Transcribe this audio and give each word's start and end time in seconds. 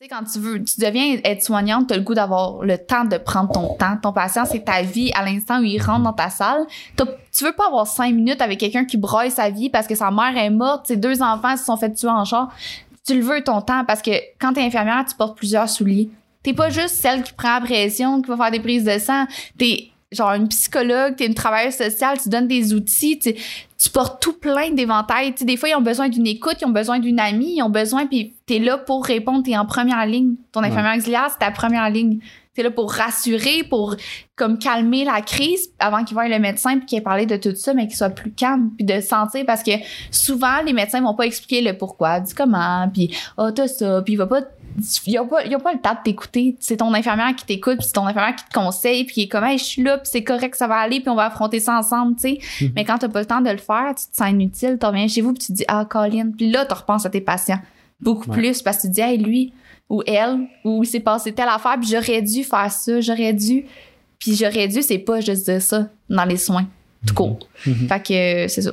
Tu 0.00 0.04
sais, 0.04 0.10
quand 0.14 0.22
tu 0.22 0.38
veux, 0.38 0.62
tu 0.62 0.78
deviens 0.78 1.18
être 1.24 1.42
soignante, 1.42 1.88
tu 1.88 1.94
le 1.94 2.02
goût 2.02 2.14
d'avoir 2.14 2.62
le 2.62 2.78
temps 2.78 3.04
de 3.04 3.16
prendre 3.16 3.50
ton 3.50 3.74
temps. 3.74 3.96
Ton 4.00 4.12
patient, 4.12 4.44
c'est 4.44 4.64
ta 4.64 4.82
vie 4.82 5.10
à 5.12 5.24
l'instant 5.24 5.58
où 5.58 5.64
il 5.64 5.82
rentre 5.82 6.04
dans 6.04 6.12
ta 6.12 6.30
salle. 6.30 6.66
Tu 6.96 7.44
veux 7.44 7.50
pas 7.50 7.66
avoir 7.66 7.84
cinq 7.88 8.14
minutes 8.14 8.40
avec 8.40 8.60
quelqu'un 8.60 8.84
qui 8.84 8.96
broye 8.96 9.28
sa 9.28 9.50
vie 9.50 9.70
parce 9.70 9.88
que 9.88 9.96
sa 9.96 10.12
mère 10.12 10.36
est 10.36 10.50
morte, 10.50 10.86
ses 10.86 10.96
deux 10.96 11.20
enfants 11.20 11.56
se 11.56 11.64
sont 11.64 11.76
fait 11.76 11.92
tuer 11.92 12.10
en 12.10 12.24
char. 12.24 12.48
Tu 13.04 13.16
le 13.16 13.22
veux 13.22 13.42
ton 13.42 13.60
temps 13.60 13.84
parce 13.84 14.00
que 14.00 14.12
quand 14.38 14.52
t'es 14.52 14.62
infirmière, 14.62 15.04
tu 15.04 15.16
portes 15.16 15.36
plusieurs 15.36 15.68
souliers. 15.68 16.08
T'es 16.44 16.52
pas 16.52 16.70
juste 16.70 16.94
celle 16.94 17.24
qui 17.24 17.32
prend 17.32 17.58
la 17.58 17.60
pression, 17.60 18.22
qui 18.22 18.28
va 18.28 18.36
faire 18.36 18.52
des 18.52 18.60
prises 18.60 18.84
de 18.84 19.00
sang. 19.00 19.26
T'es 19.58 19.88
genre 20.10 20.32
une 20.32 20.48
psychologue, 20.48 21.16
t'es 21.16 21.26
une 21.26 21.34
travailleuse 21.34 21.74
sociale, 21.74 22.18
tu 22.22 22.28
donnes 22.28 22.48
des 22.48 22.72
outils, 22.72 23.18
tu, 23.18 23.34
tu 23.34 23.90
portes 23.90 24.22
tout 24.22 24.32
plein 24.32 24.70
d'éventails. 24.70 25.34
Tu 25.34 25.44
des 25.44 25.56
fois, 25.56 25.68
ils 25.68 25.74
ont 25.74 25.82
besoin 25.82 26.08
d'une 26.08 26.26
écoute, 26.26 26.56
ils 26.60 26.66
ont 26.66 26.70
besoin 26.70 26.98
d'une 26.98 27.20
amie, 27.20 27.56
ils 27.56 27.62
ont 27.62 27.70
besoin, 27.70 28.06
puis 28.06 28.34
t'es 28.46 28.58
là 28.58 28.78
pour 28.78 29.04
répondre, 29.04 29.42
t'es 29.44 29.56
en 29.56 29.66
première 29.66 30.06
ligne. 30.06 30.34
Ton 30.52 30.62
infirmière 30.62 30.96
auxiliaire, 30.96 31.28
c'est 31.30 31.44
ta 31.44 31.50
première 31.50 31.90
ligne. 31.90 32.20
T'es 32.54 32.62
là 32.64 32.70
pour 32.72 32.90
rassurer, 32.92 33.62
pour 33.68 33.94
comme 34.34 34.58
calmer 34.58 35.04
la 35.04 35.20
crise 35.20 35.70
avant 35.78 36.02
qu'il 36.02 36.14
voie 36.14 36.26
le 36.26 36.40
médecin 36.40 36.78
puis 36.78 36.86
qu'il 36.86 36.98
ait 36.98 37.02
parlé 37.02 37.24
de 37.24 37.36
tout 37.36 37.54
ça, 37.54 37.72
mais 37.72 37.86
qu'il 37.86 37.96
soit 37.96 38.10
plus 38.10 38.32
calme 38.32 38.70
puis 38.76 38.84
de 38.84 39.00
sentir 39.00 39.44
parce 39.46 39.62
que 39.62 39.70
souvent 40.10 40.62
les 40.66 40.72
médecins 40.72 41.00
vont 41.00 41.14
pas 41.14 41.26
expliquer 41.26 41.60
le 41.60 41.78
pourquoi, 41.78 42.18
du 42.18 42.34
comment, 42.34 42.88
puis 42.92 43.16
ah 43.36 43.52
t'as 43.52 43.68
ça, 43.68 44.02
puis 44.02 44.14
il 44.14 44.16
va 44.16 44.26
pas 44.26 44.42
ils 45.06 45.18
ont 45.18 45.26
pas, 45.26 45.44
ils 45.44 45.54
ont 45.56 45.60
pas 45.60 45.72
le 45.72 45.80
temps 45.80 45.92
de 45.94 45.98
t'écouter. 46.04 46.56
C'est 46.60 46.78
ton 46.78 46.92
infirmière 46.94 47.34
qui 47.36 47.44
t'écoute, 47.44 47.78
puis 47.78 47.86
c'est 47.86 47.92
ton 47.92 48.06
infirmière 48.06 48.34
qui 48.36 48.44
te 48.44 48.52
conseille, 48.52 49.04
puis 49.04 49.14
qui 49.14 49.22
est 49.22 49.28
comme, 49.28 49.44
Hey, 49.44 49.58
je 49.58 49.64
suis 49.64 49.82
là, 49.82 49.98
puis 49.98 50.08
c'est 50.10 50.24
correct, 50.24 50.54
ça 50.56 50.66
va 50.66 50.76
aller, 50.76 51.00
puis 51.00 51.08
on 51.08 51.14
va 51.14 51.26
affronter 51.26 51.60
ça 51.60 51.76
ensemble, 51.78 52.16
tu 52.16 52.22
sais. 52.22 52.38
Mhm. 52.64 52.72
Mais 52.76 52.84
quand 52.84 52.98
t'as 52.98 53.08
pas 53.08 53.20
le 53.20 53.26
temps 53.26 53.40
de 53.40 53.50
le 53.50 53.58
faire, 53.58 53.94
tu 53.96 54.06
te 54.10 54.16
sens 54.16 54.30
inutile, 54.30 54.76
tu 54.80 54.86
reviens 54.86 55.08
chez 55.08 55.20
vous, 55.20 55.32
puis 55.32 55.40
tu 55.40 55.46
te 55.48 55.52
dis, 55.58 55.64
ah, 55.68 55.84
Colin. 55.88 56.30
Puis 56.36 56.50
là, 56.50 56.64
tu 56.66 56.74
repenses 56.74 57.04
à 57.06 57.10
tes 57.10 57.20
patients 57.20 57.60
beaucoup 58.00 58.30
Ouais. 58.30 58.36
plus 58.36 58.62
parce 58.62 58.76
que 58.78 58.82
tu 58.82 58.88
te 58.88 58.92
dis, 58.94 59.00
hey, 59.00 59.18
lui 59.18 59.52
ou 59.90 60.02
elle, 60.06 60.40
ou 60.64 60.82
il 60.82 60.86
s'est 60.86 61.00
passé 61.00 61.32
telle 61.32 61.48
affaire, 61.48 61.76
puis 61.80 61.88
j'aurais 61.90 62.20
dû 62.22 62.44
faire 62.44 62.70
ça, 62.70 63.00
j'aurais 63.00 63.32
dû. 63.32 63.64
Puis 64.18 64.34
j'aurais 64.34 64.68
dû, 64.68 64.82
c'est 64.82 64.98
pas 64.98 65.20
juste 65.20 65.46
dire 65.46 65.62
ça 65.62 65.88
dans 66.10 66.24
les 66.24 66.36
soins, 66.36 66.66
tout 67.06 67.14
court. 67.14 67.38
Mhm. 67.66 67.88
Fait 67.88 68.02
que 68.06 68.44
euh, 68.44 68.48
c'est 68.48 68.62
ça. 68.62 68.72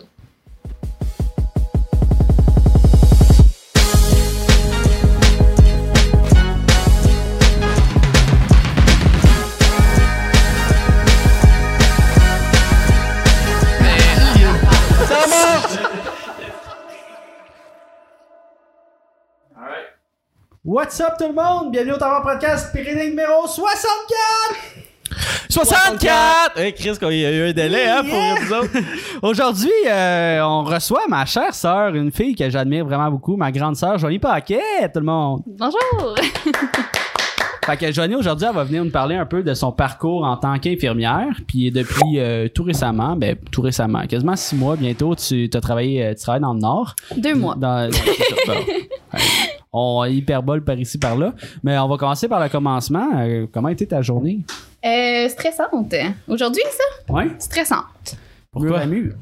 What's 20.65 20.99
up 20.99 21.13
tout 21.19 21.27
le 21.27 21.33
monde? 21.33 21.71
Bienvenue 21.71 21.93
au 21.93 21.97
Tower 21.97 22.21
Podcast 22.23 22.73
Pyrénées 22.73 23.09
numéro 23.09 23.45
64! 23.45 25.13
64! 25.47 26.57
Hey 26.57 26.73
Chris, 26.73 26.97
il 27.03 27.17
y 27.19 27.25
a 27.27 27.31
eu 27.31 27.49
un 27.49 27.53
délai 27.53 27.87
hein, 27.87 28.01
pour 28.01 28.13
Yeah! 28.13 28.35
vous 28.41 28.53
autres. 28.53 28.69
Aujourd'hui, 29.21 29.69
euh, 29.87 30.41
on 30.41 30.63
reçoit 30.63 31.03
ma 31.07 31.23
chère 31.27 31.53
sœur, 31.53 31.93
une 31.93 32.11
fille 32.11 32.33
que 32.33 32.49
j'admire 32.49 32.83
vraiment 32.83 33.11
beaucoup, 33.11 33.37
ma 33.37 33.51
grande 33.51 33.75
sœur 33.75 33.99
Joanie 33.99 34.17
Paquet, 34.17 34.89
tout 34.91 35.01
le 35.01 35.05
monde. 35.05 35.43
Bonjour! 35.45 36.15
Fait 37.65 37.77
que 37.77 37.91
Joanie, 37.91 38.15
aujourd'hui, 38.15 38.47
elle 38.49 38.55
va 38.55 38.63
venir 38.63 38.83
nous 38.83 38.91
parler 38.91 39.15
un 39.15 39.25
peu 39.27 39.43
de 39.43 39.53
son 39.53 39.71
parcours 39.71 40.23
en 40.23 40.37
tant 40.37 40.57
qu'infirmière. 40.57 41.27
Puis 41.47 41.69
depuis 41.71 42.17
euh, 42.19 42.47
tout 42.47 42.63
récemment, 42.63 43.15
ben 43.15 43.35
tout 43.51 43.61
récemment, 43.61 44.01
quasiment 44.07 44.35
six 44.35 44.55
mois 44.55 44.75
bientôt, 44.75 45.15
tu 45.15 45.47
as 45.53 45.61
travaillé, 45.61 46.05
euh, 46.05 46.13
tu 46.15 46.21
travailles 46.21 46.41
dans 46.41 46.53
le 46.53 46.59
Nord. 46.59 46.95
Deux 47.17 47.35
mois. 47.35 47.53
Dans. 47.55 47.89
On 49.77 50.05
hyperbole 50.05 50.63
par 50.63 50.79
ici, 50.79 50.97
par 50.97 51.17
là. 51.17 51.33
Mais 51.61 51.77
on 51.77 51.89
va 51.89 51.97
commencer 51.97 52.29
par 52.29 52.41
le 52.41 52.47
commencement. 52.47 53.09
Euh, 53.17 53.45
comment 53.51 53.67
était 53.67 53.85
ta 53.85 54.01
journée? 54.01 54.39
Euh, 54.85 55.27
stressante. 55.27 55.93
Aujourd'hui, 56.29 56.61
ça? 56.71 57.13
Ouais? 57.13 57.27
Stressante. 57.39 58.15
Mur 58.55 58.77
à 58.77 58.85
mur. 58.85 59.15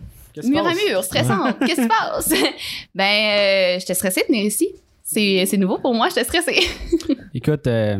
Mur 0.43 0.67
à 0.67 0.73
mur, 0.73 1.03
stressante. 1.03 1.57
Qu'est-ce 1.59 1.75
qui 1.75 1.81
se 1.81 1.87
passe? 1.87 2.29
ben, 2.95 3.03
euh, 3.03 3.79
j'étais 3.79 3.95
stressée 3.95 4.21
de 4.21 4.27
venir 4.27 4.45
ici. 4.45 4.69
C'est 5.01 5.45
c'est 5.47 5.57
nouveau 5.57 5.79
pour 5.79 5.95
moi, 5.95 6.09
j'étais 6.09 6.23
stressée. 6.23 6.59
Écoute, 7.33 7.65
euh, 7.65 7.97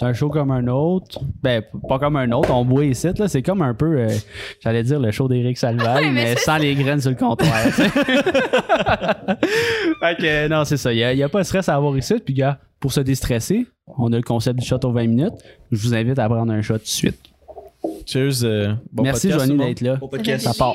un 0.00 0.12
show 0.12 0.28
comme 0.28 0.50
un 0.52 0.66
autre. 0.68 1.20
Ben, 1.42 1.62
pas 1.88 1.98
comme 1.98 2.16
un 2.16 2.30
autre. 2.32 2.50
On 2.52 2.64
boit 2.64 2.84
ici, 2.84 3.08
là. 3.18 3.26
C'est 3.26 3.42
comme 3.42 3.62
un 3.62 3.74
peu, 3.74 3.98
euh, 3.98 4.08
j'allais 4.62 4.84
dire, 4.84 5.00
le 5.00 5.10
show 5.10 5.26
d'Éric 5.28 5.60
Ouais, 5.62 6.10
mais 6.12 6.36
sans 6.36 6.58
les 6.58 6.74
graines 6.76 7.00
sur 7.00 7.10
le 7.10 7.16
comptoir. 7.16 7.50
fait 7.60 7.82
que, 10.16 10.48
non, 10.48 10.64
c'est 10.64 10.76
ça. 10.76 10.92
Il 10.92 11.16
n'y 11.16 11.22
a, 11.22 11.28
pas 11.28 11.40
de 11.40 11.44
stress 11.44 11.68
à 11.68 11.74
avoir 11.74 11.96
ici. 11.96 12.14
Puis, 12.24 12.34
gars, 12.34 12.58
pour 12.78 12.92
se 12.92 13.00
déstresser, 13.00 13.66
on 13.86 14.12
a 14.12 14.16
le 14.16 14.22
concept 14.22 14.60
du 14.60 14.66
shot 14.66 14.78
aux 14.84 14.92
20 14.92 15.06
minutes. 15.08 15.34
Je 15.72 15.82
vous 15.82 15.94
invite 15.94 16.18
à 16.18 16.28
prendre 16.28 16.52
un 16.52 16.62
shot 16.62 16.78
tout 16.78 16.84
de 16.84 16.88
suite. 16.88 17.18
Cheers. 18.06 18.44
euh, 18.44 18.74
bon 18.92 19.02
Merci, 19.02 19.30
Joanie, 19.30 19.54
monde. 19.54 19.66
d'être 19.66 19.80
là. 19.80 19.96
Bon 19.96 20.08
podcast. 20.08 20.44
Ça 20.44 20.54
part. 20.54 20.74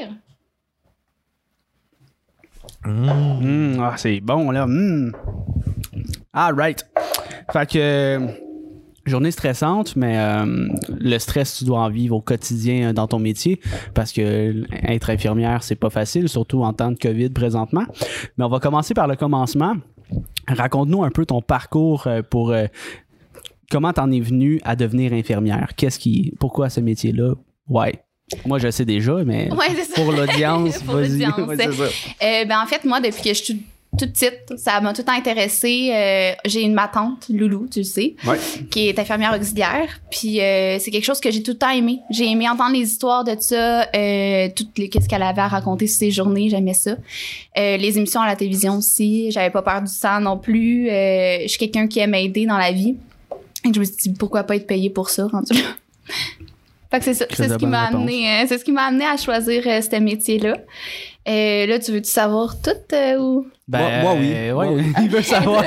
Hum, 2.86 3.80
ah, 3.80 3.94
c'est 3.96 4.20
bon, 4.20 4.52
là. 4.52 4.64
Hum. 4.64 5.14
All 6.34 6.54
right. 6.56 6.86
Fait 7.52 7.70
que, 7.70 7.78
euh, 7.78 8.28
journée 9.06 9.32
stressante, 9.32 9.96
mais 9.96 10.18
euh, 10.18 10.68
le 10.90 11.18
stress, 11.20 11.58
tu 11.58 11.66
dois 11.66 11.80
en 11.80 11.90
vivre 11.90 12.16
au 12.16 12.22
quotidien 12.22 12.90
euh, 12.90 12.94
dans 12.94 13.08
ton 13.08 13.20
métier 13.20 13.60
parce 13.94 14.12
que 14.14 14.64
être 14.88 15.10
infirmière, 15.10 15.64
c'est 15.64 15.76
pas 15.76 15.90
facile, 15.90 16.30
surtout 16.30 16.64
en 16.64 16.74
temps 16.74 16.92
de 16.92 16.98
COVID 16.98 17.30
présentement. 17.30 17.84
Mais 18.38 18.46
on 18.46 18.50
va 18.50 18.60
commencer 18.60 18.94
par 18.94 19.08
le 19.08 19.16
commencement. 19.16 19.76
Raconte-nous 20.48 21.04
un 21.04 21.10
peu 21.12 21.26
ton 21.26 21.42
parcours 21.42 22.08
euh, 22.08 22.22
pour. 22.22 22.52
euh, 22.52 22.66
comment 23.72 23.92
t'en 23.94 24.12
es 24.12 24.20
venu 24.20 24.60
à 24.64 24.76
devenir 24.76 25.14
infirmière? 25.14 25.70
Qu'est-ce 25.76 26.00
qui. 26.00 26.34
Pourquoi 26.40 26.70
ce 26.70 26.80
métier-là? 26.80 27.34
Ouais. 27.68 27.94
Moi, 28.46 28.58
je 28.58 28.72
sais 28.72 28.86
déjà, 28.86 29.16
mais 29.26 29.52
Ouais, 29.52 29.68
pour 29.96 30.12
l'audience, 30.12 30.78
Pour 30.84 30.96
vas-y. 30.96 31.24
Euh, 32.24 32.46
ben 32.46 32.62
en 32.62 32.66
fait, 32.66 32.84
moi, 32.86 33.00
depuis 33.02 33.22
que 33.22 33.30
je 33.34 33.44
suis 33.44 33.66
toute 33.98 34.14
petite, 34.14 34.58
ça 34.58 34.80
m'a 34.82 34.92
tout 34.94 35.02
le 35.02 35.06
temps 35.06 35.14
intéressée. 35.18 35.92
Euh, 35.94 36.32
j'ai 36.46 36.62
une 36.62 36.74
ma 36.74 36.88
tante, 36.88 37.28
Loulou, 37.30 37.68
tu 37.72 37.80
le 37.80 37.86
sais, 37.86 38.16
Ouais. 38.26 38.38
qui 38.72 38.88
est 38.88 38.98
infirmière 39.00 39.34
auxiliaire. 39.40 39.88
Puis 40.10 40.42
euh, 40.42 40.78
c'est 40.80 40.92
quelque 40.92 41.06
chose 41.06 41.20
que 41.20 41.30
j'ai 41.32 41.44
tout 41.44 41.52
le 41.52 41.58
temps 41.58 41.70
aimé. 41.70 42.00
J'ai 42.10 42.30
aimé 42.30 42.50
entendre 42.50 42.74
les 42.74 42.82
histoires 42.92 43.24
de 43.24 43.36
ça, 43.40 43.88
euh, 43.96 44.50
toutes 44.56 44.78
les 44.78 44.90
qu'est-ce 44.90 45.08
qu'elle 45.08 45.24
avait 45.24 45.42
à 45.42 45.48
raconter 45.48 45.88
sur 45.88 46.00
ses 46.00 46.12
journées, 46.12 46.50
j'aimais 46.50 46.74
ça. 46.74 46.92
Euh, 47.58 47.78
les 47.78 47.98
émissions 47.98 48.22
à 48.22 48.28
la 48.28 48.36
télévision 48.36 48.78
aussi, 48.78 49.30
j'avais 49.32 49.50
pas 49.52 49.62
peur 49.62 49.82
du 49.82 49.92
sang 49.92 50.20
non 50.20 50.38
plus. 50.38 50.90
Euh, 50.90 51.40
je 51.44 51.48
suis 51.48 51.58
quelqu'un 51.60 51.88
qui 51.88 52.00
aime 52.00 52.16
aider 52.16 52.46
dans 52.46 52.58
la 52.58 52.72
vie. 52.72 52.96
Et 53.66 53.74
je 53.74 53.80
me 53.80 53.86
suis 53.86 53.96
dit 53.96 54.14
pourquoi 54.14 54.44
pas 54.44 54.56
être 54.56 54.68
payé 54.68 54.90
pour 54.90 55.10
ça, 55.10 55.28
rendu 55.28 55.54
là? 55.54 55.60
Fait 56.92 57.00
que 57.00 57.06
c'est 57.06 57.14
ça, 57.16 57.26
c'est 57.34 57.50
ce 57.50 57.56
qui 57.56 57.66
m'a 57.66 57.86
amené, 57.86 58.46
c'est 58.48 58.60
ce 58.60 58.64
qui 58.64 58.72
m'a 58.72 58.84
amené 58.84 59.06
à 59.06 59.18
choisir 59.18 59.64
ce 59.64 60.00
métier-là. 60.00 60.58
Euh, 61.28 61.66
là, 61.68 61.80
tu 61.80 61.92
veux-tu 61.94 62.10
savoir 62.10 62.62
tout 62.62 62.72
euh, 62.94 63.18
ou? 63.18 63.48
Ben, 63.68 63.80
Moi- 63.80 64.02
moi, 64.02 64.14
oui. 64.20 64.34
euh, 64.36 64.54
Moi, 64.54 64.66
il 65.02 65.10
veut 65.10 65.22
savoir. 65.22 65.64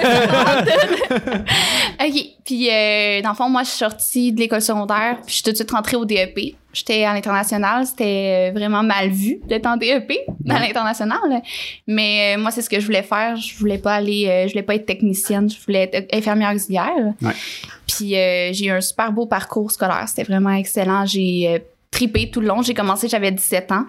OK. 2.00 2.14
Puis, 2.44 2.70
euh, 2.70 3.22
dans 3.22 3.30
le 3.30 3.34
fond, 3.34 3.48
moi, 3.48 3.62
je 3.62 3.68
suis 3.70 3.78
sortie 3.78 4.32
de 4.32 4.40
l'école 4.40 4.60
secondaire, 4.60 5.16
puis 5.22 5.28
je 5.28 5.34
suis 5.34 5.42
tout 5.42 5.50
de 5.52 5.56
suite 5.56 5.70
rentrée 5.70 5.96
au 5.96 6.04
DEP. 6.04 6.56
J'étais 6.72 7.04
à 7.04 7.14
l'international. 7.14 7.86
C'était 7.86 8.50
euh, 8.50 8.58
vraiment 8.58 8.82
mal 8.82 9.08
vu 9.08 9.38
d'être 9.46 9.66
en 9.66 9.76
DEP 9.78 10.12
dans 10.40 10.54
Ouais. 10.56 10.60
l'international. 10.68 11.18
Mais 11.86 12.34
euh, 12.36 12.40
moi, 12.40 12.50
c'est 12.50 12.60
ce 12.62 12.68
que 12.68 12.78
je 12.78 12.84
voulais 12.84 13.02
faire. 13.02 13.36
Je 13.36 13.56
voulais 13.56 13.78
pas 13.78 13.94
aller... 13.94 14.26
euh, 14.28 14.46
je 14.46 14.52
voulais 14.52 14.62
pas 14.62 14.74
être 14.74 14.86
technicienne. 14.86 15.48
Je 15.48 15.56
voulais 15.64 15.88
être 15.92 16.14
infirmière 16.14 16.52
auxiliaire. 16.54 16.92
Ouais. 17.22 17.32
Puis, 17.88 18.14
euh, 18.16 18.52
j'ai 18.52 18.66
eu 18.66 18.70
un 18.70 18.80
super 18.82 19.10
beau 19.10 19.24
parcours 19.26 19.70
scolaire. 19.70 20.04
C'était 20.06 20.24
vraiment 20.24 20.52
excellent. 20.52 21.06
J'ai... 21.06 21.48
euh, 21.48 21.58
tripé 21.90 22.30
tout 22.30 22.42
le 22.42 22.48
long. 22.48 22.60
J'ai 22.60 22.74
commencé, 22.74 23.08
j'avais 23.08 23.30
17 23.30 23.72
ans. 23.72 23.84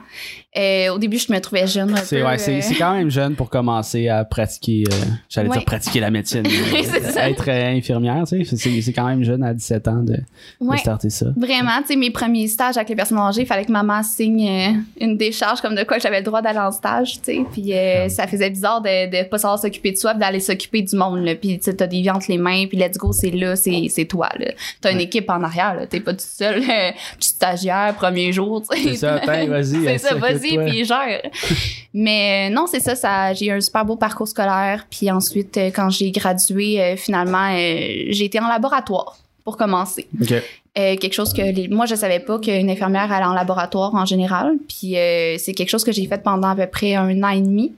Euh, 0.57 0.90
au 0.90 0.97
début, 0.97 1.18
je 1.18 1.31
me 1.31 1.40
trouvais 1.40 1.68
jeune. 1.68 1.95
C'est 2.03 2.23
ouais, 2.23 2.34
euh, 2.50 2.59
c'est 2.62 2.75
quand 2.75 2.94
même 2.94 3.12
jeune 3.12 3.35
pour 3.35 3.50
commencer 3.50 4.07
à 4.07 4.25
pratiquer, 4.25 4.84
euh, 4.91 4.95
j'allais 5.29 5.50
Ouais. 5.50 5.57
dire 5.57 5.66
pratiquer 5.66 6.00
la 6.00 6.09
médecine. 6.09 6.44
être 7.18 7.50
infirmière, 7.50 8.23
tu 8.28 8.44
sais, 8.44 8.81
c'est 8.81 8.94
quand 8.94 9.07
même 9.07 9.23
jeune 9.23 9.43
à 9.43 9.53
17 9.53 9.87
ans 9.87 10.03
de, 10.03 10.14
de 10.14 10.20
ouais. 10.61 10.78
starter 10.78 11.09
ça. 11.09 11.28
Vraiment, 11.37 11.81
tu 11.81 11.87
sais, 11.90 11.96
mes 11.96 12.11
premiers 12.11 12.47
stages 12.47 12.78
avec 12.78 12.90
les 12.90 12.96
personnes 12.96 13.20
âgées, 13.20 13.41
il 13.41 13.47
fallait 13.47 13.66
que 13.66 13.72
maman 13.72 14.02
signe 14.03 14.84
une 14.99 15.17
décharge 15.17 15.61
comme 15.61 15.76
de 15.76 15.84
quoi 15.84 15.99
j'avais 15.99 16.20
le 16.20 16.26
droit 16.26 16.41
d'aller 16.41 16.59
en 16.59 16.72
stage, 16.72 17.14
tu 17.16 17.20
sais. 17.23 17.40
Puis 17.52 17.73
euh, 17.73 18.09
ça 18.09 18.26
faisait 18.28 18.49
bizarre 18.49 18.81
de, 18.81 19.09
de 19.09 19.29
pas 19.29 19.37
savoir 19.37 19.59
s'occuper 19.59 19.91
de 19.91 19.97
soi, 19.97 20.11
puis 20.11 20.20
d'aller 20.22 20.40
s'occuper 20.40 20.81
du 20.81 20.96
monde, 20.96 21.23
là. 21.23 21.35
Puis 21.35 21.59
tu 21.59 21.76
t'as 21.76 21.87
des 21.87 22.02
vies 22.02 22.09
entre 22.11 22.28
les 22.29 22.37
mains, 22.37 22.66
puis 22.67 22.78
let's 22.78 22.97
go, 22.97 23.11
c'est 23.11 23.31
là, 23.31 23.55
c'est 23.55 24.05
toi, 24.09 24.29
là. 24.40 24.52
T'as 24.81 24.91
une 24.91 25.02
équipe 25.02 25.29
en 25.29 25.43
arrière, 25.43 25.76
là. 25.76 25.85
T'es 25.87 25.99
pas 25.99 26.14
tout 26.14 26.26
seul, 26.28 26.61
petit 27.20 27.29
stagiaire, 27.29 27.93
premier 27.96 28.31
jour, 28.31 28.64
tu 28.70 28.76
sais. 28.78 28.90
C'est 28.90 28.96
ça, 28.96 29.17
vas-y, 29.26 29.84
c'est 29.85 29.97
ça, 29.97 30.16
vas-y, 30.16 30.47
puis 30.55 30.85
gère. 30.85 31.22
Mais 31.94 32.49
euh, 32.49 32.53
non, 32.53 32.67
c'est 32.67 32.79
ça, 32.79 32.96
ça 32.96 33.34
j'ai 33.34 33.47
eu 33.47 33.52
un 33.52 33.61
super 33.61 33.85
beau 33.85 33.96
parcours 33.96 34.28
scolaire. 34.28 34.85
Puis 34.90 35.09
ensuite, 35.11 35.58
euh, 35.58 35.72
quand 35.73 35.90
j'ai 35.90 36.11
gradué, 36.11 36.82
euh, 36.82 36.96
finalement, 36.96 37.49
j'ai 37.55 38.26
été 38.26 38.40
en 38.40 38.47
laboratoire 38.47 39.17
pour 39.47 39.55
commencer. 39.55 40.09
Euh, 40.20 40.97
quelque 40.97 41.14
chose 41.14 41.32
que 41.32 41.41
les... 41.41 41.70
moi 41.70 41.85
je 41.85 41.96
savais 41.96 42.20
pas 42.20 42.38
qu'une 42.38 42.70
infirmière 42.70 43.09
allait 43.14 43.26
en 43.26 43.34
laboratoire 43.34 43.96
en 43.96 44.05
général. 44.05 44.55
Puis 44.67 44.97
euh, 44.97 45.38
c'est 45.38 45.53
quelque 45.53 45.70
chose 45.70 45.85
que 45.85 45.94
j'ai 45.94 46.05
fait 46.05 46.22
pendant 46.22 46.49
à 46.49 46.55
peu 46.58 46.67
près 46.67 46.96
un 46.96 47.23
an 47.23 47.29
et 47.29 47.40
demi. 47.40 47.72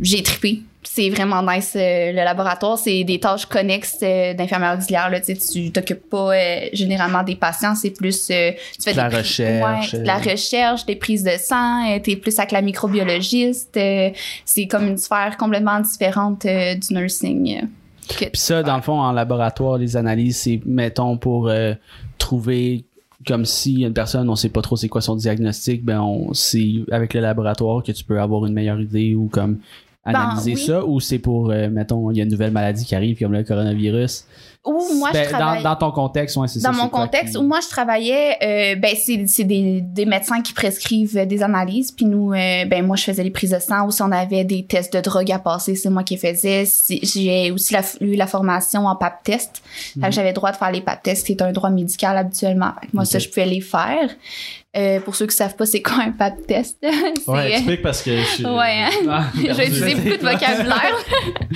J'ai 0.00 0.22
trippé. 0.22 0.62
C'est 0.82 1.10
vraiment 1.10 1.42
nice 1.42 1.74
euh, 1.76 2.12
le 2.12 2.24
laboratoire. 2.24 2.78
C'est 2.78 3.04
des 3.04 3.20
tâches 3.20 3.44
connexes 3.44 3.98
d'infirmière 4.00 4.78
auxiliaire 4.78 5.10
là. 5.10 5.20
Tu 5.20 5.36
tu 5.36 5.70
t'occupes 5.70 6.08
pas 6.08 6.32
généralement 6.72 7.22
des 7.22 7.36
patients. 7.36 7.74
C'est 7.74 7.90
plus 7.90 8.28
tu 8.28 8.32
fais 8.32 8.92
De 8.92 8.96
la 8.96 9.10
des 9.10 9.16
recherche, 9.18 9.92
ouais, 9.92 10.00
de 10.00 10.06
la 10.06 10.16
recherche 10.16 10.86
des 10.86 10.96
prises 10.96 11.24
de 11.24 11.36
sang. 11.38 11.90
Euh, 11.90 11.98
t'es 12.02 12.16
plus 12.16 12.38
avec 12.38 12.52
la 12.52 12.62
microbiologiste. 12.62 13.78
C'est 14.46 14.66
comme 14.66 14.86
une 14.88 14.96
sphère 14.96 15.36
complètement 15.36 15.78
différente 15.78 16.46
du 16.46 16.94
nursing 16.94 17.66
Puis 18.08 18.30
ça, 18.34 18.62
dans 18.62 18.76
le 18.76 18.82
fond, 18.82 19.00
en 19.00 19.12
laboratoire, 19.12 19.78
les 19.78 19.96
analyses, 19.96 20.38
c'est, 20.38 20.60
mettons, 20.64 21.16
pour 21.16 21.48
euh, 21.48 21.74
trouver 22.18 22.84
comme 23.26 23.44
si 23.44 23.82
une 23.82 23.94
personne, 23.94 24.28
on 24.28 24.36
sait 24.36 24.48
pas 24.48 24.62
trop 24.62 24.76
c'est 24.76 24.88
quoi 24.88 25.00
son 25.00 25.16
diagnostic, 25.16 25.84
ben 25.84 26.00
on 26.00 26.32
c'est 26.34 26.84
avec 26.92 27.14
le 27.14 27.20
laboratoire 27.20 27.82
que 27.82 27.92
tu 27.92 28.04
peux 28.04 28.20
avoir 28.20 28.46
une 28.46 28.52
meilleure 28.52 28.80
idée 28.80 29.14
ou 29.14 29.28
comme 29.28 29.58
analyser 30.04 30.52
Ben, 30.52 30.58
oui. 30.58 30.66
ça 30.66 30.84
ou 30.84 31.00
c'est 31.00 31.18
pour 31.18 31.50
euh, 31.50 31.68
mettons 31.68 32.10
il 32.10 32.18
y 32.18 32.20
a 32.20 32.24
une 32.24 32.30
nouvelle 32.30 32.52
maladie 32.52 32.84
qui 32.84 32.94
arrive 32.94 33.18
comme 33.18 33.32
le 33.32 33.42
coronavirus. 33.42 34.26
Moi 34.72 35.10
Ben, 35.12 35.24
je 35.26 35.30
dans, 35.32 35.38
travaille 35.38 35.62
dans 35.62 35.76
ton 35.76 35.90
contexte, 35.92 36.36
ouais, 36.36 36.48
c'est 36.48 36.60
ça. 36.60 36.70
Dans 36.70 36.76
mon 36.76 36.88
contexte 36.88 37.34
qui- 37.34 37.38
où 37.38 37.42
moi 37.42 37.60
je 37.62 37.68
travaillais, 37.68 38.36
euh, 38.42 38.76
ben 38.76 38.94
c'est 39.00 39.24
c'est 39.26 39.44
des, 39.44 39.80
des 39.80 40.06
médecins 40.06 40.42
qui 40.42 40.52
prescrivent 40.52 41.16
euh, 41.16 41.24
des 41.26 41.42
analyses, 41.42 41.92
puis 41.92 42.04
nous, 42.06 42.32
euh, 42.32 42.64
ben 42.66 42.84
moi 42.84 42.96
je 42.96 43.04
faisais 43.04 43.22
les 43.22 43.30
prises 43.30 43.50
de 43.50 43.58
sang. 43.58 43.86
Ou 43.86 43.90
si 43.90 44.02
on 44.02 44.10
avait 44.12 44.44
des 44.44 44.64
tests 44.66 44.92
de 44.92 45.00
drogue 45.00 45.30
à 45.32 45.38
passer, 45.38 45.74
c'est 45.74 45.90
moi 45.90 46.02
qui 46.02 46.14
les 46.16 46.20
faisais. 46.32 46.64
J'ai 47.02 47.50
aussi 47.50 47.72
la- 47.72 47.82
eu 48.00 48.14
la 48.16 48.26
formation 48.26 48.86
en 48.86 48.96
pap 48.96 49.22
test, 49.22 49.62
fait 49.64 50.00
Mhm. 50.00 50.06
que 50.06 50.12
j'avais 50.12 50.28
le 50.30 50.34
droit 50.34 50.52
de 50.52 50.56
faire 50.56 50.70
les 50.72 50.80
pap 50.80 51.02
tests, 51.02 51.26
qui 51.26 51.32
est 51.32 51.42
un 51.42 51.52
droit 51.52 51.70
médical 51.70 52.16
habituellement. 52.16 52.72
Fait 52.80 52.86
que 52.88 52.92
moi 52.94 53.04
ça 53.04 53.18
je 53.18 53.28
pouvais 53.28 53.46
les 53.46 53.60
faire. 53.60 54.08
Euh, 54.76 55.00
pour 55.00 55.16
ceux 55.16 55.26
qui 55.26 55.34
savent 55.34 55.56
pas 55.56 55.64
c'est 55.64 55.80
quoi 55.80 56.02
un 56.04 56.10
pap 56.12 56.34
test, 56.46 56.76
c'est 56.82 57.30
Ouais, 57.30 57.52
explique 57.52 57.80
parce 57.80 58.02
que 58.02 58.14
je 58.14 58.24
suis. 58.26 58.44
Ouais, 58.44 58.82
hein? 58.84 58.90
Ah, 59.08 59.24
je 59.34 59.52
vais 59.52 59.68
utiliser 59.68 59.94
beaucoup 59.94 60.16
de 60.24 60.30
vocabulaire. 60.30 60.96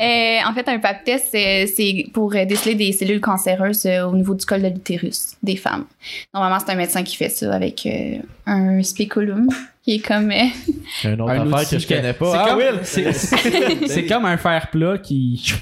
Euh, 0.00 0.38
en 0.48 0.52
fait, 0.54 0.68
un 0.68 0.78
pap 0.78 1.04
test, 1.04 1.28
c'est- 1.30 1.66
c'est 1.66 2.06
pour 2.12 2.34
euh, 2.34 2.44
déceler 2.54 2.74
des 2.74 2.92
cellules 2.92 3.20
cancéreuses 3.20 3.86
euh, 3.86 4.06
au 4.06 4.14
niveau 4.14 4.34
du 4.34 4.44
col 4.44 4.62
de 4.62 4.68
l'utérus 4.68 5.34
des 5.42 5.56
femmes. 5.56 5.84
Normalement, 6.32 6.58
c'est 6.64 6.72
un 6.72 6.76
médecin 6.76 7.02
qui 7.02 7.16
fait 7.16 7.28
ça 7.28 7.52
avec 7.54 7.84
euh, 7.86 8.16
un 8.46 8.82
spéculum, 8.82 9.48
qui 9.84 9.96
est 9.96 9.98
comme... 9.98 10.30
euh, 10.30 10.44
Un 11.04 11.18
autre 11.20 11.30
un 11.32 11.52
affaire 11.52 11.60
outil 11.60 11.76
que 11.76 11.82
je 11.82 11.88
connais 11.88 12.12
pas. 12.12 12.30
c'est 12.32 12.38
Ah, 12.38 12.46
comme- 12.48 12.84
c'est- 12.84 13.12
C'est 13.88 14.06
comme 14.06 14.24
un 14.24 14.36
fer 14.36 14.68
plat 14.70 14.98
qui. 14.98 15.52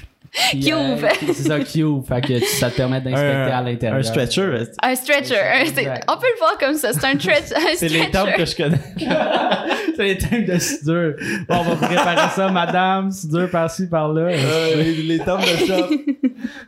Qui 0.49 0.73
ouvre. 0.73 1.07
qui- 1.19 1.27
C'est 1.33 1.47
ça, 1.47 1.59
qui 1.59 1.83
ouvre. 1.83 2.07
Fait 2.07 2.21
que 2.21 2.39
ça 2.45 2.69
te 2.71 2.75
permet 2.77 2.99
d'inspecter 3.01 3.51
à 3.51 3.61
l'intérieur. 3.61 3.99
Un 3.99 4.03
stretcher. 4.03 4.65
un 4.81 4.95
stretcher. 4.95 5.35
un- 5.37 6.11
on 6.13 6.17
peut 6.17 6.27
le 6.33 6.39
voir 6.39 6.57
comme 6.59 6.73
ça. 6.75 6.91
C'est 6.91 7.05
un, 7.05 7.19
stretch, 7.19 7.51
un 7.55 7.75
C'est 7.75 7.87
les 7.89 8.09
termes 8.09 8.31
que 8.35 8.45
je 8.45 8.55
connais. 8.55 8.79
c'est 9.95 10.03
les 10.03 10.17
thèmes 10.17 10.45
de 10.45 10.57
soudure. 10.57 11.13
Bon, 11.47 11.55
on 11.59 11.63
va 11.75 11.87
préparer 11.87 12.29
ça, 12.35 12.49
madame. 12.49 13.11
Soudure 13.11 13.49
par-ci, 13.51 13.87
par-là. 13.87 14.21
Euh, 14.31 14.75
les, 14.75 14.93
les 15.03 15.19
termes 15.19 15.41
de 15.41 15.65
shop. 15.67 15.89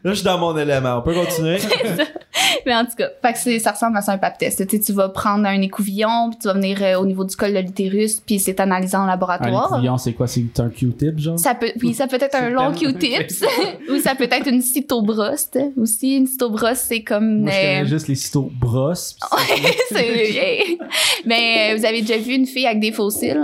Là, 0.04 0.12
je 0.12 0.14
suis 0.14 0.24
dans 0.24 0.38
mon 0.38 0.56
élément. 0.58 0.98
On 0.98 1.02
peut 1.02 1.14
continuer? 1.14 1.58
Mais 2.66 2.76
en 2.76 2.86
tout 2.86 2.96
cas, 2.98 3.08
fait 3.22 3.34
que 3.34 3.40
c'est- 3.40 3.60
ça 3.60 3.72
ressemble 3.72 3.98
à 3.98 4.02
ça 4.02 4.12
un 4.14 4.18
pap 4.18 4.38
test. 4.38 4.68
Tu 4.68 4.78
sais, 4.78 4.84
tu 4.84 4.94
vas 4.94 5.10
prendre 5.10 5.46
un 5.48 5.62
écouvillon, 5.62 6.30
puis 6.30 6.40
tu 6.40 6.48
vas 6.48 6.54
venir 6.54 6.78
euh, 6.82 6.96
au 7.00 7.06
niveau 7.06 7.24
du 7.24 7.36
col 7.36 7.54
de 7.54 7.60
l'utérus, 7.60 8.20
puis 8.20 8.40
c'est 8.40 8.60
analysé 8.60 8.96
en 8.98 9.02
Un 9.04 9.08
laboratoire. 9.08 9.68
écouvillon, 9.72 9.98
c'est 9.98 10.14
quoi? 10.14 10.28
C'est 10.28 10.60
un 10.60 10.70
Q-tip, 10.70 11.20
genre? 11.20 11.40
Ça 11.40 11.56
peut, 11.56 11.72
oui, 11.82 11.94
ça 11.94 12.08
peut 12.08 12.18
être 12.20 12.36
un 12.36 12.50
long 12.50 12.72
Q-tips 12.74 13.44
ou 13.92 14.00
ça 14.00 14.16
peut 14.16 14.28
être 14.32 14.48
une 14.48 14.62
cytobrosse 14.62 15.50
aussi. 15.78 16.18
Une 16.18 16.28
cytobrosse, 16.28 16.80
c'est 16.88 17.02
comme. 17.04 17.42
Moi, 17.42 17.52
je 17.52 17.56
connais 17.60 17.82
euh, 17.84 17.86
juste 17.86 18.08
les 18.08 18.16
cytos 18.16 18.52
brosses. 18.60 19.16
pis 19.56 19.64
c'est- 19.92 20.78
Mais 21.26 21.74
euh, 21.74 21.78
vous 21.78 21.86
avez 21.86 22.02
déjà 22.02 22.18
vu 22.18 22.34
une 22.34 22.46
fille 22.46 22.66
avec 22.68 22.80
des 22.80 22.92
fossiles? 22.92 23.42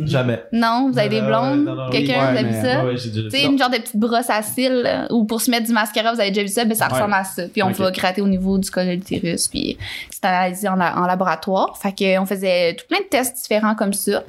Jamais. 0.00 0.40
Non, 0.52 0.90
vous 0.92 0.98
avez 1.00 1.08
des 1.08 1.16
Euh, 1.20 1.26
blondes? 1.26 1.90
Quelqu'un, 1.90 2.30
vous 2.30 2.38
avez 2.38 2.48
vu 2.48 2.54
ça? 2.54 2.84
Ouais, 2.84 2.90
ouais, 2.92 2.96
j'ai 2.96 3.10
déjà 3.10 3.28
Tu 3.30 3.36
sais, 3.36 3.44
une 3.46 3.58
genre 3.58 3.68
de 3.68 3.78
petite 3.78 3.96
brosse 3.96 4.30
à 4.30 4.42
cils, 4.42 4.86
ou 5.10 5.24
pour 5.24 5.40
se 5.40 5.50
mettre 5.50 5.66
du 5.66 5.72
mascara, 5.72 6.12
vous 6.14 6.20
avez 6.20 6.30
déjà 6.30 6.42
vu 6.42 6.48
ça, 6.52 6.64
ben 6.64 6.74
ça 6.76 6.86
Ouais. 6.86 6.92
ressemble 6.92 7.14
à 7.14 7.24
ça. 7.24 7.42
Puis 7.52 7.64
on 7.64 7.70
Ok. 7.70 7.78
va 7.78 7.90
gratter 7.90 8.22
au 8.22 8.28
niveau 8.28 8.58
du 8.58 8.70
col 8.70 8.86
de 8.86 8.92
l'utérus, 8.92 9.48
puis 9.48 9.76
c'est 10.10 10.24
analysé 10.24 10.68
en, 10.68 10.76
la- 10.76 10.96
en 10.96 11.04
laboratoire. 11.06 11.76
Fait 11.82 11.90
que 11.90 12.16
on 12.20 12.26
faisait 12.26 12.74
tout 12.74 12.84
plein 12.88 13.00
de 13.00 13.06
tests 13.10 13.38
différents 13.42 13.74
comme 13.74 13.92
ça. 13.92 14.22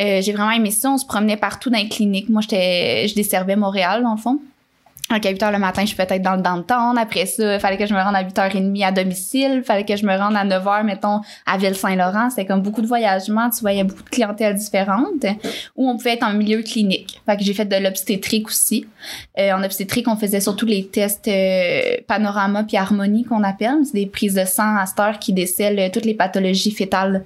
Euh, 0.00 0.22
j'ai 0.22 0.32
vraiment 0.32 0.52
aimé 0.52 0.70
ça. 0.70 0.90
On 0.90 0.96
se 0.96 1.04
promenait 1.04 1.36
partout 1.36 1.68
dans 1.68 1.76
les 1.78 1.88
cliniques. 1.90 2.30
Moi, 2.30 2.40
j'étais, 2.40 3.06
je 3.06 3.14
desservais 3.14 3.56
Montréal, 3.56 4.02
dans 4.02 4.14
le 4.14 4.20
fond. 4.20 4.38
Donc, 5.10 5.26
à 5.26 5.30
8 5.30 5.42
h 5.42 5.52
le 5.52 5.58
matin, 5.58 5.84
je 5.84 5.94
peux 5.94 6.02
être 6.02 6.22
dans 6.22 6.36
le 6.36 6.42
downtown. 6.42 6.96
Après 6.96 7.26
ça, 7.26 7.54
il 7.54 7.60
fallait 7.60 7.76
que 7.76 7.86
je 7.86 7.92
me 7.92 8.00
rende 8.00 8.14
à 8.14 8.22
8h30 8.22 8.86
à 8.86 8.92
domicile. 8.92 9.54
Il 9.56 9.62
fallait 9.62 9.84
que 9.84 9.96
je 9.96 10.06
me 10.06 10.16
rende 10.16 10.36
à 10.36 10.44
9 10.44 10.64
h, 10.64 10.84
mettons, 10.84 11.20
à 11.46 11.58
Ville-Saint-Laurent. 11.58 12.30
C'était 12.30 12.46
comme 12.46 12.62
beaucoup 12.62 12.80
de 12.80 12.86
voyagements. 12.86 13.50
Tu 13.50 13.60
voyais 13.60 13.82
beaucoup 13.82 14.04
de 14.04 14.08
clientèle 14.08 14.54
différentes. 14.54 15.24
Ou 15.76 15.90
on 15.90 15.96
pouvait 15.96 16.14
être 16.14 16.22
en 16.22 16.32
milieu 16.32 16.62
clinique. 16.62 17.20
Fait 17.26 17.36
que 17.36 17.42
j'ai 17.42 17.54
fait 17.54 17.64
de 17.64 17.76
l'obstétrique 17.76 18.48
aussi. 18.48 18.86
Euh, 19.38 19.52
en 19.52 19.64
obstétrique, 19.64 20.06
on 20.06 20.16
faisait 20.16 20.40
surtout 20.40 20.66
les 20.66 20.86
tests 20.86 21.26
euh, 21.26 21.96
panorama 22.06 22.62
puis 22.62 22.76
harmonie 22.76 23.24
qu'on 23.24 23.42
appelle. 23.42 23.78
C'est 23.84 23.94
des 23.94 24.06
prises 24.06 24.34
de 24.34 24.44
sang 24.44 24.76
à 24.76 24.86
cette 24.86 25.00
heure 25.00 25.18
qui 25.18 25.32
décèlent 25.32 25.90
toutes 25.90 26.04
les 26.04 26.14
pathologies 26.14 26.70
fétales. 26.70 27.24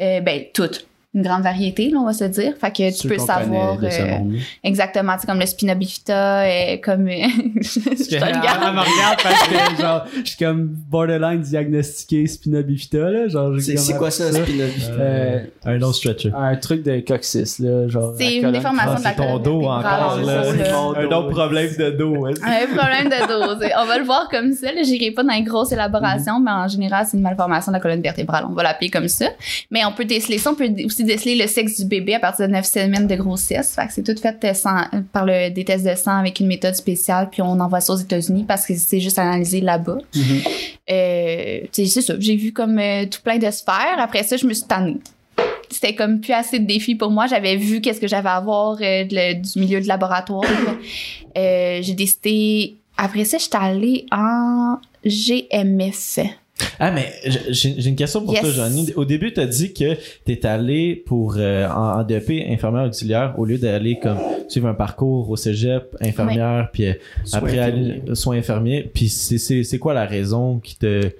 Euh, 0.00 0.20
ben, 0.20 0.44
toutes. 0.52 0.86
Une 1.14 1.22
grande 1.22 1.42
variété, 1.42 1.90
là, 1.90 1.98
on 2.00 2.04
va 2.06 2.12
se 2.12 2.24
dire. 2.24 2.54
Fait 2.60 2.70
que 2.72 2.90
tu 2.90 2.96
Ceux 2.96 3.08
peux 3.08 3.18
savoir 3.18 3.78
euh, 3.82 4.18
exactement, 4.64 5.14
c'est 5.18 5.26
comme 5.26 5.38
le 5.38 5.46
spina 5.46 5.74
bifida, 5.76 6.40
euh, 6.42 6.76
comme... 6.82 7.06
je 7.08 8.08
te 8.08 8.14
Elle, 8.16 8.22
regarde. 8.24 8.60
elle 8.66 8.74
me 8.74 8.80
regarde 8.80 9.22
parce 9.22 9.48
que, 9.48 9.80
genre, 9.82 10.04
je 10.24 10.28
suis 10.30 10.38
comme 10.38 10.66
borderline 10.66 11.40
diagnostiqué 11.40 12.26
spina 12.26 12.62
bifida, 12.62 13.10
là. 13.10 13.28
Genre, 13.28 13.52
C'est 13.60 13.96
quoi 13.96 14.08
appris 14.08 14.12
ça, 14.18 14.32
spina 14.32 14.66
bifida? 14.66 14.92
Euh, 14.94 15.44
Un 15.64 15.82
autre 15.82 15.94
stretcher. 15.96 16.32
un 16.36 16.56
truc 16.56 16.82
de 16.82 17.00
coccyx, 17.00 17.58
là. 17.60 17.88
Genre, 17.88 18.12
C'est 18.18 18.34
une 18.34 18.40
colonne. 18.40 18.52
déformation 18.54 18.92
Ah, 18.94 18.98
de 18.98 19.04
la 19.04 19.10
c'est 19.10 19.16
ton 19.16 19.22
colonne 19.24 19.42
dos 19.42 19.62
encore, 19.68 20.20
là. 20.20 20.42
ça, 20.44 21.00
Un 21.00 21.04
autre 21.06 21.30
problème 21.30 21.70
de 21.78 21.90
dos. 21.90 22.26
Un 22.26 22.66
problème 22.76 23.08
de 23.08 23.28
dos. 23.28 23.60
c'est- 23.60 23.72
On 23.80 23.86
va 23.86 23.98
le 23.98 24.04
voir 24.04 24.28
comme 24.30 24.52
ça. 24.52 24.72
Là, 24.72 24.82
j'irai 24.82 25.10
pas 25.12 25.22
dans 25.22 25.32
les 25.32 25.42
grosses 25.42 25.72
élaborations, 25.72 26.40
mais 26.40 26.50
en 26.50 26.66
général, 26.68 27.06
c'est 27.08 27.16
une 27.16 27.22
malformation 27.22 27.70
de 27.70 27.76
la 27.76 27.80
colonne 27.80 28.02
vertébrale. 28.02 28.44
On 28.50 28.52
va 28.54 28.62
l'appeler 28.64 28.90
comme 28.90 29.06
ça. 29.08 29.26
Mais 29.70 29.84
on 29.84 29.92
peut 29.92 30.04
déceler 30.04 30.38
ça. 30.38 30.50
On 30.50 30.54
peut 30.54 30.68
aussi 30.84 31.03
déceler 31.06 31.36
le 31.36 31.46
sexe 31.46 31.80
du 31.80 31.86
bébé 31.86 32.14
à 32.14 32.20
partir 32.20 32.46
de 32.48 32.52
9 32.52 32.64
semaines 32.66 33.06
de 33.06 33.14
grossesse. 33.16 33.74
Fait 33.74 33.86
que 33.86 33.92
c'est 33.92 34.02
tout 34.02 34.20
fait 34.20 34.36
euh, 34.44 34.54
sans- 34.54 34.84
par 35.12 35.24
le, 35.26 35.50
des 35.50 35.64
tests 35.64 35.84
de 35.86 35.94
sang 35.94 36.18
avec 36.18 36.40
une 36.40 36.46
méthode 36.46 36.74
spéciale, 36.74 37.28
puis 37.30 37.42
on 37.42 37.58
envoie 37.60 37.80
ça 37.80 37.92
aux 37.92 37.96
États-Unis 37.96 38.44
parce 38.46 38.66
que 38.66 38.74
c'est 38.74 39.00
juste 39.00 39.18
analysé 39.18 39.60
là-bas. 39.60 39.98
Mhm. 40.14 40.40
Euh, 40.90 41.60
c'est 41.72 41.86
ça. 41.86 42.14
J'ai 42.18 42.36
vu 42.36 42.52
comme 42.52 42.78
euh, 42.78 43.06
tout 43.06 43.20
plein 43.22 43.38
de 43.38 43.50
sphères. 43.50 43.98
Après 43.98 44.22
ça, 44.22 44.36
je 44.36 44.46
me 44.46 44.52
suis 44.54 44.66
tannée. 44.66 44.98
C'était 45.70 45.94
comme 45.94 46.20
plus 46.20 46.32
assez 46.32 46.58
de 46.60 46.66
défis 46.66 46.94
pour 46.94 47.10
moi. 47.10 47.26
J'avais 47.26 47.56
vu 47.56 47.80
qu'est-ce 47.80 48.00
que 48.00 48.06
j'avais 48.06 48.28
à 48.28 48.40
voir 48.40 48.74
euh, 48.80 49.04
de 49.04 49.32
du 49.40 49.58
milieu 49.60 49.80
de 49.80 49.88
laboratoire. 49.88 50.44
Euh, 51.36 51.80
j'ai 51.82 51.94
décidé. 51.94 52.76
Après 52.96 53.24
ça, 53.24 53.38
j'étais 53.38 53.56
allée 53.56 54.06
en 54.12 54.76
GMF. 55.04 56.20
Ah, 56.78 56.92
mais 56.92 57.12
j'ai 57.50 57.74
j'ai 57.78 57.88
une 57.88 57.96
question 57.96 58.20
pour 58.24 58.32
Yes. 58.32 58.42
toi, 58.42 58.50
Johnny. 58.50 58.92
Au 58.94 59.04
début, 59.04 59.32
tu 59.32 59.40
as 59.40 59.46
dit 59.46 59.72
que 59.72 59.94
tu 59.94 60.32
es 60.32 60.46
allé 60.46 60.94
pour 60.94 61.34
euh, 61.36 61.66
en, 61.68 62.00
en 62.00 62.04
DEP 62.04 62.30
infirmière 62.48 62.84
auxiliaire 62.84 63.34
au 63.38 63.44
lieu 63.44 63.58
d'aller 63.58 63.98
comme 64.00 64.18
suivre 64.48 64.68
un 64.68 64.74
parcours 64.74 65.28
au 65.30 65.36
cégep 65.36 65.96
infirmière 66.00 66.68
puis 66.72 66.86
euh, 66.86 66.92
après 67.32 67.58
aller 67.58 68.02
soins 68.14 68.36
infirmiers. 68.36 68.88
Puis 68.92 69.08
c'est- 69.08 69.38
c'est 69.38 69.64
c'est 69.64 69.78
quoi 69.78 69.94
la 69.94 70.04
raison 70.06 70.58
qui 70.60 70.76
te 70.76 71.10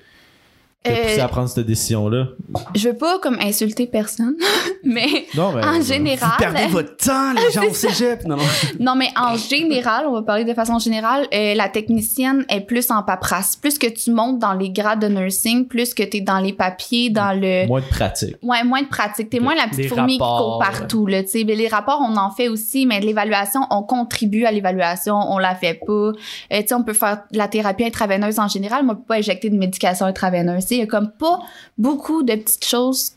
Euh, 0.87 1.03
poussé 1.03 1.21
à 1.21 1.29
prendre 1.29 1.49
cette 1.49 1.67
décision 1.67 2.11
là 2.11 2.27
Je 2.75 2.91
veux 2.91 2.97
pas 2.97 3.19
comme 3.19 3.39
insulter 3.41 3.87
personne, 3.87 4.37
mais 4.85 5.25
Non, 5.35 5.53
mais 5.53 5.65
en 5.65 5.81
général. 5.81 6.31
Vous 6.31 6.45
perdez 6.45 6.67
votre 6.67 6.97
temps, 6.99 7.33
les 7.33 7.51
gens 7.55 7.65
au 7.65 7.73
cégep. 7.73 8.25
Non, 8.27 8.37
non. 8.37 8.43
Non, 8.81 8.95
mais 8.95 9.09
en 9.17 9.35
général, 9.37 10.07
on 10.07 10.13
va 10.13 10.23
parler 10.23 10.45
de 10.45 10.53
façon 10.53 10.79
générale, 10.79 11.27
euh, 11.33 11.55
la 11.55 11.71
technicienne 11.71 12.45
est 12.51 12.61
plus 12.61 12.91
en 12.91 13.03
paperasse. 13.03 13.57
Plus 13.57 13.79
que 13.79 13.87
tu 13.87 14.11
montes 14.11 14.39
dans 14.39 14.53
les 14.53 14.69
grades 14.71 15.01
de 15.01 15.09
nursing, 15.09 15.67
plus 15.67 15.95
que 15.95 16.03
tu 16.03 16.19
es 16.19 16.21
dans 16.21 16.39
les 16.39 16.53
papiers, 16.53 17.09
dans 17.09 17.33
le... 17.33 17.67
moins 17.67 17.81
de 17.81 17.87
pratique. 17.87 18.37
Ouais, 18.43 18.63
moins 18.63 18.83
de 18.83 18.89
pratique. 18.89 19.31
T'es 19.31 19.41
moins 19.41 19.55
la 19.55 19.69
petite 19.69 19.89
fourmi 19.89 20.15
qui 20.15 20.19
court 20.19 20.59
partout, 20.59 21.07
là, 21.07 21.23
tu 21.23 21.31
sais. 21.31 21.45
Les 21.45 21.69
rapports, 21.69 22.03
on 22.03 22.17
en 22.19 22.31
fait 22.31 22.49
aussi, 22.49 22.85
mais 22.85 23.01
l'évaluation, 23.01 23.63
on 23.71 23.83
contribue 23.83 24.45
à 24.45 24.53
l'évaluation, 24.53 25.17
on 25.17 25.39
la 25.39 25.55
fait 25.55 25.81
pas. 25.87 25.93
Euh, 25.93 26.13
tu 26.51 26.67
sais, 26.67 26.75
on 26.75 26.83
peut 26.83 26.93
faire 26.93 27.23
de 27.33 27.39
la 27.39 27.49
thérapie 27.49 27.85
intraveineuse 27.85 28.39
en 28.39 28.49
général, 28.49 28.85
mais 28.85 28.93
on 28.93 28.97
peut 28.97 29.03
pas 29.09 29.17
injecter 29.17 29.49
de 29.49 29.57
médication 29.57 30.05
intraveineuse. 30.05 30.74
Il 30.75 30.81
y 30.81 30.83
a 30.83 30.87
comme 30.87 31.11
pas 31.13 31.41
beaucoup 31.79 32.23
de 32.23 32.35
petites 32.35 32.65
choses 32.65 33.13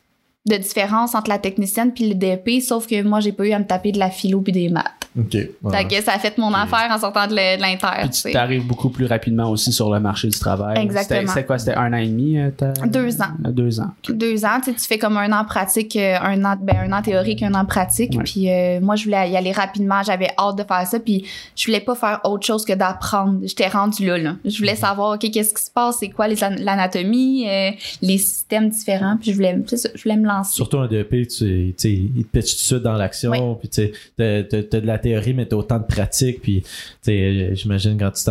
de 0.48 0.58
différence 0.58 1.16
entre 1.16 1.30
la 1.30 1.38
technicienne 1.40 1.92
puis 1.94 2.10
le 2.10 2.16
DEP, 2.16 2.62
sauf 2.62 2.88
que 2.88 3.02
moi, 3.04 3.20
j'ai 3.20 3.32
pas 3.32 3.46
eu 3.46 3.52
à 3.54 3.60
me 3.60 3.66
taper 3.66 3.92
de 3.92 4.00
la 4.00 4.10
philo 4.10 4.42
puis 4.42 4.54
des 4.54 4.70
maths. 4.70 4.86
Ok. 5.18 5.32
Que 5.32 6.02
ça 6.04 6.14
a 6.14 6.20
fait 6.20 6.38
mon 6.38 6.54
affaire 6.54 6.90
en 6.92 7.00
sortant 7.00 7.26
de 7.28 7.34
l'inter. 7.34 7.88
Puis 8.02 8.10
tu 8.10 8.32
t'arrives 8.32 8.66
beaucoup 8.68 8.90
plus 8.90 9.06
rapidement 9.06 9.50
aussi 9.50 9.72
sur 9.72 9.92
le 9.92 10.00
marché 10.00 10.28
du 10.28 10.38
travail. 10.38 10.78
Exactement. 10.78 11.28
C'était- 11.28 11.46
quoi? 11.46 11.58
C'était 11.58 11.74
un 11.76 11.92
an 11.94 11.98
et 11.98 12.08
demi? 12.08 12.38
euh, 12.38 12.52
Deux 12.86 13.20
ans. 13.22 13.26
Euh, 13.46 13.52
Deux 13.52 13.80
ans. 13.80 13.90
deux 14.10 14.46
ans, 14.46 14.60
tu 14.64 14.72
sais, 14.72 14.76
tu 14.78 14.86
fais 14.86 14.98
comme 15.00 15.18
un 15.18 15.32
an 15.32 15.44
pratique, 15.44 15.96
euh, 15.96 16.18
un 16.22 16.44
an, 16.46 16.56
ben, 16.62 16.78
un 16.92 16.92
an 16.96 17.02
théorique, 17.02 17.42
un 17.42 17.54
an 17.56 17.66
pratique. 17.66 18.14
Ouais. 18.16 18.24
Puis 18.24 18.52
euh, 18.52 18.80
moi, 18.80 18.96
je 18.96 19.06
voulais 19.06 19.32
y 19.32 19.36
aller 19.38 19.52
rapidement. 19.52 20.04
J'avais 20.04 20.30
hâte 20.38 20.58
de 20.58 20.64
faire 20.64 20.86
ça. 20.86 21.00
Puis 21.00 21.26
je 21.56 21.66
voulais 21.66 21.80
pas 21.82 21.96
faire 21.96 22.20
autre 22.24 22.46
chose 22.46 22.64
que 22.64 22.74
d'apprendre. 22.74 23.40
J'étais 23.44 23.68
rendue 23.70 24.06
là, 24.06 24.18
là. 24.20 24.36
Je 24.46 24.58
voulais 24.60 24.76
savoir, 24.76 25.16
OK, 25.16 25.32
qu'est-ce 25.32 25.54
qui 25.56 25.64
se 25.64 25.72
passe? 25.72 25.98
C'est 26.00 26.10
quoi 26.10 26.28
l'anatomie, 26.28 27.48
euh, 27.50 27.72
les 28.02 28.18
systèmes 28.20 28.70
différents. 28.70 29.18
Puis 29.20 29.32
je 29.32 29.36
voulais, 29.36 29.58
je 29.96 30.04
voulais 30.04 30.18
me 30.18 30.28
lancer. 30.28 30.37
Surtout 30.44 30.78
un 30.80 30.88
DEP, 30.88 31.28
tu 31.28 31.74
sais, 31.78 31.92
il 31.94 32.24
te 32.26 32.38
pitch 32.38 32.52
tout 32.52 32.58
de 32.58 32.66
suite 32.66 32.84
dans 32.84 32.94
l'action, 32.94 33.32
Oui. 33.52 33.56
puis 33.60 33.70
tu 33.70 33.76
sais, 33.76 33.92
t'as, 34.18 34.44
t'as- 34.44 34.64
t'as 34.64 34.80
de 34.82 34.86
la 34.88 34.98
théorie, 35.00 35.34
mais 35.34 35.46
t'as 35.46 35.56
autant 35.56 35.80
de 35.80 35.86
pratique, 35.86 36.42
puis 36.42 36.62
tu 36.62 36.68
sais, 37.02 37.56
j'imagine 37.56 37.98
quand 37.98 38.12
tu 38.12 38.24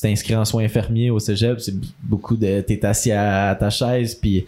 t'inscris 0.00 0.36
en 0.36 0.44
soins 0.44 0.64
infirmiers 0.64 1.10
au 1.10 1.18
cégep, 1.18 1.60
c'est 1.60 1.74
beaucoup 2.02 2.36
de, 2.36 2.60
t'es 2.60 2.84
assis 2.84 3.12
à, 3.12 3.50
à 3.50 3.54
ta 3.54 3.70
chaise, 3.70 4.14
puis 4.14 4.46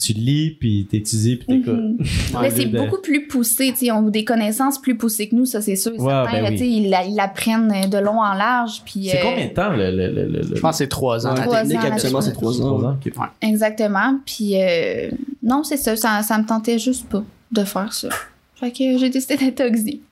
tu 0.00 0.12
lis, 0.12 0.56
puis 0.58 0.86
t'étudies, 0.90 1.36
puis 1.36 1.46
t'écoutes. 1.46 1.74
Mhm. 1.80 1.98
Ouais, 2.34 2.40
Mais 2.42 2.50
c'est 2.50 2.64
de- 2.66 2.78
beaucoup 2.78 3.00
plus 3.02 3.26
poussé, 3.26 3.70
tu 3.72 3.76
sais, 3.76 3.86
ils 3.86 3.92
ont 3.92 4.02
des 4.02 4.24
connaissances 4.24 4.80
plus 4.80 4.96
poussées 4.96 5.28
que 5.28 5.34
nous, 5.36 5.46
ça 5.46 5.60
c'est 5.60 5.76
sûr. 5.76 5.92
et 5.94 5.98
Ouais, 6.00 6.10
certain, 6.10 6.32
ben 6.32 6.42
là, 6.42 6.50
oui. 6.50 6.58
ils, 6.60 6.96
ils 7.10 7.14
l'apprennent 7.16 7.88
de 7.90 7.98
long 7.98 8.20
en 8.20 8.34
large, 8.34 8.82
puis 8.84 9.08
C'est 9.10 9.18
euh, 9.18 9.22
combien 9.22 9.46
de 9.46 9.52
temps 9.52 9.70
le. 9.70 9.90
le, 9.90 10.28
le, 10.28 10.42
Je 10.56 10.60
pense 10.60 10.72
que 10.72 10.78
c'est 10.78 10.88
trois 10.88 11.26
ans. 11.26 11.34
Ouais, 11.34 11.46
la 11.46 11.62
technique, 11.62 11.82
là-dessus. 11.82 12.08
c'est 12.22 12.32
trois 12.32 12.60
ans. 12.62 12.96
Exactement. 13.42 14.18
Puis 14.24 14.60
euh, 14.60 15.10
non, 15.42 15.62
c'est 15.64 15.76
ça, 15.76 15.96
ça, 15.96 16.22
ça 16.22 16.38
me 16.38 16.46
tentait 16.46 16.78
juste 16.78 17.08
pas 17.08 17.22
de 17.52 17.64
faire 17.64 17.92
ça. 17.92 18.08
Fait 18.54 18.70
que 18.70 18.98
j'ai 18.98 19.10
décidé 19.10 19.36
d'être 19.36 19.60
oxy. 19.60 20.02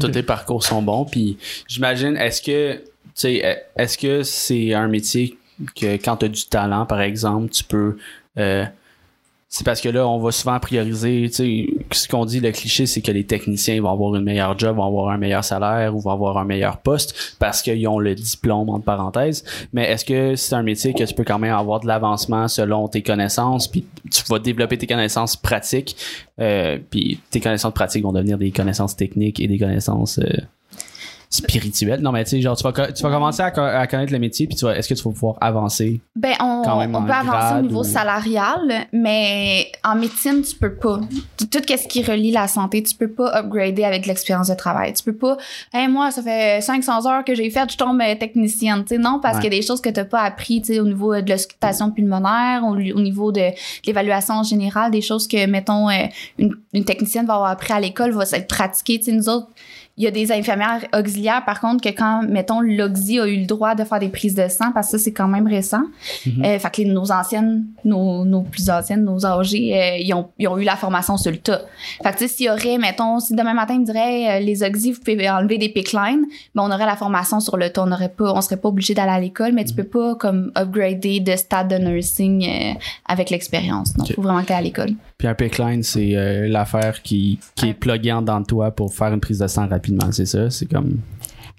Tous 0.00 0.08
tes 0.08 0.22
parcours 0.22 0.64
sont 0.64 0.82
bons. 0.82 1.04
Puis 1.04 1.36
j'imagine, 1.68 2.16
est-ce 2.16 2.40
que, 2.40 2.74
tu 2.76 2.82
sais, 3.14 3.62
est-ce 3.76 3.98
que 3.98 4.22
c'est 4.22 4.72
un 4.74 4.88
métier 4.88 5.36
que 5.74 5.94
quand 5.96 6.16
tu 6.18 6.24
as 6.26 6.28
du 6.28 6.44
talent, 6.46 6.86
par 6.86 7.00
exemple, 7.02 7.50
tu 7.50 7.62
peux. 7.64 7.96
euh, 8.38 8.64
c'est 9.56 9.64
parce 9.64 9.80
que 9.80 9.88
là, 9.88 10.06
on 10.06 10.18
va 10.18 10.32
souvent 10.32 10.60
prioriser, 10.60 11.30
tu 11.30 11.32
sais, 11.32 11.66
ce 11.90 12.08
qu'on 12.08 12.26
dit, 12.26 12.40
le 12.40 12.52
cliché, 12.52 12.84
c'est 12.84 13.00
que 13.00 13.10
les 13.10 13.24
techniciens 13.24 13.80
vont 13.80 13.90
avoir 13.90 14.14
une 14.14 14.22
meilleure 14.22 14.58
job, 14.58 14.76
vont 14.76 14.84
avoir 14.84 15.08
un 15.08 15.16
meilleur 15.16 15.44
salaire 15.44 15.96
ou 15.96 16.00
vont 16.00 16.10
avoir 16.10 16.36
un 16.36 16.44
meilleur 16.44 16.76
poste 16.76 17.36
parce 17.38 17.62
qu'ils 17.62 17.88
ont 17.88 17.98
le 17.98 18.14
diplôme, 18.14 18.68
entre 18.68 18.84
parenthèses. 18.84 19.44
Mais 19.72 19.90
est-ce 19.90 20.04
que 20.04 20.36
c'est 20.36 20.54
un 20.54 20.62
métier 20.62 20.92
que 20.92 21.04
tu 21.04 21.14
peux 21.14 21.24
quand 21.24 21.38
même 21.38 21.54
avoir 21.54 21.80
de 21.80 21.86
l'avancement 21.86 22.48
selon 22.48 22.86
tes 22.88 23.02
connaissances, 23.02 23.66
puis 23.66 23.86
tu 24.12 24.22
vas 24.28 24.38
développer 24.38 24.76
tes 24.76 24.86
connaissances 24.86 25.36
pratiques, 25.36 25.96
euh, 26.38 26.78
puis 26.90 27.18
tes 27.30 27.40
connaissances 27.40 27.72
pratiques 27.72 28.02
vont 28.02 28.12
devenir 28.12 28.36
des 28.36 28.50
connaissances 28.50 28.94
techniques 28.94 29.40
et 29.40 29.48
des 29.48 29.58
connaissances 29.58 30.18
euh, 30.18 30.36
spirituelles. 31.30 32.00
Non, 32.00 32.12
mais 32.12 32.24
tu 32.24 32.30
sais, 32.30 32.40
genre, 32.40 32.56
tu 32.56 32.62
vas, 32.62 32.72
tu 32.92 33.02
vas 33.02 33.10
commencer 33.10 33.42
à, 33.42 33.50
co- 33.50 33.60
à 33.60 33.86
connaître 33.86 34.12
le 34.12 34.18
métier, 34.18 34.46
puis 34.46 34.56
tu 34.56 34.64
vas, 34.64 34.76
est-ce 34.76 34.88
que 34.88 34.94
tu 34.94 35.02
vas 35.02 35.10
pouvoir 35.10 35.36
avancer? 35.40 36.00
Ben, 36.14 36.34
on, 36.40 36.62
Quand 36.64 36.78
même 36.78 36.94
on 36.94 36.98
en 36.98 37.04
peut 37.04 37.12
avancer 37.12 37.58
au 37.58 37.62
niveau 37.62 37.80
ou- 37.80 37.84
salarial, 37.84 38.86
mais 38.92 39.70
en 39.84 39.94
médecine, 39.96 40.42
tu 40.42 40.54
peux 40.56 40.74
pas. 40.74 41.00
Tout 41.38 41.46
ce 41.66 41.86
qui 41.88 42.02
relie 42.02 42.30
la 42.30 42.48
santé, 42.48 42.82
tu 42.82 42.94
peux 42.94 43.10
pas 43.10 43.30
upgrader 43.38 43.84
avec 43.84 44.06
l'expérience 44.06 44.48
de 44.48 44.54
travail. 44.54 44.92
Tu 44.92 45.02
peux 45.02 45.14
pas, 45.16 45.36
hey, 45.72 45.88
moi, 45.88 46.10
ça 46.10 46.22
fait 46.22 46.60
500 46.60 47.06
heures 47.06 47.24
que 47.24 47.34
j'ai 47.34 47.50
fait, 47.50 47.70
je 47.70 47.76
tombe 47.76 48.00
euh, 48.00 48.14
technicienne. 48.14 48.82
Tu 48.84 48.94
sais, 48.94 48.98
non, 48.98 49.20
parce 49.22 49.36
Ouais. 49.36 49.42
qu'il 49.42 49.52
y 49.52 49.56
a 49.56 49.60
des 49.60 49.66
choses 49.66 49.80
que 49.80 49.90
tu 49.90 50.00
n'as 50.00 50.04
pas 50.06 50.22
appris, 50.22 50.60
tu 50.62 50.74
sais, 50.74 50.80
au 50.80 50.84
niveau 50.86 51.14
de 51.20 51.28
l'auscultation 51.30 51.90
pulmonaire, 51.90 52.62
au, 52.64 52.74
au 52.76 53.00
niveau 53.00 53.32
de, 53.32 53.40
de 53.40 53.54
l'évaluation 53.86 54.42
générale, 54.42 54.90
des 54.90 55.00
choses 55.02 55.26
que, 55.28 55.46
mettons, 55.46 55.90
euh, 55.90 56.06
une, 56.38 56.54
une 56.72 56.84
technicienne 56.84 57.26
va 57.26 57.34
avoir 57.34 57.50
appris 57.50 57.72
à 57.72 57.80
l'école, 57.80 58.12
va 58.12 58.24
s'être 58.24 58.46
pratiquée. 58.48 58.98
Tu 58.98 59.06
sais, 59.06 59.12
nous 59.12 59.28
autres, 59.28 59.48
il 59.98 60.04
y 60.04 60.06
a 60.06 60.10
des 60.10 60.30
infirmières 60.30 60.84
auxiliaires, 60.94 61.42
par 61.46 61.58
contre, 61.60 61.82
que 61.82 61.88
quand, 61.88 62.22
mettons, 62.28 62.60
l'Oxy 62.60 63.18
a 63.18 63.26
eu 63.26 63.40
le 63.40 63.46
droit 63.46 63.74
de 63.74 63.82
faire 63.84 63.98
des 63.98 64.08
prises 64.10 64.34
de 64.34 64.46
sang, 64.48 64.70
parce 64.72 64.90
que 64.92 64.98
ça, 64.98 65.04
c'est 65.04 65.12
quand 65.12 65.28
même 65.28 65.46
récent. 65.46 65.82
Euh, 66.44 66.58
fait 66.58 66.70
que 66.70 66.82
les- 66.82 66.88
nos 66.90 67.10
anciennes, 67.10 67.64
nos, 67.84 68.24
nos 68.24 68.42
plus 68.42 68.68
anciennes, 68.68 69.04
nos 69.04 69.24
âgés, 69.24 69.74
euh, 69.74 69.96
ils, 69.98 70.12
ont, 70.12 70.28
ils 70.38 70.48
ont 70.48 70.58
eu 70.58 70.64
la 70.64 70.76
formation 70.76 71.16
sur 71.16 71.30
le 71.30 71.38
tas. 71.38 71.62
Fait 72.02 72.12
que, 72.12 72.18
tu 72.18 72.28
sais, 72.28 72.28
s'il 72.28 72.46
y 72.46 72.50
aurait, 72.50 72.76
mettons, 72.78 73.20
si 73.20 73.34
demain 73.34 73.54
matin, 73.54 73.74
ils 73.74 73.80
me 73.80 73.84
diraient, 73.86 74.36
euh, 74.36 74.40
les 74.44 74.62
Oxy, 74.62 74.92
vous 74.92 75.00
pouvez 75.00 75.30
enlever 75.30 75.56
des 75.56 75.70
picklines, 75.70 76.26
ben, 76.54 76.62
on 76.64 76.70
aurait 76.70 76.84
la 76.86 76.96
formation 76.96 77.40
sur 77.40 77.56
le 77.56 77.70
tas. 77.70 77.82
On 77.84 77.92
aurait 77.92 78.10
pas, 78.10 78.32
on 78.34 78.40
serait 78.42 78.58
pas 78.58 78.68
obligé 78.68 78.92
d'aller 78.92 79.12
à 79.12 79.20
l'école, 79.20 79.52
mais 79.52 79.64
tu 79.64 79.72
peux 79.74 79.84
pas, 79.84 80.14
comme, 80.16 80.52
upgrader 80.56 81.20
de 81.20 81.36
stade 81.36 81.68
de 81.68 81.76
nursing 81.78 82.76
avec 83.08 83.30
l'expérience. 83.30 83.96
Non, 83.96 84.04
Ok. 84.04 84.14
faut 84.14 84.22
vraiment 84.22 84.42
que 84.44 84.52
à 84.52 84.60
l'école. 84.60 84.90
Puis 85.18 85.26
un 85.28 85.34
pickline, 85.34 85.82
c'est 85.82 86.48
l'affaire 86.48 87.00
qui, 87.02 87.38
qui 87.54 87.70
est 87.70 87.74
pluguée 87.74 88.12
de 88.20 88.44
toi 88.44 88.70
pour 88.70 88.92
faire 88.92 89.12
une 89.14 89.20
prise 89.20 89.38
de 89.38 89.46
sang 89.46 89.66
rapidement, 89.86 90.12
c'est 90.12 90.26
ça? 90.26 90.50
C'est 90.50 90.66
comme. 90.66 90.98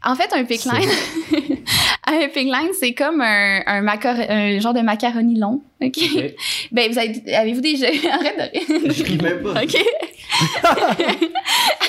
En 0.04 0.16
fait, 0.16 0.30
un 0.34 0.44
pickline, 0.44 0.90
un 2.08 2.28
pickline, 2.34 2.70
c'est 2.80 2.94
comme 2.94 3.20
un, 3.22 3.62
un, 3.66 3.86
un 3.88 4.60
genre 4.60 4.74
de 4.74 4.82
macaroni 4.82 5.40
long. 5.40 5.62
OK? 5.82 5.98
Ben, 6.72 6.92
vous 6.92 7.00
avez, 7.00 7.34
avez-vous 7.34 7.62
déjà, 7.62 7.88
arrête 8.12 8.38
de 8.38 8.60
rire. 8.60 8.94
Je 8.94 9.04
ris 9.04 9.18
même 9.18 9.42
pas. 9.42 9.64
OK. 9.64 9.76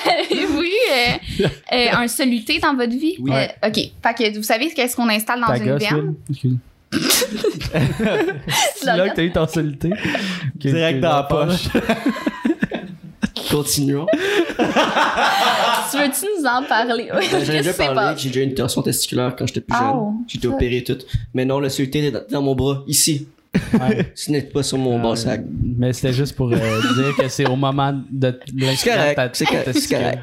Avez-vous 0.05 0.61
eu 0.61 0.71
euh, 0.91 1.47
euh, 1.73 1.87
un 1.93 2.07
soluté 2.07 2.59
dans 2.59 2.75
votre 2.75 2.97
vie? 2.97 3.17
Oui. 3.19 3.31
Euh, 3.33 3.67
OK. 3.67 3.75
Fait 3.75 4.13
que 4.17 4.37
vous 4.37 4.43
savez 4.43 4.69
qu'est-ce 4.71 4.95
qu'on 4.95 5.09
installe 5.09 5.41
dans 5.41 5.47
Ta 5.47 5.57
une 5.57 5.65
gosse, 5.65 5.79
viande? 5.79 5.99
Will? 5.99 6.15
Excuse. 6.31 6.57
C'est 8.75 8.85
là 8.85 9.09
que 9.09 9.15
t'as 9.15 9.23
eu 9.23 9.31
ton 9.31 9.47
soluté? 9.47 9.91
Direct 10.55 10.99
dans 11.01 11.15
la 11.17 11.23
poche. 11.23 11.69
Continuons. 13.51 14.07
Tu 15.91 15.97
veux-tu 15.97 16.25
nous 16.37 16.45
en 16.45 16.63
parler? 16.63 17.09
Ben, 17.11 17.21
J'en 17.21 17.37
ai 17.37 17.45
Qu'est-ce 17.45 17.51
déjà 17.51 17.73
parlé 17.73 18.17
j'ai 18.17 18.29
déjà 18.29 18.39
eu 18.41 18.43
une 18.43 18.53
torsion 18.53 18.81
testiculaire 18.81 19.35
quand 19.37 19.47
j'étais 19.47 19.61
plus 19.61 19.77
jeune. 19.77 19.91
Oh. 19.93 20.13
J'ai 20.27 20.37
été 20.37 20.47
opéré 20.47 20.83
tout. 20.83 20.97
Mais 21.33 21.45
non, 21.45 21.59
le 21.59 21.69
soluté 21.69 21.99
était 21.99 22.11
dans, 22.11 22.25
dans 22.29 22.41
mon 22.41 22.55
bras, 22.55 22.83
ici. 22.87 23.27
Ouais. 23.73 24.11
Ce 24.15 24.31
n'est 24.31 24.41
pas 24.41 24.63
sur 24.63 24.77
mon 24.77 24.99
bas 24.99 25.15
sac. 25.15 25.41
Mais 25.77 25.93
c'était 25.93 26.13
juste 26.13 26.35
pour 26.35 26.51
euh, 26.51 26.55
dire 26.57 27.15
que 27.17 27.27
c'est 27.27 27.47
au 27.47 27.55
moment 27.55 27.93
de 28.09 28.31
correct. 28.31 29.35
C'est 29.35 29.45
correct. 29.45 29.71
C'est 29.73 29.95
correct. 29.95 30.19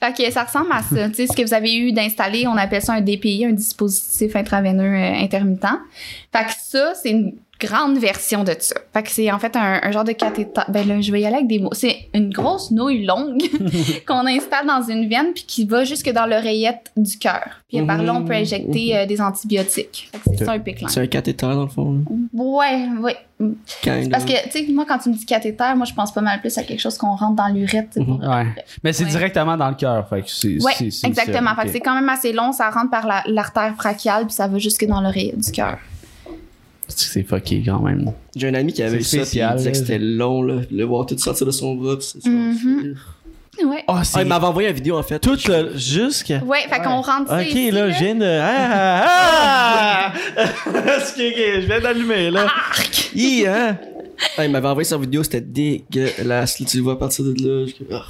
Fait 0.00 0.12
que 0.26 0.32
ça 0.32 0.44
ressemble 0.44 0.72
à 0.72 0.82
ça. 0.82 1.08
tu 1.08 1.14
sais, 1.14 1.26
ce 1.26 1.36
que 1.36 1.42
vous 1.42 1.54
avez 1.54 1.74
eu 1.76 1.92
d'installer, 1.92 2.46
on 2.46 2.56
appelle 2.56 2.82
ça 2.82 2.94
un 2.94 3.00
DPI, 3.00 3.46
un 3.46 3.52
dispositif 3.52 4.34
intraveineux 4.34 4.94
euh, 4.94 5.22
intermittent. 5.22 5.64
Fait 6.32 6.44
que 6.44 6.52
ça, 6.60 6.92
c'est 6.94 7.10
une 7.10 7.34
grande 7.60 7.98
version 7.98 8.44
de 8.44 8.54
ça. 8.58 8.76
Fait 8.92 9.02
que 9.02 9.10
c'est 9.10 9.30
en 9.32 9.38
fait 9.38 9.56
un, 9.56 9.80
un 9.82 9.90
genre 9.90 10.04
de 10.04 10.12
cathéter. 10.12 10.60
Ben 10.68 10.86
là, 10.86 11.00
je 11.00 11.10
vais 11.10 11.20
y 11.20 11.26
aller 11.26 11.36
avec 11.36 11.48
des 11.48 11.58
mots. 11.58 11.70
C'est 11.72 12.08
une 12.14 12.30
grosse 12.30 12.70
nouille 12.70 13.04
longue 13.04 13.42
qu'on 14.06 14.26
installe 14.26 14.66
dans 14.66 14.82
une 14.82 15.08
veine 15.08 15.32
puis 15.34 15.44
qui 15.46 15.64
va 15.64 15.84
jusque 15.84 16.10
dans 16.12 16.26
l'oreillette 16.26 16.92
du 16.96 17.18
cœur. 17.18 17.48
Puis 17.68 17.82
par 17.82 18.02
là, 18.02 18.14
on 18.14 18.24
peut 18.24 18.34
injecter 18.34 18.96
euh, 18.96 19.06
des 19.06 19.20
antibiotiques. 19.20 20.08
Fait 20.12 20.18
que 20.30 20.36
c'est 20.38 20.44
ça 20.44 20.52
un 20.52 20.58
pickline. 20.58 20.88
C'est 20.88 21.00
un 21.00 21.06
cathéter 21.06 21.46
dans 21.46 21.62
le 21.62 21.68
fond. 21.68 21.92
là? 21.92 22.00
Ouais, 22.32 22.88
ouais. 23.00 23.16
Kind 23.82 24.10
Parce 24.10 24.24
que, 24.24 24.32
tu 24.50 24.66
sais, 24.66 24.72
moi, 24.72 24.84
quand 24.88 24.98
tu 24.98 25.10
me 25.10 25.14
dis 25.14 25.24
cathéter, 25.24 25.72
moi, 25.76 25.86
je 25.86 25.94
pense 25.94 26.12
pas 26.12 26.20
mal 26.20 26.40
plus 26.40 26.56
à 26.58 26.62
quelque 26.64 26.80
chose 26.80 26.96
qu'on 26.98 27.14
rentre 27.14 27.36
dans 27.36 27.46
pour- 28.04 28.18
Ouais. 28.20 28.46
Mais 28.82 28.92
c'est 28.92 29.04
Ouais. 29.04 29.10
directement 29.10 29.56
dans 29.56 29.68
le 29.68 29.74
cœur. 29.76 30.08
Fait 30.08 30.22
que 30.22 30.30
c'est. 30.30 30.60
Ouais, 30.62 30.72
exactement. 31.04 31.54
que 31.66 31.72
c'est 31.72 31.80
quand 31.80 31.94
même 31.94 32.08
assez 32.08 32.32
long, 32.32 32.50
ça 32.52 32.68
rentre 32.70 32.90
par 32.90 33.06
la- 33.06 33.22
l'artère 33.26 33.74
brachiale 33.74 34.24
puis 34.26 34.34
ça 34.34 34.46
va 34.48 34.58
jusque 34.58 34.84
dans 34.86 35.00
l'oreille 35.00 35.34
du 35.36 35.52
cœur. 35.52 35.78
C'est 36.88 37.22
fucké 37.22 37.62
quand 37.64 37.80
même. 37.80 38.12
J'ai 38.34 38.48
un 38.48 38.54
ami 38.54 38.72
qui 38.72 38.82
avait 38.82 38.98
eu 38.98 39.02
ça, 39.02 39.18
puis 39.22 39.38
il 39.40 39.56
disait 39.56 39.72
que 39.72 39.76
c'était 39.76 39.98
long, 39.98 40.42
là. 40.42 40.62
Le 40.70 40.84
voir 40.84 41.04
tout 41.06 41.16
sortir 41.18 41.46
de 41.46 41.50
son 41.52 41.74
bras, 41.74 41.96
puis 41.98 42.06
c'est 42.12 42.22
ça. 42.22 42.28
Mhm. 42.30 42.94
Ouais. 43.64 43.82
Oh, 43.88 43.94
Ah, 43.96 44.04
c'est 44.04 44.22
il 44.22 44.26
m'avait 44.28 44.46
envoyé 44.46 44.68
une 44.68 44.74
vidéo, 44.74 44.96
en 44.96 45.02
fait. 45.02 45.18
tout 45.18 45.36
le. 45.48 45.76
Jusqu'à. 45.76 46.38
Ouais, 46.44 46.60
fait 46.70 46.80
qu'on 46.82 47.00
rentre 47.00 47.28
ça 47.28 47.40
Ok, 47.40 47.46
ici, 47.48 47.70
là, 47.72 47.90
je 47.90 47.98
viens 47.98 48.14
de. 48.14 48.24
Ah! 48.24 49.02
ah, 49.04 50.12
ah! 50.36 50.42
je 51.16 51.66
viens 51.66 51.80
d'allumer, 51.80 52.30
là. 52.30 52.46
Hi, 53.14 53.44
hein? 53.46 53.76
Ah, 54.36 54.44
il 54.44 54.50
m'avait 54.50 54.68
envoyé 54.68 54.84
sa 54.88 54.96
vidéo, 54.96 55.22
c'était 55.24 55.40
dégueulasse. 55.40 56.56
Tu 56.66 56.76
le 56.78 56.82
vois 56.84 56.94
à 56.94 56.96
partir 56.96 57.24
de 57.24 57.30
là. 57.32 57.66
je- 57.66 57.94
ah. 57.94 58.04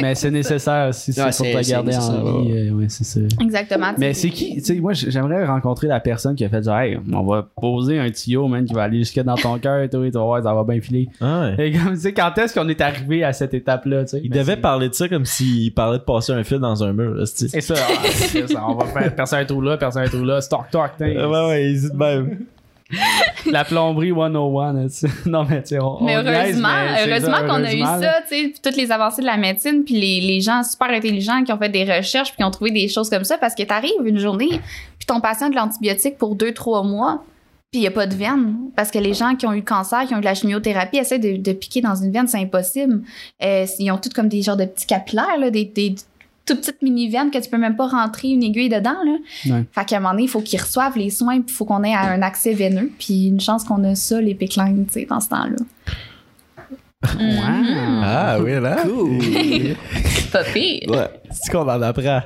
Mais 0.00 0.14
c'est 0.14 0.30
nécessaire 0.30 0.92
si 0.92 1.12
c'est 1.12 1.20
Ouais, 1.20 1.26
pour 1.28 1.34
c'est- 1.34 1.52
te 1.54 1.62
c'est 1.62 1.70
garder 1.72 1.96
en 1.96 2.42
vie. 2.42 2.52
euh, 2.52 2.70
ouais, 2.72 2.86
c'est 2.88 3.04
ça. 3.04 3.20
Exactement. 3.40 3.92
Mais 3.98 4.12
c'est 4.12 4.28
qui, 4.30 4.56
tu 4.56 4.60
sais, 4.64 4.74
moi 4.80 4.92
j'aimerais 4.92 5.46
rencontrer 5.46 5.86
la 5.86 6.00
personne 6.00 6.34
qui 6.34 6.44
a 6.44 6.48
fait 6.48 6.62
genre, 6.62 6.78
hey, 6.78 6.98
on 7.12 7.22
va 7.24 7.46
poser 7.56 7.98
un 7.98 8.10
tuyau, 8.10 8.46
man, 8.48 8.64
qui 8.66 8.74
va 8.74 8.82
aller 8.84 8.98
jusque 8.98 9.20
dans 9.20 9.36
ton 9.36 9.58
cœur 9.58 9.80
et 9.82 9.88
tout, 9.88 10.02
et 10.04 10.10
tu 10.10 10.18
vas 10.18 10.24
voir, 10.24 10.42
ça 10.42 10.52
va 10.52 10.64
bien 10.64 10.80
filer. 10.80 11.08
Ah 11.20 11.50
ouais. 11.56 11.68
Et 11.68 11.72
comme, 11.72 11.94
tu 11.94 12.00
sais, 12.00 12.12
quand 12.12 12.36
est-ce 12.36 12.52
qu'on 12.58 12.68
est 12.68 12.80
arrivé 12.80 13.24
à 13.24 13.32
cette 13.32 13.54
étape-là, 13.54 14.04
tu 14.04 14.10
sais? 14.10 14.20
Il 14.22 14.30
Ben, 14.30 14.38
devait 14.40 14.56
parler 14.56 14.88
de 14.88 14.94
ça 14.94 15.08
comme 15.08 15.24
s'il 15.24 15.72
parlait 15.72 15.98
de 15.98 16.04
passer 16.04 16.32
un 16.32 16.44
fil 16.44 16.58
dans 16.58 16.82
un 16.84 16.92
mur, 16.92 17.16
c'est- 17.26 17.60
ça, 17.60 17.74
ah, 17.78 18.66
on 18.68 18.74
va 18.74 18.84
faire 18.86 19.14
percer 19.14 19.36
un 19.36 19.44
trou 19.44 19.60
là, 19.62 19.76
percer 19.78 20.00
un 20.00 20.08
trou 20.08 20.24
là, 20.24 20.40
stock, 20.40 20.66
toc, 20.70 20.90
Ouais, 21.00 21.16
ouais, 21.16 21.72
de 21.74 21.96
même. 21.96 22.40
La 23.50 23.64
plomberie 23.64 24.10
101, 24.10 24.72
là, 24.72 24.82
tu 24.84 24.90
sais. 24.90 25.08
Non, 25.26 25.44
mais 25.44 25.62
tu 25.62 25.70
sais, 25.70 25.80
on. 25.80 26.02
Mais 26.04 26.16
on 26.16 26.20
heureusement, 26.20 26.68
mais 26.68 26.98
c'est 26.98 27.10
heureusement 27.10 27.36
ça, 27.36 27.42
qu'on 27.42 27.64
a 27.64 27.74
eu 27.74 27.82
heureusement, 27.82 28.00
ça, 28.00 28.22
tu 28.22 28.28
sais, 28.28 28.48
puis 28.48 28.60
toutes 28.62 28.76
les 28.76 28.92
avancées 28.92 29.22
de 29.22 29.26
la 29.26 29.36
médecine, 29.36 29.82
puis 29.84 29.94
les, 29.94 30.20
les 30.20 30.40
gens 30.40 30.62
super 30.62 30.88
intelligents 30.90 31.42
qui 31.42 31.52
ont 31.52 31.58
fait 31.58 31.68
des 31.68 31.84
recherches 31.84 32.28
puis 32.30 32.38
qui 32.38 32.44
ont 32.44 32.50
trouvé 32.50 32.70
des 32.70 32.88
choses 32.88 33.10
comme 33.10 33.24
ça, 33.24 33.38
parce 33.38 33.54
que 33.54 33.62
t'arrives 33.64 33.90
une 34.04 34.18
journée, 34.18 34.48
puis 34.50 35.06
ton 35.06 35.20
patient 35.20 35.48
a 35.48 35.50
de 35.50 35.56
l'antibiotique 35.56 36.16
pour 36.16 36.36
deux, 36.36 36.52
trois 36.52 36.82
mois, 36.82 37.22
puis 37.70 37.70
Puis 37.72 37.80
il 37.80 37.82
n'y 37.82 37.88
a 37.88 37.90
pas 37.90 38.06
de 38.06 38.14
veine. 38.14 38.56
Parce 38.76 38.92
que 38.92 38.98
les 38.98 39.14
gens 39.14 39.34
qui 39.34 39.46
ont 39.46 39.52
eu 39.52 39.56
le 39.56 39.62
cancer, 39.62 40.06
qui 40.06 40.14
ont 40.14 40.18
eu 40.18 40.20
de 40.20 40.24
la 40.24 40.34
chimiothérapie, 40.34 40.98
essaient 40.98 41.18
de, 41.18 41.36
de 41.36 41.52
piquer 41.52 41.80
dans 41.80 41.96
une 41.96 42.12
veine, 42.12 42.28
c'est 42.28 42.38
impossible. 42.38 43.02
Euh, 43.42 43.66
ils 43.80 43.90
ont 43.90 43.98
toutes 43.98 44.14
comme 44.14 44.28
des 44.28 44.42
genres 44.42 44.56
de 44.56 44.64
petits 44.64 44.86
capillaires, 44.86 45.36
là, 45.38 45.50
des, 45.50 45.64
des 45.64 45.96
toutes 46.46 46.60
petites 46.60 46.82
mini-veines 46.82 47.30
que 47.30 47.38
tu 47.38 47.50
peux 47.50 47.58
même 47.58 47.76
pas 47.76 47.88
rentrer 47.88 48.28
une 48.28 48.42
aiguille 48.42 48.68
dedans. 48.68 48.96
Là. 49.04 49.16
Ouais. 49.46 49.64
Fait 49.72 49.84
qu'à 49.84 49.96
un 49.96 50.00
moment 50.00 50.12
donné, 50.12 50.24
il 50.24 50.28
faut 50.28 50.40
qu'ils 50.40 50.60
reçoivent 50.60 50.96
les 50.96 51.10
soins, 51.10 51.40
puis 51.40 51.50
il 51.50 51.54
faut 51.54 51.64
qu'on 51.64 51.82
ait 51.82 51.94
un 51.94 52.22
accès 52.22 52.54
veineux. 52.54 52.90
Puis 52.98 53.26
une 53.26 53.40
chance 53.40 53.64
qu'on 53.64 53.82
a 53.84 53.94
ça, 53.94 54.20
les 54.20 54.34
picklines, 54.34 54.86
sais, 54.88 55.06
dans 55.06 55.20
ce 55.20 55.28
temps-là. 55.28 55.56
Wow. 57.04 58.00
Ah 58.02 58.36
oui, 58.40 58.58
là. 58.60 58.76
Cool. 58.82 59.18
Pas 60.32 60.42
pire. 60.44 60.80
Ouais. 60.90 61.08
C'est 61.30 61.52
qu'on 61.52 61.68
en 61.68 61.80
apprend 61.82 62.22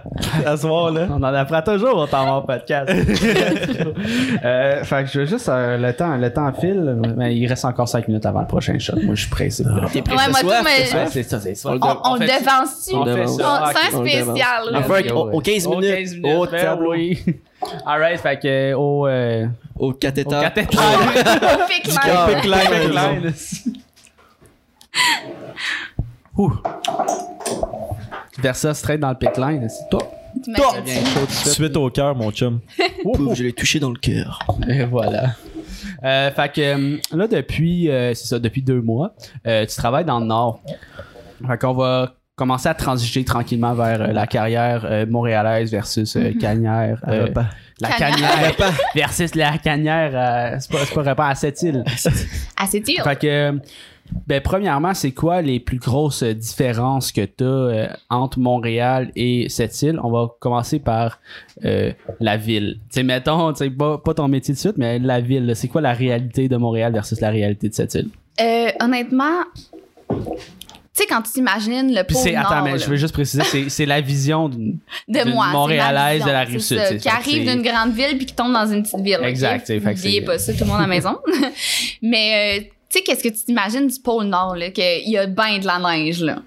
à 0.47 0.57
ce 0.57 0.63
soir-là? 0.63 1.07
On 1.11 1.17
en 1.23 1.35
apprend 1.35 1.61
toujours 1.63 1.97
au 1.99 2.07
temps 2.07 2.25
mort 2.25 2.47
podcast. 2.47 2.89
euh, 4.45 4.85
fait 4.85 5.05
que 5.05 5.11
je 5.11 5.21
veux 5.21 5.27
juste 5.27 5.49
euh, 5.49 5.77
le 5.77 5.93
temps, 5.93 6.17
le 6.17 6.33
temps 6.33 6.53
file, 6.53 6.97
mais 7.17 7.37
il 7.37 7.47
reste 7.49 7.65
encore 7.65 7.89
5 7.89 8.07
minutes 8.09 8.25
avant 8.27 8.41
le 8.41 8.47
prochain 8.47 8.79
shot. 8.79 8.95
Moi, 9.03 9.15
je 9.17 9.23
suis 9.23 9.31
pressé. 9.31 9.65
T'es 9.93 10.03
prêt, 10.03 10.15
Ouais, 10.17 10.31
moi, 10.31 10.41
soir, 10.41 10.63
mais- 10.65 10.85
soir? 10.87 11.07
C'est 11.11 11.25
ça, 11.25 11.41
c'est 11.41 11.55
ça. 11.57 11.71
On 11.71 11.73
le 11.75 11.81
On, 11.83 11.97
on 12.05 12.15
le 12.15 12.27
fait- 12.27 12.39
devance-tu? 12.41 12.95
On 12.95 13.05
fait 13.05 13.11
devance. 13.23 13.37
ça. 13.37 13.43
On- 13.45 13.65
Ah, 13.65 13.73
C'est 13.75 13.97
un 13.97 14.01
spécial. 14.01 14.37
là. 14.71 14.79
Enfin, 14.79 15.01
Ok, 15.01 15.13
au- 15.13 15.27
ouais. 15.27 15.35
au 15.35 15.41
15 15.41 15.67
Au 15.67 15.71
minutes, 15.79 15.97
15 15.97 16.15
minutes, 16.15 16.37
au 16.37 16.47
ben 16.47 16.61
tableau. 16.65 16.91
oui. 16.93 17.25
Alright, 17.85 18.21
fait 18.21 18.39
que 18.39 18.73
au, 18.75 19.07
euh, 19.07 19.47
Au 19.79 19.93
cathéter. 19.93 20.35
au 20.37 20.41
cathéter. 20.41 20.79
Au 20.79 21.67
pickline. 21.69 21.99
cœur. 22.05 22.27
Pickline, 22.29 22.59
pickline. 22.83 23.33
Ouh. 26.37 26.53
Versa 28.39 28.75
straight 28.75 29.01
dans 29.01 29.11
le 29.11 29.17
pickline. 29.17 29.69
C'est 29.69 29.89
toi. 29.91 30.01
T'imagines-tu? 30.43 30.83
Bien 30.83 31.05
chaud 31.05 31.21
tout 31.27 31.27
de 31.27 31.49
suite. 31.55 31.77
Au 31.77 31.91
cœur, 31.91 32.15
mon 32.15 32.31
chum. 32.31 32.61
Pouf, 33.03 33.35
je 33.35 33.43
l'ai 33.45 33.53
touché 33.53 33.81
dans 33.81 33.91
le 33.91 33.99
cœur. 33.99 34.39
Et 34.69 34.85
voilà. 34.85 35.35
Euh, 36.05 36.31
fait 36.31 36.53
que 36.53 36.61
euh, 36.61 36.99
là, 37.13 37.27
depuis, 37.27 37.91
euh, 37.91 38.15
c'est 38.15 38.27
ça, 38.27 38.39
depuis 38.39 38.63
deux 38.63 38.81
mois, 38.81 39.15
euh, 39.47 39.67
tu 39.67 39.75
travailles 39.77 40.05
dans 40.05 40.21
le 40.21 40.27
Nord. 40.27 40.63
Fait 41.47 41.59
qu'on 41.59 41.75
va 41.75 42.15
commencer 42.37 42.69
à 42.69 42.75
transiger 42.75 43.25
tranquillement 43.25 43.75
vers 43.75 44.01
euh, 44.01 44.07
la 44.09 44.27
carrière 44.27 44.83
euh, 44.87 45.05
montréalaise 45.07 45.71
versus 45.71 46.17
euh, 46.17 46.33
Canière. 46.41 47.03
euh, 47.09 47.29
la 47.81 47.89
Canière. 47.91 48.53
Versus 48.95 49.35
la 49.35 49.59
Canière. 49.59 50.11
euh, 50.15 50.57
c'est 50.59 50.71
pas, 50.71 51.03
pas 51.03 51.11
repas 51.11 51.29
à 51.29 51.35
cette 51.35 51.61
île. 51.63 51.85
Assez 52.57 52.81
dur. 52.81 53.03
Fait 53.05 53.17
que, 53.19 53.27
euh, 53.27 53.53
ben, 54.27 54.41
premièrement, 54.41 54.95
c'est 54.95 55.13
quoi 55.13 55.43
les 55.43 55.61
plus 55.61 55.79
grosses 55.79 56.23
euh, 56.23 56.35
différences 56.35 57.13
que 57.13 57.23
tu 57.25 57.45
as 57.45 57.97
entre 58.11 58.39
Montréal 58.39 59.11
et 59.17 59.49
cette 59.49 59.81
île? 59.83 59.99
On 60.03 60.11
va 60.11 60.29
commencer 60.41 60.79
par 60.79 61.19
euh, 61.65 61.93
la 62.21 62.37
ville. 62.37 62.79
Sais, 62.91 63.03
mettons, 63.03 63.53
tu 63.53 63.65
sais, 63.65 63.71
pas, 63.71 63.99
pas 63.99 64.15
ton 64.15 64.29
métier 64.29 64.55
de 64.55 64.59
suite, 64.59 64.77
mais 64.79 64.99
la 64.99 65.21
ville. 65.21 65.53
C'est 65.55 65.69
quoi 65.69 65.81
la 65.81 65.93
réalité 65.93 66.49
de 66.49 66.57
Montréal 66.57 66.93
versus 66.93 67.21
la 67.21 67.31
réalité 67.31 67.69
de 67.69 67.75
cette 67.75 67.95
île? 67.95 68.09
Euh, 68.41 68.69
honnêtement, 68.81 69.43
tu 70.09 70.17
sais, 70.93 71.07
quand 71.09 71.23
tu 71.23 71.33
t'imagines 71.33 71.95
le 71.95 72.03
pôle 72.03 72.17
c'est, 72.17 72.35
attends, 72.35 72.57
Nord, 72.57 72.65
mais 72.65 72.71
là, 72.73 72.77
je 72.79 72.87
veux 72.87 72.97
juste 72.97 73.13
préciser, 73.15 73.43
c'est, 73.69 73.87
la 73.87 74.01
vision 74.01 74.49
d'une- 74.49 74.79
Montréalaise 75.09 76.25
de 76.25 76.31
la 76.31 76.47
ça, 76.59 76.85
c'est 76.87 76.97
qui 76.99 77.09
arrive 77.09 77.49
d'une 77.49 77.63
grande 77.63 77.93
ville 77.93 78.17
puis 78.17 78.27
qui 78.27 78.35
tombe 78.35 78.53
dans 78.53 78.67
une 78.67 78.83
petite 78.83 79.01
ville. 79.01 79.19
Exact, 79.23 79.67
c'est- 79.67 79.79
fait 79.81 79.95
que 79.95 79.97
N'oubliez 79.99 80.21
c'est- 80.21 80.27
pas 80.27 80.39
ça, 80.39 80.53
tout 80.53 80.61
le 80.61 80.67
monde 80.67 80.79
à 80.79 80.83
la 80.83 80.87
maison. 80.89 81.17
Mais 82.03 82.61
euh, 82.61 82.65
tu 82.91 82.99
sais, 82.99 83.05
qu'est-ce 83.05 83.23
que 83.23 83.29
tu 83.29 83.45
t'imagines 83.45 83.87
du 83.87 84.01
pôle 84.01 84.25
Nord, 84.25 84.57
là, 84.57 84.71
qu'il 84.71 85.09
y 85.09 85.17
a 85.17 85.27
ben 85.27 85.59
de 85.59 85.67
la 85.67 85.79
neige, 85.79 86.23
là? 86.23 86.39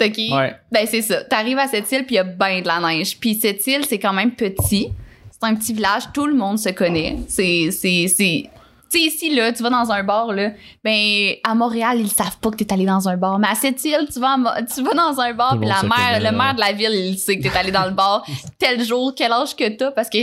OK? 0.00 0.18
Ouais. 0.18 0.56
Ben, 0.72 0.86
c'est 0.86 1.02
ça. 1.02 1.22
T'arrives 1.22 1.58
à 1.58 1.68
cette 1.68 1.90
île, 1.92 2.04
puis 2.04 2.14
il 2.14 2.16
y 2.16 2.18
a 2.18 2.24
ben 2.24 2.60
de 2.60 2.66
la 2.66 2.80
neige. 2.80 3.16
Puis 3.18 3.36
cette 3.36 3.64
île, 3.68 3.84
c'est 3.86 4.00
quand 4.00 4.12
même 4.12 4.32
petit. 4.32 4.88
C'est 5.30 5.46
un 5.48 5.54
petit 5.54 5.72
village, 5.72 6.04
tout 6.12 6.26
le 6.26 6.34
monde 6.34 6.58
se 6.58 6.70
connaît. 6.70 7.18
C'est... 7.28 7.70
c'est, 7.70 8.08
c'est... 8.08 8.50
Tu 8.90 8.98
sais, 8.98 9.06
ici, 9.06 9.34
là, 9.34 9.52
tu 9.52 9.62
vas 9.62 9.70
dans 9.70 9.90
un 9.90 10.02
bar, 10.02 10.32
là, 10.32 10.50
ben, 10.84 11.34
à 11.44 11.54
Montréal, 11.54 11.98
ils 11.98 12.10
savent 12.10 12.36
pas 12.38 12.50
que 12.50 12.56
t'es 12.56 12.70
allé 12.72 12.84
dans 12.84 13.08
un 13.08 13.16
bar. 13.16 13.38
Mais 13.38 13.48
à 13.48 13.54
cette 13.54 13.82
île, 13.84 14.06
tu 14.12 14.20
vas, 14.20 14.32
à 14.32 14.62
tu 14.62 14.82
vas 14.82 14.92
dans 14.92 15.18
un 15.18 15.32
bar, 15.32 15.58
puis 15.58 15.66
la 15.66 15.76
connaît, 15.76 16.20
le 16.20 16.36
maire 16.36 16.54
de 16.54 16.60
la 16.60 16.72
ville, 16.72 16.92
il 16.92 17.18
sait 17.18 17.38
que 17.38 17.44
t'es 17.44 17.56
allé 17.56 17.70
dans 17.70 17.86
le 17.86 17.92
bar 17.92 18.26
tel 18.58 18.84
jour, 18.84 19.14
quel 19.16 19.32
âge 19.32 19.56
que 19.56 19.66
t'as, 19.68 19.92
parce 19.92 20.10
que 20.10 20.18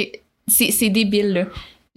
c'est, 0.46 0.70
c'est 0.70 0.90
débile, 0.90 1.34
là. 1.34 1.46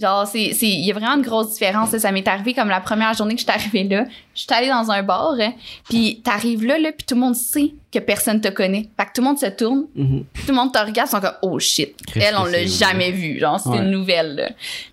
Genre, 0.03 0.27
c'est, 0.27 0.53
c'est, 0.53 0.67
il 0.69 0.85
y 0.85 0.91
a 0.91 0.95
vraiment 0.95 1.15
une 1.15 1.23
grosse 1.23 1.53
différence. 1.53 1.97
Ça 1.97 2.13
m'est 2.13 2.27
arrivé 2.29 2.53
comme 2.55 2.69
la 2.69 2.81
première 2.81 3.15
journée 3.15 3.35
que 3.35 3.41
je 3.41 3.45
suis 3.47 3.53
arrivée 3.53 3.85
là. 3.85 4.05
Je 4.35 4.41
suis 4.43 4.53
allée 4.53 4.69
dans 4.69 4.91
un 4.91 5.03
bar, 5.03 5.35
hein, 5.41 5.53
puis 5.89 6.21
t'arrives 6.25 6.65
là, 6.65 6.79
là, 6.79 6.91
puis 6.93 7.07
tout 7.07 7.15
le 7.15 7.21
monde 7.21 7.37
sait 7.37 7.73
que 7.93 7.99
personne 8.01 8.41
te 8.41 8.49
connaît. 8.49 8.89
Fait 8.99 9.05
que 9.07 9.11
tout 9.15 9.21
le 9.21 9.29
monde 9.29 9.39
se 9.39 9.47
tourne, 9.47 9.85
Mhm. 9.95 10.25
puis 10.33 10.43
tout 10.45 10.51
le 10.51 10.57
monde 10.57 10.73
te 10.73 10.79
regarde, 10.79 11.09
ils 11.09 11.13
sont 11.13 11.21
comme, 11.21 11.37
oh 11.43 11.59
shit. 11.59 11.95
Elle, 12.17 12.35
on 12.37 12.45
l'a 12.45 12.67
jamais 12.67 13.11
vue. 13.13 13.39
Genre, 13.39 13.61
c'est 13.61 13.69
Ouais. 13.69 13.79
une 13.79 13.91
nouvelle, 13.91 14.35
là. 14.35 14.49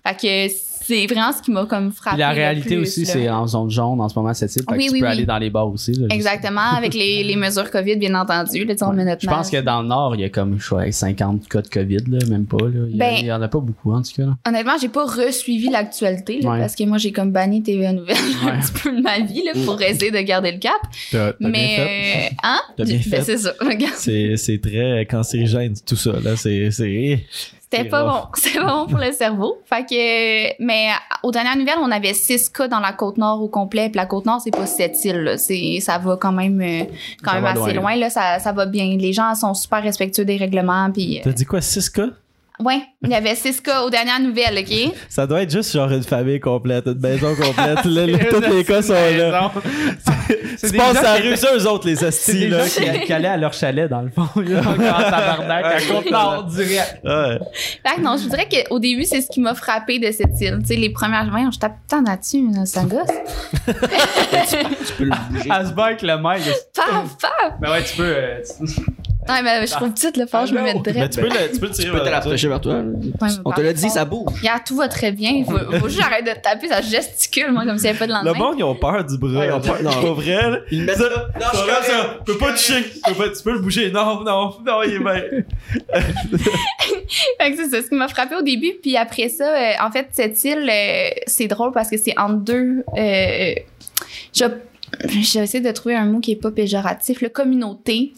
Fait 0.06 0.16
que 0.48 0.54
c'est 0.90 1.06
vraiment 1.06 1.32
ce 1.32 1.42
qui 1.42 1.50
m'a 1.50 1.64
comme 1.66 1.92
frappé. 1.92 2.16
Puis 2.16 2.20
la 2.20 2.30
le 2.32 2.36
réalité 2.36 2.68
plus, 2.76 2.82
aussi, 2.82 3.04
là. 3.04 3.12
c'est 3.12 3.28
en 3.30 3.46
zone 3.46 3.70
jaune 3.70 4.00
en 4.00 4.08
ce 4.08 4.18
moment, 4.18 4.34
cette 4.34 4.54
île. 4.56 4.62
Oui, 4.70 4.76
que 4.78 4.82
tu 4.82 4.90
oui, 4.92 5.00
peux 5.00 5.06
oui. 5.06 5.12
aller 5.12 5.24
dans 5.26 5.38
les 5.38 5.50
bars 5.50 5.68
aussi. 5.68 5.92
là, 5.92 6.06
Exactement, 6.10 6.60
avec 6.76 6.94
les, 6.94 7.22
les 7.24 7.36
mesures 7.36 7.70
COVID, 7.70 7.96
bien 7.96 8.14
entendu. 8.14 8.64
Là, 8.64 8.74
met 8.92 9.04
notre 9.04 9.22
Je 9.22 9.26
pense 9.26 9.50
que 9.50 9.60
dans 9.60 9.82
le 9.82 9.88
Nord, 9.88 10.14
il 10.16 10.22
y 10.22 10.24
a 10.24 10.28
comme 10.28 10.58
je 10.58 10.68
sais, 10.68 10.92
50 10.92 11.48
cas 11.48 11.62
de 11.62 11.68
COVID, 11.68 11.98
là, 12.08 12.18
même 12.28 12.46
pas. 12.46 12.58
Là. 12.62 12.86
Il, 12.88 12.96
y 12.96 13.02
a- 13.02 13.06
Ben- 13.10 13.16
il 13.20 13.26
y 13.26 13.32
en 13.32 13.40
a 13.42 13.48
pas 13.48 13.60
beaucoup, 13.60 13.92
en 13.92 14.02
tout 14.02 14.12
cas. 14.16 14.22
là. 14.24 14.36
Honnêtement, 14.46 14.74
j'ai 14.80 14.88
pas 14.88 15.04
resuivi 15.06 15.68
l'actualité, 15.70 16.40
là, 16.40 16.50
Ouais. 16.50 16.58
parce 16.60 16.74
que 16.74 16.84
moi, 16.84 16.98
j'ai 16.98 17.12
comme 17.12 17.30
banni 17.32 17.62
TVA 17.62 17.92
Nouvelles 17.92 18.16
Ouais. 18.44 18.52
un 18.52 18.60
petit 18.60 18.72
peu 18.82 18.96
de 18.96 19.00
ma 19.02 19.18
vie, 19.20 19.42
là, 19.44 19.52
pour 19.64 19.80
essayer 19.80 20.10
de 20.10 20.18
garder 20.20 20.52
le 20.52 20.58
cap. 20.58 20.72
T'as 21.10 21.32
t'as 21.32 21.38
bien 21.38 21.50
fait. 21.50 21.50
Mais, 21.50 22.28
euh, 22.32 22.34
hein? 22.42 22.60
T'as 22.76 22.84
bien 22.84 23.00
Ben, 23.06 23.22
c'est 23.24 23.38
ça. 23.38 23.52
C'est, 23.96 24.36
c'est 24.36 24.58
très 24.60 25.06
cancérigène, 25.10 25.74
tout 25.86 25.96
ça. 25.96 26.12
Là. 26.22 26.36
C'est, 26.36 26.70
c'est... 26.70 27.24
C'était 27.72 27.84
C'est 27.84 27.88
pas 27.90 28.02
rough. 28.02 28.22
bon. 28.22 28.28
C'était 28.34 28.58
pas 28.58 28.66
bon 28.66 28.86
pour 28.88 28.98
le 28.98 29.12
cerveau. 29.12 29.58
Fait 29.64 29.84
que, 29.84 30.62
mais 30.64 30.88
aux 31.22 31.30
dernières 31.30 31.56
nouvelles, 31.56 31.78
on 31.80 31.90
avait 31.90 32.14
six 32.14 32.48
cas 32.50 32.66
dans 32.66 32.80
la 32.80 32.92
côte 32.92 33.16
nord 33.16 33.40
au 33.42 33.48
complet. 33.48 33.88
Puis 33.88 33.96
la 33.96 34.06
côte 34.06 34.26
nord, 34.26 34.40
c'est 34.40 34.50
pas 34.50 34.66
cette 34.66 35.02
île. 35.04 35.18
Là. 35.22 35.38
C'est, 35.38 35.78
ça 35.80 35.98
va 35.98 36.16
quand 36.16 36.32
même, 36.32 36.60
euh, 36.60 36.84
quand 37.22 37.30
Ça 37.32 37.40
même 37.40 37.44
assez 37.46 37.72
loin. 37.74 37.92
loin. 37.92 37.96
Là, 37.96 38.10
ça, 38.10 38.38
ça 38.40 38.50
va 38.52 38.66
bien. 38.66 38.96
Les 38.98 39.12
gens 39.12 39.34
sont 39.36 39.54
super 39.54 39.82
respectueux 39.82 40.24
des 40.24 40.36
règlements. 40.36 40.90
Puis, 40.90 41.18
euh, 41.18 41.22
T'as 41.22 41.32
dit 41.32 41.44
quoi, 41.44 41.60
6 41.60 41.90
cas? 41.90 42.06
Ouais, 42.64 42.82
il 43.02 43.10
y 43.10 43.14
avait 43.14 43.34
six 43.34 43.60
cas 43.60 43.82
aux 43.82 43.90
dernières 43.90 44.20
nouvelles, 44.20 44.58
ok? 44.58 44.94
Ça 45.08 45.26
doit 45.26 45.42
être 45.42 45.50
juste 45.50 45.72
genre 45.72 45.90
une 45.90 46.02
famille 46.02 46.40
complète, 46.40 46.86
une 46.86 47.00
maison 47.00 47.34
complète. 47.34 47.84
là, 47.84 48.06
là, 48.06 48.18
tous 48.30 48.40
les 48.40 48.64
cas 48.64 48.82
sont 48.82 48.92
là. 48.92 49.52
C'est 50.56 50.70
Tu 50.70 50.76
passes 50.76 50.94
gens 50.94 51.00
à 51.00 51.18
la 51.18 51.24
rue, 51.24 51.34
eux 51.34 51.66
autres, 51.68 51.88
les 51.88 51.94
des 51.94 52.48
là. 52.48 52.64
qui, 52.66 53.06
qui 53.06 53.12
allaient 53.12 53.28
à 53.28 53.36
leur 53.36 53.52
chalet, 53.52 53.88
dans 53.88 54.02
le 54.02 54.10
fond. 54.10 54.28
Là, 54.36 54.60
en 54.60 54.74
tabarnak, 54.76 55.64
à 55.64 55.80
Côte-Nord, 55.80 56.44
direct. 56.44 57.00
Ouais. 57.04 57.38
Fait 57.86 57.96
que 57.96 58.00
non, 58.00 58.16
je 58.16 58.24
vous 58.24 58.28
dirais 58.30 58.48
qu'au 58.48 58.78
début, 58.78 59.04
c'est 59.04 59.22
ce 59.22 59.28
qui 59.28 59.40
m'a 59.40 59.54
frappé 59.54 59.98
de 59.98 60.10
cette 60.12 60.38
île. 60.40 60.58
Tu 60.60 60.66
sais, 60.66 60.76
les 60.76 60.90
premières, 60.90 61.28
voyons, 61.30 61.50
je 61.50 61.58
tape 61.58 61.76
tant 61.88 62.02
là-dessus, 62.02 62.46
là, 62.54 62.66
ça 62.66 62.82
gosse. 62.82 63.08
Tu 63.66 64.92
peux 64.98 65.04
le 65.04 65.30
bouger. 65.30 65.50
À 65.50 65.64
se 65.64 65.72
battre 65.72 65.80
avec 65.80 66.02
le 66.02 66.18
mec. 66.18 66.42
Paf, 66.74 67.16
paf! 67.18 67.60
Ben 67.60 67.70
ouais, 67.70 67.82
tu 67.82 67.96
peux. 67.96 68.14
Ouais, 69.28 69.42
mais 69.42 69.66
je 69.66 69.72
trouve 69.72 69.92
petite, 69.92 70.16
le 70.16 70.26
fort, 70.26 70.46
je 70.46 70.54
me 70.54 70.62
mets 70.62 70.72
Mais 70.74 70.80
direct. 70.92 71.12
tu 71.14 71.20
peux 71.20 71.26
le, 71.28 71.52
tu 71.52 71.60
peux 71.60 71.66
le 71.66 71.72
tirer 71.72 71.86
Tu 71.88 71.92
peux 71.92 71.98
te 71.98 72.02
vers 72.04 72.10
toi. 72.12 72.12
rapprocher 72.20 72.48
vers 72.48 72.60
toi. 72.60 72.74
Ouais, 72.74 72.82
mais 73.20 73.28
On 73.44 73.52
te 73.52 73.60
l'a 73.60 73.72
dit, 73.74 73.90
ça 73.90 74.04
bouge. 74.04 74.32
Regarde, 74.40 74.62
tout 74.66 74.76
va 74.76 74.88
très 74.88 75.12
bien. 75.12 75.30
Il 75.30 75.44
faut, 75.44 75.58
faut 75.58 75.88
juste 75.88 75.98
que 75.98 76.02
j'arrête 76.04 76.24
de 76.26 76.30
te 76.32 76.40
taper, 76.40 76.68
ça 76.68 76.80
gesticule, 76.80 77.52
moi, 77.52 77.64
comme 77.66 77.76
s'il 77.76 77.84
n'y 77.84 77.88
avait 77.90 77.98
pas 77.98 78.06
de 78.06 78.12
lendemain. 78.12 78.32
Le 78.32 78.38
monde, 78.38 78.54
ils 78.58 78.64
ont 78.64 78.74
peur 78.74 79.04
du 79.04 79.18
bras. 79.18 79.30
Ouais, 79.40 79.46
ils 79.48 79.52
ont 79.52 79.60
peur- 79.60 79.82
non. 79.82 79.90
Pas 79.90 80.12
vrai, 80.14 80.50
là. 80.50 80.58
Ils 80.70 80.82
mettent 80.84 80.96
Ça- 80.96 81.04
ça. 81.10 81.28
Non, 81.38 81.46
je 81.52 81.58
ça, 81.58 81.82
ça, 81.82 82.14
tu 82.18 82.32
peux 82.32 82.38
pas 82.38 82.52
toucher. 82.52 82.82
Tu 82.82 83.00
peux, 83.12 83.14
pas- 83.14 83.28
tu 83.28 83.42
peux 83.44 83.52
le 83.52 83.58
bouger. 83.60 83.90
Non, 83.90 84.24
non, 84.24 84.54
non, 84.66 84.82
il 84.84 84.94
est 84.94 84.98
bien. 84.98 85.14
Fait 87.40 87.50
que 87.52 87.56
c'est 87.56 87.68
ça, 87.70 87.82
ce 87.82 87.88
qui 87.88 87.94
m'a 87.94 88.08
frappé 88.08 88.36
au 88.36 88.42
début. 88.42 88.72
Puis 88.82 88.96
après 88.96 89.28
ça, 89.28 89.44
euh, 89.54 89.72
en 89.82 89.90
fait, 89.90 90.08
cette 90.12 90.42
île, 90.44 90.68
euh, 90.70 91.08
c'est 91.26 91.46
drôle 91.46 91.72
parce 91.72 91.90
que 91.90 91.96
c'est 91.96 92.18
entre 92.18 92.36
deux. 92.36 92.84
Euh, 92.96 93.54
je, 94.34 94.44
j'ai 95.08 95.40
essayé 95.40 95.62
de 95.62 95.70
trouver 95.72 95.96
un 95.96 96.06
mot 96.06 96.20
qui 96.20 96.32
est 96.32 96.36
pas 96.36 96.50
péjoratif, 96.50 97.20
le 97.20 97.28
communauté 97.28 98.12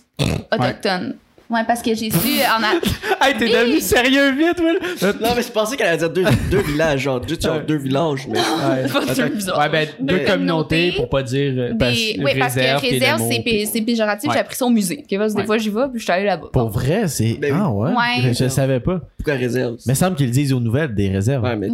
autochtone. 0.51 1.14
Ouais, 1.51 1.64
parce 1.66 1.83
que 1.83 1.95
j'ai 1.95 2.11
su 2.11 2.16
en 2.16 2.62
a... 2.62 2.73
Hey, 3.25 3.37
t'es 3.37 3.47
devenu 3.51 3.79
sérieux 3.79 4.33
vite, 4.33 4.59
Will? 4.59 4.79
Non, 5.21 5.29
mais 5.37 5.42
je 5.42 5.53
pensais 5.53 5.77
qu'elle 5.77 5.87
allait 5.88 5.99
dire 5.99 6.11
deux, 6.11 6.25
deux 6.51 6.62
villages, 6.62 7.01
genre, 7.03 7.21
juste 7.29 7.42
genre 7.42 7.61
deux 7.61 7.77
villages, 7.77 8.27
mais. 8.27 8.38
Ouais. 8.38 8.88
Pas 8.88 9.29
bizarre. 9.29 9.59
Ouais, 9.61 9.68
ben, 9.68 9.87
deux 10.01 10.18
communautés, 10.21 10.31
communautés, 10.33 10.92
pour 10.97 11.09
pas 11.09 11.23
dire. 11.23 11.53
euh, 11.57 11.73
parce- 11.79 11.92
oui, 11.95 12.18
parce 12.37 12.55
que 12.57 12.81
réserve, 12.81 13.23
c'est, 13.71 13.81
péjoratif. 13.83 14.29
Ouais. 14.29 14.35
J'ai 14.35 14.40
appris 14.40 14.57
ça 14.57 14.64
au 14.66 14.71
musée. 14.71 15.05
ok, 15.09 15.18
parce 15.18 15.33
que 15.33 15.37
Ouais. 15.37 15.42
des 15.42 15.47
fois, 15.47 15.59
j'y 15.59 15.68
vais, 15.68 15.88
puis 15.90 16.01
je 16.01 16.03
suis 16.05 16.12
allée 16.12 16.25
là-bas. 16.25 16.49
Pour 16.53 16.68
vrai, 16.71 17.07
c'est. 17.07 17.35
Ben. 17.35 17.55
Ah 17.57 17.71
ouais? 17.71 17.90
Ouais. 17.90 18.33
Je, 18.35 18.45
je 18.45 18.49
savais 18.49 18.81
pas. 18.81 19.01
Pourquoi 19.25 19.35
réserve? 19.35 19.77
Mais 19.87 19.95
semble 19.95 20.17
qu'ils 20.17 20.27
le 20.27 20.33
disent 20.33 20.53
aux 20.53 20.61
nouvelles 20.61 20.95
des 20.95 21.09
réserves. 21.11 21.45
Ouais, 21.45 21.57
mais 21.57 21.69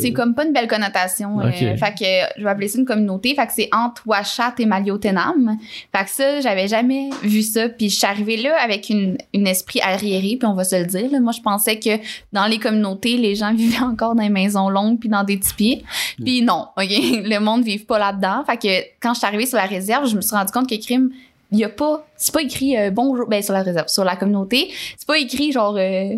c'est 0.00 0.12
comme 0.12 0.34
pas 0.34 0.44
une 0.44 0.52
belle 0.52 0.68
connotation. 0.68 1.40
euh, 1.40 1.50
fait 1.50 1.76
que 1.76 2.04
euh, 2.04 2.26
je 2.36 2.44
vais 2.44 2.50
appeler 2.50 2.68
ça 2.68 2.78
une 2.78 2.84
communauté. 2.84 3.34
Fait 3.34 3.46
que 3.46 3.52
c'est 3.54 3.68
entre 3.72 4.02
Ouachat 4.06 4.54
et 4.58 4.66
Maliotenam. 4.66 5.56
Fait 5.94 6.04
que 6.04 6.10
ça, 6.10 6.40
j'avais 6.40 6.68
jamais 6.68 7.10
vu 7.22 7.42
ça. 7.42 7.68
Puis 7.68 7.90
je 7.90 7.96
suis 7.96 8.06
arrivée 8.06 8.36
là 8.36 8.56
avec 8.62 8.88
une, 8.90 9.18
une 9.34 9.46
esprit 9.46 9.80
arriéré, 9.82 10.36
puis 10.38 10.46
on 10.46 10.54
va 10.54 10.64
se 10.64 10.76
le 10.76 10.86
dire. 10.86 11.10
là. 11.10 11.20
Moi, 11.20 11.32
je 11.32 11.40
pensais 11.40 11.78
que 11.78 11.90
dans 12.32 12.46
les 12.46 12.58
communautés, 12.58 13.16
les 13.16 13.34
gens 13.34 13.52
vivaient 13.56 13.82
encore 13.82 14.14
dans 14.14 14.22
des 14.22 14.28
maisons 14.28 14.68
longues 14.68 14.98
puis 14.98 15.08
dans 15.08 15.24
des 15.24 15.38
tipis. 15.40 15.82
Puis 16.22 16.42
non, 16.42 16.66
OK? 16.76 16.84
Le 16.88 17.38
monde 17.38 17.60
ne 17.60 17.64
vit 17.66 17.78
pas 17.78 17.98
là-dedans. 17.98 18.44
Fait 18.46 18.56
que 18.56 18.86
quand 19.00 19.14
je 19.14 19.18
suis 19.18 19.26
arrivée 19.26 19.46
sur 19.46 19.56
la 19.56 19.66
réserve, 19.66 20.06
je 20.08 20.16
me 20.16 20.20
suis 20.20 20.34
rendu 20.36 20.52
compte 20.52 20.68
que 20.68 20.74
crime, 20.82 21.10
il 21.52 21.58
y 21.58 21.64
a 21.64 21.68
pas... 21.68 22.06
C'est 22.16 22.32
pas 22.34 22.42
écrit 22.42 22.76
euh, 22.76 22.90
bonjour... 22.90 23.28
Ben, 23.28 23.40
sur 23.42 23.54
la 23.54 23.62
réserve, 23.62 23.88
sur 23.88 24.04
la 24.04 24.16
communauté. 24.16 24.68
C'est 24.96 25.06
pas 25.06 25.18
écrit 25.18 25.52
genre... 25.52 25.76
euh, 25.78 26.16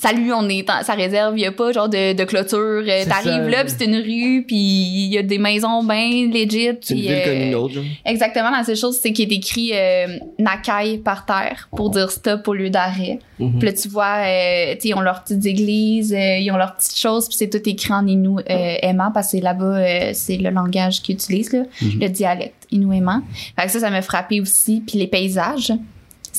salut, 0.00 0.32
on 0.32 0.48
est 0.48 0.62
dans 0.62 0.82
sa 0.82 0.94
réserve, 0.94 1.36
il 1.38 1.42
y 1.42 1.46
a 1.46 1.52
pas 1.52 1.72
genre 1.72 1.88
de, 1.88 2.12
de 2.14 2.24
clôture. 2.24 2.58
Euh, 2.86 3.04
T'arrives 3.06 3.48
là, 3.48 3.64
puis 3.64 3.74
c'est 3.76 3.84
une 3.84 3.96
rue, 3.96 4.44
puis 4.46 4.56
il 4.56 5.12
y 5.12 5.18
a 5.18 5.22
des 5.22 5.38
maisons 5.38 5.82
bien 5.84 6.28
legit. 6.32 6.70
C'est 6.80 6.94
une 6.94 7.00
ville 7.00 7.12
euh, 7.12 7.24
comme 7.24 7.42
une 7.48 7.54
autre, 7.54 7.74
genre. 7.74 7.84
Exactement, 8.04 8.50
la 8.50 8.64
seule 8.64 8.76
chose, 8.76 8.98
c'est 9.02 9.12
qu'il 9.12 9.30
est 9.32 9.36
écrit 9.36 9.70
euh, 9.74 10.18
Nakai 10.38 10.98
par 10.98 11.26
terre 11.26 11.68
pour 11.76 11.90
dire 11.90 12.10
stop 12.10 12.46
au 12.48 12.54
lieu 12.54 12.70
d'arrêt. 12.70 13.18
Mhm. 13.38 13.58
Puis 13.58 13.66
là, 13.68 13.72
tu 13.72 13.88
vois, 13.88 14.16
euh, 14.26 14.74
tu 14.80 14.88
ils 14.88 14.94
ont 14.94 15.00
leurs 15.00 15.22
petites 15.22 15.44
églises, 15.46 16.12
euh, 16.12 16.38
ils 16.38 16.50
ont 16.50 16.56
leurs 16.56 16.74
petites 16.76 16.96
choses, 16.96 17.28
puis 17.28 17.36
c'est 17.36 17.50
tout 17.50 17.68
écrit 17.68 17.92
en 17.92 18.06
inou 18.06 18.38
euh, 18.38 18.74
aimant, 18.82 19.10
parce 19.12 19.32
que 19.32 19.38
là-bas, 19.38 19.64
euh, 19.78 20.10
c'est 20.14 20.36
le 20.36 20.50
langage 20.50 21.02
qu'ils 21.02 21.14
utilisent, 21.16 21.52
là, 21.52 21.62
Mhm. 21.82 22.00
le 22.00 22.08
dialecte 22.08 22.66
inou 22.70 22.92
aimant. 22.92 23.22
Fait 23.58 23.66
que 23.66 23.72
ça, 23.72 23.80
ça 23.80 23.90
m'a 23.90 24.02
frappé 24.02 24.40
aussi. 24.40 24.82
Puis 24.86 24.98
les 24.98 25.06
paysages. 25.06 25.72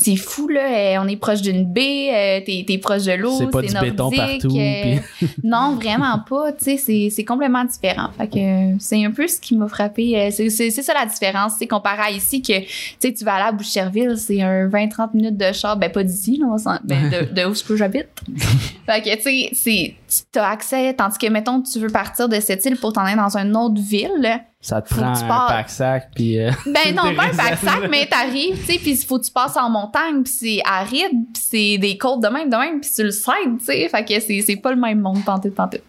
C'est 0.02 0.16
fou, 0.16 0.48
là. 0.48 0.60
euh, 0.60 0.96
on 1.04 1.08
est 1.08 1.16
proche 1.16 1.42
d'une 1.42 1.64
baie, 1.64 2.10
euh, 2.40 2.44
t'es, 2.44 2.64
t'es 2.66 2.78
proche 2.78 3.04
de 3.04 3.12
l'eau, 3.12 3.32
C'est 3.38 3.50
pas 3.50 3.60
du 3.62 3.68
béton 3.80 4.10
partout, 4.16 4.56
euh, 4.58 5.26
non, 5.44 5.74
vraiment 5.76 6.18
pas. 6.28 6.52
Tu 6.52 6.64
sais, 6.64 6.76
c'est, 6.76 7.08
c'est 7.10 7.24
complètement 7.24 7.64
différent. 7.64 8.08
Fait 8.16 8.26
que 8.28 8.80
c'est 8.82 9.04
un 9.04 9.10
peu 9.10 9.26
ce 9.28 9.40
qui 9.40 9.56
m'a 9.56 9.68
frappé. 9.68 10.30
C'est, 10.30 10.48
c'est, 10.50 10.70
c'est 10.70 10.82
ça 10.82 10.94
la 10.94 11.06
différence. 11.06 11.54
C'est 11.58 11.66
comparé 11.66 12.02
à 12.02 12.10
ici 12.10 12.40
que, 12.42 12.58
tu 12.60 12.66
sais, 12.98 13.12
tu 13.12 13.24
vas 13.24 13.34
aller 13.34 13.48
à 13.48 13.52
Boucherville, 13.52 14.16
c'est 14.16 14.40
un 14.42 14.68
20-30 14.68 15.10
minutes 15.14 15.36
de 15.36 15.52
char. 15.52 15.76
Ben, 15.76 15.90
pas 15.90 16.02
d'ici, 16.02 16.38
là, 16.38 16.46
on 16.52 16.58
s'en- 16.58 16.78
ben, 16.84 17.10
de, 17.10 17.34
de 17.40 17.46
où 17.46 17.54
ce 17.54 17.62
que 17.64 17.76
j'habite. 17.76 18.08
fait 18.86 19.02
que, 19.02 19.14
tu 19.16 19.22
sais, 19.22 19.50
c'est, 19.52 19.94
tu 20.32 20.38
as 20.38 20.48
accès, 20.48 20.94
tandis 20.94 21.18
que, 21.18 21.26
mettons, 21.28 21.60
tu 21.62 21.78
veux 21.78 21.88
partir 21.90 22.28
de 22.28 22.40
cette 22.40 22.64
île 22.64 22.76
pour 22.76 22.92
t'en 22.92 23.02
aller 23.02 23.16
dans 23.16 23.36
une 23.36 23.56
autre 23.56 23.80
ville. 23.80 24.40
Ça 24.62 24.82
te 24.82 24.92
Faut 24.92 25.00
prend 25.00 25.14
tu 25.14 25.24
un 25.24 25.46
pack-sac, 25.48 26.10
puis... 26.14 26.38
euh, 26.38 26.50
Ben 26.66 26.94
non, 26.94 27.14
pas 27.14 27.24
un 27.24 27.34
pack-sac, 27.34 27.88
mais 27.90 28.06
t'arrives, 28.06 28.58
tu 28.58 28.64
sais, 28.72 28.78
puis 28.78 28.90
il 28.90 28.96
faut 29.06 29.18
que 29.18 29.24
tu 29.24 29.30
passes 29.30 29.56
en 29.56 29.70
montagne, 29.70 30.22
puis 30.22 30.32
c'est 30.32 30.60
aride, 30.66 31.12
puis 31.32 31.42
c'est 31.42 31.78
des 31.78 31.96
côtes 31.96 32.20
de 32.22 32.28
même, 32.28 32.50
de 32.50 32.56
même, 32.56 32.80
puis 32.80 32.90
sur 32.90 33.04
le 33.04 33.10
side, 33.10 33.58
tu 33.58 33.64
sais. 33.64 33.88
Fait 33.88 34.04
que 34.04 34.20
c'est, 34.20 34.42
c'est 34.42 34.56
pas 34.56 34.70
le 34.72 34.80
même 34.80 35.00
monde, 35.00 35.24
pantoute, 35.24 35.54
pantoute. 35.54 35.82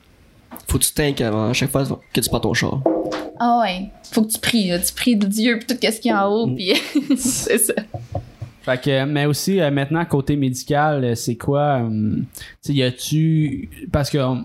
Faut 0.67 0.77
que 0.77 0.83
tu 0.85 0.93
t'inquiètes 0.93 1.27
avant, 1.27 1.49
à 1.49 1.53
chaque 1.53 1.69
fois 1.69 1.83
que 2.13 2.21
tu 2.21 2.29
prends 2.29 2.39
ton 2.39 2.53
char. 2.53 2.79
Ah 3.39 3.59
ouais. 3.61 3.89
Faut 4.11 4.21
que 4.21 4.31
tu 4.31 4.39
pries, 4.39 4.67
là. 4.69 4.79
Tu 4.79 4.93
pries 4.93 5.15
de 5.17 5.25
Dieu 5.27 5.57
puis 5.59 5.67
tout 5.67 5.75
ce 5.81 5.99
qu'il 5.99 6.09
y 6.11 6.13
a 6.13 6.25
en 6.27 6.31
haut, 6.31 6.47
Mm. 6.47 6.55
puis 6.55 6.73
c'est 7.17 7.57
ça. 7.57 7.73
Fait 8.61 8.79
que, 8.79 9.03
mais 9.05 9.25
aussi, 9.25 9.59
euh, 9.59 9.71
maintenant, 9.71 10.05
côté 10.05 10.35
médical, 10.35 11.03
euh, 11.03 11.15
c'est 11.15 11.35
quoi, 11.35 11.81
euh, 11.81 12.15
tu 12.17 12.25
sais, 12.61 12.73
y 12.73 12.83
a-tu, 12.83 13.69
parce 13.91 14.09
que, 14.11 14.19
euh, 14.19 14.35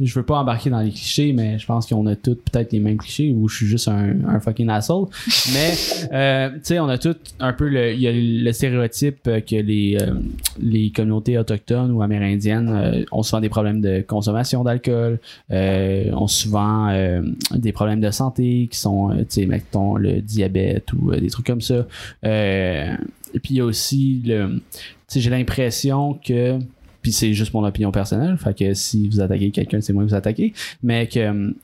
je 0.00 0.14
veux 0.14 0.24
pas 0.24 0.38
embarquer 0.38 0.70
dans 0.70 0.80
les 0.80 0.90
clichés, 0.90 1.32
mais 1.32 1.58
je 1.58 1.66
pense 1.66 1.86
qu'on 1.86 2.06
a 2.06 2.16
tous 2.16 2.34
peut-être 2.34 2.72
les 2.72 2.80
mêmes 2.80 2.98
clichés, 2.98 3.32
ou 3.32 3.48
je 3.48 3.56
suis 3.56 3.66
juste 3.66 3.88
un, 3.88 4.16
un 4.26 4.40
fucking 4.40 4.68
asshole. 4.68 5.06
mais, 5.52 5.74
euh, 6.12 6.50
tu 6.54 6.60
sais, 6.62 6.80
on 6.80 6.88
a 6.88 6.98
tous 6.98 7.16
un 7.40 7.52
peu 7.52 7.68
le, 7.68 7.92
il 7.92 8.00
y 8.00 8.08
a 8.08 8.12
le 8.12 8.52
stéréotype 8.52 9.22
que 9.24 9.56
les, 9.56 9.98
euh, 10.00 10.14
les 10.60 10.90
communautés 10.90 11.38
autochtones 11.38 11.90
ou 11.90 12.02
amérindiennes 12.02 12.68
euh, 12.68 13.04
ont 13.12 13.22
souvent 13.22 13.40
des 13.40 13.48
problèmes 13.48 13.80
de 13.80 14.04
consommation 14.06 14.64
d'alcool, 14.64 15.20
euh, 15.52 16.10
ont 16.12 16.26
souvent 16.26 16.88
euh, 16.88 17.22
des 17.54 17.72
problèmes 17.72 18.00
de 18.00 18.10
santé 18.10 18.68
qui 18.70 18.78
sont, 18.78 19.10
tu 19.18 19.24
sais, 19.28 19.46
mettons, 19.46 19.96
le 19.96 20.20
diabète 20.20 20.92
ou 20.92 21.14
des 21.14 21.30
trucs 21.30 21.46
comme 21.46 21.60
ça. 21.60 21.86
Euh, 22.24 22.96
et 23.34 23.40
puis 23.40 23.54
il 23.54 23.56
y 23.56 23.60
a 23.60 23.64
aussi 23.64 24.22
le. 24.24 24.60
Tu 25.08 25.14
sais, 25.14 25.20
j'ai 25.20 25.30
l'impression 25.30 26.14
que. 26.14 26.58
Puis 27.04 27.12
c'est 27.12 27.34
juste 27.34 27.54
mon 27.54 27.64
opinion 27.64 27.92
personnelle. 27.92 28.36
Fait 28.38 28.56
que 28.58 28.74
si 28.74 29.08
vous 29.08 29.20
attaquez 29.20 29.50
quelqu'un, 29.52 29.80
c'est 29.80 29.92
moi 29.92 30.02
que 30.02 30.08
vous 30.08 30.14
attaquez. 30.16 30.52
Mais 30.82 31.06
que. 31.06 31.54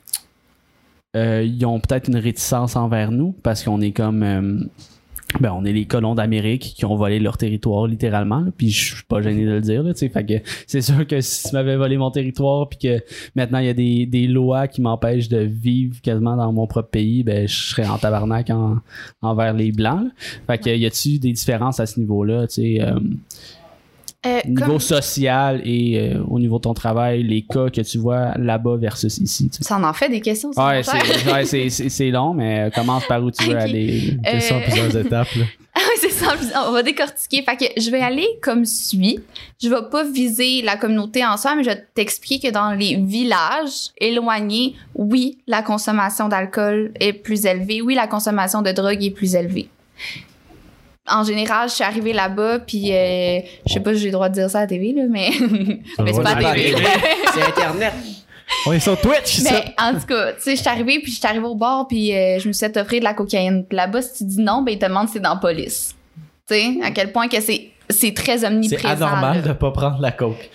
euh, 1.17 1.43
ils 1.43 1.65
ont 1.65 1.79
peut-être 1.81 2.07
une 2.07 2.15
réticence 2.15 2.75
envers 2.77 3.11
nous 3.11 3.33
parce 3.43 3.63
qu'on 3.63 3.81
est 3.81 3.91
comme. 3.91 4.23
euh, 4.23 4.63
ben, 5.39 5.53
on 5.53 5.63
est 5.63 5.71
les 5.71 5.85
colons 5.85 6.13
d'Amérique 6.13 6.73
qui 6.75 6.83
ont 6.83 6.97
volé 6.97 7.17
leur 7.17 7.37
territoire 7.37 7.87
littéralement. 7.87 8.45
Puis 8.57 8.69
je 8.69 8.95
suis 8.95 9.03
pas 9.05 9.21
gêné 9.21 9.45
de 9.45 9.51
le 9.51 9.61
dire. 9.61 9.81
Là, 9.81 9.93
fait 9.93 10.25
que 10.25 10.33
c'est 10.67 10.81
sûr 10.81 11.07
que 11.07 11.21
si 11.21 11.47
tu 11.47 11.55
m'avais 11.55 11.77
volé 11.77 11.97
mon 11.97 12.11
territoire 12.11 12.67
puis 12.67 12.79
que 12.79 12.99
maintenant 13.33 13.59
il 13.59 13.65
y 13.67 13.69
a 13.69 13.73
des, 13.73 14.05
des 14.05 14.27
lois 14.27 14.67
qui 14.67 14.81
m'empêchent 14.81 15.29
de 15.29 15.39
vivre 15.39 16.01
quasiment 16.01 16.35
dans 16.35 16.51
mon 16.51 16.67
propre 16.67 16.89
pays, 16.89 17.23
ben 17.23 17.47
je 17.47 17.55
serais 17.55 17.87
en 17.87 17.97
tabarnak 17.97 18.49
en, 18.49 18.79
envers 19.21 19.53
les 19.53 19.71
blancs. 19.71 20.03
là. 20.03 20.09
Fait 20.47 20.57
que 20.57 20.69
y 20.69 20.85
a-tu 20.85 21.17
des 21.17 21.31
différences 21.31 21.79
à 21.79 21.85
ce 21.85 21.99
niveau-là, 21.99 22.45
euh, 22.59 22.99
Euh, 24.23 24.39
niveau 24.45 24.65
comme- 24.73 24.79
social 24.79 25.61
et 25.65 25.99
euh, 25.99 26.23
au 26.29 26.39
niveau 26.39 26.57
de 26.57 26.61
ton 26.61 26.75
travail, 26.75 27.23
les 27.23 27.41
cas 27.41 27.69
que 27.69 27.81
tu 27.81 27.97
vois 27.97 28.37
là-bas 28.37 28.77
versus 28.77 29.17
ici. 29.17 29.49
tu 29.49 29.57
sais? 29.57 29.63
Ça 29.63 29.77
en 29.77 29.83
en 29.83 29.93
fait 29.93 30.09
des 30.09 30.21
questions. 30.21 30.51
Ouais, 30.55 30.83
c'est 30.83 32.03
ouais, 32.05 32.11
long, 32.11 32.35
mais 32.35 32.59
euh, 32.59 32.69
commence 32.69 33.03
par 33.07 33.23
où 33.23 33.31
tu 33.31 33.43
veux 33.45 33.55
Ok. 33.55 33.61
aller. 33.61 34.17
Euh, 34.27 34.31
Question 34.33 34.57
en 34.57 34.61
plusieurs 34.61 34.95
étapes, 35.05 35.33
là. 35.35 35.45
Ah 35.73 35.79
oui, 35.79 35.95
c'est 36.01 36.11
ça. 36.11 36.35
On 36.67 36.71
va 36.71 36.83
décortiquer. 36.83 37.41
Fait 37.43 37.55
que 37.55 37.81
je 37.81 37.89
vais 37.89 38.01
aller 38.01 38.27
comme 38.43 38.63
suit. 38.65 39.19
Je 39.59 39.69
vais 39.69 39.89
pas 39.89 40.03
viser 40.03 40.61
la 40.61 40.75
communauté 40.75 41.25
en 41.25 41.35
soi, 41.37 41.55
mais 41.55 41.63
je 41.63 41.69
vais 41.69 41.83
t'expliquer 41.95 42.49
que 42.49 42.53
dans 42.53 42.73
les 42.73 42.97
villages 42.97 43.89
éloignés, 43.97 44.75
oui, 44.93 45.39
la 45.47 45.63
consommation 45.63 46.27
d'alcool 46.27 46.91
est 46.99 47.13
plus 47.13 47.45
élevée. 47.45 47.81
Oui, 47.81 47.95
la 47.95 48.05
consommation 48.05 48.61
de 48.61 48.71
drogue 48.71 49.01
est 49.03 49.11
plus 49.11 49.33
élevée. 49.33 49.67
En 51.11 51.23
général, 51.23 51.69
je 51.69 51.75
suis 51.75 51.83
arrivée 51.83 52.13
là-bas, 52.13 52.59
puis 52.59 52.91
euh, 52.93 53.39
je 53.65 53.73
sais 53.73 53.79
pas 53.79 53.93
si 53.93 53.99
j'ai 53.99 54.05
le 54.07 54.13
droit 54.13 54.29
de 54.29 54.35
dire 54.35 54.49
ça 54.49 54.59
à 54.59 54.61
la 54.61 54.67
TV, 54.67 54.93
là, 54.93 55.03
mais, 55.09 55.29
mais 56.03 56.13
c'est 56.13 56.23
pas 56.23 56.39
la 56.39 56.53
TV. 56.55 56.75
C'est 57.33 57.43
Internet. 57.43 57.93
On 58.65 58.73
est 58.73 58.79
sur 58.79 58.99
Twitch, 58.99 59.37
ça. 59.39 59.51
Mais 59.51 59.73
en 59.77 59.93
tout 59.93 60.05
cas, 60.05 60.33
tu 60.33 60.41
sais, 60.41 60.55
je 60.55 60.61
suis 60.61 60.69
arrivée, 60.69 60.99
puis 60.99 61.11
je 61.11 61.17
suis 61.17 61.27
arrivée 61.27 61.45
au 61.45 61.55
bar, 61.55 61.87
puis 61.87 62.15
euh, 62.15 62.39
je 62.39 62.47
me 62.47 62.53
suis 62.53 62.65
fait 62.65 62.77
offrir 62.77 62.99
de 62.99 63.05
la 63.05 63.13
cocaïne. 63.13 63.65
Puis 63.65 63.75
là-bas, 63.75 64.01
si 64.01 64.17
tu 64.17 64.23
dis 64.25 64.41
non, 64.41 64.61
ben 64.61 64.73
ils 64.73 64.79
te 64.79 64.85
demandent 64.85 65.07
si 65.07 65.13
c'est 65.13 65.19
dans 65.19 65.35
la 65.35 65.39
police. 65.39 65.95
Tu 66.47 66.55
sais, 66.55 66.79
à 66.83 66.91
quel 66.91 67.11
point 67.11 67.27
que 67.27 67.39
c'est 67.39 67.71
c'est 67.89 68.13
très 68.13 68.45
omniprésent. 68.45 68.81
C'est 68.81 69.03
anormal 69.03 69.37
là. 69.37 69.41
de 69.49 69.53
pas 69.53 69.71
prendre 69.71 70.01
la 70.01 70.11
coke. 70.11 70.49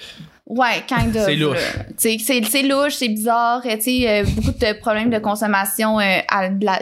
Ouais, 0.49 0.85
kind 0.87 1.17
of. 1.17 1.25
C'est 1.25 1.35
louche. 1.35 1.59
C'est 1.97 2.63
louche, 2.63 2.95
c'est 2.95 3.09
bizarre. 3.09 3.63
euh, 3.67 3.75
Tu 3.77 3.83
sais, 3.83 4.09
euh, 4.09 4.25
beaucoup 4.37 4.53
de 4.53 4.79
problèmes 4.79 5.11
de 5.11 5.19
consommation 5.19 5.99
euh, 5.99 6.21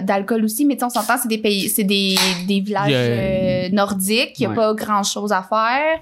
d'alcool 0.02 0.44
aussi. 0.44 0.66
Mais 0.66 0.76
on 0.84 0.90
s'entend, 0.90 1.14
c'est 1.20 1.28
des 1.28 1.38
pays, 1.38 1.70
c'est 1.70 1.84
des, 1.84 2.14
des 2.46 2.60
villages 2.60 2.90
euh, 2.92 3.68
nordiques. 3.72 4.38
Il 4.38 4.42
y 4.42 4.46
a 4.46 4.50
Ouais. 4.50 4.54
pas 4.54 4.74
grand 4.74 5.02
chose 5.02 5.32
à 5.32 5.42
faire. 5.42 5.98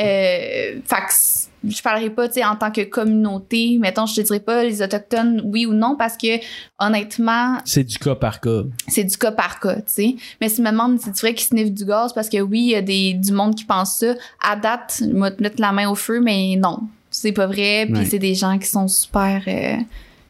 Euh, 0.00 0.80
fait 0.84 1.48
je 1.66 1.80
parlerai 1.80 2.10
pas, 2.10 2.26
tu 2.28 2.34
sais, 2.34 2.44
en 2.44 2.56
tant 2.56 2.70
que 2.70 2.82
communauté. 2.82 3.78
Mettons, 3.80 4.04
je 4.04 4.16
te 4.16 4.20
dirais 4.20 4.40
pas 4.40 4.64
les 4.64 4.82
autochtones, 4.82 5.40
oui 5.46 5.64
ou 5.64 5.72
non, 5.72 5.96
parce 5.96 6.16
que 6.18 6.38
honnêtement, 6.78 7.56
C'est 7.64 7.84
du 7.84 7.96
cas 7.96 8.14
par 8.14 8.40
cas. 8.40 8.64
c'est 8.86 9.04
du 9.04 9.16
cas 9.16 9.32
par 9.32 9.60
cas, 9.60 9.76
tu 9.76 9.82
sais. 9.86 10.16
Mais 10.42 10.50
si 10.50 10.60
me 10.60 10.70
demandes 10.70 11.00
si 11.00 11.10
tu 11.12 11.20
vrai 11.20 11.32
qu'ils 11.32 11.46
sniffent 11.46 11.72
du 11.72 11.86
gaz, 11.86 12.12
parce 12.12 12.28
que 12.28 12.38
oui, 12.42 12.60
il 12.60 12.70
y 12.72 12.74
a 12.74 12.82
des, 12.82 13.14
du 13.14 13.32
monde 13.32 13.54
qui 13.54 13.64
pense 13.64 13.96
ça. 13.98 14.14
À 14.46 14.56
date, 14.56 14.96
je 15.00 15.06
vais 15.18 15.30
te 15.34 15.42
mettre 15.42 15.58
la 15.60 15.72
main 15.72 15.88
au 15.88 15.94
feu, 15.94 16.20
mais 16.20 16.54
non. 16.56 16.80
C'est 17.16 17.32
pas 17.32 17.46
vrai. 17.46 17.86
Puis 17.86 17.98
Ouais. 18.00 18.04
c'est 18.06 18.18
des 18.18 18.34
gens 18.34 18.58
qui 18.58 18.66
sont 18.66 18.88
super... 18.88 19.42
euh, 19.46 19.76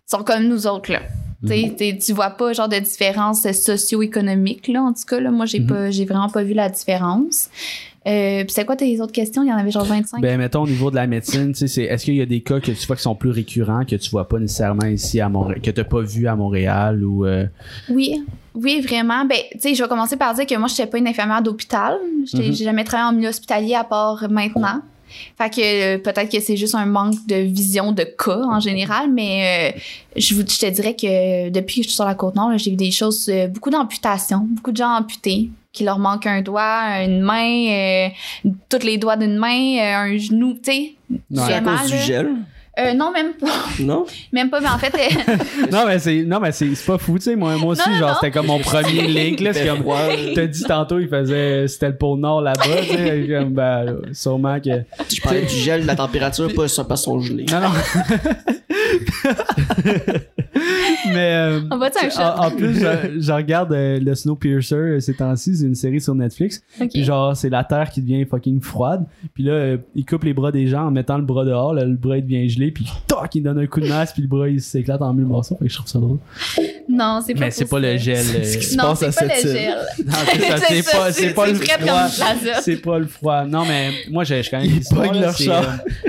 sont 0.07 0.23
comme 0.23 0.44
nous 0.44 0.66
autres, 0.66 0.92
là. 0.92 1.01
Tu 1.42 1.49
sais, 1.49 1.75
t'es- 1.77 1.99
Tu 1.99 2.12
vois 2.12 2.31
pas 2.31 2.53
genre 2.55 2.68
de 2.68 2.79
différence 2.79 3.47
socio-économique, 3.53 4.68
là, 4.68 4.83
en 4.83 4.92
tout 4.92 5.05
cas. 5.07 5.20
Là, 5.20 5.31
moi, 5.31 5.47
j'ai 5.47 5.61
Mhm. 5.61 5.66
pas 5.66 5.90
j'ai 5.90 6.05
vraiment 6.05 6.29
pas 6.29 6.42
vu 6.42 6.55
la 6.55 6.68
différence. 6.68 7.49
Euh, 8.07 8.44
puis 8.44 8.53
c'est 8.53 8.66
quoi 8.66 8.77
tes 8.77 9.01
autres 9.01 9.12
questions? 9.12 9.42
Il 9.42 9.49
y 9.49 9.53
en 9.53 9.57
avait 9.57 9.70
genre 9.70 9.85
25. 9.85 10.20
Ben, 10.20 10.37
mettons, 10.38 10.62
au 10.62 10.66
niveau 10.66 10.90
de 10.90 10.97
la 10.97 11.07
médecine, 11.07 11.53
tu 11.53 11.61
sais, 11.61 11.68
c'est- 11.68 11.85
est-ce 11.85 12.05
qu'il 12.05 12.14
y 12.16 12.20
a 12.20 12.27
des 12.27 12.42
cas 12.42 12.61
que 12.61 12.70
tu 12.70 12.87
vois 12.87 12.97
qui 12.97 13.03
sont 13.03 13.14
plus 13.14 13.31
récurrents, 13.31 13.85
que 13.87 13.97
tu 13.97 14.11
vois 14.11 14.29
pas 14.29 14.38
nécessairement 14.38 14.87
ici 14.87 15.20
à 15.20 15.29
Montréal, 15.31 15.61
que 15.62 15.70
t'as 15.70 15.85
pas 15.85 16.03
vu 16.03 16.27
à 16.29 16.37
Montréal 16.37 17.03
ou. 17.03 17.25
euh, 17.25 17.47
Oui, 17.88 18.23
oui, 18.55 18.81
vraiment. 18.83 19.25
Ben, 19.25 19.38
tu 19.53 19.59
sais, 19.61 19.75
je 19.75 19.83
vais 19.83 19.88
commencer 19.88 20.16
par 20.18 20.35
dire 20.35 20.44
que 20.47 20.55
moi, 20.57 20.68
je 20.68 20.75
n'étais 20.75 20.87
pas 20.87 20.99
une 20.99 21.09
infirmière 21.09 21.40
d'hôpital. 21.42 21.94
Mhm. 22.35 22.53
J'ai 22.53 22.53
jamais 22.64 22.85
travaillé 22.85 23.09
en 23.09 23.12
milieu 23.16 23.29
hospitalier 23.31 23.75
à 23.75 23.85
part 23.85 24.27
maintenant. 24.31 24.81
Fait 25.38 25.50
que 25.50 25.61
euh, 25.94 25.98
peut-être 25.98 26.31
que 26.31 26.40
c'est 26.40 26.57
juste 26.57 26.74
un 26.74 26.87
manque 26.87 27.27
de 27.27 27.37
vision 27.37 27.92
de 27.92 28.05
cas 28.05 28.42
en 28.44 28.61
général, 28.61 29.11
mais 29.12 29.74
euh, 29.74 29.79
je, 30.16 30.35
vous, 30.35 30.42
je 30.42 30.59
te 30.59 30.70
dirais 30.70 30.94
que 30.94 31.50
depuis 31.50 31.81
que 31.81 31.83
je 31.83 31.88
suis 31.88 31.96
sur 31.96 32.05
la 32.05 32.14
côte 32.14 32.35
nord, 32.35 32.57
j'ai 32.57 32.70
vu 32.70 32.77
des 32.77 32.90
choses, 32.90 33.29
euh, 33.29 33.48
beaucoup 33.48 33.70
d'amputations, 33.70 34.46
beaucoup 34.50 34.72
de 34.72 34.77
gens 34.77 34.96
amputés, 34.96 35.50
qui 35.72 35.85
leur 35.85 35.98
manque 35.98 36.27
un 36.27 36.40
doigt, 36.40 37.03
une 37.03 37.20
main, 37.20 38.11
tous 38.68 38.85
les 38.85 38.96
doigts 38.96 39.16
d'une 39.16 39.37
main, 39.37 39.79
un 39.81 40.16
genou, 40.16 40.55
tu 40.55 40.72
sais. 40.72 40.94
C'est 41.35 41.55
à 41.55 41.61
cause 41.61 41.90
du 41.90 41.98
gel? 41.98 42.29
Euh, 42.78 42.92
non, 42.92 43.12
même 43.12 43.34
pas. 43.34 43.46
Non? 43.78 44.04
Même 44.32 44.50
pas, 44.50 44.60
mais 44.60 44.68
en 44.68 44.78
fait, 44.78 44.92
Non, 45.70 45.84
mais 45.87 45.98
c'est, 46.00 46.24
non, 46.24 46.40
mais 46.40 46.50
c'est, 46.50 46.74
c'est 46.74 46.87
pas 46.87 46.98
fou, 46.98 47.18
tu 47.18 47.24
sais. 47.24 47.37
Moi, 47.37 47.56
moi 47.56 47.72
aussi, 47.72 47.88
Non, 47.88 47.96
genre, 47.98 48.14
c'était 48.20 48.32
comme 48.32 48.46
mon 48.46 48.58
premier 48.58 49.02
link, 49.06 49.40
là. 49.40 49.52
C'est 49.52 49.62
Fait 49.62 49.68
comme, 49.68 49.84
t'as 50.34 50.46
dit 50.46 50.64
tantôt, 50.64 50.98
il 50.98 51.08
faisait, 51.08 51.68
c'était 51.68 51.88
le 51.88 51.96
pôle 51.96 52.18
Nord 52.18 52.40
là-bas, 52.40 52.64
tu 52.82 52.96
sais. 52.96 53.26
comme, 53.30 53.52
ben, 53.52 53.84
là, 53.84 53.92
sûrement 54.12 54.58
que. 54.60 54.70
Je 55.08 55.20
parlais 55.20 55.42
du 55.42 55.54
gel, 55.54 55.82
de 55.82 55.87
la 55.87 55.94
température, 55.94 56.52
pas 56.52 56.66
ça, 56.66 56.82
pas 56.84 56.96
son 56.96 57.20
gelé. 57.20 57.46
Non, 57.50 57.60
non. 57.60 57.70
Mais 61.18 61.35
euh, 61.35 61.61
On 61.70 61.77
en, 61.77 62.50
plus, 62.50 62.74
je, 62.74 63.20
je 63.20 63.33
regarde 63.33 63.72
euh, 63.72 63.98
le 64.00 64.14
Snowpiercer 64.14 64.74
euh, 64.74 65.00
ces 65.00 65.14
temps-ci, 65.14 65.57
c'est 65.57 65.64
une 65.64 65.74
série 65.74 66.00
sur 66.00 66.14
Netflix. 66.14 66.62
Puis 66.90 67.05
genre, 67.05 67.37
c'est 67.37 67.50
la 67.50 67.64
terre 67.64 67.90
qui 67.90 68.00
devient 68.03 68.24
fucking 68.24 68.61
froide. 68.61 69.05
Puis 69.35 69.44
là, 69.44 69.53
euh, 69.53 69.77
il 69.94 70.05
coupe 70.05 70.24
les 70.24 70.35
bras 70.35 70.53
des 70.53 70.66
gens 70.66 70.87
en 70.87 70.90
mettant 70.90 71.16
le 71.18 71.24
bras 71.24 71.44
dehors. 71.44 71.74
Là, 71.74 71.85
le 71.85 71.94
bras 71.96 72.18
il 72.18 72.22
devient 72.24 72.48
gelé. 72.48 72.70
Puis 72.70 72.87
toc, 73.07 73.35
il 73.35 73.42
donne 73.42 73.59
un 73.59 73.66
coup 73.66 73.81
de 73.81 73.88
masse. 73.88 74.12
Puis 74.12 74.22
le 74.22 74.29
bras 74.29 74.48
il 74.48 74.61
s'éclate 74.61 75.03
en 75.03 75.12
mille 75.12 75.27
morceaux. 75.27 75.57
Fait 75.59 75.64
que 75.66 75.70
je 75.70 75.77
trouve 75.77 75.88
ça 75.88 75.98
drôle. 75.98 76.18
Non, 76.88 77.20
c'est 77.24 77.35
pas 77.35 77.40
Mais 77.40 77.50
c'est 77.50 77.64
pour 77.64 77.79
pas 77.81 77.92
le 77.92 77.96
gel. 77.96 78.16
euh, 78.16 78.20
C'est 78.42 78.44
ce 78.44 78.59
qui 78.59 78.64
se 78.66 78.77
Non, 78.77 78.85
passe 78.94 78.98
c'est 79.00 79.07
à 79.07 79.27
pas 79.29 79.35
cette 79.35 79.44
île. 79.44 79.74
c'est 80.68 80.92
pas, 80.92 81.12
c'est 81.12 81.35
pas 81.35 81.46
le 81.46 81.55
froid. 81.55 82.09
C'est 82.61 82.77
pas 82.77 82.98
le 82.98 83.07
froid. 83.07 83.44
Non, 83.44 83.64
mais 83.64 83.90
moi, 84.11 84.24
je, 84.24 84.42
je 84.42 84.50
connais 84.50 84.66
Ils 84.66 85.20
leur 85.20 85.35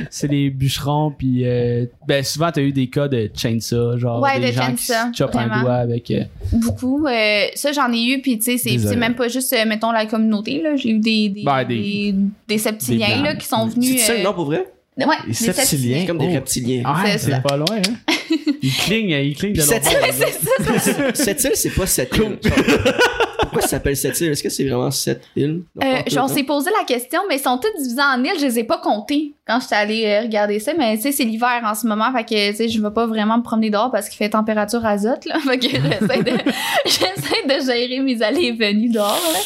c'est, 0.09 0.27
les 0.27 0.49
bûcherons, 0.49 1.11
puis 1.17 1.43
ben, 2.07 2.23
souvent, 2.23 2.51
t'as 2.51 2.61
eu 2.61 2.71
des 2.71 2.87
cas 2.87 3.07
de 3.07 3.29
chainsaw, 3.33 3.97
genre 3.97 4.21
Ouais, 4.21 4.39
des 4.39 4.47
de 4.47 4.51
gens 4.53 4.71
qui 4.75 4.83
chainsaw, 4.83 4.93
se 4.93 4.94
chopent 5.13 5.35
un 5.35 5.47
vraiment. 5.47 5.61
doigt 5.63 5.75
avec... 5.75 6.11
euh, 6.11 6.23
Beaucoup. 6.53 7.07
Euh, 7.07 7.45
ça, 7.55 7.71
j'en 7.71 7.91
ai 7.93 8.03
eu, 8.03 8.21
puis 8.21 8.37
tu 8.39 8.57
sais, 8.57 8.77
c'est 8.77 8.95
même 8.95 9.15
pas 9.15 9.27
juste, 9.27 9.53
euh, 9.53 9.65
mettons, 9.65 9.91
la 9.91 10.05
communauté, 10.05 10.61
là. 10.61 10.75
J'ai 10.75 10.89
eu 10.89 10.99
des, 10.99 11.29
des, 11.29 11.43
Ben, 11.43 11.63
des- 11.63 11.75
des, 11.75 12.15
des 12.47 12.57
septiliens, 12.57 13.17
des 13.17 13.23
là, 13.23 13.35
qui 13.35 13.47
sont 13.47 13.65
venus. 13.67 14.01
C'est 14.01 14.17
ça 14.17 14.23
nom 14.23 14.33
pour 14.33 14.45
vrai? 14.45 14.65
Ouais, 14.97 15.05
Les 15.25 15.27
des 15.27 15.33
septiliens. 15.33 15.97
C'est 16.01 16.05
comme 16.07 16.17
des 16.19 16.27
Oh. 16.29 16.33
reptiliens. 16.33 16.83
Ah, 16.85 17.03
C'est 17.05 17.17
ça. 17.31 17.39
pas 17.39 17.57
loin, 17.57 17.65
hein? 17.71 18.13
il 18.61 18.71
cligne, 18.71 19.09
il 19.09 19.35
cligne 19.35 19.53
de 19.53 19.59
l'autre. 19.59 21.13
Cette 21.13 21.43
île, 21.43 21.51
c'est 21.55 21.69
pas 21.71 21.85
cette 21.85 22.15
île. 22.15 22.37
Pourquoi 23.55 23.69
ça 23.69 23.77
s'appelle 23.77 23.95
cette 23.95 24.19
île? 24.19 24.31
Est-ce 24.31 24.43
que 24.43 24.49
c'est 24.49 24.67
vraiment 24.67 24.91
cette 24.91 25.23
île? 25.35 25.63
Euh, 25.81 26.01
on 26.11 26.15
non? 26.15 26.27
s'est 26.27 26.43
posé 26.43 26.69
la 26.77 26.85
question, 26.85 27.21
mais 27.29 27.37
ils 27.37 27.41
sont 27.41 27.57
tous 27.57 27.81
divisés 27.81 28.01
en 28.01 28.23
îles. 28.23 28.39
Je 28.39 28.45
les 28.45 28.59
ai 28.59 28.63
pas 28.63 28.77
comptés 28.77 29.33
quand 29.47 29.59
j'étais 29.61 29.75
allée 29.75 30.05
euh, 30.05 30.21
regarder 30.21 30.59
ça. 30.59 30.73
Mais 30.77 30.95
tu 30.97 31.03
sais, 31.03 31.11
c'est 31.11 31.23
l'hiver 31.23 31.61
en 31.63 31.73
ce 31.73 31.87
moment. 31.87 32.11
Fait 32.11 32.23
que 32.23 32.51
tu 32.51 32.57
sais, 32.57 32.67
je 32.67 32.81
vais 32.81 32.91
pas 32.91 33.05
vraiment 33.05 33.37
me 33.37 33.43
promener 33.43 33.69
dehors 33.69 33.91
parce 33.91 34.09
qu'il 34.09 34.17
fait 34.17 34.29
température 34.29 34.85
azote. 34.85 35.25
Là. 35.25 35.39
Fait 35.45 35.57
que 35.57 35.67
j'essaie 36.85 37.45
de, 37.47 37.65
gérer 37.65 37.99
mes 38.01 38.21
allées 38.21 38.45
et 38.45 38.51
venues 38.51 38.89
dehors. 38.89 39.21
Là. 39.33 39.39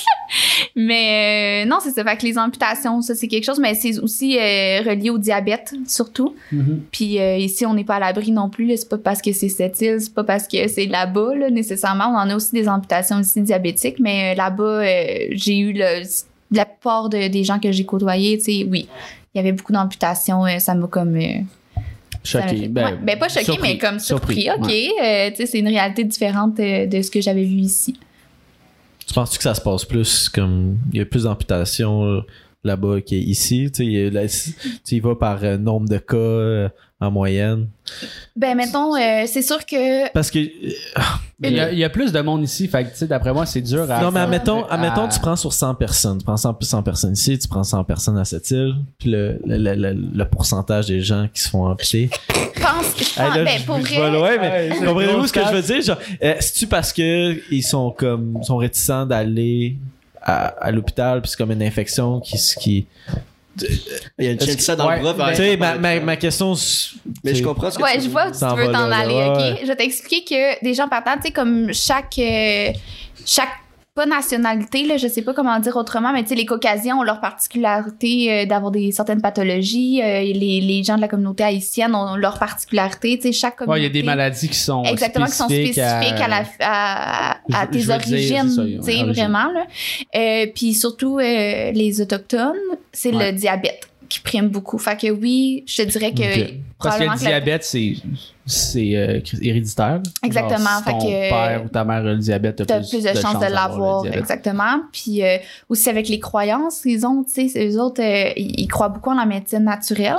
Mais 0.76 1.64
euh, 1.66 1.70
non, 1.70 1.78
c'est 1.82 1.92
ça. 1.92 2.04
Fait 2.04 2.16
que 2.18 2.26
les 2.26 2.38
amputations, 2.38 3.02
ça 3.02 3.16
c'est 3.16 3.28
quelque 3.28 3.44
chose. 3.46 3.60
Mais 3.60 3.74
c'est 3.76 4.00
aussi 4.00 4.38
euh, 4.38 4.82
relié 4.82 5.10
au 5.10 5.18
diabète, 5.18 5.74
surtout. 5.88 6.36
Mhm. 6.52 6.82
Puis 6.92 7.20
euh, 7.20 7.38
ici, 7.38 7.66
on 7.66 7.74
n'est 7.74 7.84
pas 7.84 7.96
à 7.96 8.00
l'abri 8.00 8.32
non 8.32 8.50
plus. 8.50 8.78
C'est 8.78 8.90
pas 8.90 8.98
parce 8.98 9.22
que 9.22 9.32
c'est 9.34 9.50
cette 9.50 9.80
île, 9.82 9.98
c'est 10.00 10.14
pas 10.14 10.24
parce 10.24 10.48
que 10.48 10.68
c'est 10.68 10.86
là-bas, 10.86 11.36
là, 11.36 11.50
nécessairement. 11.50 12.06
On 12.08 12.18
en 12.18 12.30
a 12.30 12.36
aussi 12.36 12.52
des 12.54 12.68
amputations 12.70 13.18
aussi 13.20 13.42
diabétiques, 13.42 14.00
mais 14.00 14.36
là-bas, 14.36 14.84
j'ai 15.32 15.58
eu 15.58 15.74
le, 15.74 16.04
la 16.52 16.66
plupart 16.66 17.10
de- 17.10 17.28
des 17.28 17.44
gens 17.44 17.60
que 17.60 17.72
j'ai 17.72 17.86
côtoyés, 17.86 18.38
tu 18.38 18.46
sais, 18.46 18.68
oui. 18.70 18.88
Il 19.34 19.38
y 19.38 19.40
avait 19.40 19.52
beaucoup 19.52 19.74
d'amputations, 19.74 20.44
ça 20.60 20.74
m'a 20.74 20.88
comme. 20.88 21.20
Choqué. 22.24 22.68
Ben, 22.68 22.86
ouais, 22.86 22.98
ben, 23.02 23.18
pas 23.20 23.30
choqué, 23.30 23.46
surpris. 23.46 23.62
mais 23.74 23.78
comme 23.78 24.00
surpris. 24.00 24.42
Surpris, 24.44 24.62
OK, 24.62 24.68
ouais. 24.68 24.90
euh, 25.02 25.30
tu 25.32 25.38
sais, 25.38 25.46
c'est 25.46 25.60
une 25.60 25.68
réalité 25.70 26.04
différente 26.04 26.56
de 26.58 27.02
ce 27.02 27.10
que 27.10 27.22
j'avais 27.22 27.44
vu 27.46 27.56
ici. 27.58 27.98
Tu 29.10 29.16
penses 29.16 29.36
que 29.36 29.44
ça 29.44 29.56
se 29.56 29.62
passe 29.62 29.86
plus 29.86 30.30
comme. 30.30 30.78
Il 30.94 31.00
y 31.00 31.02
a 31.02 31.06
plus 31.06 31.24
d'amputations 31.24 32.06
euh, 32.06 32.22
là-bas 32.64 33.02
qu'ici? 33.02 33.72
Tu 33.72 33.78
sais, 33.78 33.86
y 33.92 34.06
a 34.06 34.12
par 35.18 35.44
euh, 35.44 35.58
nombre 35.58 35.90
de 35.90 35.98
cas 35.98 36.16
euh, 36.16 36.70
en 37.02 37.12
moyenne? 37.12 37.68
Ben, 38.36 38.56
mettons, 38.56 38.96
euh, 38.96 39.24
c'est 39.26 39.42
sûr 39.42 39.66
que. 39.66 40.12
Parce 40.12 40.30
que. 40.30 40.40
euh, 40.40 40.72
Il 41.42 41.54
y, 41.54 41.60
a, 41.62 41.72
il 41.72 41.78
y 41.80 41.86
a 41.86 41.90
plus 41.90 42.12
de 42.12 42.20
monde 42.20 42.44
ici, 42.44 42.68
fait 42.68 42.84
que, 42.84 42.90
tu 42.90 42.98
sais, 42.98 43.08
d'après 43.08 43.32
moi, 43.32 43.46
c'est 43.46 43.62
dur 43.62 43.90
à. 43.90 44.02
non, 44.02 44.12
mais 44.12 44.20
admettons, 44.20 44.66
à- 44.66 44.74
admettons, 44.74 45.08
tu 45.08 45.20
prends 45.20 45.38
sur 45.38 45.54
100 45.54 45.76
personnes. 45.76 46.18
Tu 46.18 46.26
prends 46.26 46.36
100, 46.36 46.58
100 46.62 46.84
personnes 46.84 47.14
ici, 47.14 47.40
tu 47.40 47.48
prends 47.48 47.64
100 47.64 47.86
personnes 47.86 48.18
à 48.18 48.26
cette 48.26 48.52
île, 48.52 48.76
puis 48.98 49.10
le, 49.12 49.40
le, 49.46 49.58
le, 49.58 49.76
le- 49.76 49.94
le 50.14 50.26
pourcentage 50.26 50.88
des 50.88 51.00
gens 51.00 51.28
qui 51.34 51.42
se 51.42 51.48
font 51.50 51.66
amputer. 51.66 52.10
Je 52.30 52.62
pense. 52.62 52.86
Je 52.98 53.16
pense 53.16 53.18
Hey, 53.18 53.30
là, 53.38 53.44
ben, 53.46 53.60
je- 53.60 53.66
pour 53.66 53.78
je 53.78 53.82
vrai. 53.96 54.02
vais 54.02 54.12
loin, 54.18 54.38
mais 54.42 54.70
Ouais, 54.72 54.86
comprenez-vous 54.86 55.28
ce 55.28 55.34
que 55.34 55.46
je 55.46 55.54
veux 55.54 55.62
dire? 55.62 55.82
Genre, 55.82 55.98
euh, 56.22 56.36
c'est-tu 56.42 56.68
parce 56.68 56.92
que 56.92 57.38
ils 57.50 57.64
sont 57.64 57.92
comme 57.92 58.44
sont 58.44 58.58
réticents 58.58 59.06
d'aller 59.06 59.78
à, 60.22 60.48
à 60.48 60.72
l'hôpital, 60.72 61.22
puis 61.22 61.32
c'est 61.32 61.38
comme 61.38 61.52
une 61.52 61.64
infection 61.64 62.20
qui. 62.20 62.38
qui 62.60 62.86
Il 64.18 64.26
y 64.26 64.28
a 64.28 64.32
une 64.32 64.40
chaîne 64.40 64.60
ça 64.60 64.76
dans 64.76 64.88
ouais, 64.88 64.98
le 64.98 65.02
bras. 65.02 65.14
ben, 65.14 65.30
tu 65.32 65.36
sais, 65.38 65.58
ma, 65.58 65.76
ma, 65.76 66.00
ma 66.00 66.16
question. 66.16 66.54
Mais 67.24 67.36
je 67.36 67.44
comprends 67.44 67.70
ce 67.72 67.78
que 67.78 67.84
Ouais, 67.84 67.96
tu 67.96 68.02
je 68.02 68.06
veux 68.06 68.12
vois 68.12 68.32
tu 68.32 68.46
veux 68.56 68.72
t'en 68.72 68.92
aller, 68.92 69.14
ok? 69.14 69.60
Je 69.64 69.68
vais 69.68 69.76
t'expliquer 69.76 70.24
que 70.24 70.64
des 70.64 70.74
gens 70.74 70.88
partant, 70.88 71.16
tu 71.18 71.24
sais, 71.28 71.32
comme 71.32 71.74
chaque. 71.74 72.18
euh, 72.20 72.72
chaque. 73.26 73.50
Pas 74.00 74.06
nationalité, 74.06 74.86
là, 74.86 74.96
je 74.96 75.10
sais 75.10 75.22
pas 75.22 75.34
comment 75.34 75.60
dire 75.60 75.76
autrement, 75.76 76.14
mais 76.14 76.24
tu 76.24 76.30
sais, 76.30 76.36
les 76.36 76.46
Caucasiens 76.46 76.96
ont 76.96 77.04
leur 77.04 77.20
particularité 77.20 78.32
euh, 78.32 78.46
d'avoir 78.46 78.72
des 78.72 78.94
certaines 78.94 79.22
pathologies. 79.22 80.02
euh, 80.02 80.22
les, 80.22 80.62
les 80.62 80.84
gens 80.86 80.96
de 80.96 81.02
la 81.02 81.10
communauté 81.10 81.44
haïtienne 81.44 81.94
ont 81.94 82.16
leur 82.16 82.40
particularité. 82.40 83.18
Tu 83.18 83.24
sais, 83.24 83.32
chaque 83.34 83.58
communauté. 83.58 83.82
Ouais, 83.82 83.86
il 83.86 83.94
y 83.96 84.00
a 84.00 84.02
des 84.02 84.06
maladies 84.06 84.48
qui 84.48 84.58
sont 84.58 84.84
Exactement, 84.84 85.26
qui 85.26 85.32
sont 85.34 85.46
spécifiques 85.50 85.80
à, 85.80 86.28
la, 86.30 86.44
à, 86.62 87.32
à 87.32 87.66
Je- 87.66 87.72
tes 87.72 87.80
je 87.82 87.92
origines, 87.92 88.78
tu 88.80 88.84
sais, 88.84 89.04
vraiment. 89.04 89.52
Là. 89.52 89.66
Euh, 90.16 90.46
Puis 90.56 90.74
surtout, 90.74 91.18
les 91.20 92.00
Autochtones, 92.02 92.56
c'est 92.94 93.14
Ouais. 93.14 93.32
le 93.34 93.38
diabète 93.38 93.90
qui 94.08 94.22
prime 94.22 94.48
beaucoup. 94.48 94.78
Fait 94.78 94.98
que 95.00 95.12
oui, 95.12 95.64
je 95.68 95.84
te 95.84 95.88
dirais 95.90 96.12
que 96.14 96.22
Ok. 96.24 96.54
Parce 96.82 96.96
que 96.98 97.04
le 97.04 97.08
probablement 97.08 97.12
la- 97.12 97.18
diabète, 97.42 97.64
c'est 97.66 97.94
c'est 98.52 98.96
euh, 98.96 99.20
héréditaire. 99.42 100.02
Exactement, 100.24 100.58
Genre, 100.58 100.78
si 100.80 100.84
fait 100.84 100.92
ton 100.92 101.00
que- 101.00 101.30
père 101.30 101.62
ou 101.66 101.70
ta 101.70 101.84
mère 101.84 101.98
a 101.98 102.02
le 102.02 102.18
diabète, 102.18 102.66
t'as 102.66 102.80
plus, 102.80 102.90
plus 102.90 103.04
de 103.04 103.14
chances 103.20 103.40
de 103.40 103.46
l'avoir, 103.46 104.06
exactement. 104.06 104.82
Puis 104.92 105.24
euh, 105.24 105.38
aussi 105.70 105.90
avec 105.90 106.10
les 106.10 106.20
croyances, 106.20 106.82
ils 106.86 107.06
ont, 107.06 107.24
tu 107.24 107.50
sais, 107.50 107.68
eux 107.70 107.80
autres, 107.80 108.02
euh, 108.02 108.32
ils 108.36 108.60
ils 108.62 108.68
croient 108.68 108.90
beaucoup 108.90 109.12
en 109.12 109.16
la 109.16 109.26
médecine 109.26 109.64
naturelle. 109.64 110.16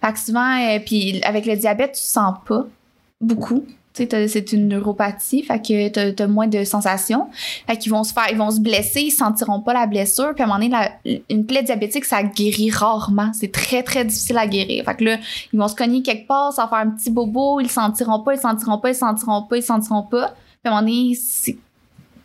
Fait 0.00 0.12
que 0.12 0.18
souvent, 0.18 0.78
puis 0.84 1.20
avec 1.24 1.46
le 1.46 1.56
diabète, 1.56 1.92
tu 1.92 2.00
sens 2.02 2.34
pas 2.46 2.64
beaucoup. 3.20 3.64
C'est 3.94 4.52
une 4.52 4.68
neuropathie, 4.68 5.42
fait 5.42 5.60
que 5.60 5.88
t'as, 5.88 6.12
t'as 6.12 6.26
moins 6.26 6.46
de 6.46 6.64
sensations. 6.64 7.28
Fait 7.66 7.76
qu'ils 7.76 7.92
vont 7.92 8.04
se 8.04 8.12
faire, 8.12 8.26
ils 8.30 8.38
vont 8.38 8.50
se 8.50 8.60
blesser, 8.60 9.02
ils 9.02 9.10
sentiront 9.10 9.60
pas 9.60 9.74
la 9.74 9.86
blessure. 9.86 10.32
Puis 10.34 10.42
à 10.42 10.46
un 10.46 10.48
moment 10.48 10.58
donné, 10.58 10.70
la- 10.70 11.20
une 11.28 11.44
plaie 11.44 11.62
diabétique, 11.62 12.04
ça 12.06 12.22
guérit 12.22 12.70
rarement. 12.70 13.30
C'est 13.34 13.52
très, 13.52 13.82
très 13.82 14.04
difficile 14.04 14.38
à 14.38 14.46
guérir. 14.46 14.84
Fait 14.84 14.94
que 14.96 15.04
là, 15.04 15.16
ils 15.52 15.58
vont 15.58 15.68
se 15.68 15.74
cogner 15.74 16.02
quelque 16.02 16.26
part, 16.26 16.52
ça 16.52 16.62
va 16.62 16.68
faire 16.68 16.78
un 16.78 16.90
petit 16.90 17.10
bobo, 17.10 17.60
ils 17.60 17.70
sentiront 17.70 18.20
pas, 18.20 18.34
ils 18.34 18.40
sentiront 18.40 18.78
pas, 18.78 18.88
ils 18.88 18.94
sentiront 18.94 19.42
pas, 19.42 19.56
ils 19.58 19.62
sentiront 19.62 20.02
pas. 20.04 20.28
Puis 20.62 20.72
à 20.72 20.76
un 20.76 20.80
moment 20.80 20.88
donné, 20.88 21.14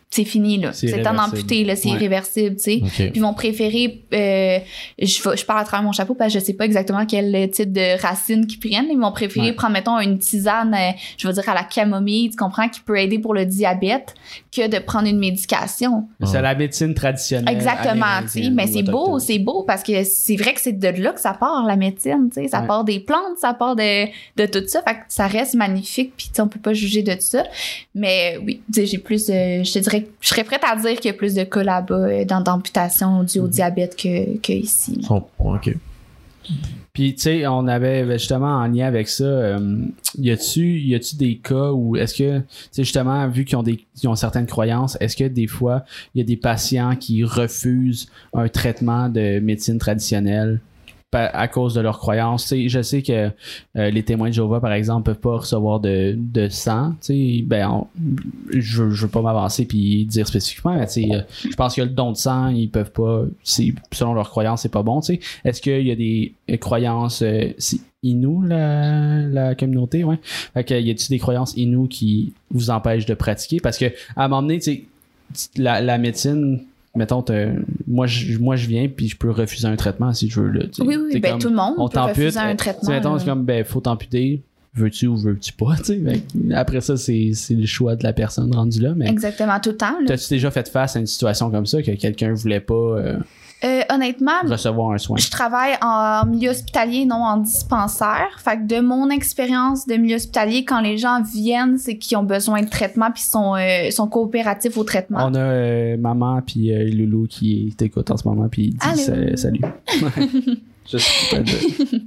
c'est, 0.10 0.24
fini, 0.24 0.58
là. 0.58 0.72
C'est 0.74 0.88
temps 0.88 0.98
irréversible. 1.14 1.18
d'amputer, 1.32 1.64
là. 1.66 1.76
C'est 1.76 1.90
Ouais. 1.90 1.96
irréversible, 1.96 2.56
tu 2.56 2.64
sais. 2.64 2.82
Puis 2.96 3.12
ils 3.16 3.22
vont 3.22 3.34
préférer, 3.34 4.04
euh, 4.14 4.60
je, 5.00 5.30
vais- 5.30 5.38
je 5.38 5.46
parle 5.46 5.60
à 5.60 5.64
travers 5.64 5.84
mon 5.84 5.92
chapeau 5.92 6.16
parce 6.16 6.34
que 6.34 6.40
je 6.40 6.44
sais 6.46 6.54
pas 6.54 6.66
exactement 6.66 7.06
quel 7.06 7.50
type 7.52 7.72
de 7.74 8.02
racine 8.02 8.48
qu'ils 8.48 8.60
prennent. 8.60 8.88
Ils 8.90 8.98
vont 8.98 9.12
préférer 9.12 9.48
Ouais. 9.48 9.54
prendre, 9.54 9.74
mettons, 9.74 10.00
une 10.00 10.18
tisane, 10.18 10.74
euh, 10.74 10.92
je 11.18 11.28
veux 11.28 11.34
dire, 11.34 11.48
à 11.50 11.54
la 11.54 11.64
camomille, 11.64 12.30
tu 12.30 12.36
comprends, 12.38 12.68
qui 12.70 12.80
peut 12.80 12.98
aider 12.98 13.20
pour 13.20 13.34
le 13.34 13.46
diabète, 13.46 14.16
que 14.56 14.68
de 14.68 14.80
prendre 14.80 15.08
une 15.08 15.20
médication. 15.20 16.08
C'est 16.24 16.42
la 16.42 16.56
médecine 16.56 16.94
traditionnelle. 16.94 17.54
Exactement, 17.54 18.22
tu 18.24 18.44
sais. 18.44 18.50
Mais 18.50 18.66
c'est 18.68 18.84
beau, 18.84 19.20
c'est 19.20 19.40
beau 19.40 19.64
parce 19.64 19.84
que 19.84 20.04
c'est 20.04 20.36
vrai 20.38 20.54
que 20.54 20.62
c'est 20.62 20.80
de 20.80 20.88
là 20.88 21.12
que 21.12 21.20
ça 21.22 21.34
part, 21.34 21.66
la 21.68 21.76
médecine, 21.76 22.30
tu 22.34 22.42
sais. 22.42 22.48
Ça 22.48 22.62
Ouais. 22.62 22.68
part 22.68 22.84
des 22.86 23.00
plantes, 23.00 23.38
ça 23.40 23.54
part 23.54 23.76
de, 23.76 24.06
de 24.38 24.46
tout 24.46 24.64
ça. 24.68 24.82
Fait 24.88 24.96
que 24.96 25.00
ça 25.10 25.28
reste 25.28 25.54
magnifique, 25.56 26.14
puis 26.18 26.28
tu 26.30 26.36
sais, 26.36 26.42
on 26.42 26.48
peut 26.48 26.60
pas 26.60 26.74
juger 26.74 27.04
de 27.04 27.12
tout 27.14 27.18
ça. 27.22 27.44
Mais 27.94 28.38
oui, 28.44 28.62
tu 28.74 28.80
sais, 28.82 28.86
j'ai 28.88 28.98
plus, 28.98 29.30
euh, 29.30 29.64
je 29.64 29.74
te 29.74 29.80
dirais, 29.80 29.97
je 30.20 30.28
serais 30.28 30.44
prête 30.44 30.64
à 30.64 30.76
dire 30.76 30.96
qu'il 30.96 31.06
y 31.12 31.14
a 31.14 31.18
plus 31.18 31.34
de 31.36 31.44
cas 31.44 31.64
là-bas 31.64 31.96
euh, 31.96 32.26
dans 32.26 32.42
d'amputation 32.42 33.24
Mhm. 33.24 33.44
au 33.44 33.48
diabète 33.48 33.96
que, 33.96 34.38
que 34.38 34.54
ici. 34.54 35.06
Ok. 35.40 35.76
Puis, 36.94 37.14
tu 37.14 37.22
sais, 37.22 37.46
on 37.46 37.68
avait 37.68 38.04
ben, 38.04 38.18
justement 38.18 38.56
en 38.58 38.68
lien 38.68 38.88
avec 38.88 39.08
ça, 39.08 39.24
euh, 39.24 39.82
y 40.18 40.32
a-tu 40.32 40.80
y 40.80 40.96
a-tu 40.96 41.16
des 41.16 41.38
cas 41.38 41.72
où 41.72 41.96
est-ce 41.96 42.16
que, 42.16 42.40
tu 42.40 42.46
sais, 42.72 42.84
justement, 42.84 43.28
vu 43.28 43.46
qu'ils 43.46 43.58
ont 43.58 43.64
des 43.64 43.86
ils 44.02 44.08
ont 44.08 44.16
certaines 44.16 44.48
croyances, 44.48 44.98
est-ce 45.00 45.16
que 45.16 45.26
des 45.26 45.46
fois 45.48 45.84
il 46.16 46.20
y 46.20 46.22
a 46.22 46.26
des 46.26 46.38
patients 46.38 46.96
qui 46.96 47.24
refusent 47.24 48.08
un 48.34 48.48
traitement 48.48 49.10
de 49.10 49.40
médecine 49.40 49.78
traditionnelle 49.78 50.60
à 51.14 51.48
cause 51.48 51.74
de 51.74 51.82
leurs 51.82 52.00
croyances. 52.00 52.54
Je 52.54 52.82
sais 52.82 53.02
que 53.02 53.32
euh, 53.78 53.90
les 53.90 54.04
témoins 54.04 54.28
de 54.28 54.34
Jéhovah, 54.34 54.60
par 54.60 54.74
exemple, 54.74 55.06
peuvent 55.06 55.22
pas 55.22 55.38
recevoir 55.38 55.80
de, 55.80 56.16
de 56.18 56.50
sang. 56.50 56.96
Ben, 57.10 57.86
je, 58.52 58.90
je 58.90 59.06
veux 59.06 59.12
pas 59.12 59.22
m'avancer 59.22 59.66
puis 59.66 60.06
dire 60.06 60.28
spécifiquement, 60.28 60.76
mais 60.76 61.16
euh, 61.16 61.22
je 61.50 61.56
pense 61.56 61.76
que 61.76 61.82
le 61.82 61.90
don 61.90 62.12
de 62.12 62.18
sang, 62.18 62.50
ils 62.50 62.70
peuvent 62.70 62.92
pas, 62.92 63.24
selon 63.44 64.14
leurs 64.14 64.30
croyances, 64.30 64.64
c'est 64.64 64.70
pas 64.70 64.84
bon. 64.84 65.00
Est-ce 65.46 65.62
qu'il 65.62 65.88
y 65.88 65.92
a 65.92 65.96
des 65.96 66.34
euh, 66.50 66.58
croyances 66.58 67.22
euh, 67.22 67.52
Inou, 68.04 68.42
la, 68.44 69.22
la 69.22 69.56
communauté, 69.56 70.04
ouais. 70.04 70.20
Fait 70.54 70.64
que, 70.64 70.74
y 70.74 70.92
a-tu 70.92 71.08
des 71.08 71.20
croyances 71.20 71.56
Inou 71.58 71.88
qui 71.88 72.34
vous 72.52 72.70
empêchent 72.70 73.06
de 73.06 73.16
pratiquer? 73.16 73.60
Parce 73.60 73.78
que, 73.78 73.86
à 74.16 74.26
un 74.26 74.28
moment 74.28 74.42
donné, 74.44 74.60
la 75.56 75.98
médecine, 75.98 76.64
mettons, 76.98 77.24
moi, 77.88 78.08
je, 78.08 78.38
moi, 78.38 78.56
je 78.56 78.68
viens 78.68 78.88
puis 78.90 79.08
je 79.08 79.18
peux 79.18 79.32
refuser 79.32 79.68
un 79.68 79.76
traitement 79.76 80.14
si 80.14 80.30
je 80.30 80.42
veux, 80.42 80.50
là. 80.50 80.66
Oui, 80.80 80.98
oui, 80.98 81.20
ben 81.20 81.32
comme, 81.32 81.40
tout 81.40 81.50
le 81.50 81.56
monde 81.56 81.76
on 81.78 81.88
peut 81.88 82.00
refuser 82.00 82.40
un 82.40 82.56
traitement. 82.56 82.90
mettons, 82.90 83.18
c'est 83.20 83.26
comme, 83.26 83.46
ben, 83.46 83.64
faut 83.64 83.80
t'amputer. 83.80 84.44
Veux-tu 84.74 85.08
ou 85.08 85.18
veux-tu 85.18 85.54
pas, 85.54 85.74
Après 86.54 86.82
ça, 86.82 86.98
c'est, 86.98 87.32
le 87.50 87.66
choix 87.66 87.96
de 87.96 88.04
la 88.04 88.14
personne 88.14 88.54
rendue 88.54 88.82
là, 88.82 88.94
mais. 88.96 89.08
Exactement, 89.08 89.60
tout 89.60 89.72
le 89.72 89.78
temps. 89.78 89.96
T'as-tu 90.06 90.30
déjà 90.30 90.52
fait 90.52 90.68
face 90.68 90.96
à 90.96 91.00
une 91.00 91.08
situation 91.08 91.50
comme 91.50 91.66
ça 91.66 91.82
que 91.82 91.92
quelqu'un 91.92 92.34
voulait 92.34 92.60
pas 92.60 92.76
euh, 92.76 93.18
Euh, 93.64 93.82
honnêtement, 93.90 94.34
recevoir 94.44 94.92
un 94.92 94.98
soin? 95.00 95.18
je 95.18 95.32
travaille 95.32 95.76
en 95.82 96.26
milieu 96.28 96.52
hospitalier, 96.52 97.06
non 97.06 97.24
en 97.24 97.38
dispensaire. 97.38 98.28
Fait 98.38 98.58
que 98.58 98.68
de 98.68 98.80
mon 98.80 99.10
expérience 99.10 99.88
de 99.88 99.96
milieu 99.96 100.18
hospitalier, 100.18 100.64
quand 100.64 100.80
les 100.80 100.98
gens 100.98 101.24
viennent, 101.24 101.78
c'est 101.78 101.98
qu'ils 101.98 102.18
ont 102.18 102.24
besoin 102.24 102.62
de 102.62 102.70
traitement 102.70 103.10
puis 103.12 103.24
sont 103.24 103.56
euh, 103.56 103.90
sont 103.90 104.08
coopératifs 104.08 104.78
au 104.78 104.84
traitement. 104.84 105.20
On 105.22 105.34
a 105.34 105.40
euh, 105.40 105.98
maman 105.98 106.42
puis 106.46 106.72
Loulou 106.92 107.26
qui 107.28 107.74
t'écoute 107.78 108.12
en 108.12 108.18
ce 108.18 108.28
moment 108.28 108.48
puis 108.48 108.70
dit 108.70 109.38
salut. 109.38 109.62
Juste. 110.90 111.08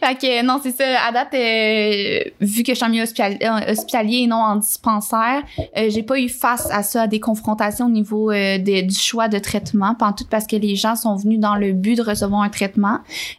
Fait 0.00 0.14
que 0.16 0.44
non, 0.44 0.60
c'est 0.62 0.72
ça. 0.72 0.84
À 1.06 1.12
date, 1.12 1.34
euh, 1.34 2.20
vu 2.40 2.62
que 2.62 2.72
je 2.72 2.76
suis 2.76 2.84
en 2.84 2.88
milieu 2.88 3.04
euh, 3.04 3.72
hospitalier 3.72 4.18
et 4.18 4.26
non 4.26 4.36
en 4.36 4.56
dispensaire, 4.56 5.42
euh, 5.76 5.88
j'ai 5.90 6.02
pas 6.02 6.18
eu 6.18 6.28
face 6.28 6.68
à 6.70 6.82
ça, 6.82 7.02
à 7.02 7.06
des 7.06 7.20
confrontations 7.20 7.86
au 7.86 7.90
niveau 7.90 8.30
euh, 8.30 8.58
de- 8.58 8.86
du 8.86 8.94
choix 8.94 9.28
de 9.28 9.38
traitement, 9.38 9.94
pas 9.94 10.06
en 10.06 10.12
tout 10.12 10.24
parce 10.30 10.46
que 10.46 10.56
les 10.56 10.76
gens 10.76 10.96
sont 10.96 11.16
venus 11.16 11.40
dans 11.40 11.56
le 11.56 11.72
but 11.72 11.96
de 11.96 12.02
recevoir 12.02 12.42
un 12.42 12.48
traitement. 12.48 12.98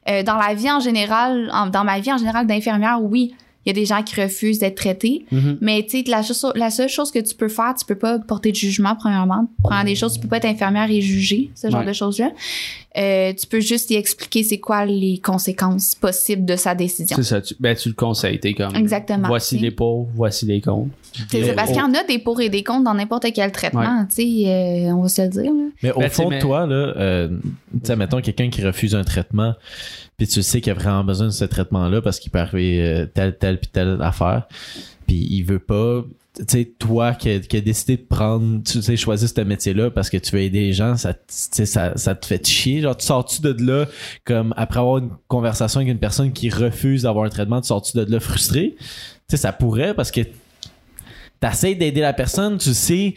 Euh, 0.10 0.24
dans 0.24 0.36
la 0.36 0.54
vie 0.54 0.70
en 0.72 0.80
général, 0.80 1.52
dans 1.72 1.84
ma 1.84 2.00
vie 2.00 2.12
en 2.12 2.18
général 2.18 2.46
d'infirmière, 2.48 3.00
oui, 3.02 3.34
il 3.70 3.78
y 3.78 3.80
a 3.80 3.82
des 3.82 3.86
gens 3.86 4.02
qui 4.04 4.20
refusent 4.20 4.60
d'être 4.60 4.76
traités. 4.76 5.26
Mhm. 5.32 5.58
Mais 5.62 5.84
tu 5.88 6.00
sais, 6.02 6.04
la, 6.56 6.70
seule 6.72 6.90
chose 6.90 7.12
que 7.12 7.20
tu 7.20 7.36
peux 7.36 7.48
faire, 7.50 7.76
tu 7.78 7.86
peux 7.86 7.96
pas 7.98 8.18
porter 8.20 8.52
de 8.52 8.56
jugement, 8.56 8.96
premièrement. 8.96 9.48
Première 9.64 9.86
des 9.86 9.96
choses, 9.96 10.14
tu 10.14 10.20
peux 10.20 10.28
pas 10.28 10.38
être 10.38 10.46
infirmière 10.46 10.90
et 10.90 11.02
juger, 11.02 11.52
ce 11.56 11.70
genre 11.70 11.82
Ouais. 11.82 11.86
de 11.86 11.94
choses-là. 11.94 12.32
Euh, 12.98 13.34
tu 13.40 13.46
peux 13.46 13.60
juste 13.60 13.92
y 13.92 13.96
expliquer 13.96 14.42
c'est 14.44 14.58
quoi 14.58 14.86
les 14.86 15.20
conséquences 15.20 15.94
possibles 15.94 16.44
de 16.46 16.56
sa 16.56 16.74
décision. 16.74 17.16
C'est 17.16 17.24
ça. 17.24 17.40
Tu, 17.42 17.54
ben, 17.60 17.76
tu 17.76 17.90
le 17.90 17.96
conseilles. 17.96 18.40
T'es 18.40 18.54
comme. 18.56 18.76
Exactement, 18.76 19.28
Voici 19.28 19.60
les 19.60 19.70
pour, 19.72 20.08
voici 20.16 20.46
les 20.48 20.60
contre. 20.60 20.90
C'est 21.30 21.54
parce 21.56 21.70
qu'il 21.70 21.80
y 21.80 21.82
en 21.84 21.94
a 21.94 22.04
des 22.04 22.18
pour 22.20 22.42
et 22.42 22.50
des 22.50 22.64
contre 22.64 22.84
dans 22.86 22.94
n'importe 22.96 23.28
quel 23.34 23.52
traitement, 23.52 24.06
tu 24.08 24.16
sais, 24.16 24.48
euh, 24.48 24.94
on 24.96 25.04
va 25.04 25.10
se 25.10 25.22
le 25.22 25.28
dire. 25.30 25.44
là. 25.54 25.70
Mais 25.84 25.92
au 25.92 26.00
Ben, 26.00 26.10
fond 26.10 26.30
mais- 26.30 26.38
de 26.38 26.42
toi, 26.42 26.66
là, 26.66 26.76
euh, 26.98 27.28
tu 27.74 27.80
sais, 27.84 27.96
mettons 27.96 28.22
quelqu'un 28.22 28.50
qui 28.50 28.64
refuse 28.66 28.96
un 28.96 29.04
traitement, 29.04 29.54
puis 30.20 30.28
tu 30.28 30.44
sais 30.44 30.60
qu'il 30.60 30.72
a 30.72 30.76
vraiment 30.76 31.06
besoin 31.06 31.28
de 31.28 31.32
ce 31.32 31.46
traitement-là 31.46 32.02
parce 32.02 32.20
qu'il 32.20 32.30
peut 32.30 32.40
arriver 32.40 32.82
euh, 32.82 33.06
telle, 33.06 33.38
telle, 33.38 33.58
puis 33.58 33.70
telle 33.70 33.98
affaire, 34.02 34.50
puis 35.08 35.16
il 35.16 35.44
veut 35.44 35.60
pas. 35.60 36.04
Tu 36.38 36.44
sais, 36.46 36.66
toi 36.78 37.14
qui 37.14 37.30
a, 37.30 37.40
qui 37.40 37.56
a 37.56 37.62
décidé 37.62 37.96
de 37.96 38.02
prendre, 38.02 38.62
tu 38.64 38.82
sais, 38.82 38.98
choisir 38.98 39.30
ce 39.30 39.42
métier-là 39.42 39.92
parce 39.92 40.10
que 40.10 40.18
tu 40.18 40.36
veux 40.36 40.42
aider 40.42 40.60
les 40.60 40.74
gens, 40.74 40.98
ça, 40.98 41.14
ça, 41.28 41.98
ça 41.98 42.16
te 42.16 42.26
fait 42.26 42.46
chier. 42.46 42.82
Genre, 42.82 42.96
tu 42.96 43.06
sors-tu 43.06 43.42
de 43.42 43.56
là, 43.66 43.88
comme 44.26 44.54
après 44.58 44.82
avoir 44.82 44.98
une 44.98 45.12
conversation 45.30 45.80
avec 45.80 45.92
une 45.92 46.00
personne 46.00 46.34
qui 46.34 46.50
refuse 46.50 47.04
d'avoir 47.04 47.26
un 47.26 47.30
traitement, 47.30 47.62
tu 47.62 47.68
sors-tu 47.68 47.98
de 47.98 48.04
là 48.04 48.20
frustré? 48.20 48.76
Tu 48.78 48.86
sais, 49.30 49.38
ça 49.38 49.54
pourrait 49.54 49.94
parce 49.94 50.12
que 50.12 50.22
t'essayes 51.40 51.78
d'aider 51.78 52.02
la 52.02 52.14
personne, 52.14 52.58
tu 52.58 52.74
sais 52.74 53.16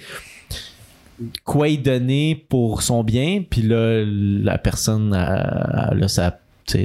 quoi 1.44 1.68
y 1.68 1.78
donner 1.78 2.46
pour 2.48 2.82
son 2.82 3.04
bien, 3.04 3.42
puis 3.48 3.62
là, 3.62 4.04
la 4.04 4.58
personne 4.58 5.12
a, 5.14 5.92
là, 5.94 6.08
sais, 6.08 6.22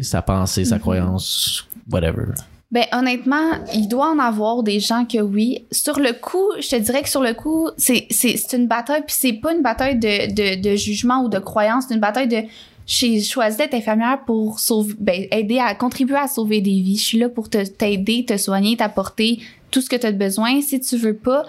sa 0.04 0.22
pensée, 0.22 0.66
sa 0.66 0.76
Mhm. 0.76 0.82
croyance, 0.82 1.66
whatever. 1.92 2.26
Ben 2.70 2.84
honnêtement, 2.92 3.52
il 3.74 3.88
doit 3.88 4.10
en 4.12 4.20
avoir 4.20 4.62
des 4.62 4.82
gens 4.82 5.06
que 5.06 5.20
oui. 5.20 5.64
Sur 5.72 6.00
le 6.00 6.12
coup, 6.12 6.46
je 6.60 6.68
te 6.68 6.76
dirais 6.76 7.02
que 7.02 7.08
sur 7.10 7.22
le 7.24 7.34
coup, 7.34 7.70
c'est 7.78 8.08
une 8.54 8.68
bataille 8.68 9.04
puis 9.08 9.16
c'est 9.18 9.34
pas 9.34 9.54
une 9.54 9.62
bataille 9.62 9.98
de, 9.98 10.34
de 10.34 10.62
de 10.62 10.76
jugement 10.76 11.24
ou 11.24 11.30
de 11.30 11.40
croyance, 11.40 11.86
c'est 11.88 11.94
une 11.94 12.02
bataille 12.02 12.28
de 12.28 12.44
j'ai 12.86 13.22
choisi 13.22 13.58
d'être 13.58 13.74
infirmière 13.74 14.20
pour 14.26 14.60
sauver 14.60 14.94
ben, 15.00 15.26
aider 15.32 15.60
à 15.60 15.76
contribuer 15.76 16.16
à 16.18 16.28
sauver 16.28 16.62
des 16.62 16.82
vies. 16.82 16.98
Je 16.98 17.04
suis 17.04 17.20
là 17.20 17.28
pour 17.30 17.50
te 17.50 17.66
t'aider, 17.66 18.24
te 18.26 18.38
soigner, 18.38 18.78
t'apporter 18.78 19.40
tout 19.72 19.82
ce 19.82 19.90
que 19.90 19.96
tu 19.98 20.06
as 20.06 20.12
besoin. 20.14 20.62
Si 20.62 20.80
tu 20.80 20.96
veux 20.98 21.14
pas, 21.16 21.44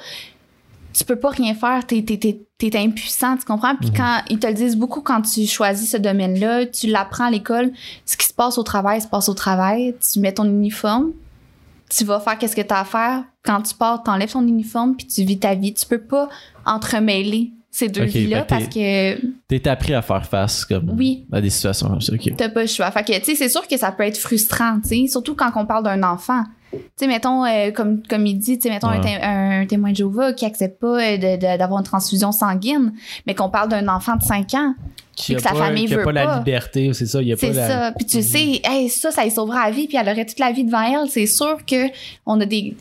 tu 0.93 1.05
peux 1.05 1.17
pas 1.17 1.31
rien 1.31 1.55
faire, 1.55 1.87
t'es 1.87 2.03
t'es 2.03 2.17
t'es 2.19 2.41
t'es 2.59 2.77
impuissant, 2.79 3.37
tu 3.37 3.45
comprends? 3.45 3.77
Puis 3.77 3.91
Mhm. 3.91 3.97
quand 3.97 4.21
ils 4.31 4.39
te 4.39 4.47
le 4.47 4.55
disent 4.55 4.77
beaucoup 4.77 5.01
quand 5.01 5.23
tu 5.23 5.47
choisis 5.47 5.91
ce 5.93 5.97
domaine-là, 5.97 6.67
tu 6.67 6.87
l'apprends 6.89 7.27
à 7.27 7.31
l'école, 7.31 7.73
ce 8.05 8.17
qui 8.17 8.27
se 8.27 8.35
passe 8.35 8.59
au 8.59 8.63
travail 8.63 9.01
se 9.01 9.07
passe 9.07 9.29
au 9.29 9.35
travail, 9.35 9.95
tu 10.01 10.19
mets 10.21 10.33
ton 10.33 10.45
uniforme, 10.45 11.13
tu 11.89 12.05
vas 12.05 12.19
faire 12.21 12.37
qu'est-ce 12.39 12.57
que 12.57 12.63
tu 12.63 12.75
as 12.75 12.81
à 12.81 12.85
faire. 12.85 13.25
Quand 13.45 13.63
tu 13.63 13.75
pars, 13.75 14.03
t'enlèves 14.03 14.33
ton 14.33 14.47
uniforme 14.47 14.97
puis 14.97 15.07
tu 15.07 15.23
vis 15.23 15.39
ta 15.39 15.55
vie. 15.55 15.73
Tu 15.73 15.87
peux 15.87 16.01
pas 16.01 16.29
entremêler 16.67 17.53
ces 17.71 17.89
deux 17.89 18.03
Ok, 18.03 18.09
vies-là 18.09 18.39
fait 18.39 18.45
que 18.45 18.49
parce 18.49 18.67
que 18.75 19.21
T'es 19.49 19.69
appris 19.69 19.95
à 19.95 20.03
faire 20.03 20.25
face 20.27 20.65
comme 20.65 20.95
Oui. 20.97 21.27
à 21.33 21.41
des 21.41 21.51
situations 21.51 21.89
comme 21.89 22.01
ça. 22.01 22.13
t'as 22.37 22.49
pas 22.49 22.63
le 22.63 22.67
choix. 22.67 22.91
Fait 22.91 23.05
que, 23.05 23.19
tu 23.19 23.25
sais, 23.25 23.35
c'est 23.35 23.49
sûr 23.49 23.67
que 23.69 23.77
ça 23.77 23.93
peut 23.93 24.05
être 24.05 24.19
frustrant, 24.19 24.81
tu 24.83 24.89
sais, 24.89 25.07
surtout 25.07 25.35
quand 25.35 25.51
on 25.57 25.67
parle 25.67 25.85
d'un 25.85 26.03
enfant. 26.03 26.43
Tu 26.71 26.79
sais, 26.97 27.07
mettons, 27.07 27.45
euh, 27.47 27.71
comme, 27.71 28.03
comme 28.09 28.27
il 28.27 28.39
dit, 28.39 28.59
tu 28.59 28.65
sais, 28.65 28.69
mettons 28.71 28.89
un, 28.89 29.01
té- 29.01 29.17
un 29.23 29.65
témoin 29.67 29.91
de 29.93 29.97
Jéhovah 29.97 30.35
qui 30.35 30.45
accepte 30.45 30.79
pas 30.81 31.01
euh, 31.03 31.37
d'avoir 31.57 31.79
une 31.81 31.85
transfusion 31.87 32.31
sanguine, 32.31 32.93
mais 33.27 33.35
qu'on 33.35 33.49
parle 33.49 33.71
d'un 33.71 33.89
enfant 33.89 34.17
de 34.17 34.23
5 34.23 34.53
ans. 34.55 34.75
Qui 35.17 35.35
que 35.35 35.41
sa 35.41 35.51
pas, 35.51 35.57
famille 35.57 35.87
veut 35.87 36.03
pas 36.05 36.13
la 36.13 36.27
pas. 36.27 36.39
liberté, 36.39 36.93
c'est 36.93 37.07
ça. 37.07 37.21
Il 37.23 37.29
y 37.29 37.33
a 37.33 37.37
pas 37.37 37.41
C'est 37.41 37.53
la... 37.55 37.67
ça. 37.69 37.93
Puis 37.97 38.07
tu 38.07 38.23
sais, 38.23 38.61
hey, 38.65 38.89
ça, 38.89 39.11
ça 39.11 39.25
lui 39.25 39.31
sauvera 39.31 39.65
la 39.65 39.71
vie, 39.73 39.89
puis 39.89 39.97
elle 39.97 40.09
aurait 40.09 40.27
toute 40.27 40.39
la 40.39 40.53
vie 40.53 40.63
devant 40.65 40.83
elle. 40.83 41.09
C'est 41.11 41.27
sûr 41.27 41.57
que 41.67 41.87
on 42.27 42.39
a 42.41 42.45
des, 42.47 42.77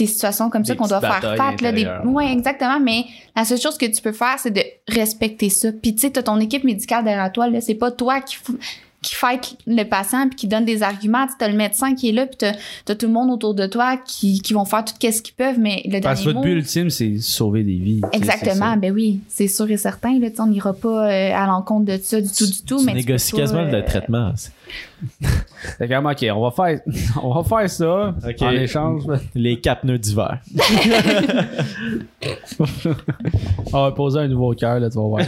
des 0.00 0.06
situations 0.06 0.50
comme 0.50 0.64
ça 0.64 0.74
qu'on 0.74 0.86
doit 0.86 1.00
faire 1.00 1.36
face. 1.36 1.60
Là, 1.60 1.72
des... 1.72 1.86
Ouais, 2.04 2.32
exactement. 2.32 2.80
Mais 2.80 3.04
la 3.36 3.44
seule 3.44 3.60
chose 3.60 3.76
que 3.78 3.86
tu 3.86 4.00
peux 4.02 4.12
faire, 4.12 4.36
c'est 4.38 4.50
de 4.50 4.62
respecter 4.88 5.50
ça. 5.50 5.68
Puis 5.72 5.94
tu 5.94 6.00
sais, 6.00 6.10
t'as 6.10 6.22
ton 6.22 6.40
équipe 6.40 6.64
médicale 6.64 7.04
derrière 7.04 7.30
toi. 7.30 7.48
Là, 7.48 7.60
c'est 7.60 7.74
pas 7.74 7.90
toi 7.90 8.20
qui 8.20 8.36
f- 8.36 8.56
qui 9.02 9.14
fight 9.14 9.56
le 9.66 9.84
patient 9.84 10.28
puis 10.28 10.36
qui 10.36 10.46
donne 10.46 10.66
des 10.66 10.82
arguments. 10.82 11.26
Tu 11.26 11.42
as 11.42 11.48
le 11.48 11.56
médecin 11.56 11.94
qui 11.94 12.10
est 12.10 12.12
là, 12.12 12.26
puis 12.26 12.36
t'as 12.36 12.52
as 12.88 12.94
tout 12.94 13.06
le 13.06 13.12
monde 13.12 13.30
autour 13.30 13.54
de 13.54 13.66
toi 13.66 13.96
qui, 13.96 14.42
qui 14.42 14.52
vont 14.52 14.66
faire 14.66 14.84
tout 14.84 14.92
ce 15.00 15.22
qu'ils 15.22 15.34
peuvent. 15.34 15.58
Mais 15.58 15.82
le 15.86 16.00
Parce 16.00 16.20
que 16.20 16.24
dernier 16.24 16.24
votre 16.24 16.36
mot, 16.36 16.42
but 16.42 16.58
ultime, 16.58 16.90
c'est 16.90 17.18
sauver 17.18 17.62
des 17.62 17.76
vies. 17.76 18.02
Exactement, 18.12 18.76
ben 18.76 18.92
oui, 18.92 19.20
c'est 19.28 19.48
sûr 19.48 19.70
et 19.70 19.78
certain. 19.78 20.18
Là, 20.18 20.28
on 20.38 20.46
n'ira 20.48 20.74
pas 20.74 21.08
euh, 21.10 21.34
à 21.34 21.46
l'encontre 21.46 21.86
de 21.86 21.98
ça 22.02 22.20
du 22.20 22.28
tout, 22.28 22.46
du 22.46 22.62
tout. 22.62 22.78
Tu 22.78 22.84
mais 22.84 22.92
négocies 22.94 23.32
quasiment 23.32 23.60
euh, 23.60 23.70
le 23.70 23.84
traitement. 23.84 24.32
Ça. 25.22 25.28
Fait 25.78 25.88
que, 25.88 25.94
ok, 25.94 26.26
on 26.36 26.42
va 26.42 26.50
faire, 26.50 26.80
on 27.22 27.34
va 27.34 27.44
faire 27.44 27.68
ça 27.70 28.14
Ok. 28.26 28.42
en 28.42 28.50
échange. 28.50 29.02
Les 29.34 29.60
quatre 29.60 29.84
nœuds 29.84 29.98
d'hiver. 29.98 30.38
On 33.72 33.82
va 33.84 33.92
poser 33.92 34.20
un 34.20 34.28
nouveau 34.28 34.52
cœur, 34.54 34.78
là, 34.80 34.90
tu 34.90 34.96
vas 34.98 35.04
voir. 35.04 35.22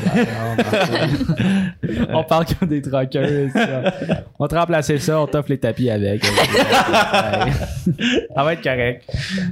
on 2.11 2.25
parle 2.25 2.45
comme 2.59 2.69
des 2.69 2.83
truckers. 2.83 3.51
ça. 3.53 3.95
On 4.39 4.45
va 4.45 4.49
te 4.49 4.55
remplacer 4.55 4.99
ça, 4.99 5.21
on 5.21 5.27
t'offre 5.27 5.51
les 5.51 5.59
tapis 5.59 5.89
avec. 5.91 6.25
ça 6.25 7.47
va 8.43 8.53
être 8.53 8.63
correct. 8.63 9.05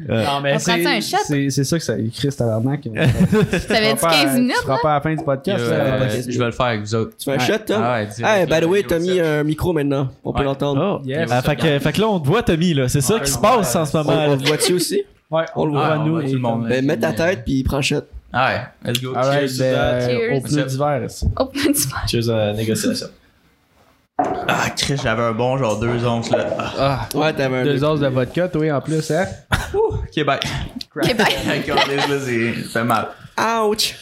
Non, 0.09 0.41
mais 0.43 0.55
On 0.55 0.59
c'est, 0.59 0.73
prend-tu 0.73 0.87
un 0.89 1.01
shot? 1.01 1.17
c'est, 1.27 1.51
c'est 1.51 1.65
ça 1.65 1.79
que 1.79 1.85
ça 1.85 1.99
écrit, 1.99 2.29
tabarnak. 2.29 2.85
Ça 2.85 3.75
va 3.75 3.81
être 3.81 4.01
15 4.01 4.35
minutes, 4.39 4.55
Tu 4.59 4.63
feras 4.63 4.79
pas 4.83 4.91
à 4.93 4.95
la 4.97 5.01
fin 5.01 5.15
du 5.15 5.25
podcast. 5.25 5.65
Euh, 5.67 6.09
je 6.29 6.39
vais 6.39 6.45
le 6.47 6.53
faire 6.53 6.67
avec 6.67 6.81
vous 6.83 6.95
autres. 6.95 7.17
Tu 7.17 7.25
fais 7.25 7.33
un 7.33 7.39
Ouais. 7.39 7.47
shot, 7.47 7.59
Tom? 7.67 7.81
Ah 7.83 7.95
ouais, 8.01 8.07
direct. 8.07 8.51
By 8.51 8.61
the 8.61 8.65
way, 8.69 8.83
t'as 8.83 8.99
mis 8.99 9.17
ça. 9.19 9.39
un 9.41 9.45
micro 9.45 9.73
maintenant. 9.73 10.09
On 10.25 10.33
peut 10.33 10.43
l'entendre. 10.45 11.01
Oh, 11.03 11.07
yes. 11.07 11.29
Ah, 11.33 11.43
fait, 11.43 11.57
que, 11.57 11.79
fait 11.79 11.93
que 11.93 12.01
là, 12.01 12.09
on 12.09 12.21
te 12.21 12.27
voit, 12.27 12.43
Tommy, 12.43 12.75
là. 12.75 12.89
C'est 12.89 13.01
ça 13.01 13.19
qui 13.21 13.31
se 13.31 13.39
passe 13.39 13.75
ouais. 13.75 13.81
en 13.81 13.87
ce 13.87 13.97
moment. 13.97 14.25
on 14.29 14.37
le 14.37 14.47
voit-tu 14.47 14.75
aussi? 14.75 15.03
Ouais, 15.31 15.45
on 15.55 15.65
le 15.67 15.79
Ah, 15.79 15.97
voit, 15.97 15.99
on 15.99 16.05
nous. 16.07 16.23
tout 16.23 16.33
le 16.33 16.39
monde. 16.39 16.69
Ben, 16.69 16.85
mets 16.85 16.99
ta 16.99 17.13
tête 17.13 17.45
puis 17.45 17.63
prends 17.63 17.83
shot. 17.83 18.01
Ah 18.33 18.49
ouais, 18.49 18.61
let's 18.93 19.03
go. 19.03 19.13
Alright, 19.17 19.49
Cheers. 19.51 19.59
ben, 19.75 20.09
Cheers. 20.09 20.37
au 20.37 20.41
pneu 20.41 20.63
d'hiver. 20.65 21.01
Oh, 21.39 21.51
tu 21.53 21.71
vas- 21.89 22.07
Cheers 22.07 22.29
à 22.31 22.37
la 22.47 22.53
négociation. 22.55 23.07
Ah, 24.19 24.69
Chris, 24.77 24.97
j'avais 25.03 25.23
un 25.23 25.33
bon 25.33 25.57
genre 25.57 25.79
deux 25.81 26.05
onces 26.07 26.31
là. 26.31 26.47
Ah, 26.59 27.09
Ah, 27.15 27.19
Ouais, 27.19 27.33
t'avais 27.33 27.57
un. 27.59 27.65
deux 27.65 27.83
os 27.83 27.99
de 28.01 28.07
vodka, 28.09 28.49
toi, 28.49 28.71
en 28.77 28.81
plus, 28.81 29.11
hein? 29.11 29.25
Québec. 30.13 30.43
Québec. 31.03 31.37
Là, 31.67 32.07
c'est 32.25 32.55
ça 32.65 32.81
fait 32.81 32.85
mal. 32.85 33.09
Ouch! 33.65 33.95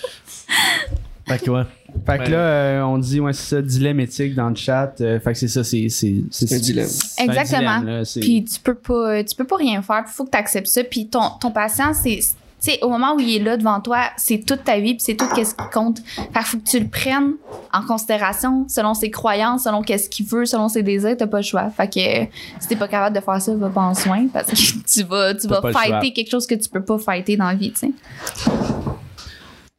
Fait 1.28 1.38
que 1.44 1.50
ouais. 1.50 1.62
Fait 2.06 2.18
que 2.18 2.30
là, 2.30 2.38
euh, 2.38 2.82
on 2.82 2.98
dit, 2.98 3.18
ouais, 3.20 3.32
c'est 3.32 3.56
ça, 3.56 3.62
dilemme 3.62 4.00
éthique 4.00 4.34
dans 4.34 4.48
le 4.50 4.54
chat. 4.54 4.92
euh, 5.00 5.18
fait 5.20 5.32
que 5.32 5.38
c'est 5.38 5.48
ça, 5.48 5.64
c'est. 5.64 5.88
C'est 5.88 6.22
C'est 6.30 6.54
un 6.54 6.58
dilemme. 6.58 6.88
Exactement. 7.18 7.78
dilemme, 7.80 7.86
là, 7.86 8.04
c'est- 8.04 8.20
Puis 8.20 8.44
tu 8.44 8.60
peux 8.60 8.74
pas, 8.74 9.22
tu 9.24 9.34
peux 9.34 9.44
pas 9.46 9.56
rien 9.56 9.80
faire. 9.82 10.04
Il 10.06 10.10
faut 10.12 10.24
que 10.24 10.30
tu 10.30 10.38
acceptes 10.38 10.66
ça. 10.66 10.84
Puis 10.84 11.08
ton, 11.08 11.30
ton 11.40 11.50
patient, 11.50 11.92
c'est, 11.94 12.18
tu 12.18 12.26
sais, 12.72 12.78
au 12.82 12.88
moment 12.90 13.14
où 13.14 13.20
il 13.20 13.36
est 13.36 13.42
là 13.42 13.56
devant 13.56 13.80
toi, 13.80 14.00
c'est 14.16 14.44
toute 14.44 14.64
ta 14.64 14.78
vie, 14.80 14.94
puis 14.94 15.02
c'est 15.04 15.14
tout 15.14 15.24
ce 15.34 15.40
qui 15.54 15.70
compte. 15.72 16.00
Fait 16.14 16.42
faut 16.42 16.58
que 16.58 16.64
tu 16.68 16.78
le 16.80 16.88
prennes 16.88 17.34
en 17.72 17.82
considération 17.82 18.66
selon 18.68 18.94
ses 18.94 19.10
croyances, 19.10 19.64
selon 19.64 19.80
qu'est-ce 19.82 20.08
qu'il 20.10 20.26
veut, 20.26 20.44
selon 20.44 20.68
ses 20.68 20.82
désirs. 20.82 21.16
T'as 21.16 21.26
pas 21.26 21.38
le 21.38 21.42
choix. 21.44 21.70
Fait 21.70 21.88
que 21.88 21.98
euh, 22.22 22.26
si 22.60 22.68
t'es 22.68 22.76
pas 22.76 22.88
capable 22.88 23.16
de 23.16 23.20
faire 23.22 23.40
ça, 23.40 23.54
va 23.54 23.68
pas 23.70 23.82
en 23.82 23.94
soin 23.94 24.26
parce 24.32 24.48
que 24.50 24.56
tu 24.92 25.02
vas, 25.04 25.34
tu 25.34 25.46
vas 25.48 25.60
fighter 25.72 26.12
quelque 26.12 26.30
chose 26.30 26.46
que 26.46 26.54
tu 26.56 26.68
peux 26.68 26.82
pas 26.82 26.98
fighter 26.98 27.36
dans 27.36 27.46
la 27.46 27.54
vie, 27.54 27.72
tu 27.72 27.78
sais. 27.80 27.92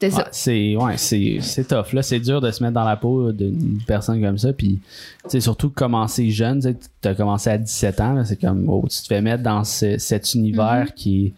C'est 0.02 0.08
Ouais, 0.08 0.12
ça. 0.24 0.28
c'est 0.32 0.76
ouais, 0.78 0.98
c'est 0.98 1.40
c'est 1.42 1.68
tough 1.68 1.92
là, 1.94 2.02
c'est 2.02 2.20
dur 2.22 2.40
de 2.40 2.50
se 2.52 2.64
mettre 2.64 2.76
dans 2.76 2.86
la 2.86 2.96
peau 2.96 3.34
d'une 3.34 3.80
personne 3.86 4.22
comme 4.22 4.38
ça 4.38 4.54
puis 4.54 4.80
sais 5.28 5.42
surtout 5.42 5.70
commencer 5.70 6.30
jeune, 6.30 6.62
tu 6.62 7.08
as 7.08 7.14
commencé 7.16 7.50
à 7.50 7.58
17 7.58 8.00
ans, 8.00 8.24
c'est 8.24 8.40
comme 8.40 8.64
oh, 8.70 8.82
tu 8.90 9.02
te 9.02 9.08
fais 9.08 9.22
mettre 9.22 9.44
dans 9.44 9.64
ce- 9.66 9.98
cet 9.98 10.34
univers 10.36 10.94
qui 10.96 11.26
est 11.26 11.34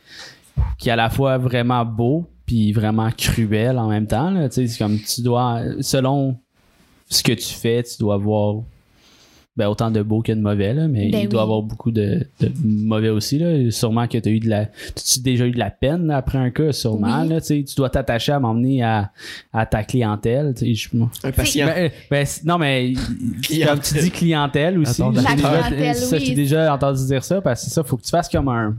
qui 0.78 0.90
est 0.90 0.92
à 0.92 0.96
la 0.96 1.10
fois 1.10 1.40
vraiment 1.40 1.84
beau 1.86 2.28
puis 2.46 2.72
vraiment 2.72 3.10
cruel 3.18 3.80
en 3.80 3.88
même 3.90 4.06
temps 4.06 4.30
là, 4.30 4.48
tu 4.48 4.56
sais. 4.56 4.68
C'est 4.68 4.78
comme 4.78 5.00
tu 5.00 5.22
dois 5.22 5.62
selon 5.80 6.36
ce 7.10 7.24
que 7.24 7.34
tu 7.34 7.54
fais, 7.54 7.82
tu 7.82 7.98
dois 8.00 8.18
voir 8.18 8.58
ben, 9.58 9.68
autant 9.68 9.92
de 9.92 10.02
beaux 10.02 10.22
que 10.22 10.32
de 10.32 10.40
mauvais, 10.40 10.74
là, 10.74 10.88
mais 10.88 11.10
Ben 11.12 11.22
il 11.24 11.28
doit 11.30 11.42
y 11.42 11.44
oui. 11.44 11.50
avoir 11.50 11.62
beaucoup 11.62 11.92
de, 11.92 12.26
de 12.40 12.52
mauvais 12.64 13.10
aussi. 13.10 13.38
Là. 13.38 13.70
Sûrement 13.70 14.08
que 14.08 14.18
tu 14.18 14.30
as 14.30 14.32
eu 14.32 14.40
de 14.40 14.48
la. 14.50 14.68
Tu 14.68 15.20
as 15.20 15.22
déjà 15.22 15.46
eu 15.46 15.52
de 15.52 15.60
la 15.60 15.70
peine 15.70 16.08
là, 16.08 16.18
après 16.18 16.38
un 16.38 16.52
cas, 16.52 16.72
sûrement. 16.72 17.22
Oui. 17.24 17.28
Là, 17.30 17.42
tu 17.42 17.48
sais, 17.48 17.64
tu 17.68 17.76
dois 17.76 17.90
t'attacher 17.90 18.32
à 18.32 18.40
m'emmener 18.40 18.82
à, 18.82 19.12
à 19.52 19.66
ta 19.66 19.84
clientèle. 19.84 20.54
tu 20.56 20.74
sais, 20.74 20.90
je- 20.94 20.98
Un 21.28 21.32
patient. 21.34 21.68
ben, 21.68 21.92
ben, 22.10 22.26
non, 22.46 22.58
mais 22.58 22.94
comme 23.66 23.80
tu 23.82 23.94
dis 24.00 24.10
clientèle 24.12 24.80
aussi. 24.80 25.02
Attends, 25.02 25.14
j'ai 25.14 25.22
la 25.22 25.36
déjà, 25.36 25.50
clientèle, 25.64 25.96
ça, 25.96 26.16
oui. 26.16 26.26
j'ai 26.26 26.36
déjà 26.36 26.74
entendu 26.74 27.06
dire 27.06 27.24
ça 27.24 27.42
parce 27.42 27.60
que 27.62 27.68
c'est 27.68 27.74
ça, 27.74 27.84
faut 27.84 27.98
que 27.98 28.04
tu 28.04 28.10
fasses 28.10 28.30
comme 28.30 28.48
un. 28.48 28.76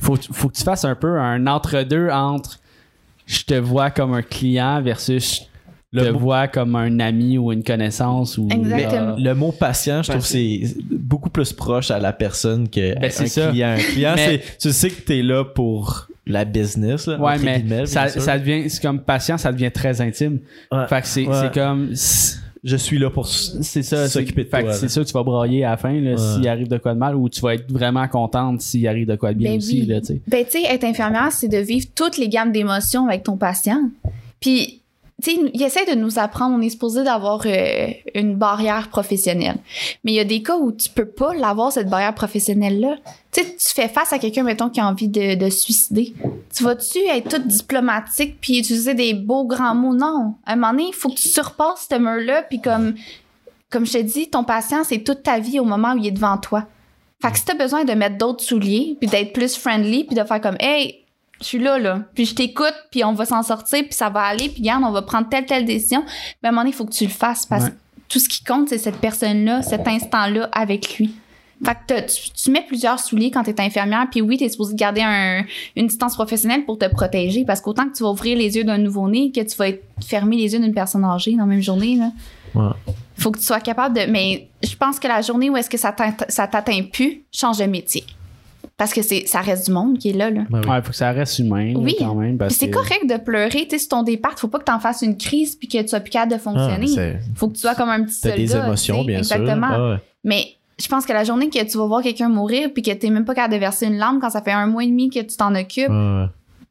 Faut, 0.00 0.16
faut 0.32 0.48
que 0.48 0.56
tu 0.56 0.62
fasses 0.62 0.84
un 0.86 0.94
peu 0.94 1.18
un 1.18 1.46
entre-deux 1.46 2.08
entre 2.08 2.58
je 3.26 3.42
te 3.44 3.52
vois 3.54 3.90
comme 3.90 4.14
un 4.14 4.22
client 4.22 4.80
versus 4.80 5.42
Le 5.92 6.12
mot- 6.12 6.18
vois 6.18 6.48
comme 6.48 6.76
un 6.76 7.00
ami 7.00 7.38
ou 7.38 7.50
une 7.50 7.62
connaissance 7.64 8.36
ou 8.36 8.46
Exactement. 8.50 9.16
Le 9.18 9.32
mot 9.34 9.52
patient, 9.52 10.02
je 10.02 10.10
trouve 10.12 10.24
c'est 10.24 10.60
beaucoup 10.90 11.30
plus 11.30 11.52
proche 11.52 11.90
à 11.90 11.98
la 11.98 12.12
personne 12.12 12.68
que 12.68 12.98
Ben, 13.00 13.10
c'est 13.10 13.24
un 13.24 13.26
ça. 13.26 13.48
client. 13.48 13.68
Un 13.70 13.76
client, 13.78 14.12
Mais- 14.16 14.42
tu 14.60 14.70
sais 14.72 14.90
que 14.90 15.00
t'es 15.00 15.22
là 15.22 15.44
pour 15.44 16.08
la 16.26 16.44
business. 16.44 17.06
Là, 17.06 17.18
Ouais, 17.18 17.38
mais 17.38 17.86
ça, 17.86 18.08
ça 18.08 18.38
devient, 18.38 18.68
c'est 18.68 18.82
comme 18.82 19.00
patient, 19.00 19.38
ça 19.38 19.50
devient 19.50 19.70
très 19.72 20.00
intime. 20.02 20.40
Ouais. 20.70 20.86
Fait 20.88 21.00
que 21.00 21.06
c'est, 21.06 21.26
Ouais. 21.26 21.50
comme, 21.54 21.92
Je 22.64 22.76
suis 22.76 22.98
là 22.98 23.08
pour 23.08 23.26
c'est 23.28 23.82
ça, 23.84 24.08
S'occuper 24.08 24.42
de 24.44 24.48
fait 24.50 24.58
que 24.58 24.62
toi, 24.64 24.72
c'est 24.74 24.88
ça 24.88 25.00
que 25.00 25.06
tu 25.06 25.12
vas 25.12 25.22
brailler 25.22 25.64
à 25.64 25.70
la 25.70 25.76
fin, 25.76 25.94
Ouais. 25.94 26.16
s'il 26.18 26.46
arrive 26.48 26.66
de 26.68 26.76
quoi 26.76 26.92
de 26.92 26.98
mal, 26.98 27.14
ou 27.14 27.28
tu 27.30 27.40
vas 27.40 27.54
être 27.54 27.72
vraiment 27.72 28.06
contente 28.08 28.60
s'il 28.60 28.86
arrive 28.88 29.06
de 29.06 29.14
quoi 29.14 29.32
de 29.32 29.38
bien 29.38 29.52
Ben 29.52 29.56
aussi, 29.58 29.80
oui. 29.82 29.86
là. 29.86 30.00
Ben, 30.26 30.44
tu 30.44 30.50
sais, 30.60 30.64
être 30.68 30.82
infirmière, 30.84 31.30
c'est 31.30 31.46
de 31.48 31.56
vivre 31.58 31.86
toutes 31.94 32.18
les 32.18 32.28
gammes 32.28 32.50
d'émotions 32.52 33.06
avec 33.06 33.22
ton 33.22 33.36
patient. 33.36 33.88
Puis, 34.40 34.80
tu 35.22 35.32
sais, 35.32 35.50
il 35.52 35.62
essaie 35.62 35.84
de 35.84 35.98
nous 35.98 36.20
apprendre, 36.20 36.56
on 36.56 36.60
est 36.60 36.70
supposé 36.70 37.02
d'avoir 37.02 37.42
euh, 37.44 37.88
une 38.14 38.36
barrière 38.36 38.88
professionnelle. 38.88 39.56
Mais 40.04 40.12
il 40.12 40.14
y 40.14 40.20
a 40.20 40.24
des 40.24 40.42
cas 40.42 40.56
où 40.56 40.70
tu 40.70 40.88
peux 40.90 41.08
pas 41.08 41.34
l'avoir, 41.34 41.72
cette 41.72 41.90
barrière 41.90 42.14
professionnelle-là. 42.14 42.96
Tu 43.32 43.42
sais, 43.42 43.56
tu 43.56 43.74
fais 43.74 43.88
face 43.88 44.12
à 44.12 44.20
quelqu'un, 44.20 44.44
mettons, 44.44 44.68
qui 44.68 44.80
a 44.80 44.86
envie 44.86 45.08
de, 45.08 45.34
de 45.34 45.50
suicider. 45.50 46.14
Tu 46.54 46.62
vas-tu 46.62 46.98
être 46.98 47.30
toute 47.30 47.48
diplomatique 47.48 48.36
puis 48.40 48.60
utiliser 48.60 48.94
des 48.94 49.12
beaux 49.12 49.44
grands 49.44 49.74
mots? 49.74 49.94
Non. 49.94 50.36
À 50.46 50.52
un 50.52 50.56
moment 50.56 50.70
donné, 50.70 50.88
il 50.88 50.94
faut 50.94 51.08
que 51.08 51.16
tu 51.16 51.28
surpasses 51.28 51.88
ce 51.90 51.98
mur-là 51.98 52.42
puis 52.42 52.60
comme, 52.60 52.94
comme 53.70 53.86
je 53.86 53.94
te 53.94 54.02
dis, 54.02 54.30
ton 54.30 54.44
patient, 54.44 54.84
c'est 54.84 55.00
toute 55.00 55.24
ta 55.24 55.40
vie 55.40 55.58
au 55.58 55.64
moment 55.64 55.94
où 55.94 55.98
il 55.98 56.06
est 56.06 56.12
devant 56.12 56.38
toi. 56.38 56.66
Fait 57.20 57.32
que 57.32 57.38
si 57.38 57.44
t'as 57.44 57.54
besoin 57.54 57.84
de 57.84 57.92
mettre 57.92 58.18
d'autres 58.18 58.44
souliers, 58.44 58.96
puis 59.00 59.10
d'être 59.10 59.32
plus 59.32 59.56
friendly, 59.56 60.04
puis 60.04 60.14
de 60.14 60.22
faire 60.22 60.40
comme, 60.40 60.56
hey, 60.60 61.04
je 61.40 61.46
suis 61.46 61.58
là, 61.58 61.78
là, 61.78 62.02
puis 62.14 62.24
je 62.24 62.34
t'écoute, 62.34 62.74
puis 62.90 63.04
on 63.04 63.12
va 63.12 63.24
s'en 63.24 63.42
sortir, 63.42 63.82
puis 63.84 63.92
ça 63.92 64.08
va 64.10 64.20
aller, 64.22 64.48
puis 64.48 64.62
regarde, 64.62 64.82
on 64.84 64.90
va 64.90 65.02
prendre 65.02 65.28
telle, 65.28 65.46
telle 65.46 65.64
décision, 65.64 66.02
ben 66.42 66.48
à 66.48 66.48
un 66.48 66.50
moment 66.52 66.62
donné, 66.62 66.70
il 66.70 66.76
faut 66.76 66.84
que 66.84 66.92
tu 66.94 67.04
le 67.04 67.10
fasses, 67.10 67.46
parce 67.46 67.64
Ouais. 67.64 67.70
que 67.70 67.74
tout 68.08 68.18
ce 68.18 68.28
qui 68.28 68.42
compte, 68.42 68.68
c'est 68.70 68.78
cette 68.78 68.98
personne-là, 68.98 69.62
cet 69.62 69.86
instant-là 69.86 70.48
avec 70.52 70.98
lui. 70.98 71.14
Fait 71.64 71.76
que 71.88 72.00
tu, 72.06 72.30
tu 72.30 72.50
mets 72.52 72.64
plusieurs 72.66 73.00
souliers 73.00 73.30
quand 73.32 73.42
t'es 73.42 73.60
infirmière, 73.60 74.06
puis 74.10 74.20
oui, 74.22 74.36
t'es 74.38 74.48
supposé 74.48 74.74
garder 74.76 75.00
un- 75.02 75.44
une 75.76 75.88
distance 75.88 76.14
professionnelle 76.14 76.64
pour 76.64 76.78
te 76.78 76.86
protéger, 76.86 77.44
parce 77.44 77.60
qu'autant 77.60 77.88
que 77.88 77.96
tu 77.96 78.04
vas 78.04 78.10
ouvrir 78.10 78.38
les 78.38 78.56
yeux 78.56 78.62
d'un 78.64 78.78
nouveau-né, 78.78 79.32
que 79.32 79.40
tu 79.40 79.56
vas 79.56 79.68
être 79.68 79.82
fermer 80.06 80.36
les 80.36 80.52
yeux 80.52 80.60
d'une 80.60 80.72
personne 80.74 81.04
âgée 81.04 81.32
dans 81.32 81.38
la 81.38 81.46
même 81.46 81.60
journée, 81.62 81.96
là. 81.96 82.12
Ouais. 82.54 82.70
Faut 83.18 83.32
que 83.32 83.38
tu 83.40 83.44
sois 83.44 83.60
capable 83.60 83.96
de. 83.96 84.10
Mais 84.10 84.48
je 84.62 84.74
pense 84.76 84.98
que 85.00 85.08
la 85.08 85.20
journée 85.20 85.50
où 85.50 85.56
est-ce 85.56 85.68
que 85.68 85.76
ça 85.76 85.92
t'atteint 85.92 86.82
plus, 86.92 87.24
change 87.32 87.58
de 87.58 87.64
métier. 87.64 88.04
Parce 88.78 88.94
que 88.94 89.02
c'est, 89.02 89.26
ça 89.26 89.40
reste 89.40 89.66
du 89.66 89.72
monde 89.72 89.98
qui 89.98 90.10
est 90.10 90.12
là. 90.12 90.30
là. 90.30 90.42
Ben 90.48 90.60
oui. 90.64 90.70
Ouais, 90.70 90.80
faut 90.82 90.90
que 90.90 90.96
ça 90.96 91.10
reste 91.10 91.38
humain, 91.40 91.72
là, 91.74 91.78
Oui. 91.80 91.96
quand 91.98 92.14
même, 92.14 92.38
parce 92.38 92.54
Puis 92.56 92.60
c'est 92.60 92.70
que- 92.70 92.76
correct 92.76 93.06
de 93.10 93.16
pleurer. 93.18 93.64
Tu 93.64 93.70
sais, 93.70 93.78
sur 93.78 93.88
ton 93.88 94.02
départ, 94.04 94.38
faut 94.38 94.48
pas 94.48 94.60
que 94.60 94.64
t'en 94.64 94.78
fasses 94.78 95.02
une 95.02 95.16
crise 95.16 95.56
puis 95.56 95.66
que 95.68 95.82
tu 95.82 95.88
sois 95.88 95.98
plus 96.00 96.10
capable 96.10 96.30
de 96.30 96.36
Ah, 96.36 96.38
fonctionner. 96.38 96.86
c'est- 96.86 97.18
faut 97.34 97.48
que 97.48 97.54
tu 97.54 97.60
sois 97.60 97.74
comme 97.74 97.88
un 97.90 98.04
petit 98.04 98.20
T'as 98.20 98.30
soldat. 98.30 98.36
des 98.44 98.56
émotions, 98.56 99.04
bien 99.04 99.18
Exactement. 99.18 99.66
sûr. 99.68 99.76
Ah 99.76 99.90
ouais. 99.90 99.96
Mais 100.22 100.44
je 100.80 100.86
pense 100.86 101.04
que 101.06 101.12
la 101.12 101.24
journée 101.24 101.50
que 101.50 101.62
tu 101.68 101.76
vas 101.76 101.86
voir 101.86 102.02
quelqu'un 102.02 102.28
mourir 102.28 102.70
puis 102.72 102.82
que 102.84 102.92
t'es 102.92 103.10
même 103.10 103.24
pas 103.24 103.34
capable 103.34 103.54
de 103.54 103.58
verser 103.58 103.86
une 103.86 103.96
larme 103.98 104.20
quand 104.20 104.30
ça 104.30 104.42
fait 104.42 104.52
un 104.52 104.68
mois 104.68 104.84
et 104.84 104.86
demi 104.86 105.10
que 105.10 105.18
tu 105.20 105.36
t'en 105.36 105.54
occupes, 105.56 105.88
ouais. 105.88 106.24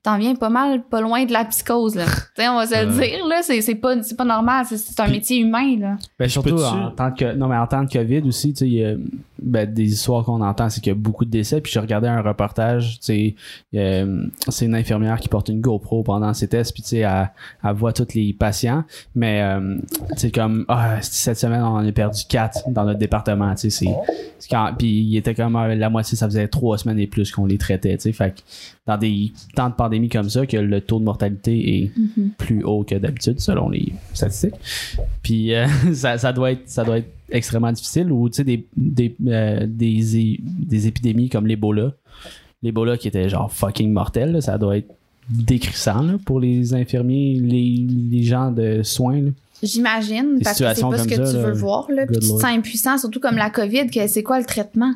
T'en 0.08 0.18
viens 0.18 0.36
pas 0.36 0.50
mal, 0.50 0.84
pas 0.84 1.02
loin 1.02 1.26
de 1.26 1.34
la 1.34 1.44
psychose. 1.46 1.96
Là. 1.96 2.06
Tu 2.38 2.44
sais, 2.44 2.48
on 2.50 2.56
va 2.56 2.68
se 2.68 2.86
le 2.86 2.92
dire, 2.94 3.26
là. 3.28 3.40
C'est, 3.42 3.62
c'est, 3.62 3.76
pas, 3.76 4.02
c'est 4.04 4.16
pas 4.16 4.24
normal. 4.24 4.66
C'est, 4.70 4.78
c'est 4.78 5.00
un 5.00 5.06
Puis- 5.06 5.14
métier 5.14 5.38
humain, 5.40 5.78
là. 5.80 5.96
Ben, 6.20 6.30
surtout 6.30 6.56
en 6.62 6.92
temps 6.92 7.10
de, 7.10 7.18
co- 7.18 7.36
non, 7.38 7.48
mais 7.48 7.58
en 7.58 7.66
temps 7.68 7.84
de 7.84 7.90
COVID 7.92 8.22
aussi, 8.28 8.54
tu 8.54 8.70
sais, 8.80 8.98
ben, 9.42 9.72
des 9.72 9.92
histoires 9.92 10.24
qu'on 10.24 10.42
entend, 10.42 10.70
c'est 10.70 10.80
qu'il 10.82 10.92
y 10.92 10.96
a 10.96 11.00
beaucoup 11.00 11.26
de 11.26 11.30
décès. 11.32 11.60
Puis 11.62 11.72
je 11.74 11.80
regardais 11.80 12.08
un 12.08 12.22
reportage, 12.22 13.00
tu 13.00 13.06
sais, 13.06 13.36
euh, 13.76 14.26
c'est 14.48 14.66
une 14.66 14.76
infirmière 14.76 15.20
qui 15.20 15.28
porte 15.30 15.50
une 15.50 15.62
GoPro 15.62 16.04
pendant 16.04 16.34
ses 16.34 16.48
tests, 16.48 16.74
puis 16.74 16.84
tu 16.84 16.90
sais, 16.90 16.98
elle, 17.00 17.32
elle 17.64 17.74
voit 17.74 17.92
tous 17.92 18.14
les 18.14 18.34
patients. 18.34 18.84
Mais 19.16 19.42
euh, 19.42 19.78
c'est 20.16 20.32
comme, 20.34 20.64
ah, 20.68 21.02
cette 21.02 21.38
semaine, 21.40 21.64
on 21.64 21.76
en 21.78 21.86
a 21.88 21.92
perdu 21.92 22.22
quatre 22.30 22.70
dans 22.70 22.86
notre 22.86 23.00
département, 23.00 23.54
tu 23.56 23.70
sais, 23.70 23.86
c'est, 23.86 23.96
c'est 24.40 24.50
quand, 24.50 24.72
puis 24.78 24.88
il 25.02 25.18
était 25.18 25.34
comme 25.36 25.56
ah, 25.56 25.74
la 25.74 25.90
moitié, 25.90 26.16
ça 26.18 26.28
faisait 26.28 26.48
trois 26.48 26.78
semaines 26.78 27.00
et 27.00 27.08
plus 27.08 27.32
qu'on 27.32 27.46
les 27.46 27.58
traitait, 27.58 27.98
tu 27.98 28.04
sais, 28.04 28.12
fait 28.12 28.36
que 28.36 28.42
dans 28.88 28.98
des 28.98 29.32
temps 29.56 29.70
de 29.70 29.76
pandémie 29.76 30.10
comme 30.10 30.30
ça, 30.30 30.46
que 30.48 30.58
le 30.58 30.82
taux 30.82 30.98
de 31.00 31.04
mortalité 31.04 31.84
est 31.84 31.92
Mhm. 31.98 32.32
plus 32.38 32.64
haut 32.64 32.84
que 32.84 32.96
d'habitude 32.96 33.40
selon 33.40 33.70
les 33.70 33.92
statistiques. 34.14 34.56
Puis 35.22 35.54
euh, 35.54 35.68
ça, 35.94 36.18
ça 36.18 36.34
doit 36.34 36.52
être 36.54 36.62
ça 36.66 36.84
doit 36.84 37.00
être 37.00 37.10
extrêmement 37.30 37.72
difficile 37.74 38.12
ou 38.12 38.30
tu 38.30 38.38
sais 38.38 38.44
des 38.46 38.66
des, 38.78 39.14
euh, 39.28 39.66
des 39.68 40.40
des 40.42 40.88
épidémies 40.88 41.30
comme 41.30 41.46
l'Ebola, 41.48 41.92
l'Ebola 42.64 42.98
qui 42.98 43.08
était 43.10 43.28
genre 43.30 43.52
fucking 43.52 43.92
mortel, 43.92 44.32
là, 44.32 44.42
ça 44.42 44.58
doit 44.58 44.78
être 44.78 44.90
décrissant 45.30 46.02
là, 46.04 46.14
pour 46.26 46.40
les 46.40 46.74
infirmiers, 46.74 47.38
les, 47.42 47.86
les 48.10 48.24
gens 48.24 48.50
de 48.52 48.82
soins. 48.84 49.20
là. 49.22 49.30
J'imagine, 49.62 50.40
parce 50.44 50.60
que 50.60 50.74
c'est 50.74 50.82
pas 50.82 50.98
ce 51.00 51.08
que 51.08 51.16
ça, 51.16 51.32
tu 51.32 51.38
veux 51.38 51.48
là, 51.48 51.52
voir, 51.54 51.88
là. 51.92 52.06
Puis 52.06 52.16
tu 52.16 52.22
te 52.22 52.26
sens 52.28 52.44
impuissant, 52.46 52.98
surtout 52.98 53.20
comme 53.20 53.36
la 53.36 53.50
COVID, 53.50 53.88
que 53.88 54.08
c'est 54.08 54.24
quoi 54.24 54.40
le 54.40 54.46
traitement? 54.46 54.94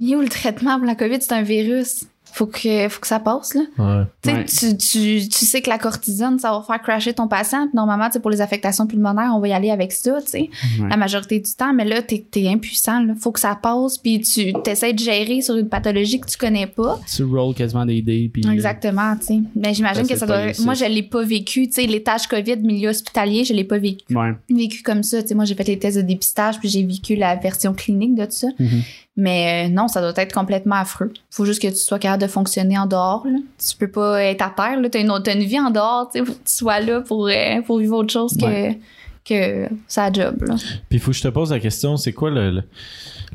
Il 0.00 0.12
est 0.12 0.16
où 0.16 0.20
le 0.20 0.28
traitement 0.28 0.76
pour 0.76 0.86
la 0.86 0.94
COVID? 0.94 1.16
C'est 1.20 1.32
un 1.32 1.42
virus. 1.42 2.04
Faut 2.32 2.46
que, 2.46 2.88
faut 2.88 3.00
que 3.00 3.06
ça 3.06 3.18
passe, 3.18 3.54
là. 3.54 3.62
Ouais. 3.78 4.04
Tu 4.22 4.30
Ouais. 4.30 4.44
tu, 4.44 4.76
tu, 4.76 5.28
tu 5.28 5.44
sais 5.44 5.60
que 5.60 5.68
la 5.68 5.78
cortisone, 5.78 6.38
ça 6.38 6.52
va 6.52 6.62
faire 6.64 6.80
crasher 6.80 7.12
ton 7.12 7.26
patient. 7.26 7.66
Puis 7.66 7.74
normalement, 7.74 8.08
tu 8.10 8.20
pour 8.20 8.30
les 8.30 8.40
affectations 8.40 8.86
pulmonaires, 8.86 9.32
on 9.34 9.40
va 9.40 9.48
y 9.48 9.52
aller 9.52 9.70
avec 9.70 9.90
ça, 9.92 10.18
tu 10.22 10.36
Ouais. 10.38 10.48
la 10.88 10.96
majorité 10.96 11.40
du 11.40 11.50
temps. 11.52 11.72
Mais 11.74 11.84
là, 11.84 12.00
t'es, 12.02 12.24
t'es 12.30 12.46
impuissant, 12.48 13.02
là. 13.02 13.14
Faut 13.18 13.32
que 13.32 13.40
ça 13.40 13.58
passe, 13.60 13.98
puis 13.98 14.20
tu 14.20 14.52
essaies 14.66 14.92
de 14.92 14.98
gérer 15.00 15.40
sur 15.42 15.56
une 15.56 15.68
pathologie 15.68 16.20
que 16.20 16.26
tu 16.28 16.36
connais 16.38 16.66
pas. 16.66 17.00
Tu 17.12 17.24
rolls 17.24 17.54
quasiment 17.54 17.84
des 17.86 18.02
dés 18.02 18.30
puis 18.32 18.42
Exactement, 18.52 19.16
tu 19.16 19.26
sais. 19.26 19.38
Mais 19.56 19.74
j'imagine 19.74 20.06
que 20.06 20.16
ça 20.16 20.26
doit. 20.26 20.52
Moi, 20.64 20.74
je 20.74 20.84
l'ai 20.84 21.02
pas 21.02 21.22
vécu, 21.24 21.66
tu 21.66 21.72
sais, 21.74 21.86
l'étage 21.86 22.26
COVID, 22.28 22.58
milieu 22.58 22.90
hospitalier, 22.90 23.44
je 23.44 23.52
l'ai 23.54 23.64
pas 23.64 23.78
vécu 23.78 24.14
Ouais. 24.14 24.32
vécu 24.50 24.82
comme 24.82 25.02
ça. 25.02 25.22
Tu 25.22 25.34
moi, 25.34 25.44
j'ai 25.44 25.54
fait 25.54 25.66
les 25.66 25.78
tests 25.78 25.96
de 25.96 26.02
dépistage, 26.02 26.58
puis 26.60 26.68
j'ai 26.68 26.84
vécu 26.84 27.16
la 27.16 27.34
version 27.36 27.74
clinique 27.74 28.14
de 28.14 28.24
tout 28.24 28.30
ça. 28.32 28.48
Mhm. 28.58 28.82
Mais 29.20 29.66
euh, 29.66 29.68
non, 29.72 29.88
ça 29.88 30.00
doit 30.00 30.12
être 30.22 30.32
complètement 30.32 30.76
affreux. 30.76 31.12
Faut 31.30 31.44
juste 31.44 31.60
que 31.60 31.66
tu 31.66 31.74
sois 31.74 31.98
capable 31.98 32.22
de 32.22 32.28
fonctionner 32.28 32.78
en 32.78 32.86
dehors. 32.86 33.26
Là. 33.26 33.38
Tu 33.58 33.76
peux 33.76 33.90
pas 33.90 34.22
être 34.22 34.42
à 34.42 34.50
terre. 34.50 34.78
Tu 34.92 34.96
as 34.96 35.00
une, 35.00 35.10
autre- 35.10 35.24
t'as 35.24 35.34
une 35.34 35.42
vie 35.42 35.58
en 35.58 35.70
dehors. 35.70 36.08
Faut 36.16 36.24
que 36.24 36.30
tu 36.30 36.36
sois 36.44 36.78
là 36.78 37.00
pour, 37.00 37.26
euh, 37.26 37.60
pour 37.66 37.78
vivre 37.78 37.96
autre 37.96 38.12
chose 38.12 38.36
que, 38.36 38.44
Ouais. 38.44 38.78
que 39.24 39.66
sa 39.88 40.12
job. 40.12 40.44
Là. 40.46 40.54
Puis 40.56 40.70
il 40.92 41.00
faut 41.00 41.10
que 41.10 41.16
je 41.16 41.22
te 41.22 41.28
pose 41.28 41.50
la 41.50 41.58
question, 41.58 41.96
c'est 41.96 42.12
quoi 42.12 42.30
le, 42.30 42.50
le, 42.52 42.62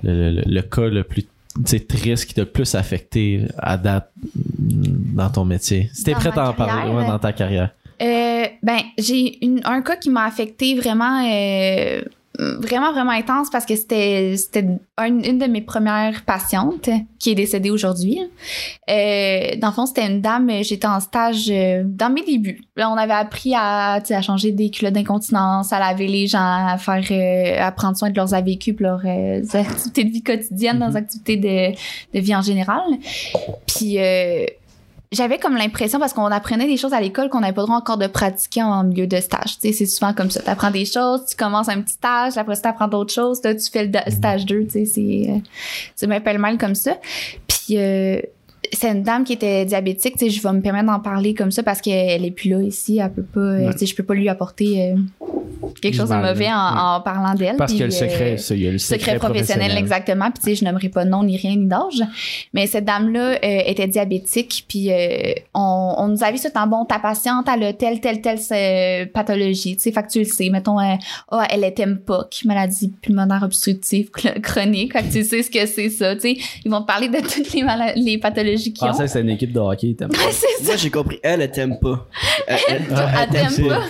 le, 0.03 0.31
le- 0.31 0.43
le 0.45 0.61
cas 0.61 0.87
le 0.87 1.03
plus 1.03 1.25
triste 1.87 2.27
qui 2.27 2.33
t'a 2.33 2.41
le 2.43 2.47
plus 2.49 2.73
affecté 2.75 3.41
à 3.57 3.75
date 3.75 4.09
dans 4.57 5.29
ton 5.29 5.43
métier? 5.43 5.89
Si 5.93 6.03
t'es 6.05 6.13
ma 6.13 6.19
à 6.19 6.49
en 6.49 6.53
parler 6.53 6.91
ouais, 6.93 7.05
dans 7.07 7.19
ta 7.19 7.33
carrière. 7.33 7.71
Euh, 8.01 8.45
ben, 8.63 8.79
j'ai 8.97 9.43
une- 9.45 9.61
un 9.65 9.81
cas 9.81 9.97
qui 9.97 10.09
m'a 10.09 10.23
affecté 10.25 10.75
vraiment, 10.75 11.25
euh, 11.29 12.01
vraiment, 12.39 12.91
vraiment 12.91 13.11
intense 13.11 13.49
parce 13.51 13.65
que 13.65 13.75
c'était, 13.75 14.35
c'était 14.37 14.65
un- 14.97 15.21
une 15.21 15.37
de 15.37 15.45
mes 15.45 15.61
premières 15.61 16.23
patientes 16.25 16.89
qui 17.19 17.29
est 17.31 17.35
décédée 17.35 17.69
aujourd'hui. 17.69 18.19
Euh, 18.89 19.55
dans 19.57 19.67
le 19.67 19.73
fond, 19.73 19.85
c'était 19.85 20.07
une 20.07 20.19
dame, 20.21 20.49
j'étais 20.63 20.87
en 20.87 20.99
stage 20.99 21.45
euh, 21.49 21.83
dans 21.85 22.09
mes 22.11 22.23
débuts. 22.23 22.61
Là, 22.75 22.89
on 22.89 22.95
avait 22.97 23.13
appris 23.13 23.53
à, 23.55 24.01
à 24.09 24.21
changer 24.21 24.51
des 24.51 24.69
culottes 24.71 24.93
d'incontinence, 24.95 25.71
à 25.71 25.79
laver 25.79 26.07
les 26.07 26.25
gens, 26.27 26.39
à 26.67 26.77
faire, 26.79 27.03
euh, 27.11 27.63
à 27.63 27.71
prendre 27.71 27.95
soin 27.97 28.09
de 28.09 28.15
leurs 28.15 28.33
AVQ, 28.33 28.75
leurs 28.79 29.01
euh, 29.05 29.41
activités 29.53 30.03
de 30.03 30.09
vie 30.09 30.23
quotidienne, 30.23 30.79
leurs 30.79 30.95
activités 30.95 31.37
de, 31.37 31.71
de 32.17 32.19
vie 32.19 32.35
en 32.35 32.41
général. 32.41 32.81
Puis, 33.67 33.97
j'avais 35.13 35.37
comme 35.37 35.55
l'impression, 35.55 35.99
parce 35.99 36.11
qu'on 36.13 36.25
apprenait 36.25 36.67
des 36.67 36.77
choses 36.77 36.93
à 36.93 36.99
l'école 36.99 37.29
qu'on 37.29 37.39
n'avait 37.39 37.53
pas 37.53 37.61
le 37.61 37.67
droit 37.67 37.77
encore 37.77 37.97
de 37.97 38.07
pratiquer 38.07 38.63
en 38.63 38.83
milieu 38.83 39.07
de 39.07 39.17
stage. 39.19 39.59
Tu 39.61 39.67
sais, 39.67 39.73
c'est 39.73 39.85
souvent 39.85 40.13
comme 40.13 40.29
ça. 40.31 40.41
Tu 40.41 40.49
apprends 40.49 40.71
des 40.71 40.85
choses, 40.85 41.25
tu 41.29 41.35
commences 41.35 41.69
un 41.69 41.81
petit 41.81 41.93
stage, 41.93 42.37
après 42.37 42.55
ça, 42.55 42.61
tu 42.63 42.67
apprends 42.69 42.87
d'autres 42.87 43.13
choses, 43.13 43.41
là, 43.43 43.53
tu 43.55 43.69
fais 43.71 43.83
le 43.83 43.89
da- 43.89 44.09
stage 44.11 44.45
2, 44.45 44.63
tu 44.65 44.69
sais, 44.71 44.85
c'est, 44.85 45.29
euh, 45.29 45.37
c'est 45.95 46.07
bien 46.07 46.19
pêle-mêle 46.19 46.57
comme 46.57 46.75
ça. 46.75 46.97
Puis, 47.47 47.77
euh, 47.77 48.19
c'est 48.73 48.89
une 48.91 49.03
dame 49.03 49.23
qui 49.23 49.33
était 49.33 49.65
diabétique, 49.65 50.17
tu 50.17 50.25
sais, 50.25 50.29
je 50.29 50.41
vais 50.41 50.51
me 50.53 50.61
permettre 50.61 50.87
d'en 50.87 50.99
parler 50.99 51.33
comme 51.33 51.51
ça 51.51 51.63
parce 51.63 51.81
qu'elle 51.81 52.25
est 52.25 52.31
plus 52.31 52.49
là 52.49 52.61
ici, 52.61 52.99
elle 52.99 53.11
peut 53.11 53.23
pas, 53.23 53.39
euh, 53.39 53.67
Ouais. 53.67 53.73
tu 53.73 53.79
sais, 53.79 53.85
je 53.85 53.95
peux 53.95 54.03
pas 54.03 54.13
lui 54.13 54.29
apporter 54.29 54.91
euh, 54.91 54.95
quelque 55.81 55.95
chose 55.95 56.09
de 56.09 56.15
mauvais 56.15 56.47
en, 56.47 56.73
ouais. 56.73 56.97
en 56.97 57.01
parlant 57.01 57.33
d'elle. 57.35 57.55
Parce 57.57 57.73
le 57.73 57.85
euh, 57.85 57.89
secret, 57.89 58.37
ça, 58.37 58.55
il 58.55 58.61
y 58.61 58.67
a 58.67 58.71
le 58.71 58.77
secret, 58.77 59.17
professionnel, 59.17 59.77
exactement. 59.77 60.29
Puis 60.31 60.43
tu 60.43 60.49
sais, 60.49 60.55
je 60.55 60.65
nommerai 60.65 60.89
pas 60.89 61.05
de 61.05 61.09
nom 61.09 61.23
ni 61.23 61.37
rien 61.37 61.55
ni 61.55 61.65
d'âge. 61.67 62.01
Mais 62.53 62.67
cette 62.67 62.85
dame-là 62.85 63.35
euh, 63.43 63.61
était 63.65 63.87
diabétique. 63.87 64.65
Puis 64.67 64.91
euh, 64.91 65.33
on, 65.53 65.95
on 65.97 66.07
nous 66.09 66.23
avait 66.23 66.37
tout 66.37 66.45
le 66.45 66.51
temps, 66.51 66.67
bon, 66.67 66.85
ta 66.85 66.99
patiente, 66.99 67.47
elle 67.53 67.63
a 67.63 67.73
telle, 67.73 67.99
telle, 67.99 68.21
telle 68.21 69.09
pathologie. 69.11 69.75
Tu 69.75 69.83
sais, 69.83 69.91
fait 69.91 70.03
que 70.03 70.09
tu 70.11 70.19
le 70.19 70.25
sais. 70.25 70.49
Mettons, 70.49 70.79
ah, 70.79 71.47
elle 71.49 71.63
est 71.63 71.79
MPOC, 71.79 72.45
maladie 72.45 72.91
pulmonaire 73.01 73.43
obstructive 73.43 74.09
chronique. 74.11 74.93
Fait 74.93 75.03
que 75.03 75.11
tu 75.11 75.23
sais 75.23 75.43
ce 75.43 75.51
que 75.51 75.65
c'est 75.65 75.89
ça. 75.89 76.15
Tu 76.15 76.21
sais, 76.21 76.37
ils 76.65 76.71
vont 76.71 76.81
te 76.81 76.87
parler 76.87 77.09
de 77.09 77.19
toutes 77.19 77.53
les 77.95 78.17
pathologies 78.17 78.62
Je 78.65 78.69
qu'ils 78.71 78.83
ont. 78.83 78.91
pensais 78.91 79.03
que 79.03 79.07
c'était 79.09 79.21
une 79.21 79.29
équipe 79.29 79.51
de 79.53 79.59
hockey. 79.59 79.95
t'aimes 79.97 80.09
pas. 80.09 80.17
c'est 80.31 80.47
ça. 80.63 80.63
Moi, 80.63 80.75
j'ai 80.77 80.89
compris. 80.89 81.19
Elle, 81.23 81.41
elle 81.41 81.51
t'aime 81.51 81.79
pas. 81.79 82.07
Elle, 82.47 82.57
elle- 82.69 82.81
Elle 83.21 83.29
t'aime 83.29 83.49
c'est- 83.49 83.67
pas. 83.67 83.81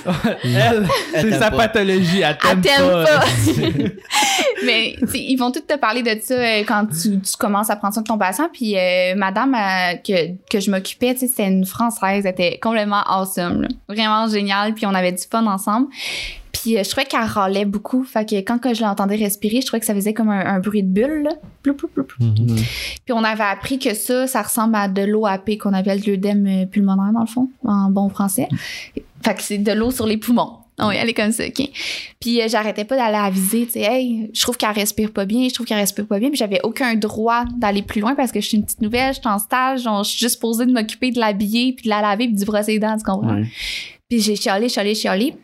Elle, 0.43 0.87
c'est 1.13 1.21
t'aime 1.29 1.39
sa 1.39 1.51
pas. 1.51 1.57
pathologie. 1.57 2.21
Elle 2.21 2.37
Elle 2.51 2.61
t'aime 2.61 2.89
pas. 2.89 3.05
pas. 3.05 3.25
Mais 4.65 4.95
ils 5.13 5.35
vont 5.35 5.51
tous 5.51 5.61
te 5.61 5.77
parler 5.77 6.03
de 6.03 6.17
ça 6.21 6.33
euh, 6.35 6.63
quand 6.65 6.85
tu, 6.87 7.19
tu 7.19 7.35
commences 7.37 7.69
à 7.69 7.75
prendre 7.75 7.93
soin 7.93 8.03
de 8.03 8.07
ton 8.07 8.17
patient. 8.17 8.47
Puis 8.51 8.77
euh, 8.77 9.13
madame 9.15 9.53
euh, 9.55 9.95
que, 10.05 10.33
que 10.49 10.59
je 10.59 10.71
m'occupais, 10.71 11.13
tu 11.13 11.21
sais, 11.21 11.27
c'était 11.27 11.47
une 11.47 11.65
Française. 11.65 12.25
Elle 12.25 12.31
était 12.31 12.59
complètement 12.61 13.03
awesome. 13.05 13.63
là. 13.63 13.67
Vraiment 13.89 14.27
géniale. 14.27 14.73
Puis 14.73 14.85
on 14.85 14.93
avait 14.93 15.11
du 15.11 15.23
fun 15.29 15.45
ensemble. 15.47 15.87
Puis 16.63 16.77
euh, 16.77 16.83
je 16.83 16.89
trouvais 16.89 17.05
qu'elle 17.05 17.19
râlait 17.21 17.65
beaucoup. 17.65 18.03
Fait 18.03 18.27
que 18.27 18.35
quand 18.35 18.57
que 18.57 18.73
je 18.73 18.81
l'entendais 18.81 19.15
respirer, 19.17 19.59
je 19.61 19.65
trouvais 19.67 19.79
que 19.81 19.85
ça 19.85 19.93
faisait 19.93 20.13
comme 20.13 20.29
un, 20.29 20.45
un 20.55 20.59
bruit 20.59 20.81
de 20.81 20.87
bulle. 20.87 21.23
Là. 21.23 21.31
Mhm. 22.19 22.55
Puis 22.55 23.11
on 23.13 23.23
avait 23.23 23.43
appris 23.43 23.79
que 23.79 23.93
ça, 23.93 24.27
ça 24.27 24.41
ressemble 24.41 24.75
à 24.75 24.87
de 24.87 25.01
l'OAP 25.01 25.57
qu'on 25.59 25.73
appelle 25.73 26.01
de 26.01 26.11
l'œdème 26.11 26.45
euh, 26.47 26.65
pulmonaire 26.65 27.11
dans 27.13 27.21
le 27.21 27.27
fond, 27.27 27.49
en 27.65 27.89
bon 27.89 28.09
français. 28.09 28.47
Fait 29.23 29.35
que 29.35 29.41
c'est 29.41 29.57
de 29.57 29.71
l'eau 29.73 29.91
sur 29.91 30.05
les 30.07 30.17
poumons. 30.17 30.53
Oui, 30.79 30.95
elle 30.99 31.07
est 31.07 31.13
comme 31.13 31.31
ça, 31.31 31.45
OK. 31.45 31.69
Puis 32.19 32.41
euh, 32.41 32.47
j'arrêtais 32.49 32.83
pas 32.83 32.95
d'aller 32.97 33.15
aviser, 33.17 33.65
tu 33.67 33.73
sais, 33.73 33.81
hey, 33.81 34.31
je 34.33 34.41
trouve 34.41 34.57
qu'elle 34.57 34.71
respire 34.71 35.11
pas 35.11 35.23
bien, 35.25 35.47
je 35.47 35.53
trouve 35.53 35.67
qu'elle 35.67 35.77
respire 35.77 36.07
pas 36.07 36.17
bien, 36.17 36.29
puis 36.29 36.37
j'avais 36.37 36.59
aucun 36.63 36.95
droit 36.95 37.45
d'aller 37.57 37.83
plus 37.83 38.01
loin 38.01 38.15
parce 38.15 38.31
que 38.31 38.41
je 38.41 38.47
suis 38.47 38.57
une 38.57 38.65
petite 38.65 38.81
nouvelle, 38.81 39.13
je 39.13 39.19
suis 39.19 39.29
en 39.29 39.37
stage, 39.37 39.85
on- 39.85 40.01
je 40.01 40.09
suis 40.09 40.19
juste 40.19 40.41
posée 40.41 40.65
de 40.65 40.71
m'occuper 40.71 41.11
de 41.11 41.19
l'habiller, 41.19 41.73
puis 41.73 41.83
de 41.83 41.89
la 41.89 42.01
laver, 42.01 42.25
puis 42.25 42.35
du 42.35 42.43
brosser 42.45 42.71
les 42.73 42.79
dents, 42.79 42.97
tu 42.97 43.03
comprends? 43.03 43.35
Ouais. 43.35 43.45
Puis 44.09 44.19
j'ai 44.19 44.35
chialé, 44.35 44.67
chialé, 44.67 44.95
chialé. 44.95 45.35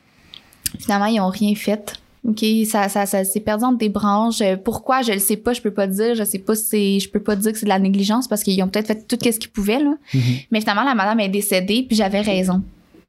Finalement, 0.77 1.05
ils 1.05 1.19
ont 1.19 1.29
rien 1.29 1.55
fait. 1.55 1.99
OK, 2.27 2.43
ça, 2.65 2.89
ça, 2.89 3.05
ça 3.05 3.23
s'est 3.23 3.39
perdu 3.39 3.63
entre 3.63 3.77
des 3.77 3.89
branches. 3.89 4.41
Euh, 4.41 4.57
Pourquoi, 4.57 5.01
je 5.01 5.13
le 5.13 5.19
sais 5.19 5.37
pas, 5.37 5.53
je 5.53 5.61
peux 5.61 5.71
pas 5.71 5.87
dire. 5.87 6.15
Je 6.15 6.23
sais 6.23 6.39
pas 6.39 6.55
si 6.55 6.65
c'est, 6.65 6.99
je 6.99 7.09
peux 7.09 7.21
pas 7.21 7.35
dire 7.35 7.53
que 7.53 7.57
c'est 7.57 7.65
de 7.65 7.69
la 7.69 7.79
négligence 7.79 8.27
parce 8.27 8.43
qu'ils 8.43 8.61
ont 8.61 8.67
peut-être 8.67 8.87
fait 8.87 9.07
tout 9.07 9.17
ce 9.21 9.39
qu'ils 9.39 9.49
pouvaient, 9.49 9.79
là. 9.79 9.93
Mhm. 10.13 10.21
Mais 10.51 10.59
finalement, 10.59 10.83
la 10.83 10.95
madame 10.95 11.19
est 11.21 11.29
décédée, 11.29 11.85
puis 11.87 11.95
j'avais 11.95 12.21
raison. 12.21 12.61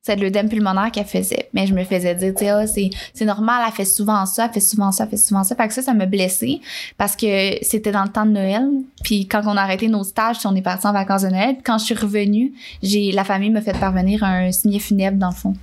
C'est 0.03 0.17
de 0.17 0.23
l'œdème 0.23 0.49
pulmonaire 0.49 0.91
qu'elle 0.91 1.05
faisait. 1.05 1.51
Mais 1.53 1.67
je 1.67 1.75
me 1.75 1.85
faisais 1.85 2.15
dire, 2.15 2.33
tu 2.35 2.45
sais, 2.45 2.49
ah, 2.49 2.67
c'est, 2.67 3.25
normal, 3.27 3.63
elle 3.67 3.73
fait 3.75 3.85
souvent 3.85 4.25
ça, 4.25 4.47
elle 4.47 4.53
fait 4.53 4.61
souvent 4.61 4.93
ça, 4.93 5.05
elle 5.05 5.11
fait 5.11 5.19
souvent 5.19 5.45
ça. 5.45 5.55
Fait 5.55 5.69
que 5.69 5.75
ça, 5.75 5.83
ça 5.83 5.93
m'a 5.93 6.07
blessée 6.07 6.61
parce 6.97 7.17
que 7.17 7.63
c'était 7.63 7.93
dans 7.93 8.05
le 8.05 8.09
temps 8.09 8.25
de 8.25 8.31
Noël. 8.31 8.67
Puis 9.05 9.27
quand 9.27 9.43
on 9.45 9.59
a 9.59 9.61
arrêté 9.61 9.89
nos 9.89 10.03
stages, 10.03 10.39
on 10.47 10.57
est 10.57 10.63
parti 10.63 10.87
en 10.87 10.95
vacances 10.95 11.23
de 11.23 11.29
Noël. 11.29 11.55
Puis 11.55 11.65
quand 11.65 11.77
je 11.77 11.85
suis 11.85 11.95
revenue, 11.95 12.55
j'ai, 12.83 13.13
la 13.13 13.25
famille 13.25 13.51
m'a 13.51 13.61
fait 13.61 13.79
parvenir 13.79 14.25
un 14.25 14.51
signet 14.53 14.79
funèbre 14.79 15.19
dans 15.19 15.29
le 15.29 15.35
fond. 15.35 15.55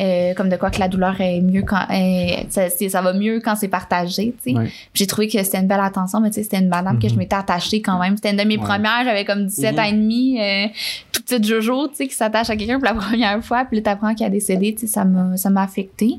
Euh, 0.00 0.34
comme 0.34 0.48
de 0.48 0.56
quoi 0.56 0.72
que 0.72 0.80
la 0.80 0.88
douleur 0.88 1.20
est 1.20 1.40
mieux 1.40 1.62
quand 1.62 1.86
euh, 1.88 2.42
ça, 2.50 2.68
ça 2.68 3.00
va 3.00 3.12
mieux 3.12 3.38
quand 3.38 3.54
c'est 3.54 3.68
partagé 3.68 4.34
tu 4.42 4.50
sais 4.50 4.56
Ouais. 4.58 4.64
Puis 4.64 4.74
j'ai 4.94 5.06
trouvé 5.06 5.28
que 5.28 5.40
c'était 5.44 5.58
une 5.58 5.68
belle 5.68 5.78
attention 5.78 6.18
mais 6.20 6.30
tu 6.30 6.34
sais 6.34 6.42
c'était 6.42 6.58
une 6.58 6.66
madame 6.68 6.98
que 6.98 7.06
je 7.06 7.12
Mhm. 7.12 7.18
m'étais 7.20 7.36
attachée 7.36 7.80
quand 7.80 8.00
même 8.00 8.16
c'était 8.16 8.32
une 8.32 8.36
de 8.38 8.42
mes 8.42 8.56
Ouais. 8.56 8.64
premières 8.64 9.04
j'avais 9.04 9.24
comme 9.24 9.46
17 9.46 9.74
Mhm. 9.74 9.78
ans 9.78 9.84
et 9.84 9.92
demi 9.92 10.40
euh, 10.42 10.66
toute 11.12 11.24
petite 11.26 11.46
jojo 11.46 11.86
tu 11.86 11.94
sais 11.94 12.08
qui 12.08 12.14
s'attache 12.16 12.50
à 12.50 12.56
quelqu'un 12.56 12.80
pour 12.80 12.86
la 12.86 12.94
première 13.06 13.40
fois 13.44 13.64
puis 13.66 13.76
là 13.76 13.82
t'apprends 13.84 14.14
qu'il 14.16 14.26
a 14.26 14.30
décédé 14.30 14.74
tu 14.74 14.80
sais 14.80 14.86
ça 14.88 15.04
m'a 15.04 15.36
ça 15.36 15.48
m'a 15.50 15.62
affecté 15.62 16.16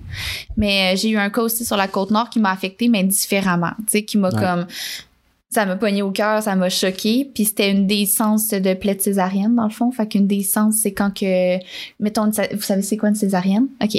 mais 0.55 0.93
euh, 0.93 0.97
j'ai 0.97 1.09
eu 1.09 1.17
un 1.17 1.29
cas 1.29 1.41
aussi 1.41 1.65
sur 1.65 1.75
la 1.75 1.89
côte 1.89 2.11
nord 2.11 2.29
qui 2.29 2.39
m'a 2.39 2.51
affecté 2.51 2.87
mais 2.87 3.03
différemment 3.03 3.71
tu 3.79 3.83
sais 3.89 4.03
qui 4.03 4.17
m'a 4.17 4.29
Ouais. 4.29 4.39
comme 4.39 4.67
ça 5.55 5.65
m'a 5.65 5.77
pogné 5.77 6.01
au 6.01 6.11
cœur, 6.11 6.43
ça 6.43 6.55
m'a 6.55 6.69
choqué. 6.69 7.29
Puis 7.33 7.45
c'était 7.45 7.71
une 7.71 7.87
décence 7.87 8.49
de 8.49 8.73
plaie 8.73 8.95
de 8.95 9.01
césarienne, 9.01 9.55
dans 9.55 9.63
le 9.63 9.69
fond. 9.69 9.89
Fait 9.89 10.05
qu'une 10.05 10.27
décence, 10.27 10.75
c'est 10.83 10.91
quand 10.91 11.11
que... 11.13 11.57
Mettons, 11.99 12.29
vous 12.29 12.61
savez 12.61 12.81
c'est 12.81 12.97
quoi 12.97 13.09
une 13.09 13.15
césarienne? 13.15 13.67
OK. 13.81 13.97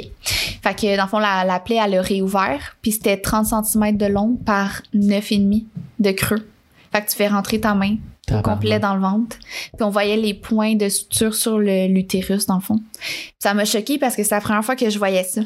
Fait 0.63 0.75
que, 0.75 0.95
dans 0.95 1.03
le 1.03 1.09
fond, 1.09 1.19
la, 1.19 1.43
la 1.45 1.59
plaie, 1.59 1.79
elle 1.83 1.95
a 1.95 2.01
réouvert. 2.01 2.77
Puis 2.81 2.91
c'était 2.91 3.17
30 3.17 3.65
cm 3.65 3.97
de 3.97 4.05
long 4.05 4.35
par 4.45 4.83
9,5 4.93 5.65
de 5.99 6.11
creux. 6.11 6.47
Fait 6.91 7.01
que 7.01 7.09
tu 7.09 7.15
fais 7.15 7.27
rentrer 7.27 7.59
ta 7.59 7.73
main 7.73 7.97
au 8.31 8.41
complet 8.41 8.79
dans 8.79 8.93
le 8.93 9.01
ventre. 9.01 9.37
Puis 9.75 9.83
on 9.83 9.89
voyait 9.89 10.17
les 10.17 10.33
points 10.33 10.75
de 10.75 10.89
suture 10.89 11.33
sur 11.33 11.57
l'utérus, 11.57 12.45
dans 12.45 12.55
le 12.55 12.61
fond. 12.61 12.77
Puis 12.99 13.33
ça 13.39 13.53
m'a 13.53 13.65
choqué 13.65 13.97
parce 13.97 14.15
que 14.15 14.23
c'est 14.23 14.35
la 14.35 14.41
première 14.41 14.63
fois 14.63 14.75
que 14.75 14.89
je 14.89 14.97
voyais 14.99 15.23
ça. 15.23 15.41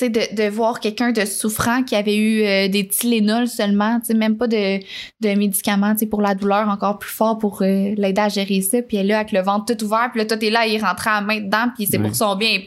Tu 0.00 0.06
sais, 0.06 0.10
de, 0.10 0.42
de 0.42 0.48
voir 0.48 0.80
quelqu'un 0.80 1.12
de 1.12 1.24
souffrant 1.26 1.82
qui 1.82 1.94
avait 1.94 2.16
eu 2.16 2.42
euh, 2.42 2.68
des 2.68 2.88
Tylenol 2.88 3.46
seulement, 3.48 4.00
tu 4.00 4.06
sais, 4.06 4.14
même 4.14 4.36
pas 4.38 4.46
de, 4.46 4.78
de 4.78 5.34
médicaments, 5.38 5.92
tu 5.92 6.00
sais, 6.00 6.06
pour 6.06 6.22
la 6.22 6.34
douleur 6.34 6.68
encore 6.68 6.98
plus 6.98 7.10
fort 7.10 7.36
pour 7.36 7.60
euh, 7.60 7.94
l'aider 7.96 8.20
à 8.22 8.28
gérer 8.30 8.62
ça. 8.62 8.80
Puis 8.80 8.96
elle 8.96 9.06
est 9.06 9.08
là 9.10 9.18
avec 9.18 9.32
le 9.32 9.40
ventre 9.42 9.74
tout 9.74 9.84
ouvert, 9.84 10.08
puis 10.10 10.20
là, 10.20 10.24
toi, 10.26 10.38
t'es 10.38 10.48
là, 10.48 10.66
il 10.66 10.80
rentrait 10.82 11.10
à 11.10 11.20
la 11.20 11.26
main 11.26 11.40
dedans, 11.40 11.66
puis 11.76 11.86
c'est 11.86 11.98
pour 11.98 12.14
son 12.14 12.34
bien. 12.36 12.58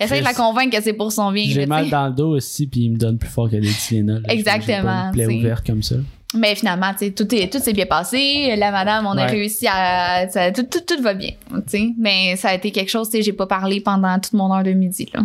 Essaye 0.00 0.20
de 0.20 0.24
la 0.24 0.32
convaincre 0.34 0.76
que 0.76 0.82
c'est 0.82 0.94
pour 0.94 1.12
son 1.12 1.30
bien. 1.30 1.44
là, 1.46 1.52
J'ai 1.52 1.66
mal 1.66 1.90
dans 1.90 2.06
le 2.06 2.14
dos 2.14 2.36
aussi, 2.36 2.66
puis 2.66 2.84
il 2.84 2.92
me 2.92 2.96
donne 2.96 3.18
plus 3.18 3.28
fort 3.28 3.50
que 3.50 3.56
des 3.56 3.68
Tylenol. 3.68 4.22
là. 4.26 4.32
Exactement, 4.32 5.06
Une 5.06 5.12
plaie 5.12 5.26
ouverte 5.26 5.66
comme 5.66 5.82
ça. 5.82 5.96
Mais 6.34 6.54
finalement, 6.54 6.92
tu 6.92 7.06
sais, 7.06 7.10
tout 7.12 7.34
est 7.34 7.50
tout 7.50 7.58
s'est 7.58 7.72
bien 7.72 7.86
passé. 7.86 8.54
La 8.58 8.70
madame, 8.70 9.06
on 9.06 9.16
a 9.16 9.24
réussi 9.24 9.66
à 9.66 10.28
ça, 10.28 10.52
tout, 10.52 10.62
tout 10.64 10.80
tout 10.86 11.02
va 11.02 11.14
bien, 11.14 11.30
tu 11.50 11.56
sais. 11.68 11.88
Mais 11.98 12.36
ça 12.36 12.50
a 12.50 12.54
été 12.54 12.70
quelque 12.70 12.90
chose, 12.90 13.08
tu 13.08 13.16
sais, 13.16 13.22
j'ai 13.22 13.32
pas 13.32 13.46
parlé 13.46 13.80
pendant 13.80 14.18
toute 14.18 14.34
mon 14.34 14.52
heure 14.54 14.62
de 14.62 14.72
midi 14.72 15.08
là. 15.14 15.22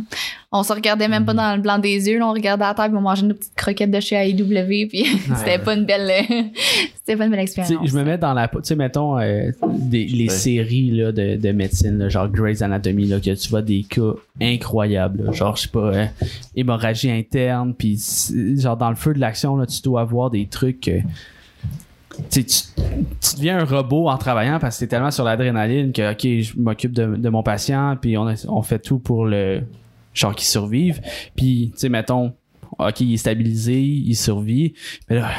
On 0.55 0.61
se 0.63 0.71
regardait 0.71 1.07
même 1.07 1.23
Mhm. 1.23 1.25
pas 1.25 1.33
dans 1.33 1.55
le 1.55 1.61
blanc 1.61 1.77
des 1.79 2.07
yeux, 2.07 2.19
là, 2.19 2.27
on 2.27 2.31
regardait 2.31 2.63
à 2.63 2.73
terre 2.73 2.85
puis 2.87 2.95
on 2.95 3.01
mangeait 3.01 3.25
nos 3.25 3.33
petites 3.33 3.55
croquettes 3.55 3.91
de 3.91 3.99
chez 3.99 4.15
AEW 4.15 4.87
puis 4.87 5.03
c'était 5.35 5.57
pas 5.59 5.73
une 5.73 5.83
belle 5.85 6.09
c'était 6.95 7.17
pas 7.17 7.25
une 7.25 7.31
belle 7.31 7.39
expérience. 7.41 7.85
je 7.85 7.97
me 7.97 8.03
mets 8.05 8.17
dans 8.17 8.33
la 8.33 8.47
peau. 8.47 8.61
Tu 8.61 8.67
sais, 8.67 8.75
mettons, 8.75 9.19
euh, 9.19 9.49
des, 9.67 10.05
les 10.05 10.23
Ouais. 10.25 10.29
séries 10.29 10.91
là, 10.91 11.11
de, 11.11 11.35
de 11.35 11.51
médecine, 11.51 11.97
là, 11.97 12.07
genre 12.07 12.29
Grey's 12.29 12.61
Anatomy, 12.61 13.07
là, 13.07 13.19
que 13.19 13.31
tu 13.35 13.49
vois 13.49 13.61
des 13.61 13.83
cas 13.83 14.13
incroyables. 14.41 15.25
là. 15.25 15.31
genre, 15.33 15.55
je 15.57 15.63
sais 15.63 15.67
pas, 15.67 15.79
euh, 15.93 16.05
hémorragie 16.55 17.11
interne, 17.11 17.73
puis 17.73 17.99
genre 18.57 18.77
dans 18.77 18.89
le 18.89 18.95
feu 18.95 19.13
de 19.13 19.19
l'action, 19.19 19.55
là, 19.57 19.65
tu 19.65 19.81
dois 19.81 20.01
avoir 20.01 20.29
des 20.29 20.45
trucs. 20.47 20.87
Tu, 22.29 22.43
deviens 23.37 23.59
un 23.59 23.65
robot 23.65 24.09
en 24.09 24.17
travaillant 24.17 24.59
parce 24.59 24.75
que 24.75 24.81
t'es 24.81 24.87
tellement 24.87 25.11
sur 25.11 25.23
l'adrénaline 25.23 25.91
que, 25.91 26.11
ok, 26.11 26.43
je 26.43 26.59
m'occupe 26.59 26.93
de, 26.93 27.29
mon 27.29 27.43
patient, 27.43 27.97
puis 27.99 28.17
on, 28.17 28.61
fait 28.61 28.79
tout 28.79 28.99
pour 28.99 29.25
le 29.25 29.63
genre 30.13 30.35
qu'il 30.35 30.47
survive. 30.47 31.01
Puis, 31.35 31.71
tu 31.73 31.79
sais, 31.79 31.89
mettons, 31.89 32.33
ok, 32.88 33.01
il 33.01 33.13
est 33.13 33.17
stabilisé, 33.17 33.79
il 33.79 34.15
survit. 34.15 34.73
Mais 35.09 35.17
là, 35.17 35.29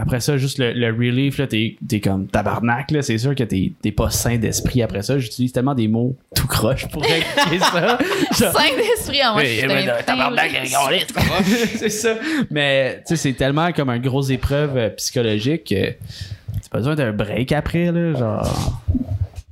après 0.00 0.20
ça, 0.20 0.36
juste 0.36 0.58
le, 0.58 0.72
le 0.72 0.86
relief, 0.88 1.38
là, 1.38 1.46
t'es, 1.46 1.76
t'es 1.88 2.00
comme 2.00 2.26
tabarnak, 2.26 2.90
là. 2.90 3.02
C'est 3.02 3.18
sûr 3.18 3.34
que 3.34 3.44
t'es, 3.44 3.72
t'es 3.82 3.92
pas 3.92 4.10
sain 4.10 4.36
d'esprit 4.36 4.82
après 4.82 5.02
ça. 5.02 5.18
J'utilise 5.18 5.52
tellement 5.52 5.74
des 5.74 5.88
mots 5.88 6.16
tout 6.34 6.46
croche 6.46 6.86
pour 6.88 7.04
expliquer 7.04 7.58
ça. 7.58 7.98
Saint 8.32 8.76
d'esprit 8.76 9.24
en 9.24 9.34
moi. 9.34 9.42
mais 9.42 9.86
là, 9.86 9.96
putain, 9.96 10.12
tabarnak, 10.14 10.50
regardez, 10.64 11.00
c'est 11.76 11.88
ça. 11.88 12.14
Mais, 12.50 13.02
tu 13.06 13.08
sais, 13.08 13.16
c'est 13.16 13.32
tellement 13.32 13.72
comme 13.72 13.90
une 13.90 14.02
grosse 14.02 14.30
épreuve 14.30 14.76
euh, 14.76 14.88
psychologique 14.90 15.64
que 15.64 15.90
t'as 15.90 16.68
pas 16.70 16.78
besoin 16.78 16.94
d'un 16.94 17.12
break 17.12 17.52
après, 17.52 17.92
là. 17.92 18.14
Genre, 18.14 18.82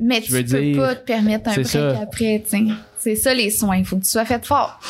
Mais 0.00 0.20
tu 0.20 0.32
peux 0.32 0.42
dire, 0.42 0.76
pas 0.76 0.94
te 0.94 1.04
permettre 1.04 1.50
un 1.50 1.54
break 1.54 1.66
ça. 1.66 1.98
après, 2.00 2.42
tu 2.48 2.56
sais. 2.56 2.64
C'est 2.98 3.14
ça 3.16 3.32
les 3.32 3.50
soins. 3.50 3.76
Il 3.76 3.84
faut 3.84 3.96
que 3.96 4.02
tu 4.04 4.10
sois 4.10 4.24
fait 4.24 4.44
fort. 4.44 4.80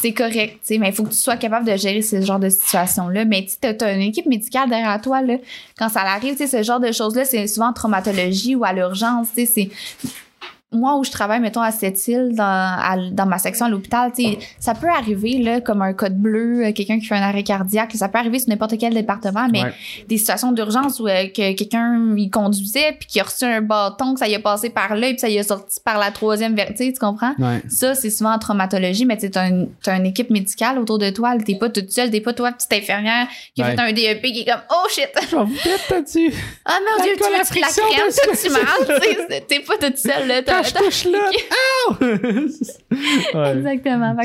C'est 0.00 0.12
correct, 0.12 0.58
tu 0.60 0.74
sais, 0.74 0.78
mais 0.78 0.88
il 0.88 0.94
faut 0.94 1.04
que 1.04 1.10
tu 1.10 1.16
sois 1.16 1.36
capable 1.36 1.66
de 1.66 1.76
gérer 1.76 2.02
ce 2.02 2.20
genre 2.20 2.38
de 2.38 2.48
situation-là. 2.48 3.24
Mais 3.24 3.46
tu 3.46 3.56
t'as 3.58 3.94
une 3.94 4.02
équipe 4.02 4.26
médicale 4.26 4.68
derrière 4.68 5.00
toi, 5.00 5.22
là. 5.22 5.36
Quand 5.78 5.88
ça 5.88 6.02
arrive, 6.02 6.36
tu 6.36 6.46
sais, 6.46 6.58
ce 6.58 6.62
genre 6.62 6.80
de 6.80 6.92
choses-là, 6.92 7.24
c'est 7.24 7.46
souvent 7.46 7.68
en 7.68 7.72
traumatologie 7.72 8.54
ou 8.54 8.64
à 8.64 8.72
l'urgence, 8.72 9.28
tu 9.34 9.46
sais, 9.46 9.52
c'est 9.52 9.70
moi 10.72 10.96
où 10.96 11.04
je 11.04 11.10
travaille 11.12 11.38
mettons 11.40 11.60
à 11.62 11.70
cette 11.70 12.08
île 12.08 12.30
dans, 12.34 12.42
à- 12.44 12.96
dans 13.12 13.24
ma 13.26 13.38
section 13.38 13.66
à 13.66 13.68
l'hôpital 13.68 14.10
ça 14.58 14.74
peut 14.74 14.88
arriver 14.88 15.38
là 15.38 15.60
comme 15.60 15.80
un 15.80 15.92
code 15.92 16.16
bleu 16.18 16.66
euh, 16.66 16.72
quelqu'un 16.72 16.98
qui 16.98 17.06
fait 17.06 17.14
un 17.14 17.22
arrêt 17.22 17.44
cardiaque 17.44 17.92
ça 17.94 18.08
peut 18.08 18.18
arriver 18.18 18.40
sur 18.40 18.48
n'importe 18.48 18.76
quel 18.78 18.92
département 18.92 19.46
mais 19.50 19.62
Ouais. 19.62 19.72
des 20.08 20.18
situations 20.18 20.50
d'urgence 20.52 20.98
où 21.00 21.06
euh, 21.06 21.28
que 21.28 21.54
quelqu'un 21.54 22.14
il 22.16 22.30
conduisait 22.30 22.96
puis 22.98 23.06
qu'il 23.08 23.20
a 23.20 23.24
reçu 23.24 23.44
un 23.44 23.60
bâton 23.62 24.14
que 24.14 24.18
ça 24.20 24.26
y 24.28 24.34
a 24.34 24.40
passé 24.40 24.68
par 24.70 24.96
là 24.96 25.08
puis 25.10 25.18
ça 25.20 25.28
y 25.28 25.38
a 25.38 25.44
sorti 25.44 25.78
par 25.84 25.98
la 25.98 26.10
troisième 26.10 26.54
vertu 26.56 26.92
tu 26.92 26.98
comprends? 26.98 27.32
Ouais. 27.38 27.62
ça 27.68 27.94
c'est 27.94 28.10
souvent 28.10 28.32
en 28.32 28.38
traumatologie 28.38 29.04
mais 29.06 29.16
tu 29.16 29.26
sais, 29.28 29.30
t'as 29.30 29.48
une, 29.96 30.06
équipe 30.06 30.30
médicale 30.30 30.78
autour 30.80 30.98
de 30.98 31.10
toi 31.10 31.34
t'es 31.38 31.54
pas 31.54 31.70
toute 31.70 31.90
seule 31.92 32.10
t'es 32.10 32.20
pas 32.20 32.32
toi 32.32 32.50
petite 32.52 32.72
infirmière 32.72 33.28
qui 33.54 33.62
Ouais. 33.62 33.74
fait 33.76 33.80
un 33.80 33.92
DEP 33.92 34.22
qui 34.22 34.40
est 34.40 34.44
comme 34.50 34.62
oh 34.70 34.88
shit 34.90 35.08
Je 35.30 35.36
vais 35.36 35.44
vous 35.44 35.54
ah 36.64 36.78
mon 36.98 37.04
dieu 37.04 37.12
tu 37.16 37.32
la 37.32 37.44
friction 37.44 37.82
crème 37.90 38.52
mal 38.52 39.00
Tu 39.00 39.32
sais, 39.34 39.44
t'es 39.48 39.60
pas 39.60 39.76
toute 39.80 39.98
seule 39.98 40.26
là 40.26 40.42
Je 40.62 40.74
touche 40.74 41.04
là! 41.06 41.30
Ouais. 43.34 43.56
Exactement. 43.58 44.16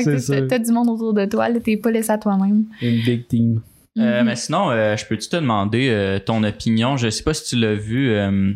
T'as 0.48 0.58
du 0.58 0.72
monde 0.72 0.88
autour 0.90 1.14
de 1.14 1.24
toi, 1.26 1.48
t'es 1.60 1.76
pas 1.76 1.90
laissé 1.90 2.10
à 2.10 2.18
toi-même. 2.18 2.64
Une 2.80 3.02
big 3.02 3.26
team. 3.28 3.60
Euh, 3.98 4.20
Mhm. 4.20 4.26
mais 4.26 4.36
sinon, 4.36 4.70
euh, 4.70 4.96
je 4.96 5.04
peux-tu 5.04 5.28
te 5.28 5.36
demander 5.36 5.88
euh, 5.90 6.18
ton 6.18 6.42
opinion? 6.44 6.96
Je 6.96 7.10
sais 7.10 7.22
pas 7.22 7.34
si 7.34 7.44
tu 7.44 7.56
l'as 7.56 7.74
vu. 7.74 8.10
euh, 8.10 8.52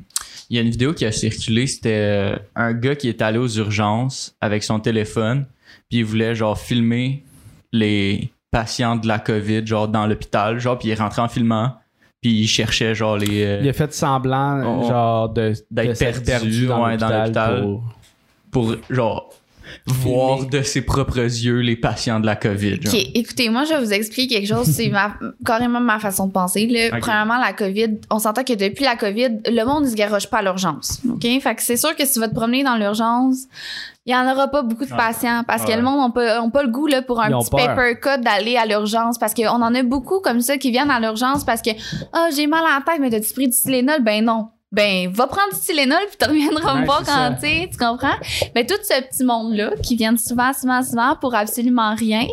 Il 0.49 0.57
y 0.57 0.61
a 0.61 0.62
une 0.62 0.70
vidéo 0.70 0.95
qui 0.95 1.05
a 1.05 1.11
circulé. 1.12 1.66
C'était 1.66 1.91
euh, 1.93 2.37
un 2.55 2.72
gars 2.72 2.95
qui 2.95 3.09
est 3.09 3.20
allé 3.20 3.37
aux 3.39 3.49
urgences 3.49 4.35
avec 4.41 4.62
son 4.62 4.79
téléphone. 4.81 5.45
Puis 5.91 5.99
il 5.99 6.05
voulait 6.05 6.35
genre 6.37 6.59
filmer 6.59 7.24
les 7.72 8.31
patients 8.53 8.97
de 8.97 9.07
la 9.09 9.18
COVID, 9.18 9.66
genre 9.66 9.89
dans 9.89 10.07
l'hôpital, 10.07 10.59
genre, 10.61 10.79
puis 10.79 10.89
il 10.89 10.93
est 10.93 10.95
rentré 10.95 11.20
en 11.20 11.29
filmant, 11.29 11.74
puis 12.21 12.33
il 12.41 12.47
cherchait, 12.49 12.95
genre, 12.95 13.17
les. 13.17 13.45
euh, 13.45 13.61
Il 13.62 13.69
a 13.69 13.73
fait 13.73 13.93
semblant, 13.93 14.83
genre, 14.89 15.29
de, 15.29 15.53
d'être 15.71 15.97
s'être 15.97 16.25
perdu, 16.25 16.69
ouais, 16.69 16.97
dans 16.97 17.09
l'hôpital. 17.09 17.61
pour- 17.62 17.83
pour, 18.51 18.75
genre, 18.91 19.29
voir 19.87 20.47
de 20.47 20.62
ses 20.62 20.83
propres 20.83 21.19
yeux 21.19 21.61
les 21.61 21.77
patients 21.77 22.21
de 22.21 22.27
la 22.27 22.37
COVID, 22.37 22.83
genre. 22.83 22.95
OK, 22.95 23.07
écoutez, 23.14 23.49
moi, 23.49 23.64
je 23.64 23.75
vais 23.75 23.81
vous 23.81 23.93
expliquer 23.93 24.37
quelque 24.37 24.49
chose. 24.49 24.67
C'est 24.67 24.89
ma, 24.89 25.14
carrément 25.45 25.81
ma 25.81 25.99
façon 25.99 26.27
de 26.27 26.33
penser. 26.33 26.67
Là. 26.67 26.99
Premièrement, 27.01 27.39
la 27.39 27.53
COVID, 27.53 27.99
on 28.11 28.19
s'entend 28.19 28.45
que 28.45 28.53
depuis 28.55 28.85
la 28.85 28.97
COVID, 28.97 29.41
le 29.47 29.64
monde 29.64 29.85
ne 29.85 29.91
se 29.91 29.95
garoche 29.95 30.29
pas 30.29 30.39
à 30.39 30.43
l'urgence. 30.43 31.01
OK? 31.09 31.23
Fait 31.23 31.55
que 31.55 31.62
c'est 31.62 31.77
sûr 31.77 31.95
que 31.97 32.05
si 32.05 32.14
tu 32.14 32.21
vas 32.21 32.29
te 32.29 32.35
promener 32.35 32.62
dans 32.64 32.77
l'urgence, 32.77 33.45
il 34.09 34.12
y 34.12 34.17
en 34.17 34.31
aura 34.31 34.49
pas 34.49 34.62
beaucoup 34.62 34.85
de 34.85 34.91
Ouais. 34.91 34.97
patients 34.97 35.43
parce 35.47 35.64
que 35.64 35.71
Ouais. 35.71 35.77
le 35.77 35.83
monde 35.83 36.12
n'a 36.14 36.49
pas, 36.51 36.62
le 36.62 36.69
goût 36.69 36.87
là, 36.87 37.03
pour 37.03 37.21
un 37.21 37.29
Ils 37.29 37.37
petit 37.39 37.51
paper 37.51 37.99
cut 38.01 38.23
d'aller 38.23 38.57
à 38.57 38.64
l'urgence 38.64 39.19
parce 39.19 39.35
qu'on 39.35 39.47
en 39.49 39.75
a 39.75 39.83
beaucoup 39.83 40.21
comme 40.21 40.41
ça 40.41 40.59
qui 40.59 40.71
viennent 40.71 40.91
à 40.93 41.01
l'urgence 41.01 41.45
parce 41.45 41.61
que 41.61 41.71
ah 42.12 42.29
j'ai 42.35 42.47
mal 42.47 42.62
à 42.64 42.79
la 42.79 42.85
tête, 42.85 43.01
mais 43.01 43.11
t'as-tu 43.11 43.33
pris 43.35 43.49
du 43.49 43.57
Tylenol? 43.57 44.03
Ben 44.03 44.25
non. 44.25 44.49
Ben, 44.77 45.09
va 45.11 45.27
prendre 45.27 45.55
du 45.55 45.59
Tylenol 45.59 45.99
puis 46.09 46.18
tu 46.20 46.29
reviendras 46.29 46.74
Ouais, 46.74 46.81
me 46.83 46.85
voir 46.85 47.03
quand 47.03 47.35
tu 47.41 47.49
sais, 47.49 47.68
tu 47.72 47.79
comprends? 47.79 48.14
Ben, 48.55 48.66
tout 48.66 48.74
ce 48.83 49.03
petit 49.03 49.24
monde-là 49.24 49.70
qui 49.83 49.97
viennent 49.97 50.18
souvent, 50.18 50.53
souvent, 50.53 50.83
souvent 50.83 51.16
pour 51.18 51.35
absolument 51.35 51.95
rien, 51.95 52.27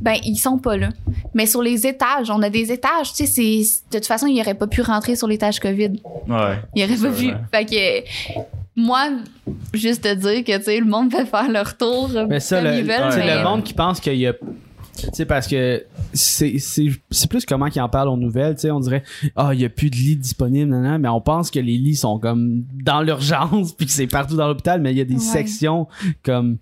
ben, 0.00 0.14
ils 0.24 0.36
sont 0.36 0.58
pas 0.58 0.76
là. 0.76 0.90
Mais 1.34 1.46
sur 1.46 1.60
les 1.60 1.88
étages, 1.88 2.30
on 2.30 2.40
a 2.42 2.50
des 2.50 2.70
étages, 2.70 3.12
tu 3.14 3.26
sais, 3.26 3.26
c'est, 3.26 3.82
de 3.90 3.98
toute 3.98 4.06
façon, 4.06 4.28
ils 4.28 4.40
auraient 4.40 4.54
pas 4.54 4.68
pu 4.68 4.80
rentrer 4.80 5.16
sur 5.16 5.26
l'étage 5.26 5.58
COVID. 5.58 6.00
Ouais. 6.28 6.58
Ils 6.76 6.84
auraient 6.84 7.10
pas 7.10 7.16
pu. 7.16 7.30
Fait 7.52 7.64
que, 7.64 8.40
moi, 8.76 9.08
juste 9.74 10.04
te 10.04 10.14
dire 10.14 10.44
que, 10.44 10.56
tu 10.56 10.62
sais, 10.64 10.78
le 10.78 10.86
monde 10.86 11.10
peut 11.10 11.24
faire 11.24 11.50
leur 11.50 11.76
tour 11.76 12.10
Mais 12.28 12.38
ça, 12.38 12.62
comme 12.62 12.70
le, 12.70 12.82
mais- 12.84 13.36
le 13.36 13.42
monde 13.42 13.64
qui 13.64 13.74
pense 13.74 13.98
qu'il 13.98 14.14
y 14.14 14.26
a. 14.28 14.34
Tu 15.00 15.08
sais, 15.12 15.24
parce 15.26 15.46
que 15.46 15.84
c'est 16.12 16.58
c'est- 16.58 16.90
c'est 17.10 17.28
plus 17.30 17.44
comment 17.46 17.68
qu'ils 17.70 17.82
en 17.82 17.88
parlent 17.88 18.08
aux 18.08 18.16
nouvelles. 18.16 18.54
Tu 18.56 18.62
sais, 18.62 18.70
on 18.70 18.80
dirait, 18.80 19.02
ah, 19.36 19.50
il 19.54 19.60
y 19.60 19.64
a 19.64 19.68
plus 19.68 19.90
de 19.90 19.96
lits 19.96 20.16
disponibles, 20.16 20.70
nan, 20.70 20.82
nan, 20.82 21.00
mais 21.00 21.08
on 21.08 21.20
pense 21.20 21.50
que 21.50 21.58
les 21.60 21.78
lits 21.78 21.96
sont 21.96 22.18
comme 22.18 22.64
dans 22.84 23.00
l'urgence, 23.02 23.72
puis 23.76 23.86
que 23.86 23.92
c'est 23.92 24.06
partout 24.06 24.36
dans 24.36 24.48
l'hôpital, 24.48 24.80
mais 24.80 24.92
il 24.92 24.98
y 24.98 25.00
a 25.00 25.04
des 25.04 25.14
Ouais. 25.14 25.20
sections 25.20 25.86
comme 26.22 26.58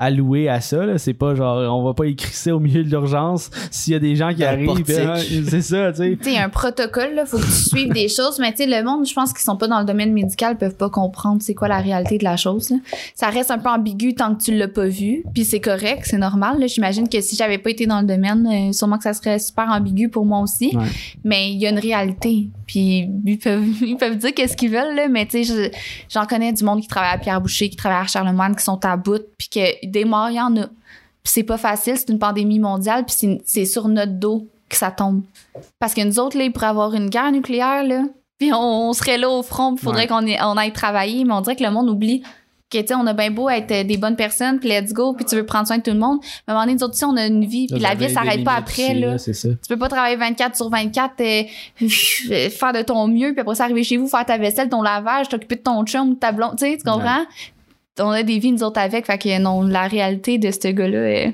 allouées 0.00 0.48
à 0.48 0.60
ça. 0.60 0.98
C'est 0.98 1.14
pas 1.14 1.34
genre, 1.36 1.58
on 1.78 1.84
va 1.84 1.94
pas 1.94 2.06
écrire 2.06 2.32
ça 2.34 2.56
au 2.56 2.58
milieu 2.58 2.82
de 2.82 2.88
l'urgence 2.90 3.50
s'il 3.70 3.92
y 3.92 3.96
a 3.96 4.00
des 4.00 4.16
gens 4.16 4.34
qui 4.34 4.42
arrivent. 4.44 4.70
ah, 5.06 5.16
c'est 5.48 5.60
ça, 5.62 5.92
tu 5.92 6.18
sais. 6.22 6.36
Un 6.38 6.48
protocole, 6.48 7.14
là, 7.14 7.26
faut 7.26 7.36
que 7.38 7.44
tu 7.44 7.50
suives 7.68 7.92
des 7.92 8.08
choses, 8.08 8.38
mais 8.40 8.50
tu 8.52 8.64
sais, 8.64 8.66
le 8.66 8.82
monde, 8.84 9.06
je 9.06 9.12
pense 9.14 9.32
qu'ils 9.32 9.42
sont 9.42 9.56
pas 9.56 9.68
dans 9.68 9.78
le 9.78 9.84
domaine 9.84 10.12
médical, 10.12 10.56
peuvent 10.58 10.74
pas 10.76 10.88
comprendre 10.90 11.42
c'est 11.42 11.54
quoi 11.54 11.68
la 11.68 11.78
réalité 11.78 12.18
de 12.18 12.24
la 12.24 12.36
chose. 12.36 12.70
là. 12.70 12.76
Ça 13.14 13.28
reste 13.28 13.50
un 13.50 13.58
peu 13.58 13.68
ambigu 13.68 14.14
tant 14.14 14.34
que 14.34 14.42
tu 14.42 14.56
l'as 14.56 14.68
pas 14.68 14.86
vu, 14.86 15.22
puis 15.34 15.44
c'est 15.44 15.60
correct, 15.60 16.02
c'est 16.04 16.18
normal. 16.18 16.58
là. 16.58 16.66
J'imagine 16.66 17.08
que 17.08 17.20
si 17.20 17.36
j'avais 17.36 17.58
pas 17.58 17.70
été 17.70 17.86
dans 17.86 18.00
le 18.00 18.06
domaine, 18.06 18.48
euh, 18.50 18.72
sûrement 18.72 18.96
que 18.96 19.04
ça 19.04 19.12
serait 19.12 19.38
super 19.38 19.68
ambigu 19.68 20.08
pour 20.08 20.24
moi 20.24 20.40
aussi. 20.40 20.74
Ouais. 20.74 20.84
Mais 21.24 21.52
il 21.52 21.58
y 21.58 21.66
a 21.66 21.70
une 21.70 21.78
réalité, 21.78 22.48
puis 22.66 23.06
ils 23.26 23.38
peuvent, 23.38 23.64
ils 23.82 23.96
peuvent 23.96 24.16
dire 24.16 24.32
qu'est-ce 24.34 24.56
qu'ils 24.56 24.70
veulent, 24.70 24.96
là, 24.96 25.08
mais 25.08 25.26
tu 25.26 25.44
sais, 25.44 25.44
je- 25.44 25.70
j'en 26.08 26.24
connais 26.24 26.52
du 26.52 26.64
monde 26.64 26.80
qui 26.80 26.88
travaille 26.88 27.12
à 27.14 27.18
Pierre 27.18 27.40
Boucher, 27.40 27.68
qui 27.68 27.76
travaille 27.76 28.02
à 28.04 28.06
Charlemagne, 28.06 28.54
qui 28.54 28.64
sont 28.64 28.82
à 28.84 28.96
bout, 28.96 29.22
puis 29.36 29.48
que 29.48 29.86
des 29.90 30.04
morts, 30.04 30.30
il 30.30 30.36
y 30.36 30.40
en 30.40 30.56
a. 30.56 30.66
Puis 31.22 31.32
c'est 31.34 31.42
pas 31.42 31.58
facile, 31.58 31.96
c'est 31.98 32.08
une 32.10 32.18
pandémie 32.18 32.58
mondiale, 32.58 33.04
puis 33.04 33.40
c'est- 33.44 33.64
sur 33.66 33.88
notre 33.88 34.12
dos 34.12 34.46
que 34.68 34.76
ça 34.76 34.90
tombe. 34.90 35.22
Parce 35.78 35.92
que 35.94 36.00
nous 36.02 36.18
autres, 36.18 36.38
là, 36.38 36.44
il 36.44 36.52
pourrait 36.52 36.66
y 36.68 36.70
avoir 36.70 36.94
une 36.94 37.10
guerre 37.10 37.30
nucléaire, 37.32 37.84
là, 37.84 38.04
puis 38.38 38.52
on, 38.52 38.88
on 38.88 38.92
serait 38.92 39.18
là 39.18 39.28
au 39.28 39.42
front, 39.42 39.74
puis 39.74 39.84
faudrait 39.84 40.02
Ouais. 40.02 40.06
qu'on 40.06 40.24
on 40.48 40.56
aille 40.56 40.72
travailler, 40.72 41.24
mais 41.24 41.32
on 41.34 41.40
dirait 41.42 41.56
que 41.56 41.64
le 41.64 41.70
monde 41.70 41.90
oublie 41.90 42.22
que, 42.72 42.94
on 42.94 43.04
a 43.08 43.12
bien 43.14 43.32
beau 43.32 43.48
être 43.50 43.72
euh, 43.72 43.82
des 43.82 43.96
bonnes 43.96 44.14
personnes, 44.14 44.60
puis 44.60 44.68
let's 44.68 44.92
go, 44.92 45.12
puis 45.12 45.24
tu 45.24 45.34
veux 45.34 45.44
prendre 45.44 45.66
soin 45.66 45.78
de 45.78 45.82
tout 45.82 45.90
le 45.90 45.98
monde, 45.98 46.20
mais 46.22 46.28
à 46.46 46.52
un 46.52 46.54
moment 46.54 46.66
donné, 46.66 46.74
nous 46.78 46.84
autres, 46.84 46.96
on 47.04 47.16
a 47.16 47.26
une 47.26 47.44
vie, 47.44 47.66
puis 47.66 47.80
la 47.80 47.96
vie, 47.96 48.04
elle 48.04 48.12
s'arrête 48.12 48.44
pas 48.44 48.52
après, 48.54 48.94
là. 48.94 49.18
Ça. 49.18 49.32
Tu 49.32 49.56
peux 49.68 49.76
pas 49.76 49.88
travailler 49.88 50.14
24 50.14 50.54
sur 50.54 50.70
24, 50.70 51.20
euh, 51.20 51.42
faire 52.48 52.72
de 52.72 52.82
ton 52.82 53.08
mieux, 53.08 53.32
puis 53.32 53.40
après 53.40 53.56
ça, 53.56 53.64
arriver 53.64 53.82
chez 53.82 53.96
vous, 53.96 54.06
faire 54.06 54.24
ta 54.24 54.38
vaisselle, 54.38 54.68
ton 54.68 54.82
lavage, 54.82 55.28
t'occuper 55.28 55.56
de 55.56 55.62
ton 55.62 55.84
chum 55.84 56.16
ta 56.16 56.30
blonde, 56.30 56.52
tu 56.58 56.64
sais, 56.64 56.76
tu 56.78 56.84
comprends? 56.88 57.24
On 58.00 58.10
a 58.10 58.22
des 58.22 58.38
vies, 58.38 58.52
nous 58.52 58.62
autres, 58.62 58.80
avec, 58.80 59.06
fait 59.06 59.18
que 59.18 59.38
non, 59.40 59.62
la 59.62 59.86
réalité 59.86 60.38
de 60.38 60.50
ce 60.50 60.68
gars-là, 60.68 60.98
euh, 60.98 61.26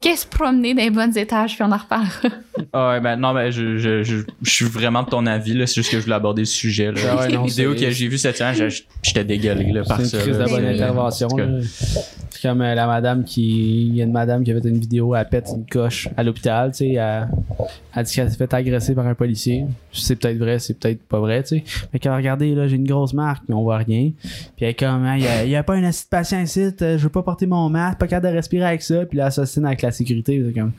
qu'est-ce 0.00 0.26
promener 0.26 0.74
dans 0.74 0.82
les 0.82 0.90
bonnes 0.90 1.16
étages, 1.16 1.54
puis 1.54 1.62
on 1.62 1.72
en 1.72 1.76
reparlera. 1.78 2.10
Ah 2.72 2.90
ouais, 2.90 3.00
ben 3.00 3.16
non, 3.16 3.32
ben 3.32 3.50
je, 3.50 3.78
je, 3.78 4.02
je, 4.02 4.16
je 4.42 4.50
suis 4.50 4.66
vraiment 4.66 5.02
de 5.02 5.08
ton 5.08 5.24
avis, 5.26 5.54
là. 5.54 5.66
C'est 5.66 5.76
juste 5.76 5.90
que 5.90 5.96
je 5.98 6.02
voulais 6.04 6.16
aborder 6.16 6.42
le 6.42 6.46
sujet, 6.46 6.92
là. 6.92 7.00
Ah 7.10 7.16
ouais, 7.20 7.28
non, 7.28 7.42
La 7.42 7.48
vidéo 7.48 7.74
c'est- 7.74 7.84
que 7.86 7.90
j'ai 7.90 8.06
vue 8.08 8.18
cette 8.18 8.36
semaine, 8.36 8.54
je- 8.54 8.82
j'étais 9.02 9.24
dégueulé, 9.24 9.72
là, 9.72 9.82
par 9.82 9.98
C'est 9.98 10.04
ça. 10.06 10.16
une 10.18 10.22
crise 10.24 10.38
là. 10.38 10.44
de 10.44 10.50
bonne 10.50 10.66
intervention. 10.66 11.28
Là. 12.42 12.50
Comme 12.50 12.62
euh, 12.62 12.74
la 12.74 12.86
madame 12.86 13.24
qui. 13.24 13.88
Il 13.88 13.96
y 13.96 14.00
a 14.00 14.04
une 14.04 14.12
madame 14.12 14.44
qui 14.44 14.52
a 14.52 14.60
fait 14.60 14.68
une 14.68 14.78
vidéo, 14.78 15.14
elle 15.14 15.28
pète 15.28 15.48
une 15.54 15.66
coche 15.66 16.08
à 16.16 16.22
l'hôpital, 16.22 16.70
tu 16.70 16.78
sais. 16.78 16.92
Elle, 16.92 17.28
elle 17.94 18.04
dit 18.04 18.14
qu'elle 18.14 18.30
s'est 18.30 18.36
fait 18.36 18.54
agresser 18.54 18.94
par 18.94 19.06
un 19.06 19.14
policier. 19.14 19.66
C'est 19.92 20.16
peut-être 20.16 20.38
vrai, 20.38 20.58
c'est 20.58 20.74
peut-être 20.74 21.02
pas 21.02 21.18
vrai, 21.20 21.42
tu 21.42 21.58
sais. 21.58 21.64
Mais 21.92 21.98
quand 21.98 22.14
regardez, 22.16 22.54
là, 22.54 22.68
j'ai 22.68 22.76
une 22.76 22.86
grosse 22.86 23.12
marque, 23.12 23.44
mais 23.48 23.54
on 23.54 23.62
voit 23.62 23.78
rien. 23.78 24.10
Puis 24.56 24.66
elle 24.66 24.76
comme, 24.76 25.04
Ah, 25.04 25.16
il 25.18 25.24
y 25.24 25.28
a, 25.28 25.44
il 25.44 25.50
y 25.50 25.56
a 25.56 25.62
pas 25.62 25.74
un 25.74 25.84
acide 25.84 26.08
patient 26.08 26.40
ici, 26.40 26.60
euh, 26.82 26.98
je 26.98 27.02
veux 27.02 27.08
pas 27.08 27.22
porter 27.22 27.46
mon 27.46 27.68
masque, 27.68 27.98
pas 27.98 28.06
capable 28.06 28.32
de 28.32 28.36
respirer 28.36 28.64
avec 28.64 28.82
ça. 28.82 29.04
Puis 29.06 29.18
l'assassine 29.18 29.66
avec 29.66 29.82
la 29.82 29.90
sécurité, 29.90 30.42
comme. 30.54 30.72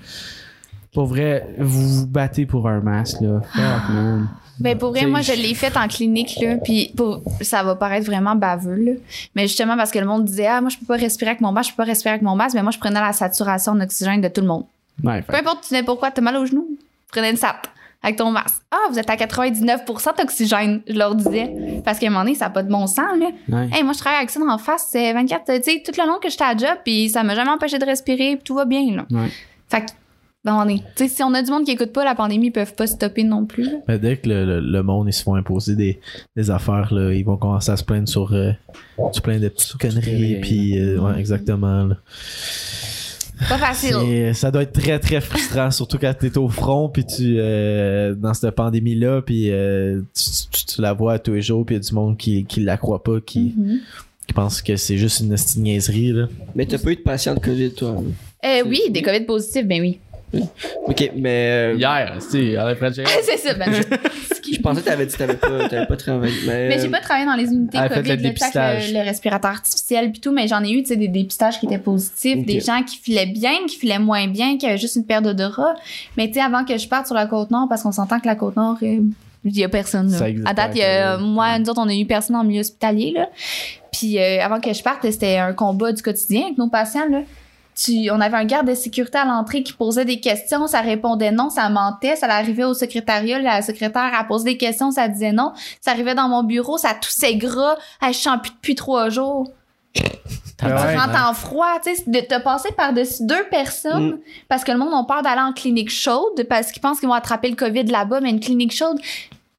Pour 0.93 1.05
vrai, 1.05 1.47
vous 1.57 1.87
vous 2.01 2.07
battez 2.07 2.45
pour 2.45 2.67
un 2.67 2.81
masque, 2.81 3.21
là. 3.21 3.39
Fuck, 3.53 3.89
man. 3.93 4.27
Ben 4.59 4.77
pour 4.77 4.89
vrai, 4.91 5.07
moi 5.07 5.21
je 5.21 5.31
l'ai 5.31 5.55
fait 5.55 5.75
en 5.75 5.87
clinique 5.87 6.37
là, 6.39 6.57
puis 6.63 6.91
pour- 6.95 7.23
ça 7.41 7.63
va 7.63 7.73
paraître 7.75 8.05
vraiment 8.05 8.35
baveux 8.35 8.75
là, 8.75 8.91
mais 9.33 9.47
justement 9.47 9.75
parce 9.75 9.89
que 9.89 9.97
le 9.97 10.05
monde 10.05 10.23
disait 10.25 10.45
ah 10.45 10.61
moi 10.61 10.69
je 10.69 10.77
peux 10.77 10.85
pas 10.85 10.97
respirer 10.97 11.31
avec 11.31 11.41
mon 11.41 11.51
masque, 11.51 11.71
je 11.71 11.75
peux 11.75 11.81
pas 11.83 11.87
respirer 11.87 12.11
avec 12.11 12.21
mon 12.21 12.35
masque, 12.35 12.53
mais 12.55 12.61
moi 12.61 12.71
je 12.71 12.77
prenais 12.77 12.99
la 12.99 13.11
saturation 13.11 13.71
en 13.71 13.79
oxygène 13.81 14.21
de 14.21 14.27
tout 14.27 14.41
le 14.41 14.45
monde. 14.47 14.65
Ouais, 15.03 15.23
Peu 15.23 15.33
importe 15.35 15.65
tu 15.67 15.73
n'es 15.73 15.81
pourquoi 15.81 16.11
t'as 16.11 16.21
mal 16.21 16.35
au 16.35 16.45
genou, 16.45 16.67
prenez 17.11 17.31
une 17.31 17.37
SAT 17.37 17.55
avec 18.03 18.17
ton 18.17 18.29
masque. 18.29 18.61
Ah 18.69 18.77
vous 18.91 18.99
êtes 18.99 19.09
à 19.09 19.15
99% 19.15 20.17
d'oxygène, 20.19 20.81
je 20.87 20.93
leur 20.93 21.15
disais 21.15 21.81
parce 21.83 21.97
qu'à 21.97 22.07
un 22.07 22.09
moment 22.11 22.23
donné 22.25 22.35
ça 22.35 22.47
a 22.47 22.49
pas 22.51 22.61
de 22.61 22.69
bon 22.69 22.85
sens 22.85 23.17
là. 23.19 23.29
ouais. 23.49 23.69
Hey 23.73 23.83
moi 23.83 23.93
je 23.93 23.97
travaille 23.99 24.19
avec 24.19 24.29
ça 24.29 24.39
en 24.47 24.57
face, 24.59 24.89
c'est 24.91 25.11
24, 25.13 25.43
tu 25.45 25.63
sais 25.63 25.81
tout 25.83 25.93
le 25.99 26.05
long 26.07 26.19
que 26.21 26.29
j'étais 26.29 26.43
à 26.43 26.55
job 26.55 26.77
puis 26.83 27.09
ça 27.09 27.23
m'a 27.23 27.33
jamais 27.33 27.49
empêché 27.51 27.79
de 27.79 27.85
respirer, 27.85 28.35
puis 28.35 28.43
tout 28.43 28.53
va 28.53 28.65
bien 28.65 28.95
là. 28.95 29.05
Ouais. 29.09 29.29
Fait 29.69 29.81
que 29.81 29.85
ben, 30.43 30.55
on 30.55 30.67
est, 30.67 30.77
tu 30.77 30.83
sais 30.95 31.07
si 31.07 31.23
on 31.23 31.33
a 31.33 31.43
du 31.43 31.51
monde 31.51 31.65
qui 31.65 31.71
écoute 31.71 31.93
pas 31.93 32.03
la 32.03 32.15
pandémie, 32.15 32.47
ils 32.47 32.51
peuvent 32.51 32.73
pas 32.73 32.87
stopper 32.87 33.23
non 33.23 33.45
plus. 33.45 33.69
Mais 33.87 33.99
dès 33.99 34.17
que 34.17 34.27
le, 34.29 34.45
le- 34.45 34.59
le 34.59 34.83
monde 34.83 35.07
ils 35.07 35.13
se 35.13 35.21
font 35.23 35.35
imposer 35.35 35.75
des, 35.75 35.99
des 36.35 36.49
affaires, 36.49 36.93
là, 36.93 37.13
ils 37.13 37.23
vont 37.23 37.37
commencer 37.37 37.71
à 37.71 37.77
se 37.77 37.83
plaindre 37.83 38.09
sur, 38.09 38.33
euh, 38.33 38.51
sur 39.11 39.21
plein 39.21 39.39
de 39.39 39.49
petites 39.49 39.77
conneries. 39.77 40.39
Puis, 40.41 40.79
euh, 40.79 40.97
ouais, 40.99 41.19
exactement. 41.19 41.85
là. 41.85 41.95
Pas 43.49 43.57
facile. 43.57 43.95
Et 44.07 44.33
ça 44.35 44.51
doit 44.51 44.61
être 44.63 44.73
très 44.79 44.99
très 44.99 45.19
frustrant, 45.19 45.71
surtout 45.71 45.97
quand 45.97 46.13
t'es 46.19 46.37
au 46.37 46.47
front, 46.47 46.89
puis 46.89 47.05
tu 47.05 47.37
euh, 47.39 48.13
dans 48.13 48.35
cette 48.35 48.53
pandémie-là, 48.53 49.23
puis 49.23 49.49
euh, 49.51 50.01
tu, 50.15 50.23
tu- 50.51 50.65
tu 50.75 50.81
la 50.81 50.93
vois 50.93 51.17
tous 51.17 51.33
les 51.33 51.41
jours, 51.41 51.65
puis 51.65 51.75
il 51.75 51.79
y 51.79 51.81
a 51.81 51.83
du 51.87 51.93
monde 51.95 52.17
qui, 52.17 52.45
qui 52.45 52.59
la 52.59 52.77
croit 52.77 53.01
pas, 53.03 53.19
qui, 53.19 53.55
Mhm. 53.57 53.79
qui 54.27 54.33
pense 54.33 54.61
que 54.61 54.75
c'est 54.75 54.97
juste 54.97 55.21
une 55.21 55.35
niaiserie. 55.63 56.11
Là. 56.11 56.27
Mais 56.53 56.67
t'as 56.67 56.77
pas 56.77 56.91
eu 56.91 56.95
de 56.97 57.01
patient 57.01 57.33
de 57.33 57.39
COVID, 57.39 57.71
toi? 57.73 57.95
Euh, 58.45 58.63
oui, 58.67 58.81
des 58.91 59.01
COVID 59.01 59.21
positifs, 59.25 59.65
ben 59.65 59.81
oui. 59.81 59.99
Ok, 60.87 61.11
mais. 61.15 61.73
euh, 61.73 61.75
Hier, 61.77 62.15
c'est 62.19 62.55
à 62.55 62.65
la 62.65 62.75
c'est 62.93 63.37
ça, 63.37 63.53
ben 63.53 63.71
je... 63.73 63.81
Je 64.51 64.59
pensais 64.59 64.81
que 64.81 64.85
t'avais 64.85 65.05
dit 65.05 65.13
que 65.13 65.17
t'avais 65.17 65.35
pas, 65.35 65.69
t'avais 65.69 65.85
pas 65.85 65.95
travaillé. 65.95 66.33
Mais, 66.45 66.67
Mais 66.69 66.79
j'ai 66.79 66.87
euh, 66.87 66.91
pas 66.91 66.99
travaillé 66.99 67.25
dans 67.25 67.35
les 67.35 67.45
unités 67.45 67.77
Elle 67.77 67.83
a 67.85 67.89
fait 67.89 67.95
COVID, 67.95 68.09
le 68.09 68.15
le, 68.15 68.21
tac, 68.21 68.33
dépistage. 68.33 68.91
le, 68.93 68.99
le 68.99 69.05
respirateur 69.05 69.51
artificiel 69.51 70.11
puis 70.11 70.19
tout, 70.19 70.31
mais 70.33 70.47
j'en 70.47 70.63
ai 70.63 70.71
eu, 70.71 70.81
tu 70.81 70.89
sais, 70.89 70.95
des 70.97 71.07
dépistages 71.07 71.59
qui 71.59 71.67
étaient 71.67 71.77
positifs, 71.77 72.45
des 72.45 72.59
gens 72.59 72.83
qui 72.83 72.97
filaient 72.97 73.27
bien, 73.27 73.51
qui 73.67 73.77
filaient 73.77 73.99
moins 73.99 74.27
bien, 74.27 74.57
qui 74.57 74.65
avaient 74.65 74.77
juste 74.77 74.97
une 74.97 75.05
paire 75.05 75.21
d'odorat. 75.21 75.73
Mais 76.17 76.27
tu 76.27 76.33
sais, 76.33 76.41
avant 76.41 76.65
que 76.65 76.77
je 76.77 76.87
parte 76.87 77.05
sur 77.07 77.15
la 77.15 77.27
Côte-Nord, 77.27 77.67
parce 77.69 77.83
qu'on 77.83 77.91
s'entend 77.93 78.19
que 78.19 78.27
la 78.27 78.35
Côte-Nord, 78.35 78.77
euh, 78.83 78.99
il 79.45 79.57
y 79.57 79.63
a 79.63 79.69
personne, 79.69 80.11
là. 80.11 80.17
Ça 80.17 80.29
existe 80.29 80.47
À 80.47 80.53
date, 80.53 80.71
pas, 80.71 80.75
il 80.75 80.79
y 80.79 80.83
a, 80.83 81.13
euh, 81.13 81.19
moi, 81.19 81.57
nous 81.57 81.69
autres, 81.69 81.81
on 81.81 81.87
a 81.87 81.95
eu 81.95 82.05
personne 82.05 82.35
en 82.35 82.43
milieu 82.43 82.59
hospitalier, 82.59 83.13
là. 83.15 83.29
Puis 83.93 84.19
euh, 84.19 84.41
avant 84.43 84.59
que 84.59 84.73
je 84.73 84.83
parte, 84.83 85.09
c'était 85.09 85.37
un 85.37 85.53
combat 85.53 85.91
du 85.93 86.01
quotidien 86.01 86.43
avec 86.45 86.57
nos 86.57 86.67
patients, 86.67 87.07
là. 87.09 87.21
Tu, 87.73 88.09
on 88.11 88.19
avait 88.19 88.37
un 88.37 88.45
garde 88.45 88.67
de 88.67 88.75
sécurité 88.75 89.17
à 89.17 89.25
l'entrée 89.25 89.63
qui 89.63 89.73
posait 89.73 90.05
des 90.05 90.19
questions, 90.19 90.67
ça 90.67 90.81
répondait 90.81 91.31
non, 91.31 91.49
ça 91.49 91.69
mentait, 91.69 92.15
ça 92.15 92.27
arrivait 92.27 92.65
au 92.65 92.73
secrétariat, 92.73 93.39
la 93.39 93.61
secrétaire 93.61 94.11
a 94.13 94.23
posé 94.25 94.51
des 94.51 94.57
questions, 94.57 94.91
ça 94.91 95.07
disait 95.07 95.31
non, 95.31 95.53
ça 95.79 95.91
arrivait 95.91 96.15
dans 96.15 96.27
mon 96.27 96.43
bureau, 96.43 96.77
ça 96.77 96.93
toussait 96.93 97.35
gras, 97.35 97.77
sens 98.11 98.39
plus 98.41 98.51
depuis 98.51 98.75
trois 98.75 99.09
jours. 99.09 99.49
Ah 100.63 100.67
tu 100.67 100.73
ouais, 100.73 100.95
rentres 100.95 101.29
en 101.29 101.33
froid, 101.33 101.79
tu 101.83 101.95
sais, 101.95 102.03
de 102.05 102.19
te 102.19 102.39
passer 102.41 102.69
par-dessus 102.73 103.25
deux 103.25 103.43
personnes 103.49 104.19
parce 104.47 104.63
que 104.63 104.71
le 104.71 104.77
monde 104.77 104.93
a 104.93 105.03
peur 105.03 105.23
d'aller 105.23 105.41
en 105.41 105.53
clinique 105.53 105.89
chaude 105.89 106.43
parce 106.47 106.71
qu'ils 106.71 106.81
pensent 106.81 106.99
qu'ils 106.99 107.09
vont 107.09 107.15
attraper 107.15 107.49
le 107.49 107.55
COVID 107.55 107.85
là-bas, 107.85 108.21
mais 108.21 108.29
une 108.29 108.39
clinique 108.39 108.73
chaude, 108.73 108.97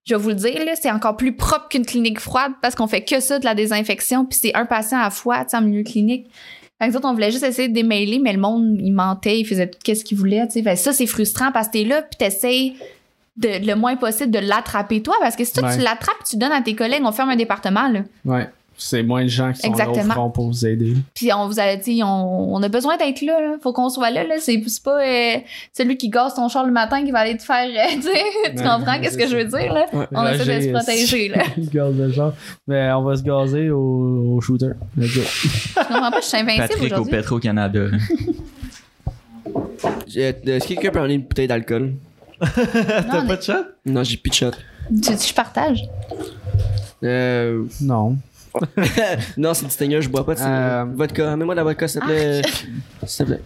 je 0.04 0.14
vais 0.14 0.20
vous 0.20 0.28
le 0.30 0.36
dire, 0.36 0.64
là, 0.64 0.72
c'est 0.80 0.90
encore 0.90 1.16
plus 1.16 1.34
propre 1.34 1.68
qu'une 1.68 1.84
clinique 1.84 2.20
froide 2.20 2.52
parce 2.62 2.74
qu'on 2.74 2.86
fait 2.86 3.02
que 3.02 3.20
ça 3.20 3.38
de 3.38 3.44
la 3.44 3.54
désinfection 3.54 4.24
puis 4.24 4.38
c'est 4.40 4.54
un 4.54 4.64
patient 4.64 4.98
à 4.98 5.04
la 5.04 5.10
fois, 5.10 5.44
tu 5.44 5.50
sais, 5.50 5.56
en 5.56 5.62
milieu 5.62 5.82
clinique. 5.82 6.30
Fait 6.82 6.88
que 6.88 6.92
nous 6.94 6.98
autres, 6.98 7.08
on 7.08 7.12
voulait 7.12 7.30
juste 7.30 7.44
essayer 7.44 7.68
de 7.68 7.74
démêler, 7.74 8.18
mais 8.18 8.32
le 8.32 8.40
monde, 8.40 8.76
il 8.80 8.90
mentait, 8.92 9.38
il 9.38 9.44
faisait 9.44 9.68
tout 9.68 9.94
ce 9.94 10.02
qu'il 10.02 10.18
voulait, 10.18 10.44
tu 10.48 10.64
sais. 10.64 10.76
Ça, 10.76 10.92
c'est 10.92 11.06
frustrant 11.06 11.52
parce 11.52 11.68
que 11.68 11.74
t'es 11.74 11.84
là 11.84 12.02
puis 12.02 12.16
t'essayes 12.18 12.74
de, 13.36 13.64
le 13.64 13.74
moins 13.76 13.94
possible 13.94 14.32
de 14.32 14.40
l'attraper 14.40 15.00
toi 15.00 15.14
parce 15.20 15.36
que 15.36 15.44
si 15.44 15.52
toi, 15.52 15.68
Ouais. 15.68 15.76
tu 15.76 15.82
l'attrapes, 15.84 16.24
tu 16.28 16.36
donnes 16.36 16.50
à 16.50 16.60
tes 16.60 16.74
collègues, 16.74 17.02
on 17.04 17.12
ferme 17.12 17.30
un 17.30 17.36
département, 17.36 17.86
là. 17.88 18.00
Ouais. 18.24 18.48
C'est 18.76 19.02
moins 19.02 19.22
de 19.22 19.28
gens 19.28 19.52
qui 19.52 19.60
sont 19.60 19.72
là 19.72 19.84
Exactement. 19.86 20.12
au 20.14 20.16
front 20.16 20.30
pour 20.30 20.46
vous 20.48 20.66
aider. 20.66 20.94
Puis 21.14 21.32
on 21.32 21.46
vous 21.46 21.60
a 21.60 21.76
dit, 21.76 22.02
on, 22.02 22.54
on 22.54 22.62
a 22.62 22.68
besoin 22.68 22.96
d'être 22.96 23.20
là, 23.22 23.40
là. 23.40 23.56
Faut 23.62 23.72
qu'on 23.72 23.88
soit 23.88 24.10
là, 24.10 24.24
là. 24.24 24.34
C'est 24.40 24.62
c'est 24.66 24.82
pas 24.82 25.00
euh, 25.02 25.36
celui 25.76 25.96
qui 25.96 26.08
gasse 26.08 26.34
ton 26.34 26.48
char 26.48 26.64
le 26.66 26.72
matin 26.72 27.04
qui 27.04 27.10
va 27.10 27.20
aller 27.20 27.36
te 27.36 27.42
faire, 27.44 27.66
euh, 27.68 28.00
tu 28.56 28.62
comprends 28.62 28.98
qu'est-ce 29.00 29.16
que 29.18 29.26
je 29.28 29.36
veux 29.36 29.44
dire, 29.44 29.72
là? 29.72 29.86
Ouais. 29.92 30.06
On 30.12 30.26
essaie 30.26 30.58
de 30.58 30.64
se 30.66 30.70
protéger, 30.72 31.28
là. 31.28 31.42
Il 31.56 31.68
gaze 31.70 31.96
le 31.96 32.10
genre. 32.10 32.32
Mais 32.66 32.90
on 32.92 33.02
va 33.02 33.16
se 33.16 33.22
gazer 33.22 33.70
au, 33.70 34.36
au 34.36 34.40
shooter. 34.40 34.70
Let's 34.96 35.14
go. 35.14 35.20
Je 35.22 35.74
comprends 35.78 36.10
pas, 36.10 36.20
je 36.20 36.26
suis 36.26 36.38
invincible 36.38 36.68
Patrick 36.68 36.98
au. 36.98 37.04
Petro-Canada. 37.04 37.80
là. 37.80 37.98
Euh, 40.16 40.32
Est-ce 40.46 40.68
que 40.68 40.74
quelqu'un 40.74 40.90
peut 40.90 41.00
emmener 41.00 41.14
une 41.14 41.22
bouteille 41.22 41.48
d'alcool? 41.48 41.94
T'as 42.40 43.22
pas 43.26 43.36
de 43.36 43.42
chat? 43.42 43.64
Non, 43.84 44.04
j'ai 44.04 44.16
plus 44.16 44.30
de 44.30 44.34
shot. 44.34 44.50
Tu, 44.90 45.16
tu- 45.16 45.28
je 45.28 45.34
partage. 45.34 45.82
Euh, 47.02 47.64
Non. 47.80 48.16
non, 49.36 49.54
c'est 49.54 49.64
du 49.66 49.70
Stinger, 49.70 50.02
je 50.02 50.08
bois 50.08 50.24
pas 50.24 50.34
de. 50.34 50.40
Euh, 50.40 50.84
Vodka, 50.94 51.36
mets-moi 51.36 51.54
de 51.54 51.60
la 51.60 51.64
vodka, 51.64 51.88
s'il 51.88 52.00
te 52.00 52.06
plaît. 52.06 52.42
S'il 53.06 53.26
te 53.26 53.30
plaît. 53.30 53.40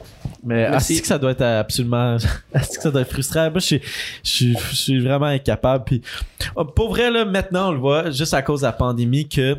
Mais 0.44 0.62
est-ce 0.62 1.00
que 1.00 1.06
ça 1.06 1.18
doit 1.18 1.32
être 1.32 1.42
absolument. 1.42 2.16
Est-ce 2.54 2.76
que 2.76 2.82
ça 2.82 2.90
doit 2.90 3.02
être 3.02 3.10
frustrant? 3.10 3.50
Moi, 3.50 3.60
je 3.60 3.66
suis, 3.66 3.80
je 4.22 4.30
suis, 4.30 4.56
je 4.70 4.76
suis 4.76 5.00
vraiment 5.00 5.26
incapable. 5.26 5.84
Puis, 5.84 6.02
oh, 6.54 6.64
pour 6.64 6.90
vrai, 6.90 7.10
là, 7.10 7.24
maintenant, 7.24 7.70
on 7.70 7.72
le 7.72 7.78
voit, 7.78 8.10
juste 8.10 8.34
à 8.34 8.42
cause 8.42 8.60
de 8.60 8.66
la 8.66 8.72
pandémie, 8.72 9.28
que 9.28 9.56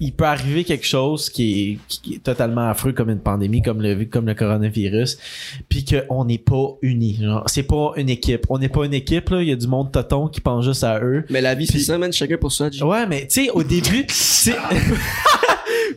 il 0.00 0.12
peut 0.12 0.24
arriver 0.24 0.64
quelque 0.64 0.86
chose 0.86 1.30
qui 1.30 1.70
est, 1.70 1.78
qui 1.88 2.14
est 2.14 2.22
totalement 2.22 2.68
affreux 2.68 2.92
comme 2.92 3.10
une 3.10 3.20
pandémie, 3.20 3.62
comme 3.62 3.80
le, 3.80 4.04
comme 4.04 4.26
le 4.26 4.34
coronavirus, 4.34 5.18
puis 5.68 5.84
qu'on 5.84 6.24
n'est 6.24 6.38
pas 6.38 6.76
unis. 6.82 7.20
C'est 7.46 7.62
pas 7.62 7.92
une 7.96 8.08
équipe. 8.08 8.46
On 8.48 8.58
n'est 8.58 8.68
pas 8.68 8.84
une 8.84 8.94
équipe, 8.94 9.30
là. 9.30 9.42
Il 9.42 9.48
y 9.48 9.52
a 9.52 9.56
du 9.56 9.66
monde 9.66 9.92
toton 9.92 10.28
qui 10.28 10.40
pense 10.40 10.64
juste 10.64 10.84
à 10.84 11.00
eux. 11.00 11.24
Mais 11.30 11.40
la 11.40 11.54
vie, 11.54 11.66
c'est 11.66 11.78
ça, 11.78 11.98
man. 11.98 12.12
Chacun 12.12 12.36
pour 12.36 12.52
soi. 12.52 12.68
Ouais, 12.82 13.06
mais 13.06 13.26
tu 13.26 13.44
sais, 13.44 13.50
au 13.50 13.62
début, 13.62 14.04
c'est. 14.08 14.56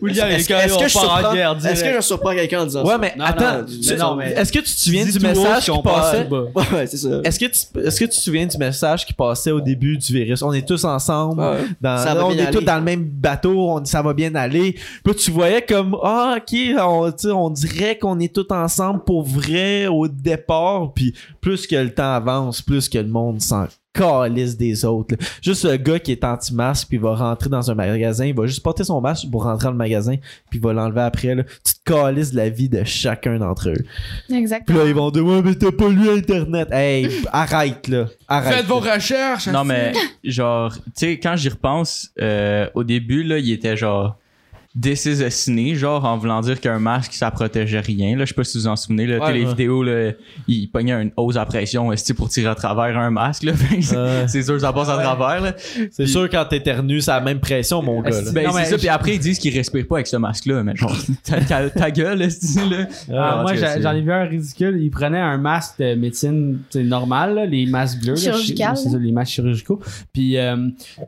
William, 0.06 0.28
Est-ce 0.30 0.34
il 0.34 0.34
est 0.34 0.40
est-ce 0.40 0.48
quand 0.48 0.56
que, 0.56 0.62
je 0.62 1.68
est-ce 1.68 1.84
que 1.84 1.96
je 1.96 2.02
surprends 2.02 2.34
quelqu'un 2.34 2.62
en 2.62 2.66
disant 2.66 2.84
Ouais, 2.84 2.92
ça? 2.92 2.98
mais 2.98 3.14
Non, 3.18 3.26
attends. 3.26 3.66
non, 3.98 4.22
Est-ce 4.22 4.52
que 4.52 4.60
tu 4.60 4.64
te 4.76 4.80
souviens 4.80 5.06
du 5.06 5.20
message 5.20 5.66
qui 5.66 5.82
passait? 5.84 6.28
Ouais, 6.30 6.64
ouais, 6.74 6.88
c'est 6.88 6.98
ça. 6.98 7.10
Est-ce 7.24 7.40
que, 7.40 7.46
tu, 7.46 7.88
est-ce 7.88 8.00
que 8.00 8.06
tu 8.06 8.10
te 8.12 8.16
souviens 8.16 8.46
du 8.46 8.58
message 8.58 9.06
qui 9.06 9.14
passait 9.14 9.52
au 9.52 9.62
début 9.62 9.98
du 9.98 10.14
virus? 10.14 10.42
On 10.42 10.54
est 10.54 10.68
tous 10.68 10.84
ensemble. 10.86 11.42
Ouais. 11.42 11.66
Dans, 11.82 11.98
Ça 11.98 12.14
va 12.16 12.26
on 12.26 12.32
est 12.32 12.52
tous 12.52 12.62
dans 12.62 12.76
le 12.78 12.82
même 12.84 13.04
bateau. 13.04 13.72
On, 13.72 13.86
ça 13.86 14.02
va 14.02 14.14
bien 14.14 14.34
aller. 14.36 14.76
Puis 15.04 15.16
tu 15.16 15.32
voyais 15.32 15.62
comme, 15.62 15.98
ah, 16.04 16.38
ok, 16.38 16.58
on, 16.80 17.12
on 17.32 17.50
dirait 17.50 17.98
qu'on 17.98 18.20
est 18.20 18.34
tous 18.34 18.48
ensemble 18.54 19.04
pour 19.04 19.24
vrai 19.24 19.88
au 19.88 20.08
départ. 20.08 20.94
Puis 20.94 21.14
plus 21.42 21.68
que 21.68 21.76
le 21.76 21.94
temps 21.94 22.14
avance, 22.14 22.62
plus 22.62 22.90
que 22.90 22.98
le 22.98 23.08
monde 23.08 23.42
s'en 23.42 23.68
calisse 23.96 24.58
des 24.58 24.84
autres. 24.86 25.16
là. 25.20 25.26
Juste 25.42 25.64
le 25.66 25.78
gars 25.78 26.00
qui 26.00 26.12
est 26.12 26.24
anti-masque 26.24 26.88
puis 26.90 26.98
il 26.98 27.02
va 27.02 27.16
rentrer 27.16 27.50
dans 27.50 27.72
un 27.72 27.76
magasin, 27.76 28.26
il 28.26 28.36
va 28.36 28.46
juste 28.46 28.62
porter 28.62 28.84
son 28.84 29.00
masque 29.02 29.30
pour 29.32 29.44
rentrer 29.44 29.66
dans 29.66 29.72
le 29.72 29.78
magasin 29.78 30.16
puis 30.50 30.60
il 30.60 30.62
va 30.62 30.74
l'enlever 30.74 31.02
après. 31.02 31.36
Là. 31.36 31.44
Tu 31.64 31.74
te 31.74 31.80
calisses 31.92 32.32
de 32.32 32.38
la 32.38 32.50
vie 32.50 32.70
de 32.70 32.84
chacun 32.84 33.38
d'entre 33.38 33.70
eux. 33.70 33.86
Puis 34.28 34.38
Exactement. 34.38 34.80
là, 34.80 34.86
ils 34.86 34.94
vont 34.96 35.12
dire, 35.12 35.26
ouais, 35.26 35.42
mais 35.44 35.56
t'as 35.56 35.72
pas 35.72 35.90
lu 35.90 36.10
Internet. 36.10 36.68
Hey, 36.72 37.10
arrête, 37.32 37.88
là. 37.88 38.06
Arrête. 38.28 38.54
Faites 38.56 38.66
vos 38.66 38.80
recherches. 38.80 39.48
Non, 39.48 39.64
mais 39.64 39.94
genre, 40.24 40.74
tu 40.76 40.82
sais, 40.96 41.20
quand 41.20 41.36
j'y 41.36 41.50
repense, 41.50 42.10
euh, 42.22 42.68
au 42.74 42.84
début, 42.84 43.24
là, 43.24 43.38
il 43.38 43.52
était 43.52 43.78
genre 43.78 44.18
décissionné, 44.76 45.76
genre 45.76 46.04
en 46.06 46.18
voulant 46.18 46.42
dire 46.42 46.60
qu'un 46.60 46.80
masque 46.80 47.14
ça 47.14 47.32
protégeait 47.32 47.80
rien. 47.80 48.16
Là, 48.18 48.26
je 48.26 48.30
sais 48.30 48.34
pas 48.36 48.44
si 48.44 48.58
vous 48.58 48.64
vous 48.64 48.68
en 48.70 48.76
souvenez, 48.76 49.08
là, 49.08 49.20
Ouais, 49.20 49.34
les 49.34 49.44
ouais. 49.44 49.50
vidéos, 49.50 49.84
là, 49.84 50.12
il 50.48 50.68
pognait 50.68 50.94
une 51.02 51.12
hausse 51.16 51.38
à 51.38 51.46
pression 51.46 51.92
pour 52.18 52.30
tirer 52.30 52.50
à 52.50 52.56
travers 52.56 52.98
un 52.98 53.10
masque. 53.10 53.44
Là. 53.44 53.54
c'est 53.82 53.96
Euh, 53.96 54.28
c'est 54.28 54.44
sûr, 54.44 54.60
ça 54.60 54.74
passe 54.74 54.90
à 54.90 54.98
travers. 54.98 55.42
Là. 55.42 55.54
c'est 55.92 56.08
sûr, 56.08 56.30
quand 56.30 56.46
t'éternues, 56.46 57.02
c'est 57.02 57.12
la 57.12 57.22
même 57.22 57.40
pression, 57.40 57.82
mon 57.82 58.02
gars. 58.02 58.10
là. 58.12 58.32
Ben, 58.34 58.44
Non, 58.46 58.52
c'est 58.52 58.60
mais 58.60 58.66
ça, 58.66 58.72
je- 58.72 58.78
puis 58.78 58.90
après, 58.90 59.16
ils 59.16 59.20
disent 59.20 59.40
qu'ils 59.40 59.56
respirent 59.56 59.88
pas 59.88 59.96
avec 59.96 60.08
ce 60.08 60.18
masque-là, 60.18 60.64
mais 60.64 60.76
genre, 60.76 60.96
ta, 61.24 61.40
ta- 61.42 61.70
ta 61.70 61.92
gueule, 61.92 62.20
là. 62.20 62.28
Ah, 63.14 63.38
en 63.38 63.42
moi, 63.44 63.54
cas, 63.56 63.80
j'en 63.82 63.92
ai 63.94 64.02
vu 64.02 64.12
un 64.12 64.24
ridicule. 64.26 64.78
Il 64.82 64.90
prenait 64.92 65.20
un 65.20 65.38
masque 65.38 65.80
de 65.80 65.96
médecine 65.96 66.60
normal, 66.76 67.36
là, 67.36 67.46
les 67.46 67.66
masques 67.66 68.02
bleus. 68.02 68.14
là, 68.16 68.20
Chirurgical, 68.20 68.78
C'est 68.78 68.90
ça, 68.90 68.98
les 68.98 69.12
masques 69.12 69.32
chirurgicaux. 69.34 69.80
Puis 70.14 70.38
euh, 70.38 70.56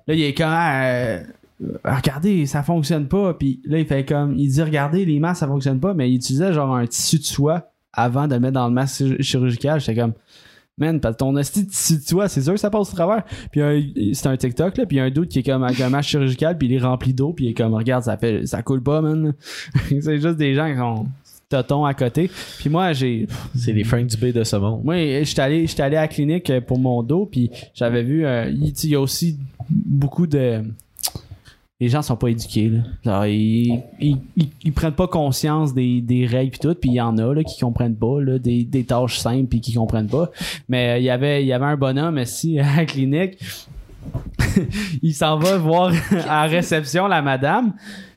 là, 0.07 0.13
il 0.13 0.21
est 0.21 0.33
comme. 0.33 0.47
euh, 0.51 1.19
regardez, 1.83 2.45
ça 2.45 2.63
fonctionne 2.63 3.07
pas. 3.07 3.33
Puis 3.33 3.61
là, 3.65 3.79
il 3.79 3.85
fait 3.85 4.05
comme. 4.05 4.35
Il 4.37 4.49
dit, 4.49 4.61
regardez, 4.61 5.05
les 5.05 5.19
masques, 5.19 5.39
ça 5.39 5.47
fonctionne 5.47 5.79
pas. 5.79 5.93
Mais 5.93 6.09
il 6.11 6.15
utilisait 6.15 6.53
genre 6.53 6.75
un 6.75 6.85
tissu 6.85 7.17
de 7.19 7.23
soie 7.23 7.71
avant 7.93 8.27
de 8.27 8.33
le 8.35 8.39
mettre 8.39 8.53
dans 8.53 8.67
le 8.67 8.73
masque 8.73 9.01
chir- 9.01 9.21
chirurgical. 9.21 9.79
J'étais 9.79 9.99
comme. 9.99 10.13
Man, 10.79 10.99
parce 10.99 11.17
ton 11.17 11.35
esti 11.37 11.63
de 11.63 11.69
tissu 11.69 11.95
de 11.95 12.01
soie, 12.01 12.29
c'est 12.29 12.41
sûr 12.43 12.53
que 12.53 12.59
ça 12.59 12.69
passe 12.69 12.91
au 12.91 12.95
travers. 12.95 13.23
Puis 13.51 13.61
euh, 13.61 13.81
c'est 14.13 14.27
un 14.27 14.37
TikTok, 14.37 14.77
là. 14.77 14.85
Puis 14.85 14.97
il 14.97 14.99
y 14.99 15.01
a 15.01 15.05
un 15.05 15.09
doute 15.09 15.29
qui 15.29 15.39
est 15.39 15.43
comme 15.43 15.63
avec 15.63 15.79
un 15.81 15.89
masque 15.89 16.09
chirurgical. 16.09 16.55
Puis 16.55 16.67
il 16.67 16.73
est 16.75 16.79
rempli 16.79 17.13
d'eau. 17.15 17.33
Puis 17.33 17.45
il 17.45 17.49
est 17.49 17.53
comme, 17.55 17.73
regarde, 17.73 18.03
ça 18.03 18.15
fait 18.17 18.45
ça 18.45 18.61
coule 18.61 18.83
pas, 18.83 19.01
man. 19.01 19.33
c'est 19.89 20.21
juste 20.21 20.37
des 20.37 20.53
gens 20.53 20.69
qui 20.71 20.77
sont 20.77 21.07
totons 21.49 21.83
à 21.85 21.95
côté. 21.95 22.29
Puis 22.59 22.69
moi, 22.69 22.93
j'ai. 22.93 23.25
C'est 23.55 23.73
les 23.73 23.83
Frank 23.83 24.05
Dubé 24.05 24.31
de 24.31 24.43
ce 24.43 24.55
monde. 24.57 24.83
Moi, 24.83 25.23
j'étais 25.23 25.41
allé, 25.41 25.65
j'étais 25.65 25.81
allé 25.81 25.97
à 25.97 26.01
la 26.01 26.07
clinique 26.07 26.47
euh, 26.51 26.61
pour 26.61 26.77
mon 26.77 27.01
dos, 27.01 27.25
puis 27.25 27.49
j'avais 27.73 28.03
vu. 28.03 28.23
euh, 28.23 28.47
il 28.51 28.89
y 28.89 28.93
a 28.95 29.01
aussi 29.01 29.39
beaucoup 29.71 30.27
de. 30.27 30.61
Les 31.79 31.89
gens 31.89 32.01
sont 32.01 32.15
pas 32.15 32.29
éduqués. 32.29 32.71
Là. 33.03 33.27
Ils, 33.27 33.83
ils, 33.99 34.73
prennent 34.73 34.95
pas 34.95 35.07
conscience 35.07 35.75
des, 35.75 36.01
des 36.01 36.25
règles 36.25 36.51
puis 36.51 36.59
tout, 36.59 36.73
puis 36.73 36.89
il 36.89 36.95
y 36.95 37.01
en 37.01 37.17
a 37.19 37.33
là, 37.33 37.43
qui 37.43 37.59
comprennent 37.59 37.95
pas, 37.95 38.19
là, 38.19 38.39
des, 38.39 38.63
des 38.63 38.83
tâches 38.83 39.19
simples 39.19 39.47
puis 39.47 39.61
qui 39.61 39.75
comprennent 39.75 40.09
pas. 40.09 40.31
Mais 40.69 40.89
euh, 40.89 40.97
il 40.97 41.03
y 41.03 41.09
avait, 41.11 41.51
un 41.53 41.77
bonhomme 41.77 42.17
ici 42.17 42.59
à 42.59 42.77
la 42.77 42.85
clinique. 42.85 43.37
il 45.03 45.13
s'en 45.13 45.37
va 45.37 45.57
voir 45.57 45.93
à 46.27 46.45
réception 46.45 47.07
la 47.07 47.21
madame. 47.21 47.73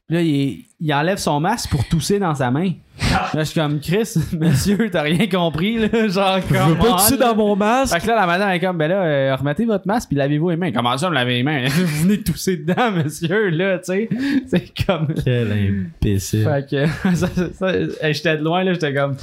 Là, 0.08 0.22
il, 0.22 0.64
il 0.80 0.94
enlève 0.94 1.18
son 1.18 1.40
masque 1.40 1.70
pour 1.70 1.84
tousser 1.86 2.18
dans 2.18 2.34
sa 2.34 2.50
main. 2.50 2.72
Là, 3.34 3.40
je 3.40 3.42
suis 3.44 3.60
comme 3.60 3.80
Chris, 3.80 4.12
monsieur, 4.38 4.90
t'as 4.90 5.02
rien 5.02 5.26
compris, 5.26 5.78
là. 5.78 5.88
Genre, 6.08 6.40
Je 6.40 6.54
veux 6.54 6.74
pas 6.74 6.82
comment, 6.82 6.96
tousser 6.96 7.16
dans 7.16 7.34
mon 7.34 7.56
masque. 7.56 7.94
Fait 7.94 8.00
que 8.00 8.06
là, 8.08 8.14
la 8.16 8.26
madame 8.26 8.50
est 8.50 8.60
comme, 8.60 8.76
ben 8.76 8.88
là, 8.88 9.02
euh, 9.02 9.36
remettez 9.36 9.64
votre 9.64 9.86
masque 9.86 10.08
puis 10.10 10.18
lavez-vous 10.18 10.50
les 10.50 10.56
mains. 10.56 10.70
Comment 10.70 10.96
ça, 10.98 11.08
me 11.08 11.14
laver 11.14 11.34
les 11.34 11.42
mains? 11.42 11.64
Vous 11.68 12.02
venez 12.02 12.18
de 12.18 12.22
tousser 12.22 12.58
dedans, 12.58 12.90
monsieur, 12.92 13.48
là, 13.50 13.78
tu 13.78 13.84
sais. 13.86 14.08
C'est 14.48 14.84
comme. 14.86 15.08
Quel 15.24 15.50
imbécile. 16.02 16.44
Fait 16.44 16.68
que, 16.68 16.86
ça, 17.16 17.26
ça- 17.28 17.52
ça- 17.58 17.72
hey, 18.02 18.12
j'étais 18.14 18.36
de 18.36 18.42
loin, 18.44 18.62
là, 18.64 18.72
j'étais 18.74 18.92
comme. 18.94 19.16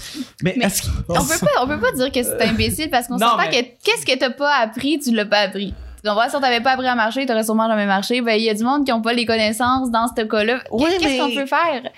Mais, 0.44 0.56
Mais- 0.58 0.66
est-ce 0.66 0.90
On 1.08 1.14
peut 1.14 1.40
pas, 1.40 1.64
on 1.64 1.68
peut 1.68 1.80
pas 1.80 1.92
dire 1.92 2.12
que 2.12 2.24
c'est 2.24 2.42
imbécile 2.48 2.90
parce 2.90 3.08
qu'on 3.08 3.18
s'entend 3.20 3.38
mais- 3.38 3.50
que 3.50 3.68
qu'est-ce 3.84 4.06
que 4.06 4.18
t'as 4.18 4.32
pas 4.32 4.56
appris, 4.64 5.00
tu 5.00 5.14
l'as 5.14 5.26
pas 5.26 5.42
appris. 5.42 5.74
Comprends? 6.08 6.30
Si 6.30 6.36
on 6.36 6.40
t'avait 6.40 6.62
pas 6.62 6.72
appris 6.72 6.88
à 6.88 6.96
marcher, 6.96 7.26
t'aurais 7.26 7.44
sûrement 7.44 7.68
jamais 7.68 7.86
marché. 7.86 8.22
Ben, 8.22 8.34
il 8.34 8.44
y 8.44 8.50
a 8.50 8.54
du 8.54 8.64
monde 8.64 8.86
qui 8.86 8.92
ont 8.92 9.02
pas 9.02 9.14
les 9.14 9.26
connaissances 9.26 9.92
dans 9.92 10.08
ce 10.08 10.24
cas-là. 10.24 10.60
Qu'est-ce 11.00 11.20
qu'on 11.20 11.36
peut 11.36 11.46
faire? 11.46 11.92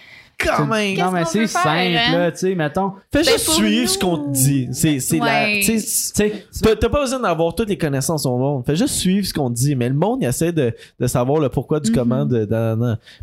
Quand 0.44 0.66
même. 0.66 0.96
Qu'est-ce 0.96 1.06
non, 1.06 1.12
mais 1.12 1.26
c'est 1.26 1.40
faire, 1.48 1.62
simple, 1.64 1.70
hein? 1.98 2.12
là, 2.18 2.32
tu 2.32 2.38
sais, 2.40 2.56
mettons. 2.56 2.92
Fais 3.14 3.22
Ben, 3.24 3.26
juste 3.26 3.50
suivre 3.50 3.82
nous. 3.82 3.88
ce 3.88 3.98
qu'on 3.98 4.18
te 4.18 4.30
dit. 4.32 4.68
C'est, 4.72 5.00
c'est 5.00 5.20
Ouais. 5.22 5.62
tu 5.64 5.80
sais, 5.80 6.30
Tu 6.30 6.38
sais, 6.52 6.76
T'as 6.76 6.90
pas 6.90 7.02
besoin 7.02 7.20
d'avoir 7.20 7.54
toutes 7.56 7.70
les 7.70 7.78
connaissances 7.78 8.26
au 8.26 8.38
monde. 8.38 8.64
Fais 8.66 8.76
juste 8.76 8.96
suivre 8.96 9.26
ce 9.26 9.34
qu'on 9.34 9.50
te 9.50 9.56
dit. 9.56 9.76
Mais 9.76 9.90
le 9.90 9.96
monde, 9.96 10.20
il 10.22 10.28
essaie 10.28 10.52
de, 10.52 10.74
de 11.00 11.08
savoir 11.08 11.40
le 11.42 11.50
pourquoi 11.50 11.80
du 11.80 11.90
Mhm. 11.92 11.96
comment. 11.96 12.26
De, 12.26 12.48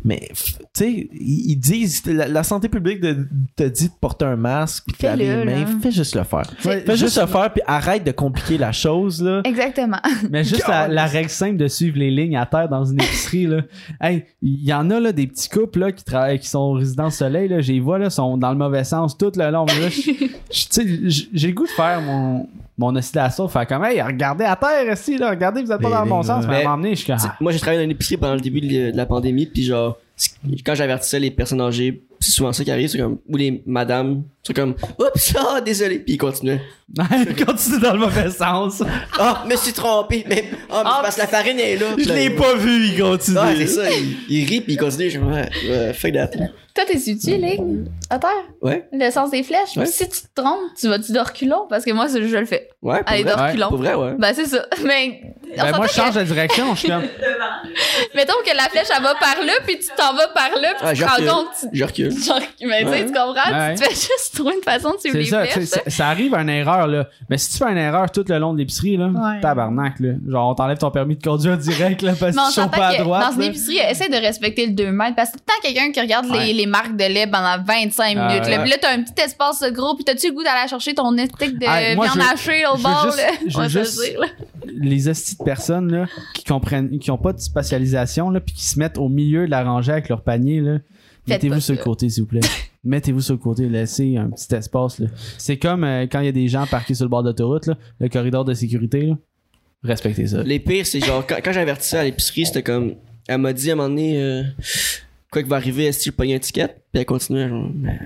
mais, 0.03 0.29
tu 0.35 0.53
sais, 0.73 1.09
ils, 1.13 1.55
disent, 1.55 2.05
la, 2.05 2.27
la 2.27 2.43
santé 2.43 2.69
publique 2.69 3.01
te 3.01 3.63
dit 3.67 3.87
de 3.87 3.93
porter 3.99 4.25
un 4.25 4.35
masque 4.35 4.85
puis 4.87 4.95
de 5.01 5.07
laver 5.07 5.25
les 5.25 5.45
mains. 5.45 5.59
là. 5.61 5.67
Fais 5.81 5.91
juste 5.91 6.15
le 6.15 6.23
faire. 6.23 6.49
Ouais, 6.65 6.81
Fais 6.81 6.97
juste 6.97 7.19
le 7.19 7.27
faire 7.27 7.51
puis 7.51 7.61
arrête 7.65 8.03
de 8.03 8.11
compliquer 8.11 8.57
la 8.57 8.71
chose, 8.71 9.21
là. 9.21 9.41
Exactement. 9.43 9.97
Mais 10.29 10.43
juste 10.43 10.67
la, 10.67 10.87
la 10.87 11.05
règle 11.05 11.29
simple 11.29 11.57
de 11.57 11.67
suivre 11.67 11.97
les 11.97 12.11
lignes 12.11 12.37
à 12.37 12.45
terre 12.45 12.69
dans 12.69 12.85
une 12.85 13.01
épicerie, 13.01 13.47
là. 13.47 13.61
Hey, 14.01 14.25
il 14.41 14.63
y 14.63 14.73
en 14.73 14.89
a, 14.91 14.99
là, 14.99 15.11
des 15.11 15.27
petits 15.27 15.49
couples, 15.49 15.79
là, 15.79 15.91
qui 15.91 16.03
travaillent, 16.03 16.39
qui 16.39 16.47
sont 16.49 16.59
au 16.59 16.77
soleil, 17.09 17.47
là. 17.47 17.61
J'ai 17.61 17.79
vois, 17.79 17.97
là, 17.99 18.09
sont 18.09 18.37
dans 18.37 18.51
le 18.51 18.57
mauvais 18.57 18.83
sens 18.83 19.17
tout 19.17 19.31
le 19.35 19.49
long. 19.51 19.65
J'ai 20.51 21.47
le 21.47 21.53
goût 21.53 21.65
de 21.65 21.71
faire 21.71 22.01
mon, 22.01 22.47
mon 22.77 22.95
oscillation, 22.95 23.47
faire 23.47 23.67
comme, 23.67 23.83
hey, 23.85 24.01
regardez 24.01 24.45
à 24.45 24.55
terre, 24.55 24.91
ici, 24.93 25.17
là. 25.17 25.31
Regardez, 25.31 25.63
vous 25.63 25.71
êtes 25.71 25.81
pas 25.81 25.89
dans 25.89 26.03
le 26.03 26.09
bon 26.09 26.23
sens. 26.23 26.45
Mais 26.47 26.53
à 26.53 26.55
un 26.55 26.59
Mais- 26.59 26.63
moment 26.63 26.77
donné, 26.77 26.89
je 26.91 26.95
suis 26.97 27.07
comme, 27.07 27.17
T'sais, 27.17 27.27
ah, 27.31 27.37
Moi, 27.39 27.51
j'ai 27.51 27.59
travaillé 27.59 27.79
dans 27.79 27.85
une 27.85 27.91
épicerie 27.91 28.17
pendant 28.17 28.35
le 28.35 28.41
début 28.41 28.61
de, 28.61 28.91
de 28.91 28.97
la 28.97 29.05
pandémie, 29.05 29.45
puis 29.45 29.63
genre, 29.63 29.97
quand 30.65 30.73
j'avertissais 30.75 31.19
les 31.19 31.31
personnes 31.31 31.61
âgées, 31.61 32.01
c'est 32.19 32.31
souvent 32.31 32.51
ça 32.51 32.63
qui 32.63 32.71
arrive, 32.71 32.87
c'est 32.89 32.97
comme, 32.97 33.17
ou 33.29 33.37
les 33.37 33.61
madames, 33.67 34.23
c'est 34.43 34.53
comme, 34.55 34.73
oups, 34.99 35.35
ah, 35.37 35.61
désolé, 35.61 35.99
puis 35.99 36.13
ils 36.15 36.17
continuaient. 36.17 36.61
continue 37.45 37.79
dans 37.79 37.93
le 37.93 37.99
mauvais 37.99 38.29
sens. 38.31 38.81
Ah, 39.19 39.43
me 39.47 39.55
suis 39.55 39.73
trompé, 39.73 40.25
mais, 40.27 40.45
mais 40.49 40.51
c'est 40.69 40.83
parce 40.83 41.15
que 41.15 41.21
la 41.21 41.27
farine 41.27 41.59
est 41.59 41.75
là. 41.77 41.85
Je 41.97 42.11
l'ai 42.11 42.29
pas 42.31 42.55
vu, 42.55 42.87
il 42.87 42.99
continue. 42.99 43.37
Ah, 43.39 43.49
c'est 43.55 43.67
ça, 43.67 43.83
il, 43.91 44.17
il 44.29 44.45
rit, 44.47 44.61
puis 44.61 44.73
il 44.73 44.77
continue, 44.77 45.09
je 45.09 45.19
ouais, 45.19 45.49
ouais, 45.69 45.93
fuck 45.93 46.13
that. 46.13 46.29
Toi, 46.77 46.85
t'es 46.87 46.99
tu 46.99 47.31
ligne 47.31 47.85
à 48.11 48.19
terre? 48.19 48.29
Ouais. 48.61 48.87
Le 48.93 49.09
sens 49.09 49.31
des 49.31 49.41
flèches? 49.41 49.75
Ouais. 49.77 49.87
Si 49.87 50.07
tu 50.07 50.19
te 50.21 50.27
trompes, 50.41 50.59
tu 50.79 50.87
vas-tu 50.87 51.11
de 51.11 51.17
reculons? 51.19 51.65
Parce 51.67 51.83
que 51.83 51.91
moi, 51.91 52.05
je 52.07 52.19
le 52.19 52.45
fais. 52.45 52.69
Ouais, 52.83 52.99
pour 53.03 53.11
Allez, 53.11 53.23
de 53.23 53.29
vrai. 53.31 53.47
reculons. 53.47 53.69
Pour 53.69 53.77
vrai, 53.79 53.95
ouais. 53.95 54.13
Ben, 54.19 54.31
c'est 54.35 54.45
ça. 54.45 54.63
Mais, 54.85 55.21
Ben, 55.57 55.75
moi, 55.75 55.87
je 55.87 55.93
change 55.93 56.13
de 56.13 56.21
direction. 56.21 56.75
Je 56.75 56.79
suis 56.81 56.87
comme. 56.89 57.01
mettons 58.15 58.33
que 58.45 58.55
la 58.55 58.63
flèche, 58.69 58.87
elle 58.95 59.01
va 59.03 59.15
par 59.15 59.43
là, 59.43 59.53
puis 59.65 59.79
tu 59.79 59.87
t'en 59.97 60.13
vas 60.13 60.27
par 60.35 60.51
là, 60.61 60.69
puis 60.77 60.83
Ah, 60.87 60.93
tu 60.93 61.01
te 61.01 61.05
rends 61.29 61.35
compte. 61.37 61.47
tu- 61.59 61.67
Je 61.73 61.83
recule. 61.83 62.09
Mais 62.61 62.83
tu 62.83 62.89
sais, 62.91 63.05
tu 63.07 63.11
comprends? 63.11 63.33
Ouais. 63.57 63.73
Tu 63.75 63.81
te 63.81 63.85
fais 63.85 63.95
juste 63.95 64.35
trouver 64.35 64.53
une 64.55 64.61
façon 64.63 64.91
de 64.93 64.99
suivre 64.99 65.17
les 65.17 65.25
ça, 65.25 65.41
tu 65.41 65.47
sais, 65.47 65.53
flèches. 65.61 65.69
ça, 65.69 65.81
ça 65.89 66.07
arrive 66.09 66.35
à 66.35 66.41
une 66.43 66.49
erreur, 66.49 66.85
là. 66.85 67.07
Mais 67.29 67.39
si 67.39 67.51
tu 67.51 67.57
fais 67.57 67.71
une 67.71 67.77
erreur 67.79 68.11
tout 68.11 68.23
le 68.29 68.37
long 68.37 68.53
de 68.53 68.59
l'épicerie, 68.59 68.97
là, 68.97 69.07
Ouais. 69.07 69.41
tabarnak, 69.41 69.99
là. 69.99 70.09
Genre, 70.27 70.49
on 70.51 70.53
t'enlève 70.53 70.77
ton 70.77 70.91
permis 70.91 71.15
de 71.15 71.23
conduire 71.23 71.57
direct, 71.57 72.03
là, 72.03 72.13
parce 72.19 72.35
que 72.35 72.61
tu 72.61 72.69
pas 72.69 72.87
à 72.89 72.97
droite. 72.97 73.23
dans 73.35 73.41
une 73.41 73.49
épicerie, 73.49 73.79
essaie 73.79 74.09
de 74.09 74.15
respecter 74.17 74.67
le 74.67 74.73
2 74.73 74.91
mètres 74.91 75.15
parce 75.15 75.31
que 75.31 75.37
tant 75.37 75.53
quelqu'un 75.63 75.91
qui 75.91 75.99
regarde 75.99 76.27
les 76.31 76.66
marques 76.67 76.95
de 76.95 77.03
lait 77.05 77.27
pendant 77.27 77.61
25 77.63 78.15
Ah, 78.19 78.27
minutes. 78.27 78.47
là, 78.49 78.59
Puis 78.61 78.69
là, 78.69 78.77
t'as 78.81 78.93
un 78.93 79.03
petit 79.03 79.21
espace 79.23 79.63
gros, 79.71 79.95
puis 79.95 80.03
t'as-tu 80.03 80.27
le 80.29 80.33
goût 80.33 80.43
d'aller 80.43 80.67
chercher 80.67 80.93
ton 80.93 81.17
éthique 81.17 81.57
de 81.59 81.65
Ah, 81.67 81.95
moi, 81.95 82.05
viande 82.05 82.27
hachée 82.31 82.63
au 82.71 82.77
bord, 82.77 83.05
juste- 83.05 83.17
là? 83.17 83.29
je 83.47 83.57
On 83.57 83.61
veux 83.61 83.67
va 83.67 83.69
se 83.69 83.77
le 83.79 83.83
juste- 83.83 84.01
dire, 84.11 84.19
là. 84.19 84.27
les 84.79 85.07
hosties 85.07 85.37
de 85.37 85.43
personnes 85.43 85.91
là, 85.91 86.05
qui 86.33 86.43
comprennent 86.43 86.99
qui 86.99 87.09
ont 87.11 87.17
pas 87.17 87.33
de 87.33 87.39
spatialisation 87.39 88.29
là 88.29 88.39
puis 88.39 88.53
qui 88.55 88.65
se 88.65 88.77
mettent 88.77 88.97
au 88.97 89.09
milieu 89.09 89.45
de 89.45 89.51
la 89.51 89.63
rangée 89.63 89.91
avec 89.93 90.09
leur 90.09 90.21
panier 90.23 90.61
là. 90.61 90.77
Mettez-vous 91.27 91.59
sur 91.59 91.75
le 91.75 91.81
côté 91.81 92.09
s'il 92.09 92.23
vous 92.23 92.29
plaît. 92.29 92.39
Mettez-vous 92.83 93.21
sur 93.21 93.33
le 93.33 93.39
côté 93.39 93.67
laissez 93.67 94.15
un 94.17 94.29
petit 94.29 94.53
espace 94.55 94.99
là. 94.99 95.07
C'est 95.37 95.57
comme 95.57 95.83
euh, 95.83 96.03
quand 96.03 96.19
il 96.21 96.25
y 96.25 96.29
a 96.29 96.31
des 96.33 96.47
gens 96.47 96.65
parqués 96.67 96.93
sur 96.93 97.03
le 97.05 97.09
bord 97.09 97.23
là 97.23 97.33
le 97.99 98.07
corridor 98.09 98.45
de 98.45 98.53
sécurité 98.53 99.07
là. 99.07 99.15
Respectez 99.83 100.27
ça. 100.27 100.41
Les 100.43 100.59
pires, 100.59 100.85
c'est 100.85 100.99
genre, 101.03 101.25
quand, 101.25 101.37
quand 101.43 101.51
j'ai 101.53 101.59
averti 101.59 101.87
ça 101.87 101.99
à 101.99 102.03
l'épicerie, 102.03 102.45
c'était 102.45 102.63
comme, 102.63 102.95
elle 103.27 103.37
m'a 103.39 103.53
dit 103.53 103.69
à 103.69 103.73
un 103.73 103.75
moment 103.75 103.89
donné, 103.89 104.21
euh, 104.21 104.43
quoi 105.31 105.41
qu'il 105.41 105.49
va 105.49 105.55
arriver, 105.57 105.85
est-ce 105.85 105.99
que 105.99 106.05
je 106.05 106.11
pogne 106.11 106.29
une 106.29 106.35
étiquette? 106.37 106.81
Puis 106.91 106.99
elle 107.01 107.05
continuait, 107.05 107.49
genre, 107.49 107.69
mais, 107.75 107.99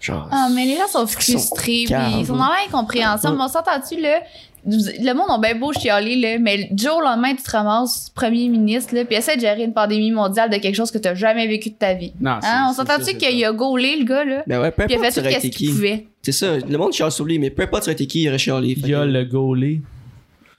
genre, 0.00 0.28
Ah, 0.30 0.48
mais 0.54 0.64
les 0.66 0.76
gens 0.76 0.86
sont 0.88 1.04
Ils 1.06 1.08
sont 1.08 1.38
frustrés, 1.38 1.64
puis 1.84 1.84
caves. 1.86 2.12
ils 2.20 2.26
sont 2.26 2.36
dans 2.36 2.48
l'incompréhension. 2.48 3.30
Ouais. 3.30 3.36
Mais 3.36 3.42
on 3.44 3.48
s'entend-tu, 3.48 4.00
là? 4.00 4.20
Le 4.66 5.14
monde 5.14 5.30
a 5.30 5.38
bien 5.38 5.58
beau 5.58 5.72
chialer, 5.72 6.16
là, 6.16 6.38
mais 6.38 6.68
du 6.70 6.84
jour 6.84 6.98
au 6.98 7.00
lendemain, 7.00 7.34
tu 7.34 7.42
te 7.42 7.50
ramasses 7.50 8.10
premier 8.14 8.46
ministre, 8.48 8.94
là, 8.94 9.06
puis 9.06 9.16
essaie 9.16 9.36
de 9.36 9.40
gérer 9.40 9.62
une 9.64 9.72
pandémie 9.72 10.10
mondiale 10.10 10.50
de 10.50 10.56
quelque 10.58 10.74
chose 10.74 10.90
que 10.90 10.98
t'as 10.98 11.14
jamais 11.14 11.46
vécu 11.48 11.70
de 11.70 11.76
ta 11.76 11.94
vie. 11.94 12.12
non 12.20 12.36
c'est- 12.42 12.46
Hein? 12.46 12.66
On 12.68 12.74
s'entend-tu 12.74 13.16
qu'il 13.16 13.42
a 13.42 13.52
gaulé, 13.52 13.96
le 13.96 14.04
gars, 14.04 14.22
là? 14.24 14.42
ben 14.46 14.60
ouais, 14.60 14.70
peu 14.70 14.84
Puis 14.84 14.92
il 14.94 14.96
a 14.96 14.98
importe 14.98 15.14
fait 15.14 15.20
tu 15.20 15.20
tout 15.22 15.26
aurais 15.32 15.40
ce 15.40 15.46
été 15.46 15.50
qu'il 15.56 15.68
qui. 15.68 15.72
pouvait. 15.74 16.06
C'est 16.20 16.32
ça, 16.32 16.58
le 16.58 16.76
monde 16.76 16.92
chiale 16.92 17.10
sur 17.10 17.24
lui, 17.24 17.38
mais 17.38 17.48
peu 17.48 17.62
importe 17.62 17.84
tu 17.84 17.88
aurais 17.88 17.94
été 17.94 18.06
qui, 18.06 18.22
il 18.24 18.28
aurait 18.28 18.36
chialé. 18.38 18.74
Il 18.76 18.86
y 18.86 18.94
a 18.94 19.00
que- 19.00 19.04
le 19.06 19.24
gaulé! 19.24 19.80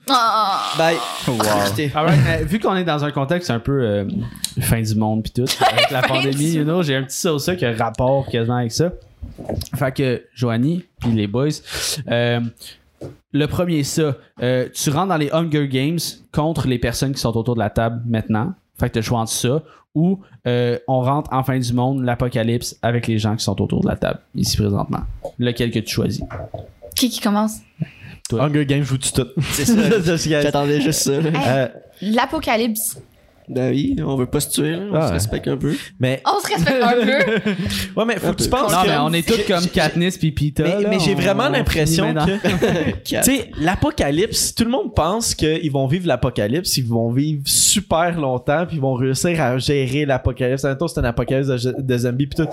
Bye. 0.06 0.96
Wow. 1.28 1.36
Mais 2.24 2.44
vu 2.44 2.58
qu'on 2.58 2.74
est 2.76 2.84
dans 2.84 3.04
un 3.04 3.10
contexte 3.10 3.50
un 3.50 3.60
peu 3.60 3.82
euh, 3.82 4.04
fin 4.60 4.80
du 4.80 4.94
monde 4.94 5.22
puis 5.22 5.32
tout 5.32 5.64
avec 5.72 5.90
la 5.90 6.02
pandémie 6.02 6.52
you 6.52 6.64
know, 6.64 6.82
j'ai 6.82 6.96
un 6.96 7.04
petit 7.04 7.16
ça 7.16 7.38
ça 7.38 7.54
qui 7.56 7.64
a 7.64 7.72
rapport 7.72 8.26
quasiment 8.28 8.56
avec 8.56 8.72
ça. 8.72 8.90
Fait 9.76 9.92
que 9.92 10.22
Joanie 10.34 10.84
puis 11.00 11.12
les 11.12 11.26
boys 11.26 11.48
euh, 12.08 12.40
le 13.32 13.46
premier 13.46 13.84
ça. 13.84 14.16
Euh, 14.42 14.68
tu 14.72 14.90
rentres 14.90 15.08
dans 15.08 15.16
les 15.16 15.30
Hunger 15.32 15.68
Games 15.68 15.98
contre 16.32 16.66
les 16.66 16.78
personnes 16.78 17.14
qui 17.14 17.20
sont 17.20 17.36
autour 17.36 17.54
de 17.54 17.60
la 17.60 17.70
table 17.70 18.02
maintenant. 18.06 18.54
Fait 18.78 18.90
que 18.90 18.98
tu 18.98 19.04
choix 19.04 19.20
entre 19.20 19.32
ça 19.32 19.62
ou 19.94 20.20
euh, 20.46 20.78
on 20.88 21.00
rentre 21.00 21.32
en 21.32 21.42
fin 21.42 21.58
du 21.58 21.72
monde 21.72 22.02
l'apocalypse 22.02 22.76
avec 22.82 23.06
les 23.06 23.18
gens 23.18 23.36
qui 23.36 23.44
sont 23.44 23.60
autour 23.60 23.82
de 23.82 23.88
la 23.88 23.96
table 23.96 24.20
ici 24.34 24.56
présentement. 24.56 25.02
Lequel 25.38 25.70
que 25.70 25.78
tu 25.78 25.94
choisis? 25.94 26.22
Qui 26.94 27.10
qui 27.10 27.20
commence? 27.20 27.58
Hunger 28.40 28.66
Games 28.66 28.84
joue 28.84 28.98
tout. 28.98 29.26
c'est 29.52 29.64
ça. 29.64 30.16
J'attendais 30.42 30.80
juste 30.80 31.02
ça. 31.02 31.10
Euh, 31.12 31.68
L'apocalypse. 32.00 32.98
Ben 33.48 33.72
oui, 33.72 33.96
on 34.06 34.14
veut 34.16 34.26
pas 34.26 34.38
se 34.38 34.48
tuer, 34.50 34.70
là. 34.70 34.82
On 34.90 34.94
Ah 34.94 35.00
se 35.02 35.06
ouais. 35.08 35.12
respecte 35.14 35.48
un 35.48 35.56
peu. 35.56 35.74
mais 35.98 36.22
On 36.24 36.40
se 36.40 36.54
respecte 36.54 36.80
un 36.80 36.92
peu. 36.92 37.50
ouais, 38.00 38.04
mais 38.06 38.16
faut 38.18 38.28
Un 38.28 38.34
que 38.34 38.42
tu 38.42 38.48
penses 38.48 38.72
non 38.72 38.82
que 38.82 38.88
mais 38.88 38.96
on 38.98 39.12
est 39.12 39.26
tous 39.28 39.42
comme 39.52 39.66
Katniss 39.66 40.16
puis 40.16 40.30
Pita 40.30 40.62
Mais, 40.62 40.80
là, 40.82 40.88
mais 40.88 41.00
j'ai 41.00 41.12
on- 41.14 41.18
vraiment 41.18 41.46
on 41.48 41.50
l'impression 41.50 42.14
finit 42.14 42.38
que 42.40 42.92
tu 43.04 43.22
sais 43.22 43.50
l'apocalypse 43.60 44.54
tout 44.54 44.62
le 44.64 44.70
monde 44.70 44.94
pense 44.94 45.34
qu'ils 45.34 45.70
vont 45.72 45.88
vivre 45.88 46.06
l'apocalypse 46.06 46.76
ils 46.76 46.86
vont 46.86 47.10
vivre 47.10 47.42
super 47.44 48.18
longtemps 48.18 48.64
puis 48.64 48.76
ils 48.76 48.80
vont 48.80 48.94
réussir 48.94 49.38
à 49.42 49.58
gérer 49.58 50.06
l'apocalypse 50.06 50.64
en 50.64 50.68
même 50.68 50.78
temps 50.78 50.88
c'est 50.88 51.00
un 51.00 51.04
apocalypse 51.04 51.48
de, 51.48 51.74
de 51.80 51.98
zombies 51.98 52.28
puis 52.28 52.44
tout 52.44 52.50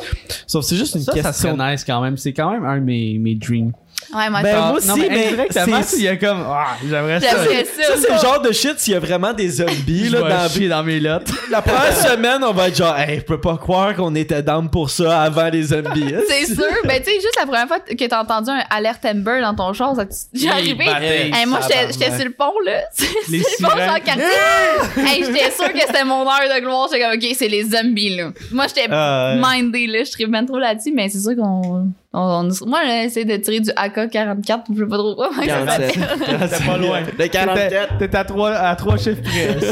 sauf 0.48 0.64
que 0.64 0.70
c'est 0.70 0.76
juste 0.76 0.96
une 0.96 1.02
ça, 1.02 1.14
ça 1.14 1.22
question 1.22 1.56
serait 1.56 1.72
nice 1.72 1.84
quand 1.86 2.02
même. 2.02 2.18
C'est 2.18 2.34
quand 2.34 2.52
même 2.52 2.66
un 2.66 2.78
de 2.80 2.84
mes, 2.84 3.20
mes 3.20 3.36
dreams. 3.36 3.72
Ouais, 4.14 4.30
moi, 4.30 4.42
Ben, 4.42 4.56
moi 4.58 4.68
non, 4.70 4.76
aussi, 4.76 5.00
mais 5.02 5.10
mais 5.10 5.28
indirectement, 5.28 5.82
c'est- 5.84 5.98
il 5.98 6.04
y 6.04 6.08
a 6.08 6.18
comme, 6.18 6.44
ah, 6.48 6.68
j'aimerais 6.88 7.20
ça. 7.20 7.30
Ça. 7.30 7.38
ça 7.38 7.94
c'est 8.02 8.12
le 8.14 8.20
genre 8.20 8.42
de 8.42 8.52
shit 8.52 8.80
s'il 8.80 8.94
y 8.94 8.96
a 8.96 9.00
vraiment 9.00 9.34
des 9.34 9.50
zombies 9.50 10.10
là, 10.10 10.22
dans 10.22 10.50
chier 10.50 10.68
dans 10.68 10.84
mes 10.84 11.00
lottes. 11.00 11.30
la 11.52 11.62
première 11.62 11.96
semaine 11.96 12.44
on 12.44 12.52
va 12.52 12.70
être 12.70 12.76
genre 12.76 12.98
hey, 12.98 13.20
je 13.20 13.24
peux 13.24 13.40
pas 13.40 13.58
croire 13.58 13.96
qu'on 13.96 14.16
était 14.16 14.42
down 14.42 14.70
pour 14.70 14.90
ça 14.90 15.22
avant 15.24 15.50
les 15.50 15.64
zombies 15.64 16.14
C'est 16.28 16.46
sûr. 16.46 16.64
Ben, 16.86 17.02
tu 17.04 17.12
sais, 17.12 17.16
juste 17.16 17.38
la 17.40 17.46
première 17.46 17.68
fois 17.68 17.80
que 17.80 18.06
t'as 18.06 18.22
entendu 18.22 18.50
un 18.50 18.64
alerte 18.70 19.06
Amber 19.06 19.42
dans 19.42 19.54
ton 19.56 19.74
char, 19.74 19.94
j'ai 20.34 20.50
arrivé. 20.50 20.86
Hey, 20.86 21.46
moi, 21.46 21.60
j'étais 21.92 22.16
sur 22.16 22.26
le 22.26 22.32
pont, 22.32 22.54
là. 22.66 22.82
Les 23.30 23.40
sur 23.44 23.50
le 23.62 23.66
pont, 23.68 23.78
genre 23.78 25.06
hey, 25.08 25.24
j'étais 25.24 25.52
sûre 25.52 25.72
que 25.72 25.80
c'était 25.80 26.04
mon 26.04 26.22
heure 26.22 26.50
de 26.56 26.60
gloire. 26.62 26.88
J'étais 26.92 27.04
comme, 27.04 27.14
OK, 27.14 27.36
c'est 27.38 27.48
les 27.48 27.64
zombies, 27.64 28.16
là. 28.16 28.30
Moi, 28.52 28.66
j'étais 28.68 28.88
Ah, 28.92 29.36
mindée, 29.38 29.88
là. 29.88 30.00
Je 30.04 30.12
serais 30.12 30.26
bien 30.26 30.46
trop 30.46 30.58
là-dessus, 30.60 30.92
mais 30.94 31.10
c'est 31.10 31.20
sûr 31.20 31.36
qu'on. 31.36 31.88
On- 32.14 32.50
on- 32.50 32.68
moi, 32.68 32.80
j'ai 32.86 33.04
essayé 33.06 33.26
de 33.26 33.36
tirer 33.38 33.60
du 33.60 33.70
AK-44, 33.76 34.64
je 34.74 34.80
sais 34.84 34.90
pas 34.90 34.98
trop 34.98 35.16
comment 35.16 35.32
ça 35.42 35.46
47. 35.46 35.94
s'appelle. 35.94 36.50
C'était 36.50 36.66
pas 36.66 36.78
loin. 36.78 37.00
Le 37.18 37.28
44. 37.28 37.98
T'es 37.98 38.16
à 38.16 38.24
trois, 38.24 38.52
à 38.54 38.76
trois 38.76 38.98
chiffres 38.98 39.22
près. 39.22 39.58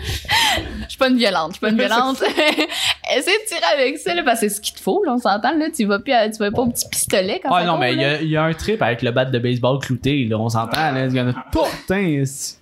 Je 0.00 0.90
suis 0.92 0.98
pas 0.98 1.08
une 1.08 1.18
violente, 1.18 1.48
je 1.50 1.52
suis 1.54 1.60
pas 1.60 1.70
une 1.70 1.76
violente. 1.76 2.22
Essaye 3.16 3.34
de 3.34 3.48
tirer 3.48 3.60
avec 3.74 3.98
ça, 3.98 4.14
là, 4.14 4.22
parce 4.22 4.40
que 4.40 4.48
c'est 4.48 4.54
ce 4.54 4.60
qu'il 4.60 4.74
te 4.74 4.80
faut, 4.80 5.02
là, 5.04 5.12
on 5.14 5.18
s'entend, 5.18 5.52
là. 5.56 5.66
Tu 5.74 5.84
vas, 5.84 5.98
plus 5.98 6.12
à- 6.12 6.28
tu 6.28 6.38
vas 6.38 6.50
pas 6.50 6.62
au 6.62 6.68
petit 6.68 6.88
pistolet 6.88 7.40
quand 7.42 7.50
Ah 7.52 7.60
ça 7.60 7.66
non, 7.66 7.78
mais 7.78 7.92
il 7.94 8.00
y 8.00 8.04
a, 8.04 8.20
il 8.22 8.28
y 8.28 8.36
a 8.36 8.44
un 8.44 8.52
trip 8.54 8.80
avec 8.80 9.02
le 9.02 9.10
bat 9.10 9.24
de 9.24 9.38
baseball 9.38 9.78
clouté, 9.80 10.24
là, 10.24 10.38
on 10.38 10.48
s'entend, 10.48 10.92
là. 10.92 11.06
Il 11.06 11.14
y 11.14 11.20
en 11.20 11.28
a 11.28 11.32
putain. 11.32 12.22
c'est- 12.24 12.58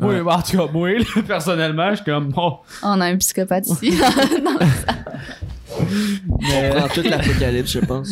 Oui, 0.00 0.20
en 0.20 0.42
tout 0.42 0.56
cas, 0.58 0.72
moi, 0.72 0.90
là, 0.92 1.04
personnellement, 1.26 1.90
je 1.90 1.96
suis 1.96 2.04
comme, 2.04 2.28
bon. 2.30 2.58
On 2.82 3.00
a 3.00 3.06
un 3.06 3.16
psychopathe 3.16 3.66
ici. 3.66 3.98
Non, 4.44 4.58
mais- 5.80 6.70
On 6.72 6.76
prend 6.78 6.88
toute 6.88 7.08
l'apocalypse, 7.08 7.70
je 7.72 7.80
pense. 7.80 8.10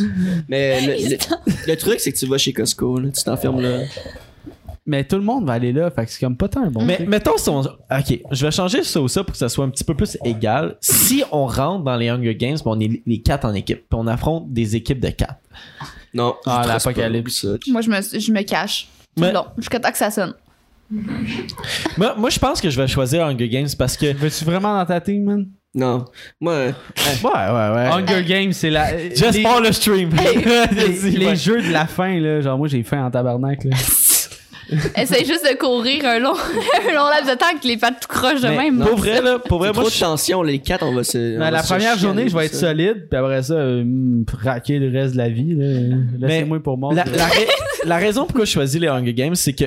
Mais 0.48 0.80
le, 0.86 1.10
le, 1.10 1.16
le 1.68 1.76
truc, 1.76 2.00
c'est 2.00 2.12
que 2.12 2.18
tu 2.18 2.26
vas 2.26 2.38
chez 2.38 2.52
Costco, 2.52 2.98
là. 2.98 3.08
Tu 3.10 3.22
t'enfermes 3.24 3.60
là. 3.60 3.80
mais 4.86 5.04
tout 5.04 5.16
le 5.16 5.22
monde 5.22 5.46
va 5.46 5.52
aller 5.54 5.72
là, 5.72 5.90
fait 5.90 6.06
que 6.06 6.10
c'est 6.10 6.20
comme 6.20 6.36
pas 6.36 6.48
tant 6.48 6.64
un 6.64 6.70
bon 6.70 6.84
Mais 6.84 6.98
mettons 7.06 7.36
si 7.36 7.48
on... 7.48 7.60
Ok, 7.60 8.20
je 8.30 8.44
vais 8.46 8.50
changer 8.50 8.82
ça 8.82 9.00
ou 9.00 9.08
ça 9.08 9.22
pour 9.22 9.32
que 9.32 9.38
ça 9.38 9.48
soit 9.48 9.64
un 9.64 9.70
petit 9.70 9.84
peu 9.84 9.94
plus 9.94 10.18
égal. 10.24 10.76
Si 10.80 11.22
on 11.30 11.46
rentre 11.46 11.84
dans 11.84 11.96
les 11.96 12.08
Hunger 12.08 12.34
Games, 12.34 12.58
on 12.64 12.78
est 12.80 13.02
les 13.06 13.20
quatre 13.22 13.44
en 13.44 13.54
équipe, 13.54 13.78
puis 13.88 13.98
on 14.00 14.06
affronte 14.06 14.52
des 14.52 14.74
équipes 14.76 15.00
de 15.00 15.10
quatre. 15.10 15.36
Non. 16.14 16.34
Ah, 16.46 16.64
l'apocalypse. 16.66 17.46
Moi, 17.68 17.80
je 17.80 17.88
me, 17.90 18.00
je 18.20 18.32
me 18.32 18.42
cache. 18.42 18.88
Mais- 19.18 19.32
long, 19.32 19.46
jusqu'à 19.56 19.78
temps 19.80 19.92
que 19.92 19.98
ça 19.98 20.10
sonne. 20.10 20.34
Moi, 21.96 22.14
moi, 22.18 22.28
je 22.30 22.38
pense 22.38 22.60
que 22.60 22.68
je 22.68 22.78
vais 22.80 22.86
choisir 22.86 23.24
Hunger 23.26 23.48
Games 23.48 23.68
parce 23.78 23.96
que... 23.96 24.12
Veux-tu 24.12 24.44
vraiment 24.44 24.76
dans 24.76 24.84
ta 24.84 25.00
team, 25.00 25.24
man? 25.24 25.46
Non. 25.74 26.04
Moi, 26.40 26.52
euh, 26.52 26.72
Ouais, 27.24 27.30
ouais, 27.30 27.74
ouais. 27.74 27.88
Hunger 27.92 28.24
Games, 28.24 28.52
c'est 28.52 28.68
la. 28.70 29.08
J'espère 29.14 29.60
le 29.60 29.72
stream. 29.72 30.10
les, 30.72 31.10
les 31.18 31.36
jeux 31.36 31.62
de 31.62 31.72
la 31.72 31.86
fin, 31.86 32.18
là, 32.20 32.40
genre 32.42 32.58
moi 32.58 32.68
j'ai 32.68 32.82
faim 32.82 33.06
en 33.06 33.10
tabarnak. 33.10 33.64
Là. 33.64 33.76
Essaye 34.96 35.26
juste 35.26 35.44
de 35.44 35.54
courir 35.58 36.04
un 36.06 36.18
long, 36.18 36.32
un 36.34 36.94
long 36.94 37.06
laps 37.10 37.30
de 37.30 37.36
temps 37.38 37.58
que 37.60 37.66
les 37.66 37.76
pattes 37.76 38.00
tout 38.00 38.08
croches 38.08 38.40
de 38.40 38.48
Mais 38.48 38.56
même. 38.70 38.78
Pour 38.80 38.96
vrai, 38.96 39.20
là, 39.20 39.38
pour 39.38 39.58
vrai, 39.58 39.68
moi, 39.72 39.82
trop 39.82 39.90
de 39.90 39.98
tension. 39.98 40.42
Les 40.42 40.60
quatre, 40.60 40.82
on 40.86 40.94
va 40.94 41.04
se. 41.04 41.18
on 41.18 41.38
Ben, 41.38 41.40
va 41.40 41.50
la 41.50 41.62
se 41.62 41.68
première 41.72 41.98
journée, 41.98 42.28
je 42.28 42.36
vais 42.36 42.46
être 42.46 42.54
ça. 42.54 42.68
solide, 42.68 43.06
puis 43.10 43.18
après 43.18 43.42
ça, 43.42 43.54
euh, 43.54 43.84
raquer 44.42 44.78
le 44.78 44.90
reste 44.98 45.12
de 45.14 45.18
la 45.18 45.28
vie. 45.28 45.54
là. 45.56 45.96
Laissez-moi 46.26 46.62
pour 46.62 46.78
moi. 46.78 46.94
La, 46.94 47.04
la, 47.04 47.24
ra- 47.26 47.32
la 47.84 47.96
raison 47.96 48.24
pourquoi 48.24 48.44
je 48.46 48.50
choisis 48.52 48.80
les 48.80 48.88
Hunger 48.88 49.12
Games, 49.14 49.34
c'est 49.34 49.52
que 49.52 49.64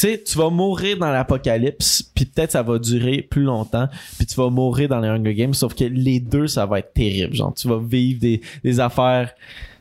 sais, 0.00 0.22
tu 0.24 0.36
vas 0.38 0.50
mourir 0.50 0.98
dans 0.98 1.10
l'apocalypse, 1.10 2.02
puis 2.14 2.24
peut-être 2.26 2.52
ça 2.52 2.62
va 2.62 2.78
durer 2.78 3.22
plus 3.22 3.42
longtemps, 3.42 3.88
puis 4.16 4.26
tu 4.26 4.34
vas 4.36 4.48
mourir 4.50 4.88
dans 4.88 5.00
les 5.00 5.08
Hunger 5.08 5.34
Games, 5.34 5.54
sauf 5.54 5.74
que 5.74 5.84
les 5.84 6.20
deux, 6.20 6.46
ça 6.46 6.66
va 6.66 6.78
être 6.80 6.92
terrible. 6.92 7.34
Genre, 7.34 7.52
tu 7.54 7.68
vas 7.68 7.78
vivre 7.82 8.20
des, 8.20 8.40
des 8.64 8.80
affaires 8.80 9.32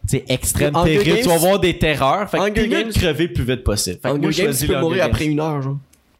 sais, 0.07 0.23
extrêmes, 0.27 0.75
Hunger 0.75 0.97
terribles, 0.97 1.17
tu 1.21 1.27
vas 1.27 1.31
Games- 1.33 1.39
voir 1.39 1.59
des 1.59 1.77
terreurs. 1.77 2.29
Fait 2.29 2.37
que 2.37 2.43
Hunger 2.43 2.67
Games- 2.67 2.91
crever 2.93 3.27
le 3.27 3.33
plus 3.33 3.43
vite 3.43 3.63
possible. 3.63 3.97
Fait 4.01 4.09
que 4.09 4.13
Hunger 4.15 4.21
moi, 4.21 4.31
Games, 4.31 4.53
tu 4.59 4.67
peux 4.67 4.79
mourir 4.79 5.03
après 5.05 5.23
Games. 5.25 5.31
une 5.33 5.39
heure, 5.39 5.61
genre. 5.61 5.77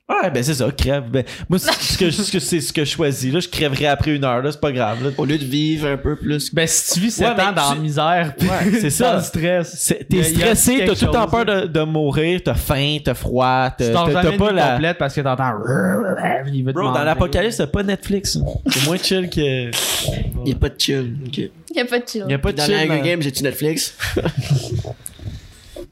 Ouais, 0.07 0.29
ben 0.29 0.43
c'est 0.43 0.53
ça, 0.53 0.69
crève. 0.71 1.05
Ben, 1.09 1.23
moi, 1.49 1.57
c'est 1.57 1.71
ce 1.73 1.97
que, 1.97 2.11
ce 2.11 2.31
que, 2.31 2.37
c'est 2.37 2.61
ce 2.61 2.71
que 2.71 2.85
je 2.85 2.91
choisis. 2.91 3.33
Là, 3.33 3.39
je 3.39 3.47
crèverai 3.49 3.87
après 3.87 4.15
une 4.15 4.23
heure, 4.23 4.39
là, 4.43 4.51
c'est 4.51 4.61
pas 4.61 4.71
grave. 4.71 5.03
Là. 5.03 5.09
Au 5.17 5.25
lieu 5.25 5.39
de 5.39 5.43
vivre 5.43 5.87
un 5.87 5.97
peu 5.97 6.15
plus. 6.15 6.53
Ben, 6.53 6.67
si 6.67 6.93
tu 6.93 6.99
vis 6.99 7.09
7 7.09 7.27
Ouais, 7.29 7.33
mais 7.35 7.43
ans 7.43 7.51
dans 7.53 7.73
la 7.73 7.79
misère, 7.79 8.33
pis 8.37 8.45
Ouais, 8.45 8.71
c'est 8.81 8.89
ça. 8.91 9.09
dans 9.13 9.17
le 9.17 9.23
stress. 9.23 9.93
T'es 10.07 10.21
stressé, 10.23 10.83
t'as 10.85 10.93
tout 10.95 11.05
le 11.05 11.11
temps 11.11 11.27
peur 11.27 11.45
de, 11.45 11.65
de 11.65 11.81
mourir, 11.81 12.39
t'as 12.45 12.53
faim, 12.53 12.97
t'as 13.03 13.15
froid, 13.15 13.71
Tu 13.75 13.85
t'as 13.91 14.31
pas 14.37 14.51
la. 14.51 14.71
complète 14.73 14.97
parce 14.99 15.15
que 15.15 15.21
t'entends. 15.21 15.53
Bro, 16.71 16.91
dans 16.93 17.03
l'apocalypse, 17.03 17.57
t'as 17.57 17.65
pas 17.65 17.81
Netflix. 17.81 18.37
C'est 18.67 18.85
moins 18.85 18.97
chill 18.97 19.27
que. 19.27 19.71
Il 20.45 20.49
y 20.49 20.51
a 20.51 20.55
pas 20.55 20.69
de 20.69 20.75
chill. 20.77 21.15
Ok. 21.25 21.37
Il 21.39 21.51
y 21.77 21.79
a 21.79 21.85
pas 21.85 21.97
de 21.97 22.07
chill. 22.07 22.25
Y 22.29 22.33
a 22.33 22.37
pas 22.37 22.51
de 22.51 22.57
Dans 22.57 22.67
les 22.67 22.73
chill. 22.77 22.91
Hunger 22.91 22.99
dans- 22.99 23.05
Games, 23.05 23.21
j'ai-tu 23.23 23.41
Netflix? 23.43 23.97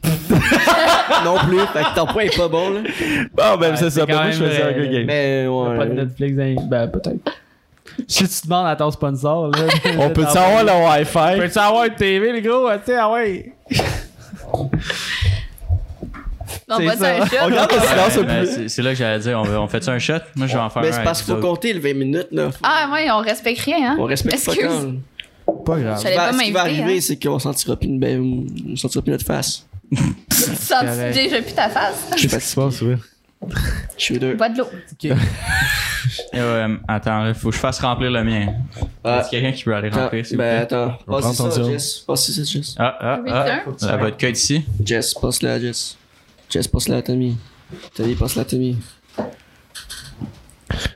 non 1.25 1.37
plus. 1.47 1.59
Fait 1.73 1.83
que 1.83 1.95
ton 1.95 2.05
point 2.05 2.23
est 2.23 2.35
pas 2.37 2.47
bon, 2.47 2.69
là. 2.71 2.79
Bon, 3.33 3.57
ben 3.57 3.71
Ouais, 3.71 3.77
c'est 3.77 3.89
ça. 3.89 4.05
Ben, 4.05 4.15
moi, 4.15 4.31
je 4.31 4.37
choisis 4.37 4.59
vrai. 4.59 4.73
Hunger 4.73 4.89
Games. 4.89 5.05
Mais 5.05 5.47
ouais. 5.47 5.77
Pas 5.77 5.85
de 5.85 5.93
Netflix, 5.93 6.35
dans- 6.35 6.67
ben 6.67 6.87
peut-être. 6.87 7.31
Si 8.07 8.27
tu 8.27 8.47
demandes 8.47 8.67
à 8.67 8.75
ton 8.75 8.91
sponsor, 8.91 9.49
là. 9.49 9.59
On 9.99 10.09
peut 10.09 10.25
savoir 10.25 10.63
le 10.63 10.71
Wi-Fi? 10.71 11.39
Peux-tu 11.39 11.59
avoir 11.59 11.85
une 11.85 11.95
TV, 11.95 12.31
les 12.33 12.41
gros? 12.41 12.69
Tu 12.71 12.79
sais, 12.85 12.97
ah 12.97 13.11
ouais. 13.11 13.53
On 16.69 16.79
va 16.79 16.95
ça. 16.95 17.15
un 17.15 17.25
shot. 17.25 17.35
On 17.43 17.49
garde 17.49 17.71
le 17.71 17.79
silence 17.79 18.17
un 18.17 18.67
c'est 18.67 18.81
là 18.81 18.91
que 18.91 18.95
j'allais 18.95 19.19
dire, 19.19 19.39
on, 19.39 19.67
fait 19.67 19.83
ça 19.83 19.91
un 19.91 19.99
shot? 19.99 20.13
Moi, 20.35 20.47
je 20.47 20.53
vais 20.53 20.59
en 20.59 20.69
faire 20.69 20.81
Mais 20.81 20.89
un. 20.89 20.91
c'est 20.93 21.03
parce 21.03 21.21
qu'il 21.21 21.33
faut 21.35 21.41
compter 21.41 21.73
le 21.73 21.79
20 21.79 21.93
minutes, 21.93 22.27
là. 22.31 22.49
Ah, 22.63 22.89
ouais, 22.91 23.11
on 23.11 23.19
respecte 23.19 23.61
rien, 23.61 23.91
hein. 23.91 23.97
On 23.99 24.05
respecte 24.05 24.43
pas 24.45 24.51
Excuse. 24.53 24.69
quand. 25.45 25.53
Pas 25.65 25.79
grave. 25.79 26.03
Pas 26.03 26.33
Ce 26.33 26.43
qui 26.43 26.51
va 26.51 26.61
arriver, 26.61 26.97
hein. 26.97 27.01
c'est 27.01 27.21
qu'on 27.21 27.37
sentira 27.39 27.75
plus 27.75 27.87
une 27.89 27.99
ben, 27.99 28.45
on 28.71 28.75
sentira 28.75 29.01
plus 29.01 29.11
notre 29.11 29.25
face. 29.25 29.65
Tu 30.29 30.55
sens 30.55 30.81
correct. 30.81 31.13
déjà 31.13 31.41
plus 31.41 31.53
ta 31.53 31.69
face. 31.69 31.95
Je 32.13 32.17
suis 32.19 32.27
Qu'est-ce 32.27 32.43
qui 32.43 32.49
se 32.51 32.55
passe, 32.55 32.81
oui? 32.81 32.95
Je 33.97 34.03
suis 34.03 34.19
deux. 34.19 34.35
Bois 34.35 34.49
de 34.49 34.57
l'eau. 34.59 34.67
Euh, 36.35 36.77
attends, 36.87 37.27
il 37.27 37.33
faut 37.33 37.49
que 37.49 37.55
je 37.55 37.59
fasse 37.59 37.79
remplir 37.79 38.11
le 38.11 38.23
mien. 38.23 38.53
Ah, 39.03 39.19
Est-ce 39.19 39.29
quelqu'un 39.29 39.51
qui 39.51 39.63
peut 39.63 39.75
aller 39.75 39.87
attends, 39.87 40.03
remplir, 40.03 40.25
s'il 40.25 40.35
vous 40.37 40.43
ben 40.43 40.65
plaît? 40.65 40.77
attends. 40.77 40.97
On 41.07 41.21
Passe 41.21 41.35
ça. 41.35 41.63
Jess. 41.63 41.99
Passe 41.99 42.31
ça, 42.31 42.43
Jess. 42.43 42.75
Ah, 42.77 42.97
ah, 42.99 43.19
Oui, 43.23 43.29
ah. 43.33 43.61
sir. 43.77 43.87
La 43.87 43.97
vodka 43.97 44.29
ici? 44.29 44.65
Jess, 44.83 45.13
passe-la 45.13 45.53
à 45.53 45.59
Jess. 45.59 45.97
Jess, 46.49 46.67
passe-la 46.67 46.97
à 46.97 47.01
Tommy. 47.01 47.37
Tommy, 47.95 48.15
passe-la 48.15 48.41
à 48.41 48.45
Tommy. 48.45 48.77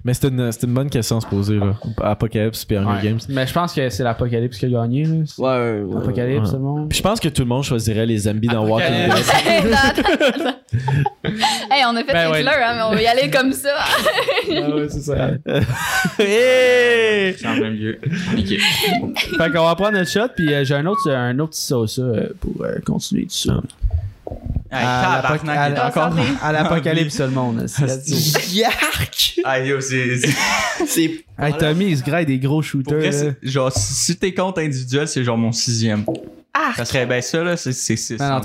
Mais 0.03 0.13
c'est 0.13 0.27
une, 0.27 0.49
une 0.63 0.73
bonne 0.73 0.89
question 0.89 1.17
à 1.17 1.21
se 1.21 1.27
poser, 1.27 1.57
là. 1.57 1.75
Apocalypse 2.01 2.65
puis 2.65 2.77
Hunger 2.77 2.87
Ouais. 2.97 3.03
Games. 3.03 3.19
Mais 3.29 3.45
je 3.47 3.53
pense 3.53 3.73
que 3.73 3.89
c'est 3.89 4.03
l'Apocalypse 4.03 4.57
qui 4.57 4.65
a 4.65 4.69
gagné, 4.69 5.03
là. 5.05 5.15
Ouais, 5.15 5.23
ouais, 5.47 5.81
ouais. 5.83 5.97
Apocalypse, 5.97 6.45
ouais. 6.45 6.51
c'est 6.51 6.57
bon. 6.59 6.87
Puis 6.87 6.97
je 6.97 7.03
pense 7.03 7.19
que 7.19 7.27
tout 7.29 7.41
le 7.43 7.47
monde 7.47 7.63
choisirait 7.63 8.05
les 8.05 8.17
zombies 8.19 8.47
dans 8.47 8.65
Walking 8.67 8.93
Dead. 8.93 9.13
Hey, 11.69 11.83
on 11.85 11.95
a 11.95 12.03
fait 12.03 12.13
Ben 12.13 12.25
les 12.27 12.31
ouais. 12.31 12.41
fleurs, 12.41 12.53
hein, 12.69 12.73
mais 12.77 12.81
on 12.83 12.91
va 12.91 13.01
y 13.01 13.07
aller 13.07 13.29
comme 13.29 13.51
ça. 13.53 13.69
Ah 14.49 14.69
ouais, 14.75 14.87
c'est 14.89 15.01
ça. 15.01 15.31
Hey! 16.19 17.35
C'est 17.37 17.47
en 17.47 17.55
plein 17.55 17.69
milieu. 17.71 17.99
Ok. 18.37 18.47
fait 19.37 19.51
qu'on 19.51 19.63
va 19.65 19.75
prendre 19.75 19.91
notre 19.97 20.09
shot, 20.09 20.29
puis 20.35 20.53
euh, 20.53 20.63
j'ai 20.63 20.75
un 20.75 20.85
autre, 20.85 21.09
un 21.11 21.37
autre 21.39 21.51
petit 21.51 21.61
sauce 21.61 21.99
euh, 21.99 22.29
pour 22.39 22.63
euh, 22.63 22.75
continuer 22.85 23.23
tout 23.23 23.35
ça. 23.35 23.61
Hey, 24.69 24.83
À 24.83 26.51
l'apocalypse, 26.51 27.15
tout 27.17 27.23
le 27.23 27.29
monde. 27.29 27.65
c'est- 27.67 28.53
Yark! 28.53 29.39
Ah, 29.45 29.59
yo, 29.59 29.79
c'est. 29.79 30.17
c'est- 30.17 30.35
C'est. 30.87 31.11
Hey, 31.39 31.53
Tommy, 31.57 31.85
il 31.91 31.97
se 31.97 32.03
graille 32.03 32.25
des 32.25 32.37
gros 32.39 32.61
shooters. 32.61 32.97
vrai, 32.97 33.11
là. 33.11 33.11
c'est- 33.11 33.37
genre, 33.43 33.71
si 33.71 34.17
t'es 34.17 34.33
compte 34.33 34.57
individuel, 34.57 35.07
c'est 35.07 35.23
genre 35.23 35.37
mon 35.37 35.51
sixième. 35.51 36.03
Ah, 36.53 36.71
Ça 36.75 36.85
serait, 36.85 37.05
ben 37.05 37.21
ça, 37.21 37.43
là, 37.43 37.55
c'est 37.55 37.71
c'est 37.71 37.95
six. 37.95 38.19
Non, 38.19 38.41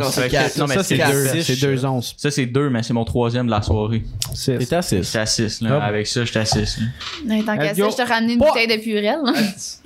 c'est 0.10 0.28
quatre. 0.28 0.56
Non, 0.58 0.66
mais 0.68 0.74
ça, 0.76 0.82
c'est 0.84 0.96
c'est 0.96 1.12
deux, 1.12 1.24
quatre. 1.24 1.42
c'est 1.42 1.60
deux 1.60 1.84
onces. 1.84 2.14
Ça, 2.16 2.30
c'est 2.30 2.46
deux, 2.46 2.70
mais 2.70 2.82
c'est 2.84 2.92
mon 2.94 3.04
troisième 3.04 3.46
de 3.46 3.50
la 3.50 3.60
soirée. 3.62 4.04
T'es 4.46 4.72
à 4.74 4.80
6. 4.80 5.02
J'étais 5.02 5.18
à 5.18 5.26
six, 5.26 5.60
là. 5.60 5.76
Hop. 5.76 5.82
Avec 5.82 6.06
ça, 6.06 6.24
j'étais 6.24 6.38
à 6.38 6.44
six. 6.44 6.78
là. 6.78 6.86
mais 7.26 7.42
tant 7.42 7.56
qu'à 7.56 7.74
ça, 7.74 7.88
je 7.90 7.96
te 7.96 8.08
ramené 8.08 8.34
une 8.34 8.38
Pas- 8.38 8.46
bouteille 8.46 8.68
de 8.68 8.80
purée. 8.80 9.10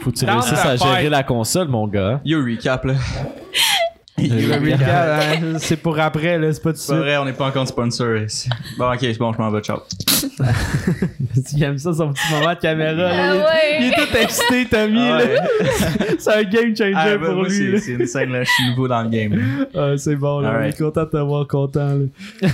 Faut 0.01 0.11
que 0.11 0.16
tu 0.18 0.24
réussisses 0.27 0.53
à 0.53 0.77
gérer 0.77 1.09
la 1.09 1.22
console, 1.22 1.68
mon 1.68 1.89
gars. 1.89 2.20
Yo, 2.24 2.41
recap, 2.45 2.85
là. 2.85 2.95
Hein, 4.19 5.59
c'est 5.59 5.77
pour 5.77 5.99
après, 6.01 6.39
là, 6.39 6.53
c'est 6.53 6.62
pas 6.62 6.73
tout 6.73 6.79
C'est 6.79 6.97
vrai, 6.97 7.17
on 7.19 7.25
n'est 7.27 7.33
pas 7.35 7.47
encore 7.47 7.69
sponsor 7.69 8.17
ici. 8.17 8.49
Bon, 8.79 8.91
ok, 8.91 8.99
c'est 9.01 9.19
bon, 9.19 9.33
je 9.33 9.39
m'en 9.39 9.51
vais, 9.51 9.61
ciao. 9.61 9.79
Il 11.53 11.62
aime 11.62 11.77
ça, 11.79 11.93
son 11.93 12.12
petit 12.12 12.23
moment 12.33 12.55
de 12.55 12.59
caméra. 12.59 12.93
là. 12.93 13.11
Ah 13.12 13.35
Il 13.35 13.37
est- 13.37 13.45
ouais. 13.45 13.77
Il 13.81 13.87
est 13.89 13.95
tout 14.07 14.17
excité, 14.17 14.64
Tommy. 14.67 14.99
Ah 15.01 15.19
ouais. 15.19 15.37
C'est 16.19 16.33
un 16.35 16.43
game 16.45 16.75
changer 16.77 16.93
Ah, 16.97 17.17
ben, 17.17 17.21
pour 17.27 17.35
moi, 17.35 17.49
lui. 17.49 17.81
c'est 17.81 17.93
une 17.93 18.07
scène, 18.07 18.33
là, 18.33 18.43
je 18.43 18.51
suis 18.51 18.71
nouveau 18.71 18.89
dans 18.89 19.03
le 19.03 19.09
game. 19.11 19.35
là. 19.75 19.83
Ah, 19.93 19.99
c'est 19.99 20.17
bon, 20.17 20.41
là. 20.41 20.61
On 20.61 20.64
est 20.64 20.79
content 20.79 21.03
de 21.05 21.11
t'avoir 21.11 21.47
content. 21.47 21.89
Là. 21.95 22.49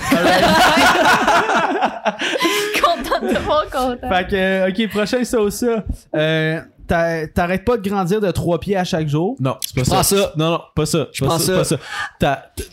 Content 2.83 3.21
de 3.27 3.33
te 3.33 3.39
voir 3.39 3.65
content. 3.69 4.09
Fait 4.09 4.27
que, 4.29 4.35
euh, 4.35 4.69
ok, 4.69 4.89
prochain 4.89 5.23
sauce, 5.23 5.55
ça. 5.55 5.83
Euh, 6.15 6.59
t'arrêtes 6.87 7.65
pas 7.65 7.77
de 7.77 7.87
grandir 7.87 8.21
de 8.21 8.31
trois 8.31 8.59
pieds 8.59 8.77
à 8.77 8.83
chaque 8.83 9.07
jour? 9.07 9.35
Non, 9.39 9.57
c'est 9.61 9.75
pas 9.75 9.83
ça. 9.83 10.03
ça. 10.03 10.33
Non, 10.37 10.51
non, 10.51 10.61
pas 10.75 10.85
ça. 10.85 11.07
Je 11.13 11.25
pense 11.25 11.43
ça. 11.43 11.57
Pas 11.57 11.63
ça. 11.63 11.77
Pas 12.19 12.45
ça. 12.57 12.63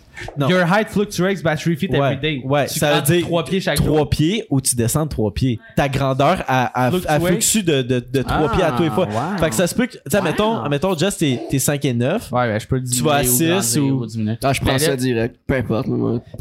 Your 0.48 0.64
height 0.64 0.88
fluctuates 0.88 1.42
by 1.42 1.56
3 1.56 1.76
feet 1.76 1.90
ouais, 1.90 1.98
every 1.98 2.16
day. 2.16 2.42
Ouais, 2.44 2.66
tu 2.66 2.78
ça 2.78 2.94
veut 2.94 3.02
dire 3.02 3.26
3 3.26 3.44
pieds 3.44 3.61
chaque 3.61 3.76
3 3.76 3.96
jour. 3.98 4.11
pieds 4.11 4.46
ou 4.50 4.61
tu 4.61 4.76
descends 4.76 5.04
de 5.04 5.11
3 5.11 5.32
pieds. 5.32 5.58
Ta 5.76 5.88
grandeur 5.88 6.44
a, 6.46 6.66
a, 6.66 6.86
a 6.86 6.90
de, 6.90 7.82
de, 7.82 8.00
de 8.00 8.22
3 8.22 8.36
ah, 8.36 8.48
pieds 8.54 8.62
à 8.62 8.72
tous 8.72 8.82
les 8.82 8.88
ah, 8.90 8.94
fois. 8.94 9.06
Wow. 9.06 9.38
Fait 9.38 9.50
que 9.50 9.54
ça 9.54 9.66
se 9.66 9.74
peut 9.74 9.86
que, 9.86 9.92
tu 9.92 9.98
sais, 10.08 10.18
wow. 10.18 10.68
mettons, 10.68 10.96
Jess, 10.96 11.16
t'es, 11.16 11.58
5 11.58 11.84
et 11.84 11.94
9. 11.94 12.32
Ouais, 12.32 12.48
ben, 12.48 12.61
je 12.61 12.66
peux 12.66 12.78
le 12.78 12.84
Tu 12.84 13.02
vas 13.02 13.16
à 13.16 13.24
6 13.24 13.78
ou. 13.78 14.04
ou... 14.04 14.06
Ah, 14.42 14.52
je 14.52 14.61
prends 14.61 14.72
ben, 14.72 14.78
ça 14.78 14.96
direct. 14.96 15.36
Peu 15.46 15.54
importe. 15.54 15.88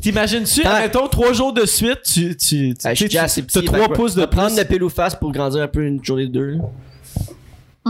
T'imagines-tu, 0.01 0.63
mettons, 0.63 1.07
3 1.07 1.33
jours 1.33 1.53
de 1.53 1.65
suite, 1.65 2.01
tu. 2.03 2.35
tu, 2.35 2.75
tu, 2.75 2.77
ah, 2.83 2.93
tu 2.93 3.17
as 3.17 3.61
3 3.61 3.89
pouces 3.93 4.15
de. 4.15 4.25
Prendre 4.25 4.55
la 4.55 4.65
pile 4.65 4.83
ou 4.83 4.89
face 4.89 5.15
pour 5.15 5.31
grandir 5.31 5.61
un 5.61 5.67
peu 5.67 5.83
une 5.85 6.03
journée 6.03 6.27
de 6.27 6.31
2. 6.31 6.57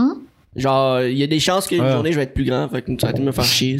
Hein? 0.00 0.16
Genre, 0.56 1.02
il 1.02 1.16
y 1.16 1.22
a 1.22 1.28
des 1.28 1.38
chances 1.38 1.68
qu'une 1.68 1.86
journée 1.88 2.10
je 2.10 2.16
vais 2.16 2.24
être 2.24 2.34
plus 2.34 2.44
grand, 2.44 2.68
fait 2.68 2.82
que 2.82 2.90
ça 3.00 3.12
va 3.12 3.18
me 3.20 3.30
faire 3.30 3.44
chier. 3.44 3.76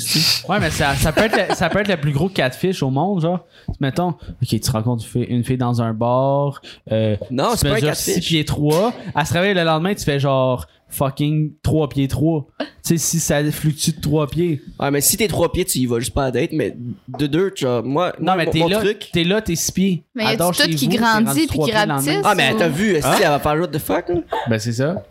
Ouais, 0.48 0.60
mais 0.60 0.70
ça, 0.70 0.94
peut 1.12 1.22
être 1.22 1.36
le, 1.36 1.54
ça 1.56 1.68
peut 1.68 1.80
être 1.80 1.88
le 1.88 1.96
plus 1.96 2.12
gros 2.12 2.28
catfish 2.28 2.82
au 2.84 2.90
monde, 2.90 3.22
genre. 3.22 3.44
Mettons, 3.80 4.14
ok, 4.42 4.60
tu 4.60 4.70
rencontres 4.70 5.04
une 5.04 5.10
fille, 5.10 5.34
une 5.34 5.44
fille 5.44 5.56
dans 5.56 5.82
un 5.82 5.92
bar, 5.92 6.62
euh, 6.92 7.16
non, 7.30 7.50
c'est 7.56 7.68
pas 7.68 7.74
un 7.74 7.78
genre 7.78 7.96
6 7.96 8.20
pieds 8.20 8.44
3, 8.44 8.92
elle 9.16 9.26
se 9.26 9.32
réveille 9.32 9.54
le 9.54 9.64
lendemain, 9.64 9.94
tu 9.94 10.04
fais 10.04 10.20
genre 10.20 10.66
fucking 10.90 11.52
3 11.62 11.88
pieds 11.88 12.08
3. 12.08 12.46
Tu 12.58 12.66
sais, 12.82 12.96
si 12.98 13.20
ça 13.20 13.42
fluctue 13.50 13.92
de 13.92 14.00
3 14.00 14.26
pieds. 14.28 14.62
Ouais, 14.78 14.90
mais 14.90 15.00
si 15.00 15.16
t'es 15.16 15.28
3 15.28 15.52
pieds, 15.52 15.64
tu 15.64 15.78
y 15.78 15.86
vas 15.86 15.98
juste 15.98 16.14
pas 16.14 16.26
à 16.26 16.30
date, 16.30 16.50
mais 16.52 16.76
de 17.08 17.26
2, 17.26 17.50
tu 17.52 17.64
vois, 17.64 17.82
moi, 17.82 18.12
non, 18.20 18.34
mais 18.36 18.46
t'es 18.46 18.66
là. 18.66 18.82
T'es 19.12 19.24
là, 19.24 19.40
t'es 19.42 19.56
6 19.56 19.72
pieds. 19.72 20.04
Mais 20.14 20.24
y 20.24 20.26
a 20.28 20.36
tout 20.36 20.52
qui 20.52 20.88
grandit 20.88 21.46
puis 21.46 21.58
qui 21.58 21.72
rapetisse. 21.72 22.20
Ah, 22.24 22.34
mais 22.36 22.54
t'as 22.56 22.68
vu, 22.68 22.96
si 22.96 23.06
hein? 23.06 23.14
elle 23.20 23.28
va 23.28 23.38
faire 23.38 23.56
l'autre 23.56 23.72
de 23.72 23.78
fuck, 23.78 24.08
là? 24.08 24.20
Ben, 24.48 24.58
c'est 24.58 24.72
ça. 24.72 25.02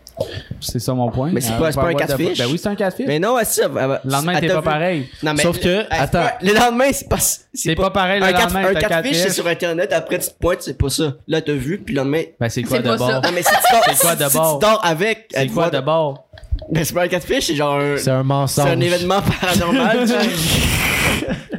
C'est 0.60 0.78
ça 0.78 0.92
mon 0.94 1.10
point. 1.10 1.30
Mais 1.32 1.40
c'est 1.40 1.52
pas- 1.56 1.70
pas 1.72 1.82
un 1.88 1.92
de- 1.92 1.98
catfish. 1.98 2.38
Ben 2.38 2.46
oui, 2.50 2.58
c'est 2.58 2.68
un 2.68 2.74
catfish. 2.74 3.06
Mais 3.06 3.18
non, 3.18 3.34
va. 3.34 4.00
le 4.04 4.10
lendemain, 4.10 4.40
t'es 4.40 4.48
pas 4.48 4.56
vu. 4.58 4.62
pareil. 4.62 5.08
Non, 5.22 5.34
mais 5.34 5.42
Sauf 5.42 5.58
que, 5.58 5.84
attends. 5.90 6.20
pas- 6.22 6.34
Le 6.42 6.52
lendemain, 6.52 6.90
c'est 6.92 7.08
pas. 7.08 7.16
C'est 7.54 7.74
pas 7.74 7.90
pareil 7.90 8.20
le 8.20 8.26
lendemain, 8.32 8.68
un 8.68 8.74
t'as 8.74 8.80
catfish, 8.88 9.16
c'est 9.16 9.30
sur 9.30 9.46
internet, 9.46 9.92
après 9.92 10.18
tu 10.18 10.28
te 10.28 10.34
pointes, 10.38 10.62
c'est 10.62 10.76
pas 10.78 10.90
ça. 10.90 11.14
Là, 11.26 11.40
t'as 11.40 11.52
vu, 11.52 11.78
puis 11.78 11.94
le 11.94 12.00
lendemain. 12.02 12.22
Ben, 12.38 12.48
c'est 12.48 12.62
quoi 12.62 12.78
d'abord? 12.80 13.08
ça. 13.08 13.20
Non, 13.20 13.30
mais 13.34 13.42
si 13.42 13.48
tu 13.50 13.72
dors, 13.72 13.82
C'est 13.86 14.00
quoi 14.00 14.12
si- 14.12 14.16
d'abord? 14.18 14.52
Si 14.60 14.66
tu 14.66 14.70
dors 14.72 14.84
avec. 14.84 15.26
C'est 15.32 15.46
quoi 15.46 15.54
voit- 15.64 15.70
d'abord? 15.70 16.26
Ben, 16.70 16.84
c'est 16.84 16.94
pas 16.94 17.02
un 17.04 17.08
catfish, 17.08 17.46
c'est 17.46 17.54
genre 17.56 17.76
un. 17.80 17.96
C'est 17.96 18.10
un 18.10 18.22
mensonge. 18.22 18.64
C'est 18.66 18.72
un 18.72 18.80
événement 18.80 19.20
paranormal. 19.40 20.06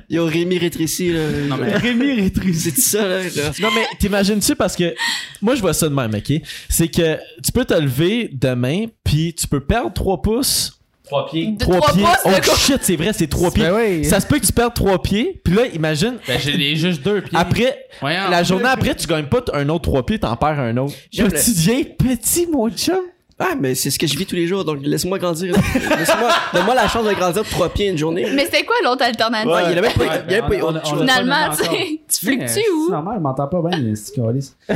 Yo, 0.09 0.25
Rémi 0.25 0.57
rétréci, 0.57 1.13
là. 1.13 1.21
Non, 1.47 1.57
mais- 1.57 1.73
Rémi 1.77 2.11
rétréci. 2.21 2.71
C'est 2.71 2.77
ça, 2.81 3.07
là. 3.07 3.19
Non, 3.61 3.69
mais 3.73 3.85
t'imagines-tu 3.99 4.55
parce 4.55 4.75
que 4.75 4.93
moi, 5.41 5.55
je 5.55 5.61
vois 5.61 5.73
ça 5.73 5.87
de 5.87 5.93
même, 5.95 6.13
ok? 6.13 6.41
C'est 6.69 6.87
que 6.89 7.15
tu 7.43 7.51
peux 7.53 7.63
te 7.65 7.73
lever 7.73 8.29
demain, 8.33 8.85
puis 9.03 9.33
tu 9.33 9.47
peux 9.47 9.61
perdre 9.61 9.93
3 9.93 10.21
pouces. 10.21 10.77
3 11.05 11.29
pieds. 11.29 11.47
De 11.51 11.57
3 11.57 11.77
trois 11.77 11.93
pieds. 11.93 12.03
pouces, 12.03 12.51
oh 12.51 12.55
shit, 12.57 12.77
c'est 12.81 12.95
vrai, 12.95 13.11
c'est 13.13 13.27
3 13.27 13.51
pieds. 13.51 13.63
Ben 13.63 13.73
oui. 13.75 14.05
Ça 14.05 14.19
se 14.21 14.27
peut 14.27 14.39
que 14.39 14.45
tu 14.45 14.53
perdes 14.53 14.73
3 14.73 15.01
pieds, 15.01 15.41
puis 15.43 15.53
là, 15.53 15.65
imagine, 15.73 16.15
Ben, 16.27 16.39
j'ai 16.39 16.75
juste 16.75 17.03
2 17.03 17.21
pieds. 17.21 17.37
après, 17.37 17.85
Voyons. 17.99 18.29
la 18.29 18.43
journée 18.43 18.67
après, 18.69 18.95
tu 18.95 19.07
gagnes 19.07 19.25
pas 19.25 19.43
un 19.53 19.67
autre 19.69 19.83
3 19.83 20.05
pieds, 20.05 20.19
t'en 20.19 20.35
perds 20.37 20.59
un 20.59 20.75
autre. 20.77 20.93
Là, 21.17 21.25
tu 21.31 21.51
deviens 21.51 21.83
petit, 21.97 22.47
mon 22.47 22.69
chum. 22.69 22.95
Ah, 23.43 23.55
mais 23.59 23.73
c'est 23.75 23.89
ce 23.89 23.97
que 23.97 24.05
je 24.07 24.15
vis 24.17 24.25
tous 24.25 24.35
les 24.35 24.45
jours, 24.47 24.63
donc 24.63 24.77
laisse-moi 24.83 25.17
grandir. 25.19 25.55
Laisse-moi, 25.75 26.29
donne-moi 26.53 26.75
la 26.75 26.87
chance 26.87 27.05
de 27.05 27.13
grandir 27.13 27.43
de 27.43 27.49
trois 27.49 27.69
pieds 27.69 27.87
une 27.89 27.97
journée. 27.97 28.27
Mais 28.35 28.45
c'était 28.45 28.63
quoi 28.63 28.75
l'autre 28.83 29.03
alternative? 29.03 29.49
Ouais, 29.51 29.73
il 29.73 29.81
pas, 29.81 29.87
il 30.29 30.41
pas 30.59 30.65
autre 30.65 30.85
chose. 30.87 30.99
Finalement, 30.99 31.49
pas 31.49 31.55
tu 31.57 32.25
fluctues 32.25 32.47
C'est 32.47 32.69
où? 32.69 32.91
normal, 32.91 33.15
je 33.17 33.21
m'entends 33.21 33.47
pas 33.47 33.61
bien, 33.69 33.93
c'est. 33.95 34.13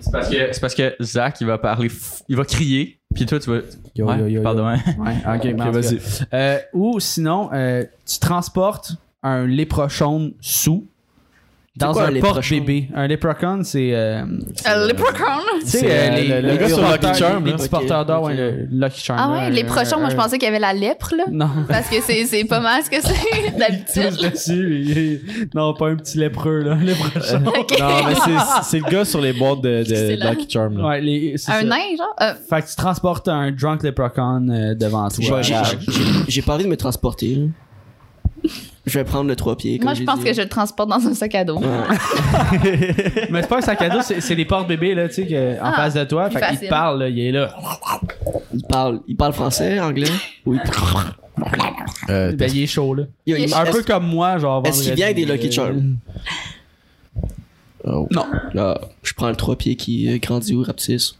C'est 0.00 0.12
parce 0.12 0.28
que, 0.28 0.36
c'est 0.52 0.60
parce 0.60 0.74
que 0.74 0.94
Zach, 1.02 1.36
il 1.40 1.46
va 1.46 1.58
parler, 1.58 1.88
f- 1.88 2.22
il 2.28 2.36
va 2.36 2.44
crier, 2.44 2.98
puis 3.14 3.26
toi, 3.26 3.38
tu 3.38 3.50
vas. 3.50 3.60
Yo, 3.94 4.06
ouais, 4.06 4.18
yo, 4.20 4.26
yo, 4.26 4.42
parle 4.42 4.58
yo. 4.58 4.62
de 4.64 4.68
même. 4.68 4.80
Ouais, 4.98 5.36
ok, 5.52 5.56
tout 5.66 5.72
vas-y. 5.72 5.98
Euh, 6.32 6.58
ou 6.72 7.00
sinon, 7.00 7.50
euh, 7.52 7.84
tu 8.06 8.18
transportes 8.18 8.92
un 9.22 9.46
léprochaune 9.46 10.32
sous 10.40 10.86
dans 11.76 11.92
quoi, 11.92 12.06
un 12.08 12.16
un 12.16 12.20
porte-bébé. 12.20 12.88
Un 12.96 13.06
léprechaun, 13.06 13.62
c'est. 13.62 13.94
euh, 13.94 14.22
Euh, 14.68 14.88
leprechaun? 14.88 15.38
tu 15.60 15.66
sais, 15.68 15.78
C'est, 15.78 15.86
euh, 15.86 15.92
euh, 15.92 16.10
les, 16.16 16.28
le- 16.28 16.40
le 16.40 16.48
les 16.50 16.58
gars 16.58 16.68
sur 16.68 16.82
Lucky 16.82 17.14
Charm, 17.14 17.44
les 17.44 17.50
là. 17.52 17.56
petits 17.56 17.68
porteurs 17.68 18.04
d'or, 18.04 18.22
ouais, 18.24 18.34
le 18.36 18.66
Lucky 18.72 19.00
Charm. 19.00 19.18
Ah 19.22 19.28
là, 19.36 19.44
ouais, 19.44 19.50
les 19.50 19.62
un- 19.62 19.66
prochains, 19.66 19.96
moi 19.98 20.06
un- 20.06 20.10
je 20.10 20.16
pensais 20.16 20.36
qu'il 20.38 20.46
y 20.46 20.48
avait 20.48 20.58
la 20.58 20.72
lèpre, 20.72 21.14
là. 21.16 21.24
Non. 21.30 21.48
Parce 21.68 21.88
que 21.88 21.96
c'est 22.02 22.24
c'est 22.26 22.44
pas 22.44 22.58
mal 22.58 22.82
ce 22.82 22.90
que 22.90 22.96
c'est 23.00 23.56
d'habitude. 23.58 24.30
dessus. 24.32 24.90
et- 24.90 25.20
Non, 25.54 25.72
pas 25.74 25.90
un 25.90 25.96
petit 25.96 26.18
lépreux, 26.18 26.58
là. 26.62 26.72
Un 26.72 26.82
léprechaun. 26.84 27.44
Ok. 27.46 27.78
Non, 27.78 27.88
mais 28.04 28.14
c'est, 28.16 28.62
c'est 28.64 28.78
le 28.80 28.90
gars 28.90 29.04
sur 29.04 29.20
les 29.20 29.32
boîtes 29.32 29.60
de, 29.60 29.84
de. 29.84 30.28
Lucky 30.30 30.50
Charm. 30.50 30.76
Là. 30.76 30.88
Ouais, 30.88 31.00
les, 31.00 31.34
Un 31.34 31.36
ça. 31.38 31.62
nain, 31.62 31.76
genre? 31.96 32.16
Euh, 32.20 32.34
Fait 32.50 32.62
que 32.62 32.68
tu 32.68 32.74
transportes 32.76 33.28
un 33.28 33.52
drunk 33.52 33.84
leprechaun 33.84 34.48
euh, 34.50 34.74
devant 34.74 35.08
toi. 35.08 35.40
J'ai 36.26 36.42
pas 36.42 36.54
envie 36.54 36.64
de 36.64 36.68
me 36.68 36.76
transporter. 36.76 37.48
Je 38.86 38.98
vais 38.98 39.04
prendre 39.04 39.28
le 39.28 39.36
trois 39.36 39.56
pieds. 39.56 39.78
comme 39.78 39.84
moi, 39.86 39.94
je 39.94 40.02
pense 40.04 40.18
dit. 40.20 40.24
que 40.24 40.32
je 40.32 40.40
le 40.42 40.48
transporte 40.48 40.88
dans 40.88 41.06
un 41.06 41.14
sac 41.14 41.34
à 41.34 41.44
dos. 41.44 41.60
Mais 43.30 43.42
c'est 43.42 43.48
pas 43.48 43.58
un 43.58 43.60
sac 43.60 43.80
à 43.82 43.88
dos, 43.90 44.00
c'est 44.02 44.20
c'est 44.20 44.34
les 44.34 44.44
portes-bébés, 44.44 44.94
là, 44.94 45.08
tu 45.08 45.14
sais, 45.14 45.26
que- 45.26 45.60
en 45.60 45.64
Ah, 45.66 45.72
face 45.74 45.94
de 45.94 46.04
toi. 46.04 46.30
Fait 46.30 46.40
qu'il 46.48 46.60
te 46.60 46.68
parle, 46.68 47.00
là, 47.00 47.08
il 47.08 47.18
est 47.20 47.32
là. 47.32 47.54
Il 48.54 48.62
parle, 48.64 49.00
il 49.06 49.16
parle 49.16 49.32
français, 49.32 49.78
anglais. 49.80 50.08
Oui. 50.46 50.58
Euh, 52.08 52.32
Ben, 52.32 52.50
il 52.52 52.62
est 52.62 52.66
chaud, 52.66 52.94
là. 52.94 53.04
Il- 53.26 53.54
Un 53.54 53.64
peu 53.66 53.82
comme 53.82 54.06
moi, 54.06 54.38
genre. 54.38 54.62
Est-ce 54.66 54.82
qu'il 54.82 54.94
vient 54.94 55.06
avec 55.06 55.16
des 55.16 55.24
Lucky 55.24 55.50
Charms? 55.52 55.96
oh. 57.84 58.06
Non. 58.10 58.26
Là, 58.54 58.80
je 59.02 59.12
prends 59.14 59.28
le 59.28 59.36
trois 59.36 59.56
pieds 59.56 59.76
qui 59.76 60.18
grandit 60.20 60.54
ou 60.54 60.62
rapetisse. 60.62 61.14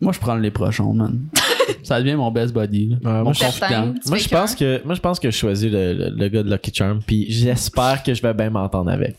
Moi, 0.00 0.12
je 0.12 0.18
prends 0.20 0.34
le 0.34 0.50
prochain, 0.50 0.92
man. 0.92 1.20
ça 1.82 2.00
devient 2.00 2.14
mon 2.14 2.30
best 2.30 2.52
buddy. 2.54 2.90
Ouais, 2.90 2.98
moi, 3.02 3.22
mon 3.22 3.32
je- 3.32 3.44
confident. 3.44 3.94
Moi 4.06 4.18
pense 4.28 4.54
que, 4.54 4.82
moi, 4.84 4.94
je 4.94 5.00
pense 5.00 5.20
que 5.20 5.30
je 5.30 5.36
choisis 5.36 5.70
le, 5.70 5.92
le, 5.94 6.10
le 6.10 6.28
gars 6.28 6.42
de 6.42 6.50
Lucky 6.50 6.72
Charm, 6.74 7.00
puis 7.06 7.26
j'espère 7.30 8.02
que 8.02 8.12
je 8.14 8.22
vais 8.22 8.34
bien 8.34 8.50
m'entendre 8.50 8.90
avec. 8.90 9.16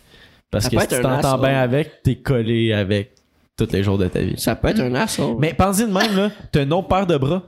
Parce 0.51 0.65
Ça 0.65 0.69
que 0.69 0.79
si 0.79 0.87
tu 0.87 0.95
un 0.95 1.01
t'entends 1.01 1.37
bien 1.37 1.59
avec, 1.59 2.01
t'es 2.03 2.15
collé 2.15 2.71
avec 2.73 3.11
tous 3.57 3.67
les 3.71 3.83
jours 3.83 3.97
de 3.97 4.07
ta 4.07 4.19
vie. 4.19 4.35
Ça 4.37 4.55
peut 4.55 4.69
être 4.69 4.79
un 4.81 4.93
asshole. 4.95 5.35
Mais 5.39 5.53
pensez 5.53 5.87
de 5.87 5.91
même, 5.91 6.15
là, 6.15 6.31
t'as 6.51 6.63
une 6.63 6.73
autre 6.73 6.87
paire 6.87 7.07
de 7.07 7.17
bras. 7.17 7.43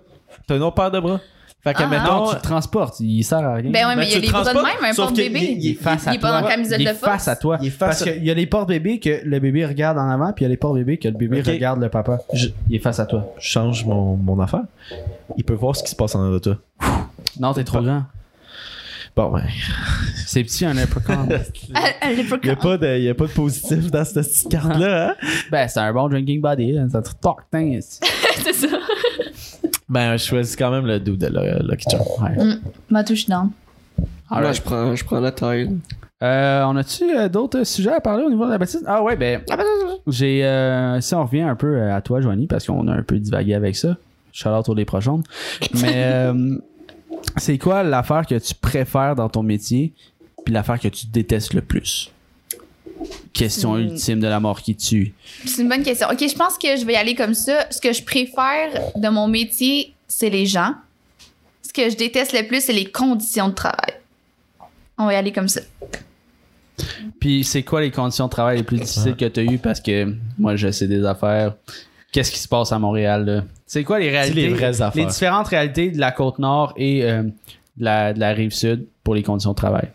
T'as 0.48 0.56
une 0.58 0.64
autre 0.64 0.76
paire 0.76 0.92
de 0.92 1.00
bras. 1.00 1.20
Fait 1.68 1.74
que, 1.74 1.84
Ah, 1.84 1.88
mettons, 1.88 2.16
Non, 2.26 2.30
tu 2.30 2.36
le 2.36 2.42
transportes, 2.42 3.00
il 3.02 3.24
sert 3.24 3.40
à 3.40 3.56
rien. 3.56 3.70
Ben 3.72 3.88
ouais, 3.88 3.96
Ben, 3.96 3.96
mais 3.98 4.06
il 4.08 4.12
y 4.12 4.16
a 4.16 4.20
les 4.20 4.28
le 4.28 4.32
bras 4.32 4.44
de 4.44 4.58
même, 4.58 4.66
un 4.84 4.94
sauf 4.94 4.96
que 5.12 5.16
porte-bébé. 5.16 5.40
il- 5.40 5.66
il 5.66 5.72
est 5.72 5.74
face 5.74 6.08
à 6.08 6.12
Il 6.12 6.16
est 6.16 6.20
pas 6.20 6.30
toi. 6.30 6.42
dans 6.42 6.48
la 6.48 6.54
camisole 6.54 6.82
il 6.82 6.88
est 6.88 6.92
de 6.94 6.98
force. 6.98 7.12
face 7.12 7.28
à 7.28 7.36
toi. 7.36 7.58
Il 7.62 7.68
est 7.68 7.70
face 7.72 7.80
Parce 7.80 8.02
à- 8.04 8.12
qu'il 8.14 8.24
y 8.24 8.32
a 8.32 8.34
les 8.34 8.46
portes-bébés 8.48 9.00
que 9.00 9.20
le 9.26 9.40
bébé 9.40 9.66
regarde 9.66 9.98
en 9.98 10.10
avant, 10.10 10.32
puis 10.34 10.44
il 10.44 10.48
y 10.48 10.48
a 10.48 10.50
les 10.50 10.58
portes-bébés 10.58 10.98
que 10.98 11.08
le 11.10 11.16
bébé 11.18 11.42
regarde 11.42 11.82
le 11.82 11.90
papa. 11.90 12.20
Je- 12.34 12.48
Il 12.70 12.76
est 12.76 12.80
face 12.80 13.00
à 13.00 13.06
toi. 13.06 13.34
je 13.38 13.50
change 13.50 13.84
mon, 13.86 14.16
mon 14.16 14.40
affaire. 14.40 14.64
Il 15.36 15.44
peut 15.44 15.54
voir 15.56 15.76
ce 15.76 15.84
qui 15.84 15.92
se 15.92 15.96
passe 15.96 16.16
en 16.16 16.20
dedans 16.24 16.34
de 16.34 16.40
toi. 16.40 16.56
Non, 17.40 17.54
t'es 17.54 17.64
trop 17.66 17.82
grand. 17.82 18.04
Bon, 19.16 19.32
ben. 19.32 19.44
C'est 20.28 20.44
petit, 20.44 20.64
un 20.66 20.74
leprechaun. 20.74 21.26
Le 21.30 21.40
Il 22.10 22.46
n'y 22.46 22.50
a, 22.52 22.56
pas 22.56 22.78
de- 22.78 22.98
y 23.00 23.10
a 23.10 23.16
pas 23.16 23.26
de 23.26 23.32
positif 23.32 23.90
dans 23.92 24.06
cette 24.06 24.26
petite 24.28 24.50
carte-là, 24.50 25.10
hein? 25.10 25.16
ben, 25.52 25.68
c'est 25.68 25.80
un 25.80 25.92
bon 25.92 26.08
drinking 26.08 26.40
body. 26.40 26.74
là. 26.74 26.84
Ça 26.92 27.02
te 27.02 27.10
talk, 27.20 27.40
tain. 27.52 27.80
C'est 27.82 28.54
ça. 28.54 28.68
Ben, 29.90 30.18
je 30.18 30.26
choisis 30.26 30.56
quand 30.56 30.72
même 30.72 30.86
le 30.86 31.00
dude 31.00 31.18
de 31.18 31.28
Lu- 31.28 31.70
Lucky 31.70 31.86
Charm. 31.90 32.04
Ouais. 32.38 32.56
Ma 32.90 33.04
touche 33.04 33.26
down. 33.28 33.52
Moi, 33.98 34.08
Alright. 34.40 34.56
je 34.56 34.62
prends, 34.62 34.96
je 34.96 35.06
prends 35.06 35.20
la 35.20 35.32
taille. 35.32 35.70
Euh, 36.22 36.64
on 36.66 36.76
a-tu 36.76 37.04
euh, 37.16 37.30
d'autres 37.30 37.64
sujets 37.64 37.94
à 37.94 38.02
parler 38.02 38.24
au 38.24 38.30
niveau 38.30 38.46
de 38.46 38.52
la 38.52 38.58
baptiste? 38.58 38.84
Ah 38.88 39.02
ouais, 39.04 39.16
ben, 39.16 39.42
j'ai... 40.08 40.44
euh, 40.44 41.00
si 41.00 41.14
on 41.16 41.24
revient 41.24 41.42
un 41.44 41.56
peu 41.56 41.68
euh, 41.78 41.96
à 41.96 42.02
toi, 42.02 42.20
Joanie, 42.22 42.48
parce 42.48 42.66
qu'on 42.66 42.88
a 42.88 42.94
un 42.94 43.04
peu 43.04 43.18
divagué 43.20 43.54
avec 43.54 43.76
ça. 43.76 43.96
Shout 44.34 44.50
out 44.50 44.68
aux 44.68 44.74
les 44.76 44.84
prochaines. 44.86 45.24
Mais 45.82 45.94
euh, 45.96 46.58
c'est 47.38 47.58
quoi 47.58 47.84
l'affaire 47.84 48.26
que 48.26 48.36
tu 48.36 48.54
préfères 48.56 49.16
dans 49.16 49.30
ton 49.30 49.44
métier 49.44 49.94
puis 50.44 50.54
l'affaire 50.54 50.80
que 50.80 50.88
tu 50.88 51.08
détestes 51.08 51.54
le 51.54 51.62
plus? 51.62 52.12
Question 53.34 53.76
Hmm. 53.76 53.82
ultime 53.82 54.20
de 54.20 54.28
la 54.28 54.40
mort 54.40 54.62
qui 54.62 54.76
tue. 54.76 55.14
C'est 55.46 55.62
une 55.62 55.70
bonne 55.70 55.84
question. 55.84 56.08
OK, 56.12 56.20
je 56.20 56.36
pense 56.36 56.58
que 56.58 56.76
je 56.76 56.86
vais 56.86 56.94
y 56.94 56.96
aller 56.96 57.14
comme 57.16 57.34
ça. 57.34 57.68
Ce 57.70 57.80
que 57.80 57.94
je 57.94 58.02
préfère 58.04 58.70
de 58.96 59.10
mon 59.10 59.28
métier, 59.28 59.94
c'est 60.08 60.30
les 60.30 60.46
gens. 60.46 60.74
Ce 61.62 61.72
que 61.74 61.90
je 61.90 61.96
déteste 61.96 62.34
le 62.34 62.48
plus, 62.48 62.62
c'est 62.64 62.74
les 62.74 62.86
conditions 62.86 63.50
de 63.50 63.54
travail. 63.54 63.94
On 64.98 65.06
va 65.06 65.14
y 65.14 65.16
aller 65.16 65.32
comme 65.32 65.48
ça. 65.48 65.62
Puis 67.20 67.44
c'est 67.44 67.64
quoi 67.64 67.82
les 67.82 67.92
conditions 67.92 68.26
de 68.26 68.32
travail 68.32 68.58
les 68.58 68.64
plus 68.64 68.78
difficiles 68.80 69.16
que 69.16 69.26
tu 69.26 69.40
as 69.40 69.44
eues? 69.44 69.58
Parce 69.58 69.80
que 69.82 70.16
moi, 70.38 70.56
je 70.56 70.72
sais 70.72 70.88
des 70.88 71.06
affaires. 71.06 71.56
Qu'est-ce 72.12 72.32
qui 72.32 72.40
se 72.40 72.48
passe 72.48 72.72
à 72.72 72.80
Montréal? 72.80 73.26
là? 73.26 73.44
C'est 73.66 73.84
quoi 73.84 74.00
les 74.00 74.10
réalités? 74.10 74.48
les 74.48 74.50
vraies 74.50 74.82
affaires. 74.82 75.04
Les 75.06 75.12
différentes 75.12 75.48
réalités 75.48 75.92
de 75.92 76.00
la 76.00 76.12
côte 76.12 76.40
nord 76.40 76.74
et 76.78 77.04
euh, 77.04 77.24
de, 77.24 77.32
la, 77.84 78.14
de 78.14 78.20
la 78.20 78.30
rive 78.32 78.52
sud 78.54 78.88
pour 79.04 79.14
les 79.14 79.24
conditions 79.24 79.52
de 79.52 79.56
travail? 79.56 79.90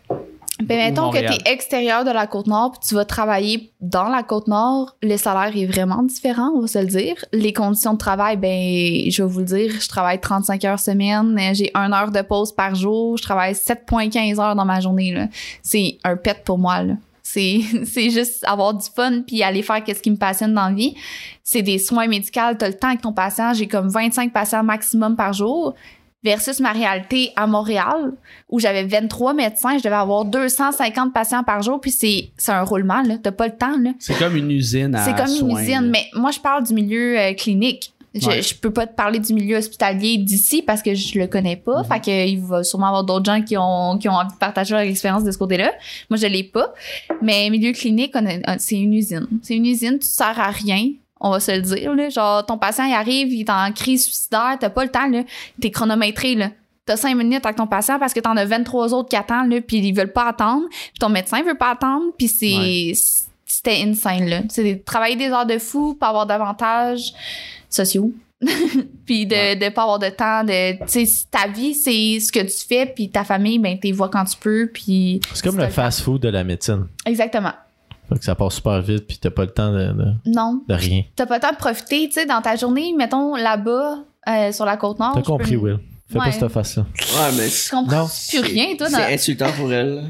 Ben, 0.61 0.77
mettons 0.77 1.09
que 1.09 1.17
tu 1.17 1.33
es 1.33 1.51
extérieur 1.51 2.05
de 2.05 2.11
la 2.11 2.27
Côte-Nord 2.27 2.73
puis 2.73 2.87
tu 2.87 2.93
vas 2.93 3.05
travailler 3.05 3.71
dans 3.81 4.07
la 4.07 4.21
Côte-Nord, 4.21 4.95
le 5.01 5.17
salaire 5.17 5.51
est 5.57 5.65
vraiment 5.65 6.03
différent, 6.03 6.51
on 6.55 6.61
va 6.61 6.67
se 6.67 6.77
le 6.77 6.85
dire. 6.85 7.15
Les 7.33 7.53
conditions 7.53 7.93
de 7.93 7.97
travail, 7.97 8.37
ben, 8.37 9.09
je 9.09 9.23
vais 9.23 9.29
vous 9.29 9.39
le 9.39 9.45
dire, 9.45 9.71
je 9.71 9.87
travaille 9.87 10.21
35 10.21 10.63
heures 10.65 10.79
semaine, 10.79 11.35
j'ai 11.53 11.71
une 11.75 11.91
heure 11.91 12.11
de 12.11 12.21
pause 12.21 12.51
par 12.51 12.75
jour, 12.75 13.17
je 13.17 13.23
travaille 13.23 13.53
7,15 13.53 14.39
heures 14.39 14.55
dans 14.55 14.65
ma 14.65 14.79
journée. 14.79 15.27
C'est 15.63 15.97
un 16.03 16.15
pet 16.15 16.43
pour 16.45 16.59
moi. 16.59 16.83
Là. 16.83 16.93
C'est, 17.23 17.61
c'est 17.85 18.11
juste 18.11 18.43
avoir 18.45 18.75
du 18.75 18.87
fun 18.95 19.21
puis 19.25 19.41
aller 19.41 19.63
faire 19.63 19.83
qu'est-ce 19.83 20.03
qui 20.03 20.11
me 20.11 20.17
passionne 20.17 20.53
dans 20.53 20.67
la 20.67 20.75
vie. 20.75 20.93
C'est 21.43 21.63
des 21.63 21.79
soins 21.79 22.07
médicaux, 22.07 22.53
t'as 22.57 22.67
le 22.67 22.75
temps 22.75 22.89
avec 22.89 23.01
ton 23.01 23.13
patient. 23.13 23.53
J'ai 23.53 23.67
comme 23.67 23.89
25 23.89 24.31
patients 24.31 24.63
maximum 24.63 25.15
par 25.15 25.33
jour 25.33 25.73
versus 26.23 26.59
ma 26.59 26.71
réalité 26.71 27.31
à 27.35 27.47
Montréal 27.47 28.13
où 28.49 28.59
j'avais 28.59 28.83
23 28.83 29.33
médecins, 29.33 29.77
je 29.77 29.83
devais 29.83 29.95
avoir 29.95 30.25
250 30.25 31.13
patients 31.13 31.43
par 31.43 31.61
jour 31.61 31.81
puis 31.81 31.91
c'est, 31.91 32.29
c'est 32.37 32.51
un 32.51 32.63
roulement 32.63 33.01
là, 33.01 33.15
t'as 33.21 33.31
pas 33.31 33.47
le 33.47 33.55
temps 33.55 33.77
là. 33.79 33.91
C'est 33.99 34.17
comme 34.17 34.35
une 34.35 34.51
usine 34.51 34.95
à 34.95 35.03
C'est 35.05 35.15
comme 35.15 35.27
soins, 35.27 35.49
une 35.49 35.57
usine, 35.59 35.81
là. 35.81 35.89
mais 35.91 36.05
moi 36.13 36.31
je 36.31 36.39
parle 36.39 36.63
du 36.63 36.73
milieu 36.73 37.19
euh, 37.19 37.33
clinique. 37.33 37.89
Je, 38.15 38.27
Ouais. 38.27 38.43
je 38.43 38.53
peux 38.53 38.69
pas 38.71 38.85
te 38.85 38.93
parler 38.93 39.17
du 39.17 39.33
milieu 39.33 39.57
hospitalier 39.57 40.19
d'ici 40.19 40.61
parce 40.61 40.83
que 40.83 40.93
je 40.93 41.17
le 41.17 41.25
connais 41.25 41.55
pas. 41.55 41.79
Mhm. 41.79 41.85
Fait 41.85 41.99
que 41.99 42.27
il 42.27 42.39
va 42.41 42.63
sûrement 42.63 42.85
avoir 42.89 43.03
d'autres 43.03 43.25
gens 43.25 43.41
qui 43.41 43.57
ont, 43.57 43.97
qui 43.97 44.07
ont 44.07 44.13
envie 44.13 44.31
de 44.31 44.37
partager 44.37 44.75
leur 44.75 44.83
expérience 44.83 45.23
de 45.23 45.31
ce 45.31 45.37
côté-là. 45.39 45.71
Moi, 46.11 46.17
je 46.17 46.27
l'ai 46.27 46.43
pas. 46.43 46.75
Mais 47.23 47.49
milieu 47.49 47.71
clinique, 47.71 48.13
c'est 48.59 48.75
une 48.75 48.93
usine. 48.93 49.27
C'est 49.41 49.55
une 49.55 49.65
usine, 49.65 49.97
tu 49.97 50.05
sers 50.07 50.39
à 50.39 50.51
rien. 50.51 50.89
On 51.23 51.31
va 51.31 51.39
se 51.39 51.51
le 51.51 51.61
dire, 51.61 51.95
là. 51.95 52.09
Genre, 52.09 52.45
ton 52.45 52.57
patient, 52.57 52.85
il 52.85 52.93
arrive, 52.93 53.31
il 53.31 53.41
est 53.41 53.49
en 53.49 53.71
crise 53.71 54.03
suicidaire, 54.05 54.57
t'as 54.59 54.69
pas 54.69 54.83
le 54.83 54.91
temps, 54.91 55.07
là. 55.07 55.23
T'es 55.59 55.71
chronométré, 55.71 56.35
là. 56.35 56.49
T'as 56.85 56.97
cinq 56.97 57.15
minutes 57.15 57.45
avec 57.45 57.55
ton 57.57 57.65
patient 57.65 57.97
parce 57.97 58.13
que 58.13 58.19
t'en 58.19 58.35
as 58.35 58.43
23 58.45 58.93
autres 58.93 59.07
qui 59.09 59.15
attendent, 59.15 59.51
là, 59.51 59.61
puis 59.61 59.77
ils 59.77 59.93
veulent 59.93 60.11
pas 60.11 60.27
attendre. 60.27 60.65
Puis 60.69 60.99
ton 60.99 61.07
médecin 61.09 61.41
veut 61.41 61.55
pas 61.57 61.71
attendre, 61.71 62.11
puis 62.17 62.27
c'est... 62.27 62.55
Ouais. 62.57 62.93
C'était 63.45 63.83
insane, 63.83 64.25
là. 64.27 64.41
C'est 64.49 64.63
de 64.73 64.83
travailler 64.83 65.15
des 65.15 65.29
heures 65.29 65.45
de 65.45 65.59
fou, 65.59 65.93
pas 65.93 66.09
avoir 66.09 66.25
d'avantages 66.25 67.13
sociaux. 67.69 68.11
puis 69.05 69.25
de, 69.25 69.55
de 69.57 69.69
pas 69.69 69.83
avoir 69.83 69.99
de 69.99 70.09
temps 70.09 70.43
de 70.43 70.73
tu 70.85 71.05
sais 71.05 71.25
ta 71.31 71.47
vie 71.47 71.73
c'est 71.73 72.19
ce 72.19 72.29
que 72.29 72.41
tu 72.41 72.67
fais 72.67 72.85
puis 72.85 73.09
ta 73.09 73.23
famille 73.23 73.57
ben 73.57 73.79
t'es 73.79 73.93
vois 73.93 74.09
quand 74.09 74.25
tu 74.25 74.35
peux 74.37 74.69
puis 74.73 75.21
C'est 75.33 75.41
comme 75.45 75.55
le 75.57 75.63
le 75.63 75.69
fast-food 75.69 76.21
de 76.21 76.27
la 76.27 76.43
médecine. 76.43 76.87
exactement 77.05 77.53
Fait 78.09 78.19
que 78.19 78.25
ça 78.25 78.35
passe 78.35 78.55
super 78.55 78.81
vite, 78.81 79.07
puis 79.07 79.17
t'as 79.19 79.29
pas 79.31 79.43
le 79.43 79.51
temps 79.51 79.71
de, 79.71 79.93
de, 79.93 80.05
non 80.25 80.61
de 80.67 80.73
rien. 80.73 81.03
t'as 81.15 81.25
pas 81.25 81.35
le 81.35 81.41
temps 81.41 81.51
de 81.51 81.57
profiter 81.57 82.07
tu 82.07 82.13
sais 82.13 82.25
dans 82.25 82.41
ta 82.41 82.55
journée 82.55 82.93
mettons 82.97 83.35
là-bas 83.35 83.99
euh, 84.27 84.51
sur 84.51 84.65
la 84.65 84.77
côte 84.77 84.99
nord 84.99 85.11
T'as 85.13 85.19
je 85.21 85.25
peux 85.25 85.31
compris, 85.31 85.55
Will. 85.55 85.79
Fais 86.11 86.19
Ouais. 86.19 86.25
pas 86.25 86.31
cette 86.31 86.47
face-là. 86.49 86.83
Ouais, 86.99 87.31
mais 87.37 87.47
comprends 87.71 88.03
Non. 88.03 88.07
plus 88.29 88.39
rien 88.41 88.75
toi 88.77 88.89
dans- 88.89 88.97
c'est 88.97 89.13
insultant 89.13 89.51
pour 89.57 89.71
elle. 89.73 90.03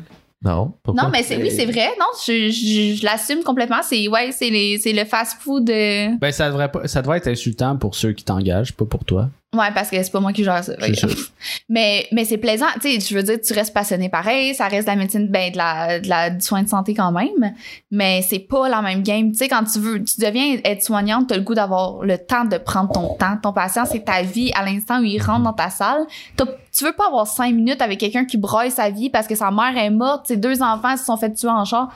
Non, 0.46 0.74
pourquoi? 0.84 1.04
non 1.04 1.10
mais 1.10 1.24
c'est 1.24 1.38
oui 1.38 1.50
c'est 1.52 1.66
vrai 1.66 1.88
non 1.98 2.06
je, 2.28 2.50
je, 2.50 2.98
je 3.00 3.06
l'assume 3.06 3.44
complètement 3.44 3.80
c'est 3.82 4.10
ouais 4.10 4.34
c'est 4.34 4.50
les 4.50 4.78
c'est 4.78 4.92
le 4.92 5.06
fast 5.06 5.38
food 5.40 5.70
euh, 5.70 6.10
Ben, 6.20 6.34
ça 6.34 6.50
devrait, 6.50 6.70
pas, 6.70 6.86
ça 6.86 7.02
devrait 7.02 7.20
être 7.20 7.30
insultant 7.30 7.78
pour 7.78 7.96
ceux 7.96 8.12
qui 8.12 8.26
t'engagent, 8.26 8.74
pas 8.74 8.84
pour 8.84 9.06
toi. 9.06 9.30
Ouais, 9.54 9.72
parce 9.74 9.90
que 9.92 10.02
c'est 10.02 10.12
pas 10.12 10.20
moi 10.20 10.34
qui 10.34 10.44
gère 10.44 10.64
ça. 10.64 10.74
Ça. 10.80 11.08
Mais, 11.70 12.08
mais 12.12 12.26
c'est 12.26 12.38
plaisant. 12.38 12.66
Tu 12.82 13.00
sais, 13.00 13.00
je 13.00 13.16
veux 13.16 13.24
dire, 13.24 13.38
tu 13.46 13.54
restes 13.54 13.74
passionné 13.74 14.10
pareil. 14.10 14.56
Ça 14.56 14.68
reste 14.68 14.88
de 14.88 14.92
la 14.92 14.96
médecine, 14.96 15.28
ben, 15.28 15.52
de 15.52 15.58
la, 15.58 16.00
de 16.00 16.08
la, 16.08 16.30
du 16.30 16.42
soin 16.42 16.64
de 16.64 16.70
santé 16.70 16.94
quand 16.94 17.12
même. 17.12 17.54
Mais 17.92 18.22
c'est 18.28 18.40
pas 18.40 18.68
la 18.70 18.82
même 18.82 19.04
game. 19.04 19.32
Tu 19.32 19.38
sais, 19.38 19.48
quand 19.48 19.64
tu 19.64 19.80
veux, 19.80 20.04
tu 20.04 20.20
deviens 20.20 20.58
être 20.64 20.82
soignante, 20.82 21.28
t'as 21.28 21.36
le 21.36 21.42
goût 21.42 21.54
d'avoir 21.54 22.04
le 22.04 22.18
temps 22.18 22.46
de 22.46 22.58
prendre 22.58 22.92
ton 22.92 23.16
temps. 23.16 23.38
Ton 23.42 23.54
patient, 23.54 23.86
c'est 23.86 24.06
ta 24.06 24.22
vie 24.22 24.52
à 24.56 24.66
l'instant 24.66 25.00
où 25.00 25.04
il 25.04 25.22
rentre 25.22 25.44
dans 25.44 25.54
ta 25.54 25.70
salle. 25.70 26.06
Tu 26.38 26.86
veux 26.86 26.94
pas 26.94 27.08
avoir 27.08 27.28
cinq 27.28 27.54
minutes 27.54 27.82
avec 27.82 28.00
quelqu'un 28.00 28.26
qui 28.26 28.38
broye 28.38 28.72
sa 28.72 28.90
vie 28.90 29.10
parce 29.10 29.28
que 29.28 29.36
sa 29.36 29.52
mère 29.52 29.78
est 29.78 29.92
morte, 29.92 30.28
ses 30.28 30.38
deux 30.38 30.62
enfants 30.64 30.98
se 30.98 31.06
sont 31.06 31.18
fait 31.18 31.34
tuer 31.34 31.50
en 31.50 31.66
char. 31.66 31.94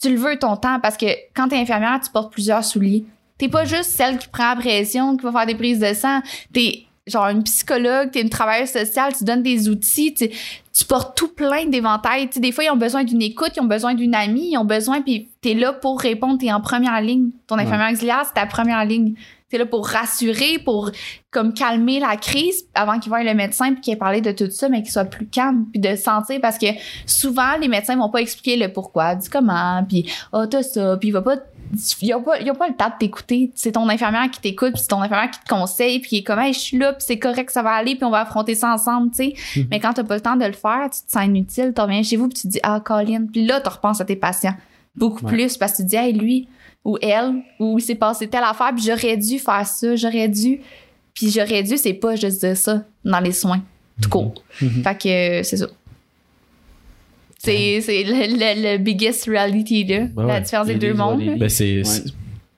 Tu 0.00 0.10
le 0.10 0.16
veux 0.16 0.38
ton 0.38 0.56
temps 0.56 0.78
parce 0.80 0.96
que 0.96 1.06
quand 1.34 1.48
t'es 1.48 1.56
infirmière, 1.56 1.98
tu 2.04 2.10
portes 2.10 2.32
plusieurs 2.32 2.64
souliers. 2.64 3.04
T'es 3.38 3.48
pas 3.48 3.64
juste 3.64 3.90
celle 3.90 4.18
qui 4.18 4.28
prend 4.28 4.50
la 4.50 4.56
pression, 4.56 5.16
qui 5.16 5.24
va 5.24 5.32
faire 5.32 5.46
des 5.46 5.54
prises 5.54 5.78
de 5.78 5.94
sang. 5.94 6.20
T'es 6.52 6.87
genre 7.08 7.28
une 7.28 7.42
psychologue, 7.42 8.10
t'es 8.10 8.20
une 8.20 8.30
travailleuse 8.30 8.70
sociale, 8.70 9.12
tu 9.16 9.24
donnes 9.24 9.42
des 9.42 9.68
outils, 9.68 10.14
tu, 10.14 10.28
tu 10.72 10.84
portes 10.84 11.16
tout 11.16 11.28
plein 11.28 11.66
d'éventails. 11.66 12.28
Tu 12.28 12.40
des 12.40 12.52
fois, 12.52 12.64
ils 12.64 12.70
ont 12.70 12.76
besoin 12.76 13.04
d'une 13.04 13.22
écoute, 13.22 13.52
ils 13.56 13.60
ont 13.60 13.66
besoin 13.66 13.94
d'une 13.94 14.14
amie, 14.14 14.50
ils 14.52 14.58
ont 14.58 14.64
besoin, 14.64 15.02
puis 15.02 15.28
t'es 15.40 15.54
là 15.54 15.72
pour 15.72 16.00
répondre, 16.00 16.38
t'es 16.38 16.52
en 16.52 16.60
première 16.60 17.00
ligne. 17.00 17.30
Ton 17.46 17.58
infirmière 17.58 17.90
auxiliaire, 17.92 18.22
c'est 18.26 18.34
ta 18.34 18.46
première 18.46 18.84
ligne. 18.84 19.14
T'es 19.50 19.56
là 19.56 19.64
pour 19.64 19.88
rassurer, 19.88 20.58
pour 20.62 20.90
comme 21.30 21.54
calmer 21.54 22.00
la 22.00 22.16
crise 22.16 22.66
avant 22.74 22.98
qu'il 22.98 23.08
voie 23.08 23.22
le 23.22 23.32
médecin 23.32 23.72
puis 23.72 23.80
qu'il 23.80 23.94
ait 23.94 23.96
parlé 23.96 24.20
de 24.20 24.30
tout 24.30 24.50
ça, 24.50 24.68
mais 24.68 24.82
qu'il 24.82 24.92
soit 24.92 25.06
plus 25.06 25.26
calme 25.26 25.64
puis 25.72 25.80
de 25.80 25.96
sentir 25.96 26.38
parce 26.42 26.58
que 26.58 26.66
souvent 27.06 27.56
les 27.58 27.68
médecins 27.68 27.96
vont 27.96 28.10
pas 28.10 28.20
expliquer 28.20 28.56
le 28.56 28.70
pourquoi, 28.70 29.14
du 29.14 29.30
comment, 29.30 29.82
puis 29.88 30.10
ah 30.34 30.46
t'as 30.46 30.62
ça, 30.62 30.98
puis 30.98 31.08
il 31.08 31.12
va 31.12 31.22
pas 31.22 31.36
ils 32.02 32.14
ont 32.14 32.22
pas, 32.22 32.40
ils 32.40 32.50
ont 32.50 32.54
pas 32.54 32.68
le 32.68 32.74
temps 32.74 32.88
de 32.88 32.98
t'écouter. 32.98 33.50
C'est 33.54 33.72
ton 33.72 33.88
infirmière 33.88 34.30
qui 34.30 34.40
t'écoute, 34.40 34.72
puis 34.72 34.80
c'est 34.82 34.88
ton 34.88 35.00
infirmière 35.02 35.30
qui 35.30 35.40
te 35.40 35.48
conseille, 35.48 35.98
puis 36.00 36.08
qui 36.08 36.16
est 36.18 36.22
comme, 36.22 36.38
hey, 36.38 36.52
je 36.52 36.58
suis 36.58 36.78
là, 36.78 36.92
puis 36.92 37.04
c'est 37.06 37.18
correct, 37.18 37.50
ça 37.50 37.62
va 37.62 37.70
aller, 37.70 37.94
puis 37.94 38.04
on 38.04 38.10
va 38.10 38.20
affronter 38.20 38.54
ça 38.54 38.72
ensemble, 38.72 39.10
tu 39.10 39.32
sais. 39.32 39.64
Mais 39.70 39.80
quand 39.80 39.92
t'as 39.92 40.04
pas 40.04 40.14
le 40.14 40.20
temps 40.20 40.36
de 40.36 40.44
le 40.44 40.52
faire, 40.52 40.88
tu 40.90 41.00
te 41.06 41.10
sens 41.12 41.24
inutile, 41.24 41.72
tu 41.74 41.80
reviens 41.80 42.02
chez 42.02 42.16
vous, 42.16 42.28
puis 42.28 42.36
tu 42.40 42.42
te 42.48 42.52
dis, 42.52 42.60
ah, 42.62 42.80
Colin, 42.84 43.26
puis 43.32 43.44
là, 43.46 43.60
tu 43.60 43.68
repenses 43.68 44.00
à 44.00 44.04
tes 44.04 44.16
patients. 44.16 44.54
Beaucoup 44.96 45.24
Ouais. 45.26 45.32
plus, 45.32 45.56
parce 45.56 45.72
que 45.72 45.76
tu 45.78 45.82
te 45.84 45.88
dis, 45.88 45.96
hey, 45.96 46.12
lui, 46.12 46.48
ou 46.84 46.96
elle, 47.02 47.42
ou 47.58 47.78
il 47.78 47.82
s'est 47.82 47.94
passé 47.94 48.28
telle 48.28 48.44
affaire, 48.44 48.72
puis 48.74 48.84
j'aurais 48.84 49.16
dû 49.16 49.38
faire 49.38 49.66
ça, 49.66 49.94
j'aurais 49.96 50.28
dû. 50.28 50.60
Puis 51.14 51.30
j'aurais 51.30 51.62
dû, 51.62 51.76
c'est 51.76 51.94
pas 51.94 52.14
juste 52.16 52.40
dire 52.44 52.56
ça 52.56 52.82
dans 53.04 53.20
les 53.20 53.32
soins, 53.32 53.60
tout 54.00 54.08
court. 54.08 54.34
Mhm. 54.62 54.82
Fait 54.84 54.94
que 54.94 55.42
c'est 55.42 55.56
ça. 55.56 55.66
C'est 57.38 57.80
c'est 57.80 58.02
le, 58.04 58.12
le, 58.12 58.72
le 58.72 58.78
biggest 58.78 59.24
reality, 59.26 59.84
là. 59.84 60.06
Ben 60.14 60.26
la 60.26 60.34
ouais. 60.34 60.40
différence 60.42 60.66
des 60.66 60.74
deux 60.74 60.88
des 60.88 60.94
mondes. 60.94 61.22
Ben, 61.38 61.48
c'est, 61.48 61.78
Ouais. 61.78 61.84
c'est- 61.84 62.08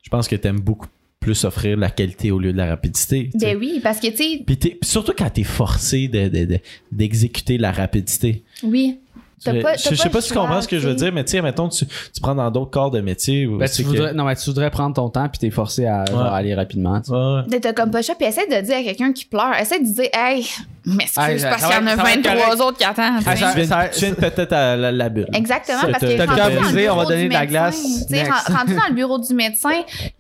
je 0.03 0.09
pense 0.11 0.27
que 0.27 0.37
t'aimes 0.37 0.61
beaucoup 0.61 0.87
plus 1.21 1.45
offrir 1.45 1.77
la 1.77 1.91
qualité 1.91 2.31
au 2.31 2.39
lieu 2.39 2.51
de 2.53 2.57
la 2.57 2.67
rapidité. 2.67 3.29
Ben 3.35 3.57
oui, 3.59 3.79
parce 3.83 4.01
que, 4.01 4.07
tu 4.09 4.17
sais, 4.17 4.43
Puis 4.47 4.57
t'es- 4.57 4.71
puis 4.81 4.89
surtout 4.89 5.13
quand 5.17 5.29
t'es 5.29 5.45
forcé 5.45 6.09
de, 6.09 6.29
de- 6.29 6.45
de- 6.47 6.59
d'exécuter 6.91 7.59
la 7.59 7.73
rapidité. 7.73 8.43
oui. 8.63 8.99
Je, 9.45 9.51
pas- 9.63 9.77
je 9.77 9.89
t'as 9.89 9.97
sais 9.97 10.09
pas 10.11 10.21
si 10.21 10.29
tu 10.29 10.35
comprends 10.39 10.61
ce 10.61 10.69
que 10.69 10.79
je 10.79 10.87
veux 10.89 10.95
dire, 10.95 11.13
mais 11.13 11.25
tu 11.25 11.31
sais, 11.33 11.41
mettons, 11.43 11.69
tu, 11.69 11.87
tu 11.87 12.21
prends 12.21 12.35
dans 12.35 12.51
d'autres 12.51 12.71
corps 12.71 12.91
de 12.91 13.01
métier. 13.01 13.47
Où 13.47 13.57
Ben, 13.59 13.69
tu 13.69 13.83
que- 13.83 13.89
voudrais, 13.89 14.13
non, 14.13 14.25
mais 14.25 14.37
tu 14.37 14.45
voudrais 14.51 14.71
prendre 14.71 14.95
ton 14.95 15.09
temps 15.09 15.29
puis 15.29 15.39
t'es 15.39 15.51
forcé 15.51 15.87
à 15.87 16.05
genre, 16.05 16.23
Ouais. 16.25 16.29
aller 16.31 16.55
rapidement. 16.55 17.01
tu. 17.01 17.11
Ouais, 17.13 17.61
t'as 17.61 17.73
comme 17.73 17.91
pas 17.91 18.03
ça, 18.03 18.15
puis 18.15 18.27
essaie 18.27 18.47
de 18.47 18.61
dire 18.67 18.77
à 18.77 18.83
quelqu'un 18.83 19.13
qui 19.13 19.25
pleure, 19.25 19.55
essaie 19.59 19.79
de 19.81 19.85
dire, 19.87 20.09
hey, 20.13 20.47
m'excuse 20.85 21.19
Hey, 21.25 21.43
parce 21.43 21.65
qu'il 21.65 21.75
y 21.75 21.79
en 21.79 21.87
a 21.87 21.91
être- 21.93 21.97
ça 21.97 22.03
va 22.03 22.13
être 22.13 22.17
23 22.25 22.45
correct. 22.45 22.61
autres 22.63 22.79
qui 22.79 22.85
attendent. 22.85 23.23
tu 23.23 23.29
Ah, 23.29 23.37
ça- 23.37 23.89
Tu 23.89 24.05
viens, 24.05 24.15
peut-être 24.15 24.53
à 24.53 24.77
la, 24.77 24.93
la 24.93 25.09
bulle. 25.09 25.27
Exactement, 25.33 25.79
parce 25.83 25.99
t'as- 26.01 26.07
que 26.07 26.17
t'as 26.17 26.25
on 26.25 26.37
va 26.37 26.73
bureau 26.73 27.05
donner 27.05 27.23
du 27.23 27.29
de 27.29 27.33
la 27.35 27.41
médecin, 27.41 27.51
glace. 27.53 28.05
rendu 28.49 28.75
dans 28.75 28.89
le 28.89 28.95
bureau 28.95 29.19
du 29.19 29.35
médecin, 29.35 29.71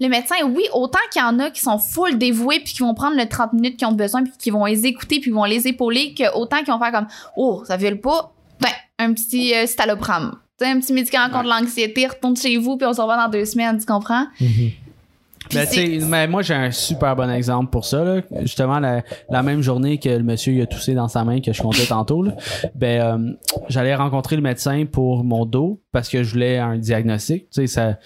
le 0.01 0.09
médecin, 0.09 0.37
oui, 0.47 0.63
autant 0.73 0.99
qu'il 1.13 1.21
y 1.23 1.25
en 1.25 1.39
a 1.39 1.51
qui 1.51 1.61
sont 1.61 1.79
full 1.79 2.17
dévoués 2.19 2.61
puis 2.61 2.73
qui 2.75 2.81
vont 2.83 2.95
prendre 2.95 3.17
le 3.17 3.27
30 3.29 3.53
minutes 3.53 3.77
qu'ils 3.77 3.87
ont 3.89 3.93
besoin 3.93 4.23
puis 4.23 4.33
qui 4.39 4.51
vont 4.51 4.65
les 4.65 4.87
écouter 4.87 5.17
puis 5.21 5.31
qui 5.31 5.37
vont 5.37 5.45
les 5.45 5.67
épauler, 5.69 6.15
que 6.15 6.33
autant 6.35 6.59
qu'ils 6.59 6.73
vont 6.73 6.79
faire 6.79 6.93
comme, 6.93 7.07
oh, 7.37 7.63
ça 7.67 7.77
viole 7.77 8.01
pas, 8.01 8.33
ben, 8.61 8.69
un 9.01 9.13
petit 9.15 9.55
euh, 9.55 9.67
citalopram. 9.67 10.37
Un 10.63 10.79
petit 10.79 10.93
médicament 10.93 11.31
contre 11.31 11.49
l'anxiété, 11.49 12.07
retourne 12.07 12.37
chez 12.37 12.59
vous 12.59 12.77
puis 12.77 12.87
on 12.87 12.93
se 12.93 13.01
revoit 13.01 13.17
dans 13.17 13.31
deux 13.31 13.47
semaines, 13.47 13.79
tu 13.79 13.87
comprends? 13.87 14.27
Ben, 14.39 14.71
sais, 15.59 15.99
mais 16.09 16.27
moi, 16.29 16.43
j'ai 16.43 16.55
un 16.55 16.71
super 16.71 17.15
bon 17.17 17.31
exemple 17.31 17.71
pour 17.71 17.85
ça. 17.85 18.05
Là. 18.05 18.21
Justement, 18.43 18.79
la, 18.81 19.03
la 19.29 19.43
même 19.43 19.63
journée 19.63 19.99
que 19.99 20.09
le 20.09 20.23
monsieur 20.23 20.53
il 20.53 20.61
a 20.63 20.67
toussé 20.67 20.95
dans 20.95 21.09
sa 21.09 21.25
main 21.25 21.41
que 21.41 21.53
je 21.53 21.63
comptais 21.63 21.87
tantôt, 21.87 22.23
là, 22.23 22.37
ben, 22.75 23.01
euh, 23.01 23.33
j'allais 23.69 23.95
rencontrer 23.95 24.37
le 24.37 24.43
médecin 24.43 24.85
pour 24.91 25.25
mon 25.25 25.47
dos 25.47 25.81
parce 25.93 26.09
que 26.09 26.23
je 26.23 26.33
voulais 26.33 26.59
un 26.59 26.79
diagnostic. 26.79 27.51
Tu 27.51 27.63
sais, 27.63 27.67
ça, 27.67 27.99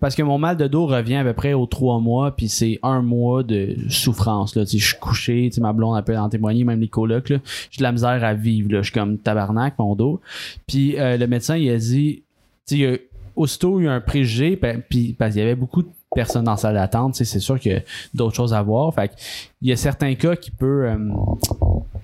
parce 0.00 0.14
que 0.14 0.22
mon 0.22 0.38
mal 0.38 0.56
de 0.56 0.66
dos 0.66 0.86
revient 0.86 1.16
à 1.16 1.24
peu 1.24 1.32
près 1.32 1.54
aux 1.54 1.66
trois 1.66 1.98
mois, 1.98 2.36
puis 2.36 2.48
c'est 2.48 2.78
un 2.82 3.02
mois 3.02 3.42
de 3.42 3.76
souffrance. 3.88 4.54
Là. 4.54 4.64
Tu 4.64 4.72
sais, 4.72 4.78
je 4.78 4.86
suis 4.88 4.98
couché, 4.98 5.48
tu 5.50 5.56
sais, 5.56 5.60
ma 5.60 5.72
blonde 5.72 5.96
elle 5.98 6.04
peut 6.04 6.16
en 6.16 6.28
témoigner, 6.28 6.64
même 6.64 6.80
les 6.80 6.88
colocs. 6.88 7.30
là. 7.30 7.38
J'ai 7.70 7.78
de 7.78 7.82
la 7.82 7.92
misère 7.92 8.22
à 8.22 8.34
vivre. 8.34 8.70
Là. 8.72 8.78
Je 8.78 8.90
suis 8.90 8.92
comme 8.92 9.18
tabarnak, 9.18 9.78
mon 9.78 9.94
dos. 9.96 10.20
Puis 10.66 10.98
euh, 10.98 11.16
le 11.16 11.26
médecin, 11.26 11.56
il 11.56 11.68
a 11.70 11.76
dit, 11.76 12.22
tu 12.66 12.76
sais, 12.76 12.78
il 12.78 12.86
a- 12.86 12.98
aussitôt 13.36 13.80
il 13.80 13.84
y 13.84 13.88
a 13.88 13.90
eu 13.90 13.94
un 13.94 14.00
préjugé, 14.00 14.54
ben, 14.54 14.80
puis 14.88 15.12
parce 15.18 15.32
qu'il 15.32 15.40
y 15.42 15.44
avait 15.44 15.56
beaucoup 15.56 15.82
de 15.82 15.88
personnes 16.14 16.44
dans 16.44 16.52
la 16.52 16.56
salle 16.56 16.74
d'attente, 16.74 17.14
c'est 17.16 17.38
sûr 17.40 17.58
qu'il 17.58 17.72
y 17.72 17.76
a 17.76 17.80
d'autres 18.14 18.34
choses 18.34 18.54
à 18.54 18.62
voir. 18.62 18.94
Fait 18.94 19.08
que, 19.08 19.14
il 19.62 19.68
y 19.68 19.72
a 19.72 19.76
certains 19.76 20.14
cas 20.14 20.36
qui 20.36 20.50
peut, 20.50 20.86
euh, 20.88 20.96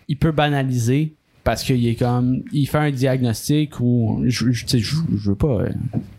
il 0.08 0.16
peut 0.18 0.32
banaliser 0.32 1.14
parce 1.42 1.62
qu'il 1.62 1.86
est 1.86 1.94
comme, 1.94 2.42
il 2.52 2.66
fait 2.66 2.78
un 2.78 2.90
diagnostic 2.90 3.80
ou, 3.80 4.22
je, 4.26 4.50
je, 4.52 4.66
je, 4.66 4.78
je 5.16 5.30
veux 5.30 5.34
pas, 5.34 5.64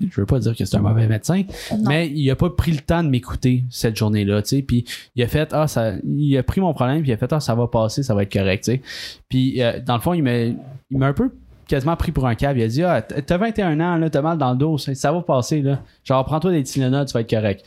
je 0.01 0.19
veux 0.19 0.25
pas 0.25 0.39
dire 0.39 0.55
que 0.55 0.65
c'est 0.65 0.75
un 0.75 0.81
mauvais 0.81 1.07
médecin, 1.07 1.43
Non. 1.71 1.83
mais 1.87 2.09
il 2.09 2.29
a 2.31 2.35
pas 2.35 2.49
pris 2.49 2.71
le 2.71 2.79
temps 2.79 3.03
de 3.03 3.09
m'écouter 3.09 3.63
cette 3.69 3.95
journée-là, 3.95 4.41
tu 4.41 4.49
sais, 4.49 4.61
puis 4.63 4.83
il 5.15 5.21
a 5.23 5.27
fait, 5.27 5.49
ah, 5.53 5.67
ça, 5.67 5.93
il 6.03 6.35
a 6.37 6.43
pris 6.43 6.59
mon 6.59 6.73
problème, 6.73 7.01
puis 7.01 7.11
il 7.11 7.13
a 7.13 7.17
fait, 7.17 7.31
ah, 7.31 7.39
ça 7.39 7.53
va 7.53 7.67
passer, 7.67 8.01
ça 8.01 8.15
va 8.15 8.23
être 8.23 8.33
correct, 8.33 8.63
tu 8.63 8.71
sais. 8.71 8.81
Puis, 9.29 9.61
euh, 9.61 9.79
dans 9.85 9.95
le 9.95 10.01
fond, 10.01 10.13
il 10.13 10.23
m'a, 10.23 10.37
il 10.43 10.57
m'a 10.97 11.07
un 11.07 11.13
peu 11.13 11.31
quasiment 11.71 11.95
pris 11.95 12.11
pour 12.11 12.27
un 12.27 12.35
câble. 12.35 12.59
Il 12.59 12.63
a 12.63 12.67
dit, 12.67 12.83
ah, 12.83 13.01
t'as 13.01 13.37
21 13.37 13.79
ans, 13.79 13.95
là, 13.95 14.09
t'as 14.09 14.21
mal 14.21 14.37
dans 14.37 14.51
le 14.51 14.57
dos, 14.57 14.77
ça, 14.77 15.11
va 15.11 15.21
passer, 15.21 15.61
là. 15.61 15.79
Genre, 16.03 16.23
prends-toi 16.25 16.51
des 16.51 16.63
Tylenol, 16.63 17.05
tu 17.05 17.13
vas 17.13 17.21
être 17.21 17.29
correct. 17.29 17.65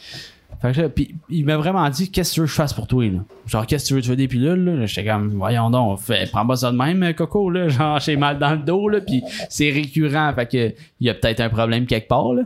Fait 0.60 0.92
il 1.28 1.44
m'a 1.44 1.56
vraiment 1.56 1.88
dit, 1.88 2.10
qu'est-ce 2.10 2.30
que 2.30 2.34
tu 2.34 2.40
veux 2.40 2.46
que 2.46 2.52
je 2.52 2.56
fasse 2.56 2.74
pour 2.74 2.86
toi, 2.86 3.04
là? 3.06 3.20
Genre, 3.46 3.66
qu'est-ce 3.66 3.84
que 3.84 3.88
tu 3.88 3.94
veux, 3.94 4.02
tu 4.02 4.10
veux 4.10 4.16
des 4.16 4.28
pilules, 4.28 4.62
là? 4.62 4.86
J'étais 4.86 5.08
comme, 5.10 5.30
voyons 5.30 5.70
donc, 5.70 6.00
prends 6.32 6.46
pas 6.46 6.56
ça 6.56 6.70
de 6.70 6.76
même, 6.76 7.14
Coco, 7.14 7.48
là. 7.48 7.68
Genre, 7.70 7.98
j'ai 7.98 8.16
mal 8.16 8.38
dans 8.38 8.52
le 8.52 8.58
dos, 8.58 8.88
là, 8.90 9.00
puis 9.00 9.22
c'est 9.48 9.70
récurrent, 9.70 10.32
fait 10.34 10.46
que 10.46 10.74
il 11.00 11.06
y 11.06 11.10
a 11.10 11.14
peut-être 11.14 11.40
un 11.40 11.48
problème 11.48 11.86
quelque 11.86 12.08
part, 12.08 12.34
là. 12.34 12.42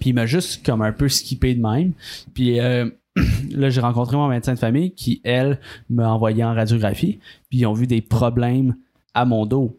Puis 0.00 0.10
il 0.10 0.14
m'a 0.14 0.24
juste 0.24 0.64
comme 0.64 0.80
un 0.80 0.92
peu 0.92 1.08
skippé 1.08 1.54
de 1.54 1.60
même. 1.60 1.92
Puis 2.32 2.58
euh, 2.58 2.88
là, 3.50 3.70
j'ai 3.70 3.80
rencontré 3.80 4.16
mon 4.16 4.28
médecin 4.28 4.54
de 4.54 4.58
famille 4.58 4.92
qui, 4.92 5.20
elle, 5.24 5.58
m'a 5.90 6.10
envoyé 6.10 6.42
en 6.42 6.54
radiographie. 6.54 7.18
Puis 7.48 7.60
ils 7.60 7.66
ont 7.66 7.74
vu 7.74 7.86
des 7.86 8.00
problèmes 8.00 8.74
à 9.14 9.24
mon 9.24 9.46
dos. 9.46 9.78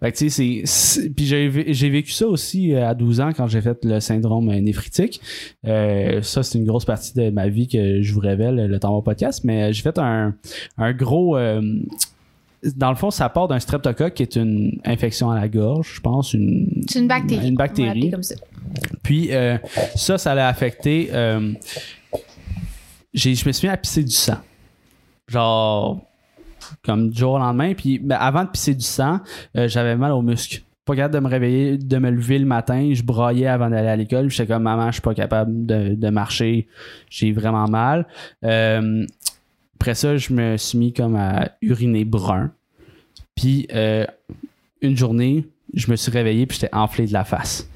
Fait 0.00 0.12
que 0.12 0.16
tu 0.18 0.28
sais, 0.30 0.62
c'est-. 0.66 1.10
Puis 1.10 1.24
j'ai 1.26 1.48
vé- 1.48 1.72
j'ai 1.72 1.88
vécu 1.90 2.10
ça 2.12 2.26
aussi 2.26 2.74
euh, 2.74 2.86
à 2.88 2.94
12 2.94 3.20
ans 3.20 3.30
quand 3.34 3.46
j'ai 3.46 3.60
fait 3.62 3.78
le 3.84 3.98
syndrome 4.00 4.48
euh, 4.50 4.60
néphritique. 4.60 5.20
Euh, 5.66 6.20
ça, 6.22 6.42
c'est 6.42 6.58
une 6.58 6.66
grosse 6.66 6.84
partie 6.84 7.14
de 7.14 7.30
ma 7.30 7.48
vie 7.48 7.66
que 7.66 8.02
je 8.02 8.12
vous 8.12 8.20
révèle 8.20 8.56
le 8.66 8.78
temps 8.78 8.92
mon 8.92 9.02
podcast. 9.02 9.42
Mais 9.44 9.72
j'ai 9.72 9.82
fait 9.82 9.98
un, 9.98 10.34
un 10.76 10.92
gros. 10.92 11.36
euh, 11.38 11.62
dans 12.74 12.90
le 12.90 12.96
fond, 12.96 13.10
ça 13.10 13.28
part 13.28 13.48
d'un 13.48 13.60
streptocoque 13.60 14.14
qui 14.14 14.22
est 14.22 14.36
une 14.36 14.80
infection 14.84 15.30
à 15.30 15.38
la 15.40 15.48
gorge, 15.48 15.92
je 15.96 16.00
pense. 16.00 16.34
Une, 16.34 16.82
C'est 16.88 16.98
une 16.98 17.06
bactérie. 17.08 17.46
Une 17.48 17.54
on 17.54 17.56
bactérie. 17.56 18.10
comme 18.10 18.22
ça. 18.22 18.34
Puis 19.02 19.32
euh, 19.32 19.56
ça, 19.94 20.18
ça 20.18 20.34
l'a 20.34 20.48
affecté. 20.48 21.08
j'ai, 23.14 23.34
je 23.34 23.46
me 23.46 23.52
suis 23.52 23.66
mis 23.68 23.72
à 23.72 23.76
pisser 23.76 24.02
du 24.04 24.10
sang. 24.12 24.36
Genre, 25.28 26.00
comme 26.84 27.10
du 27.10 27.18
jour 27.18 27.34
au 27.34 27.38
lendemain. 27.38 27.74
Puis 27.74 27.98
ben, 27.98 28.16
avant 28.16 28.44
de 28.44 28.50
pisser 28.50 28.74
du 28.74 28.84
sang, 28.84 29.20
euh, 29.56 29.68
j'avais 29.68 29.96
mal 29.96 30.12
aux 30.12 30.22
muscles. 30.22 30.62
Pas 30.84 30.94
capable 30.94 31.14
de 31.14 31.20
me 31.20 31.28
réveiller, 31.28 31.78
de 31.78 31.98
me 31.98 32.10
lever 32.10 32.38
le 32.38 32.46
matin. 32.46 32.90
Je 32.92 33.02
broyais 33.02 33.48
avant 33.48 33.68
d'aller 33.68 33.88
à 33.88 33.96
l'école. 33.96 34.30
J'étais 34.30 34.52
comme, 34.52 34.62
maman, 34.62 34.88
je 34.88 34.94
suis 34.94 35.02
pas 35.02 35.14
capable 35.14 35.66
de, 35.66 35.94
de 35.94 36.10
marcher. 36.10 36.68
J'ai 37.10 37.32
vraiment 37.32 37.66
mal. 37.66 38.06
Euh, 38.44 39.04
après 39.74 39.94
ça, 39.94 40.16
je 40.16 40.32
me 40.32 40.56
suis 40.56 40.78
mis 40.78 40.92
comme 40.92 41.16
à 41.16 41.50
uriner 41.60 42.04
brun. 42.04 42.52
Puis 43.34 43.66
euh, 43.74 44.06
une 44.80 44.96
journée, 44.96 45.46
je 45.74 45.90
me 45.90 45.96
suis 45.96 46.10
réveillé 46.10 46.46
puis 46.46 46.58
j'étais 46.60 46.74
enflé 46.74 47.06
de 47.06 47.12
la 47.12 47.24
face. 47.24 47.68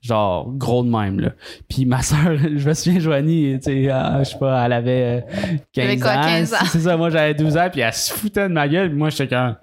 Genre 0.00 0.50
gros 0.52 0.82
de 0.82 0.88
même 0.88 1.20
là. 1.20 1.32
Puis 1.68 1.84
ma 1.84 2.02
soeur, 2.02 2.36
je 2.38 2.68
me 2.68 2.74
souviens 2.74 3.00
Joanie, 3.00 3.58
tu 3.58 3.64
sais, 3.64 3.92
euh, 3.92 4.20
je 4.20 4.30
sais 4.30 4.38
pas, 4.38 4.64
elle 4.64 4.72
avait 4.72 5.22
euh, 5.22 5.56
15 5.74 5.84
avait 5.84 5.98
quoi, 5.98 6.12
ans. 6.12 6.22
15 6.22 6.54
ans? 6.54 6.56
C'est 6.66 6.80
ça, 6.80 6.96
moi 6.96 7.10
j'avais 7.10 7.34
12 7.34 7.56
ans 7.56 7.68
puis 7.70 7.80
elle 7.82 7.92
se 7.92 8.12
foutait 8.12 8.48
de 8.48 8.54
ma 8.54 8.66
gueule, 8.66 8.88
puis 8.88 8.98
moi 8.98 9.10
j'étais 9.10 9.28
comme 9.28 9.56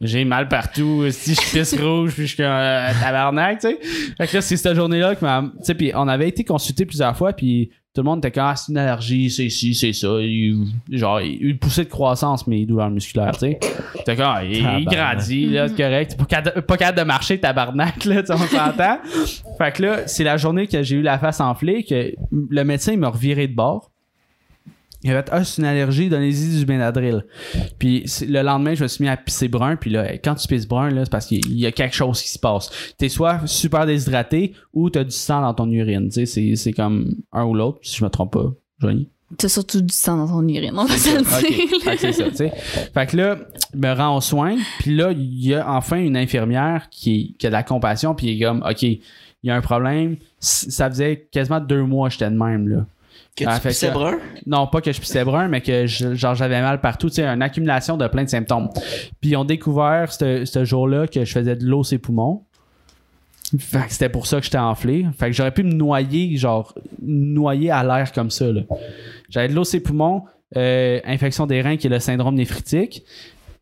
j'ai 0.00 0.24
mal 0.24 0.48
partout, 0.48 1.06
si 1.10 1.34
je 1.34 1.40
pisse 1.40 1.74
rouge, 1.80 2.12
puis 2.12 2.22
je 2.24 2.34
suis 2.34 2.36
comme 2.36 2.46
euh, 2.46 2.90
tabarnak, 3.00 3.60
tu 3.60 3.68
sais. 3.68 3.78
Fait 4.18 4.26
que 4.26 4.34
là, 4.36 4.40
c'est 4.42 4.56
cette 4.56 4.76
journée-là 4.76 5.14
que 5.14 5.24
ma. 5.24 5.42
Tu 5.42 5.64
sais, 5.64 5.74
puis 5.74 5.92
on 5.94 6.06
avait 6.06 6.28
été 6.28 6.44
consulté 6.44 6.84
plusieurs 6.84 7.16
fois, 7.16 7.32
puis 7.32 7.70
tout 7.96 8.02
le 8.02 8.10
monde 8.10 8.18
était 8.18 8.30
comme, 8.30 8.44
ah, 8.48 8.54
c'est 8.56 8.72
une 8.72 8.76
allergie, 8.76 9.30
c'est 9.30 9.48
ci, 9.48 9.74
c'est 9.74 9.94
ça. 9.94 10.20
Il- 10.20 10.66
genre, 10.90 11.18
une 11.18 11.56
poussée 11.56 11.84
de 11.84 11.88
croissance, 11.88 12.46
mais 12.46 12.66
douleurs 12.66 12.90
musculaires, 12.90 13.32
tu 13.32 13.38
sais. 13.38 13.58
T'es 14.04 14.14
comme, 14.14 14.26
ah, 14.28 14.44
il, 14.44 14.84
grandit, 14.84 15.46
là, 15.46 15.66
c'est 15.68 15.76
correct. 15.82 16.18
Pas 16.18 16.76
capable, 16.76 16.98
de 16.98 17.04
marcher, 17.04 17.40
tabarnak, 17.40 18.04
là, 18.04 18.22
on 18.28 18.36
s'entend. 18.36 18.98
fait 19.56 19.72
que 19.72 19.82
là, 19.82 20.06
c'est 20.06 20.24
la 20.24 20.36
journée 20.36 20.66
que 20.66 20.82
j'ai 20.82 20.96
eu 20.96 21.02
la 21.02 21.18
face 21.18 21.40
enflée, 21.40 21.84
que 21.84 22.12
le 22.30 22.64
médecin 22.64 22.92
il 22.92 22.98
m'a 22.98 23.08
reviré 23.08 23.48
de 23.48 23.54
bord. 23.54 23.90
Il 25.06 25.12
avait 25.12 25.24
ah, 25.30 25.44
c'est 25.44 25.62
une 25.62 25.68
allergie, 25.68 26.08
donnez-y 26.08 26.58
du 26.58 26.66
Benadryl. 26.66 27.24
Puis 27.78 28.04
le 28.28 28.42
lendemain, 28.42 28.74
je 28.74 28.82
me 28.82 28.88
suis 28.88 29.04
mis 29.04 29.08
à 29.08 29.16
pisser 29.16 29.46
brun. 29.46 29.76
Puis 29.76 29.88
là, 29.88 30.14
quand 30.18 30.34
tu 30.34 30.48
pisses 30.48 30.66
brun, 30.66 30.90
là, 30.90 31.04
c'est 31.04 31.10
parce 31.12 31.26
qu'il 31.26 31.56
y 31.56 31.64
a 31.64 31.70
quelque 31.70 31.94
chose 31.94 32.20
qui 32.20 32.28
se 32.28 32.40
passe. 32.40 32.70
T'es 32.98 33.08
soit 33.08 33.40
super 33.46 33.86
déshydraté 33.86 34.54
ou 34.72 34.90
t'as 34.90 35.04
du 35.04 35.12
sang 35.12 35.42
dans 35.42 35.54
ton 35.54 35.70
urine. 35.70 36.08
Tu 36.08 36.14
sais, 36.14 36.26
c'est, 36.26 36.56
c'est 36.56 36.72
comme 36.72 37.14
un 37.30 37.44
ou 37.44 37.54
l'autre, 37.54 37.78
si 37.82 37.98
je 37.98 38.04
me 38.04 38.10
trompe 38.10 38.32
pas. 38.32 38.52
Joanie? 38.80 39.08
T'as 39.38 39.48
surtout 39.48 39.80
du 39.80 39.94
sang 39.94 40.16
dans 40.16 40.26
ton 40.26 40.48
urine, 40.48 40.72
on 40.74 40.86
va 40.86 40.96
se 40.96 41.08
dire. 41.08 41.80
Fait 41.82 41.92
que 41.94 42.00
c'est 42.00 42.12
ça, 42.12 42.24
tu 42.24 42.36
sais. 42.36 42.52
Fait 42.92 43.06
que 43.06 43.16
là, 43.16 43.38
je 43.74 43.78
me 43.78 43.92
rends 43.92 44.16
aux 44.16 44.20
soins. 44.20 44.56
Puis 44.80 44.96
là, 44.96 45.12
il 45.12 45.46
y 45.46 45.54
a 45.54 45.70
enfin 45.70 45.98
une 45.98 46.16
infirmière 46.16 46.88
qui, 46.90 47.36
qui 47.38 47.46
a 47.46 47.50
de 47.50 47.52
la 47.52 47.62
compassion. 47.62 48.16
Puis 48.16 48.26
il 48.26 48.42
est 48.42 48.44
comme, 48.44 48.64
OK, 48.68 48.82
il 48.82 49.00
y 49.44 49.50
a 49.50 49.54
un 49.54 49.60
problème. 49.60 50.16
Ça 50.40 50.90
faisait 50.90 51.28
quasiment 51.30 51.60
deux 51.60 51.84
mois 51.84 52.08
que 52.08 52.14
j'étais 52.14 52.30
de 52.30 52.36
même, 52.36 52.66
là. 52.66 52.86
Que 53.36 53.44
Ah, 53.46 53.56
tu 53.56 53.60
fait 53.60 53.68
pissais 53.68 53.88
que- 53.88 53.92
brun? 53.92 54.18
Non, 54.46 54.66
pas 54.66 54.80
que 54.80 54.90
je 54.90 54.98
pissais 54.98 55.22
brun, 55.24 55.48
mais 55.48 55.60
que 55.60 55.86
je- 55.86 56.14
genre 56.14 56.34
j'avais 56.34 56.60
mal 56.62 56.80
partout, 56.80 57.08
tu 57.10 57.16
sais, 57.16 57.24
une 57.26 57.42
accumulation 57.42 57.96
de 57.98 58.06
plein 58.08 58.24
de 58.24 58.30
symptômes. 58.30 58.70
Puis 59.20 59.30
ils 59.30 59.36
ont 59.36 59.44
découvert 59.44 60.10
ce 60.12 60.44
ce 60.46 60.64
jour-là 60.64 61.06
que 61.06 61.24
je 61.24 61.32
faisais 61.32 61.54
de 61.54 61.64
l'eau 61.66 61.84
ses 61.84 61.98
poumons. 61.98 62.44
Fait 63.58 63.86
que 63.86 63.92
c'était 63.92 64.08
pour 64.08 64.26
ça 64.26 64.38
que 64.38 64.44
j'étais 64.44 64.58
enflé. 64.58 65.06
Fait 65.18 65.26
que 65.26 65.32
j'aurais 65.32 65.52
pu 65.52 65.62
me 65.62 65.72
noyer, 65.72 66.36
genre, 66.36 66.74
noyer 67.00 67.70
à 67.70 67.84
l'air 67.84 68.10
comme 68.12 68.30
ça, 68.30 68.46
là. 68.50 68.62
J'avais 69.28 69.48
de 69.48 69.54
l'eau 69.54 69.64
ses 69.64 69.80
poumons, 69.80 70.24
euh, 70.56 70.98
infection 71.04 71.46
des 71.46 71.60
reins 71.62 71.76
qui 71.76 71.86
est 71.86 71.90
le 71.90 72.00
syndrome 72.00 72.34
néphritique. 72.34 73.04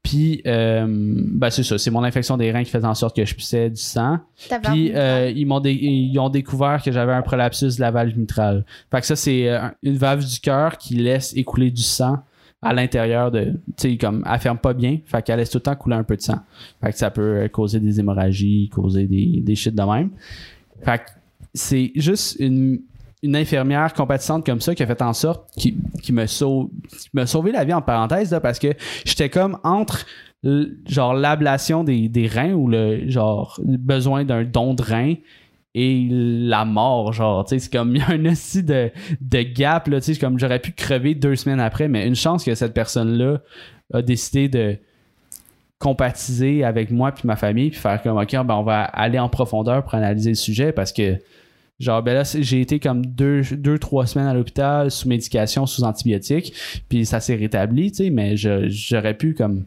Puis, 0.05 0.43
euh, 0.47 0.85
ben 0.87 1.49
c'est 1.49 1.63
ça, 1.63 1.79
c'est 1.79 1.91
mon 1.91 2.05
infection 2.05 2.37
des 2.37 2.53
reins 2.53 2.63
qui 2.63 2.71
faisait 2.71 2.87
en 2.87 2.95
sorte 2.95 3.17
que 3.17 3.25
je 3.25 3.35
pissais 3.35 3.71
du 3.71 3.81
sang. 3.81 4.19
Puis 4.63 4.93
euh, 4.95 5.33
ils 5.35 5.47
m'ont 5.47 5.63
ils 5.65 6.19
ont 6.19 6.29
découvert 6.29 6.83
que 6.83 6.93
j'avais 6.93 7.15
un 7.15 7.23
prolapsus 7.23 7.77
de 7.77 7.81
la 7.81 7.91
valve 7.91 8.17
mitrale. 8.19 8.67
Fait 8.91 9.01
que 9.01 9.07
ça 9.07 9.17
c'est 9.17 9.49
euh, 9.49 9.67
une 9.83 9.97
valve 9.97 10.23
du 10.23 10.41
cœur 10.41 10.77
qui 10.77 10.97
laisse 10.97 11.35
écouler 11.35 11.71
du 11.71 11.83
sang 11.83 12.19
à 12.61 12.75
l'intérieur 12.75 13.31
de 13.31 13.53
tu 13.79 13.91
sais 13.93 13.97
comme 13.97 14.23
elle 14.31 14.41
ferme 14.41 14.59
pas 14.59 14.75
bien, 14.75 14.99
fait 15.07 15.23
qu'elle 15.23 15.39
laisse 15.39 15.51
tout 15.51 15.59
le 15.59 15.63
temps 15.63 15.75
couler 15.75 15.97
un 15.97 16.05
peu 16.05 16.17
de 16.17 16.23
sang. 16.23 16.41
Fait 16.83 16.93
que 16.93 16.99
ça 16.99 17.11
peut 17.11 17.39
euh, 17.39 17.49
causer 17.49 17.81
des 17.81 17.99
hémorragies, 17.99 18.69
causer 18.69 19.07
des 19.07 19.41
des 19.41 19.55
shit 19.55 19.75
de 19.75 19.83
même. 19.83 20.11
Fait 20.83 20.99
que 20.99 21.11
c'est 21.55 21.93
juste 21.95 22.37
une 22.41 22.83
une 23.25 23.37
infirmière 23.37 23.95
compatissante 23.95 24.45
comme 24.45 24.61
ça 24.61 24.75
qui 24.75 24.83
a 24.83 24.87
fait 24.87 25.01
en 25.01 25.15
sorte 25.15 25.49
qui, 25.57 25.79
qui 26.03 26.13
me 26.13 26.27
sauve 26.27 26.69
sauvé 27.25 27.53
la 27.53 27.65
vie 27.65 27.73
en 27.73 27.81
parenthèse 27.81 28.31
là, 28.31 28.41
parce 28.41 28.59
que 28.59 28.69
j'étais 29.05 29.31
comme 29.31 29.59
entre 29.65 30.05
genre 30.87 31.15
l'ablation 31.15 31.85
des, 31.85 32.11
des 32.11 32.27
reins 32.27 32.53
ou 32.53 32.69
le 32.69 33.09
genre 33.09 33.59
le 33.67 33.79
besoin 33.79 34.25
d'un 34.25 34.45
don 34.45 34.75
de 34.75 34.83
rein 34.83 35.15
et 35.75 36.07
la 36.11 36.67
mort 36.67 37.15
genre 37.15 37.47
tu 37.47 37.55
sais 37.55 37.59
c'est 37.61 37.73
comme 37.73 37.97
il 37.97 37.99
y 37.99 38.03
a 38.03 38.11
un 38.11 38.27
aussi 38.27 38.63
de, 38.63 38.91
de 39.23 39.43
gap 39.43 39.89
là 39.89 40.03
tu 40.03 40.13
sais 40.13 40.21
comme 40.21 40.39
j'aurais 40.39 40.61
pu 40.61 40.73
crever 40.73 41.15
deux 41.15 41.35
semaines 41.35 41.61
après 41.61 41.89
mais 41.89 42.07
une 42.07 42.15
chance 42.15 42.45
que 42.45 42.55
cette 42.55 42.75
personne 42.75 43.17
là 43.17 43.41
a 43.95 44.03
décidé 44.03 44.49
de 44.51 44.77
compatiser 45.79 46.63
avec 46.63 46.91
moi 46.91 47.11
puis 47.13 47.27
ma 47.27 47.37
famille 47.37 47.71
puis 47.71 47.81
faire 47.81 48.03
comme 48.03 48.19
ok 48.19 48.33
ben 48.33 48.55
on 48.55 48.65
va 48.65 48.83
aller 48.83 49.19
en 49.19 49.31
profondeur 49.31 49.83
pour 49.83 49.95
analyser 49.95 50.31
le 50.31 50.37
sujet 50.37 50.73
parce 50.73 50.93
que 50.93 51.19
genre 51.81 52.03
ben 52.03 52.15
là 52.15 52.23
j'ai 52.25 52.61
été 52.61 52.79
comme 52.79 53.05
deux 53.05 53.43
deux 53.53 53.79
trois 53.79 54.07
semaines 54.07 54.29
à 54.29 54.35
l'hôpital 54.35 54.91
sous 54.91 55.09
médication 55.09 55.67
sous 55.67 55.83
antibiotiques 55.83 56.53
puis 56.89 57.05
ça 57.05 57.19
s'est 57.21 57.35
rétabli 57.35 57.91
tu 57.91 58.05
sais 58.05 58.11
mais 58.11 58.37
j'aurais 58.37 59.15
pu 59.15 59.35
comme 59.35 59.65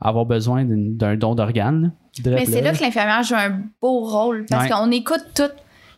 avoir 0.00 0.26
besoin 0.26 0.64
d'un 0.68 1.16
don 1.16 1.34
d'organes 1.34 1.92
Mais 2.24 2.44
c'est 2.44 2.60
là 2.60 2.72
que 2.72 2.82
l'infirmière 2.82 3.22
joue 3.22 3.34
un 3.34 3.62
beau 3.80 4.00
rôle 4.00 4.44
parce 4.48 4.64
Ouais. 4.64 4.70
qu'on 4.70 4.90
écoute 4.90 5.24
tout. 5.34 5.44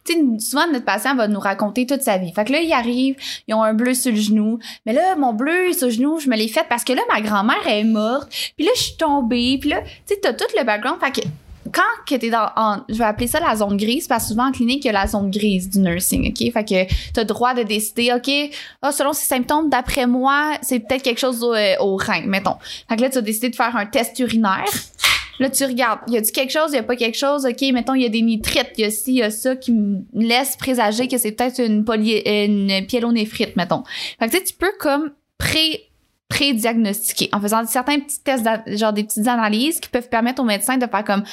Tu 0.05 0.13
sais, 0.15 0.21
souvent, 0.39 0.67
notre 0.73 0.85
patient 0.85 1.15
va 1.17 1.27
nous 1.29 1.41
raconter 1.41 1.85
toute 1.85 2.03
sa 2.03 2.17
vie. 2.17 2.33
Fait 2.33 2.45
que 2.45 2.53
là, 2.53 2.61
ils 2.61 2.73
arrivent, 2.73 3.17
ils 3.47 3.55
ont 3.55 3.63
un 3.63 3.75
bleu 3.75 3.93
sur 3.95 4.13
le 4.13 4.17
genou. 4.19 4.59
Mais 4.87 4.93
là, 4.93 5.17
mon 5.17 5.35
bleu 5.35 5.73
sur 5.73 5.89
le 5.89 5.93
genou, 5.93 6.19
je 6.21 6.31
me 6.31 6.37
l'ai 6.37 6.49
fait 6.49 6.65
parce 6.69 6.83
que 6.85 6.93
là, 6.93 7.03
ma 7.13 7.21
grand-mère 7.21 7.67
est 7.67 7.85
morte. 7.85 8.31
Puis 8.57 8.65
là, 8.65 8.71
je 8.77 8.83
suis 8.85 8.97
tombée. 8.97 9.59
Puis 9.61 9.69
là, 9.71 9.81
tu 9.83 10.15
sais, 10.15 10.21
t'as 10.23 10.33
tout 10.33 10.47
le 10.57 10.65
background. 10.65 10.99
Fait 11.01 11.21
que 11.21 11.27
quand 11.73 11.83
que 12.07 12.15
t'es 12.15 12.31
dans, 12.31 12.49
je 12.89 12.95
vais 12.95 13.05
appeler 13.05 13.27
ça 13.27 13.41
la 13.41 13.57
zone 13.57 13.77
grise 13.77 14.07
parce 14.07 14.25
que 14.25 14.31
souvent 14.31 14.49
en 14.49 14.53
clinique, 14.53 14.85
il 14.85 14.89
y 14.89 14.91
a 14.91 14.93
la 14.93 15.07
zone 15.07 15.31
grise 15.31 15.69
du 15.69 15.79
nursing, 15.79 16.31
OK? 16.31 16.53
Fait 16.53 16.65
que 16.65 17.13
t'as 17.13 17.23
le 17.23 17.27
droit 17.27 17.55
de 17.55 17.63
décider, 17.63 18.13
OK, 18.13 18.31
ah, 18.83 18.93
selon 18.93 19.13
ces 19.13 19.27
symptômes, 19.27 19.69
d'après 19.69 20.07
moi, 20.07 20.53
c'est 20.63 20.81
peut-être 20.81 21.03
quelque 21.03 21.21
chose 21.21 21.43
au, 21.43 21.55
euh, 21.55 21.75
au 21.81 21.97
rein, 21.97 22.23
mettons. 22.27 22.57
Fait 22.89 22.97
que 22.97 23.03
là, 23.03 23.11
tu 23.11 23.19
as 23.19 23.23
décidé 23.23 23.51
de 23.51 23.57
faire 23.57 23.77
un 23.77 23.87
test 23.87 24.19
urinaire. 24.19 24.65
Là, 25.41 25.49
tu 25.51 25.65
regardes, 25.65 26.01
y 26.09 26.17
a-tu 26.17 26.33
quelque 26.33 26.51
chose, 26.51 26.73
y 26.73 26.79
a 26.79 26.83
pas 26.83 26.97
quelque 26.97 27.17
chose, 27.17 27.47
ok, 27.47 27.61
mettons, 27.73 27.95
il 27.95 28.03
y 28.03 28.07
a 28.07 28.09
des 28.09 28.23
nitrites, 28.23 28.77
y 28.77 28.85
a 28.85 28.91
ci, 28.91 29.15
y 29.15 29.23
a 29.23 29.31
ça 29.31 29.55
qui 29.55 29.73
me 29.73 30.03
laisse 30.13 30.57
présager 30.57 31.07
que 31.07 31.17
c'est 31.17 31.33
peut-être 31.33 31.61
une, 31.61 31.85
poly, 31.85 32.23
une 32.27 32.85
pyélonéphrite, 32.87 33.55
mettons. 33.55 33.85
Fait 34.19 34.29
que 34.29 34.45
tu 34.45 34.55
peux 34.55 34.73
comme 34.81 35.13
pré 35.39 35.88
pré-diagnostiquer 36.29 37.31
en 37.33 37.41
faisant 37.41 37.65
certains 37.67 38.01
petits 38.01 38.23
tests, 38.23 38.47
genre 38.67 38.93
des 38.93 39.05
petites 39.05 39.27
analyses 39.27 39.81
qui 39.81 39.89
peuvent 39.89 40.09
permettre 40.09 40.43
au 40.43 40.45
médecin 40.45 40.77
de 40.77 40.87
faire 40.87 41.05
comme 41.05 41.25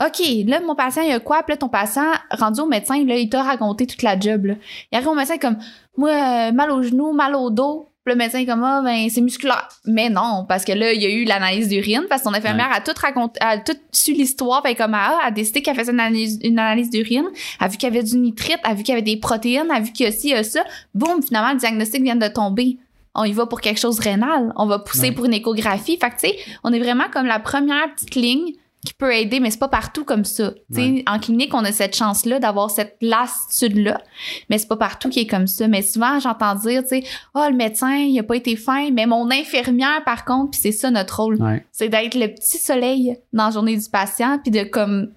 OK, 0.00 0.22
là, 0.46 0.60
mon 0.60 0.74
patient, 0.74 1.02
il 1.02 1.10
y 1.10 1.12
a 1.12 1.20
quoi? 1.20 1.42
Puis 1.42 1.52
là, 1.52 1.56
ton 1.58 1.68
patient, 1.68 2.12
rendu 2.30 2.60
au 2.60 2.66
médecin, 2.66 3.04
là, 3.04 3.16
il 3.16 3.28
t'a 3.28 3.42
raconté 3.42 3.86
toute 3.86 4.02
la 4.02 4.18
job, 4.18 4.46
là. 4.46 4.54
Il 4.90 4.96
arrive 4.96 5.08
au 5.08 5.14
médecin 5.14 5.38
comme, 5.38 5.58
moi, 5.96 6.10
euh, 6.10 6.52
mal 6.52 6.70
au 6.70 6.82
genou, 6.82 7.12
mal 7.12 7.34
au 7.34 7.50
dos. 7.50 7.88
Puis 8.04 8.14
le 8.14 8.18
médecin 8.18 8.38
est 8.38 8.46
comme, 8.46 8.64
ah, 8.64 8.80
ben, 8.82 9.10
c'est 9.10 9.20
musculaire. 9.20 9.68
Mais 9.84 10.08
non, 10.08 10.46
parce 10.48 10.64
que 10.64 10.72
là, 10.72 10.92
il 10.92 11.02
y 11.02 11.04
a 11.04 11.10
eu 11.10 11.24
l'analyse 11.24 11.68
d'urine, 11.68 12.04
parce 12.08 12.22
que 12.22 12.28
son 12.28 12.34
infirmière 12.34 12.70
a 12.72 12.80
tout 12.80 12.94
raconté, 12.98 13.38
a 13.42 13.58
tout 13.58 13.76
su 13.92 14.12
l'histoire, 14.12 14.62
puis 14.62 14.74
comme, 14.76 14.94
ah, 14.94 15.18
a 15.22 15.30
décidé 15.30 15.60
qu'elle 15.60 15.76
faisait 15.76 15.92
une 15.92 16.00
analyse, 16.00 16.38
une 16.42 16.58
analyse 16.58 16.88
d'urine, 16.88 17.26
a 17.60 17.68
vu 17.68 17.76
qu'il 17.76 17.92
y 17.92 17.92
avait 17.92 18.04
du 18.04 18.16
nitrite, 18.16 18.60
a 18.62 18.72
vu 18.72 18.82
qu'il 18.82 18.94
y 18.94 18.96
avait 18.96 19.02
des 19.02 19.18
protéines, 19.18 19.70
a 19.70 19.80
vu 19.80 19.92
qu'il 19.92 20.06
y 20.06 20.08
a 20.08 20.12
ci, 20.12 20.28
il 20.28 20.30
y 20.30 20.34
a 20.34 20.42
ça. 20.42 20.64
Boum, 20.94 21.22
finalement, 21.22 21.52
le 21.52 21.58
diagnostic 21.58 22.02
vient 22.02 22.16
de 22.16 22.28
tomber. 22.28 22.78
On 23.14 23.24
y 23.24 23.32
va 23.32 23.46
pour 23.46 23.60
quelque 23.60 23.80
chose 23.80 23.96
de 23.98 24.02
rénal. 24.02 24.52
On 24.56 24.66
va 24.66 24.78
pousser 24.78 25.08
Ouais. 25.08 25.12
pour 25.12 25.24
une 25.24 25.34
échographie. 25.34 25.96
Fait 25.98 26.10
que, 26.10 26.14
tu 26.20 26.28
sais, 26.28 26.36
on 26.64 26.72
est 26.72 26.78
vraiment 26.78 27.04
comme 27.12 27.26
la 27.26 27.38
première 27.40 27.92
petite 27.94 28.14
ligne 28.14 28.52
qui 28.86 28.94
peut 28.94 29.12
aider, 29.12 29.40
mais 29.40 29.50
c'est 29.50 29.58
pas 29.58 29.66
partout 29.68 30.04
comme 30.04 30.24
ça. 30.24 30.52
Tu 30.52 30.58
sais, 30.76 30.80
Ouais. 30.80 31.04
En 31.08 31.18
clinique, 31.18 31.52
on 31.52 31.64
a 31.64 31.72
cette 31.72 31.96
chance-là 31.96 32.38
d'avoir 32.38 32.70
cette 32.70 32.96
lassitude-là, 33.00 34.00
mais 34.48 34.58
c'est 34.58 34.68
pas 34.68 34.76
partout 34.76 35.08
qui 35.08 35.20
est 35.20 35.26
comme 35.26 35.46
ça. 35.48 35.66
Mais 35.68 35.82
souvent, 35.82 36.20
j'entends 36.20 36.54
dire, 36.54 36.82
tu 36.82 36.88
sais, 36.90 37.04
oh, 37.34 37.44
le 37.50 37.56
médecin, 37.56 37.96
il 37.96 38.18
a 38.18 38.22
pas 38.22 38.36
été 38.36 38.54
fin, 38.56 38.90
mais 38.92 39.06
mon 39.06 39.30
infirmière, 39.32 40.04
par 40.04 40.24
contre, 40.24 40.52
puis 40.52 40.60
c'est 40.62 40.72
ça 40.72 40.90
notre 40.90 41.20
rôle, 41.20 41.42
Ouais. 41.42 41.66
c'est 41.72 41.88
d'être 41.88 42.14
le 42.14 42.28
petit 42.28 42.58
soleil 42.58 43.16
dans 43.32 43.46
la 43.46 43.50
journée 43.50 43.76
du 43.76 43.88
patient, 43.90 44.38
puis 44.42 44.50
de 44.52 44.62
comme 44.62 45.10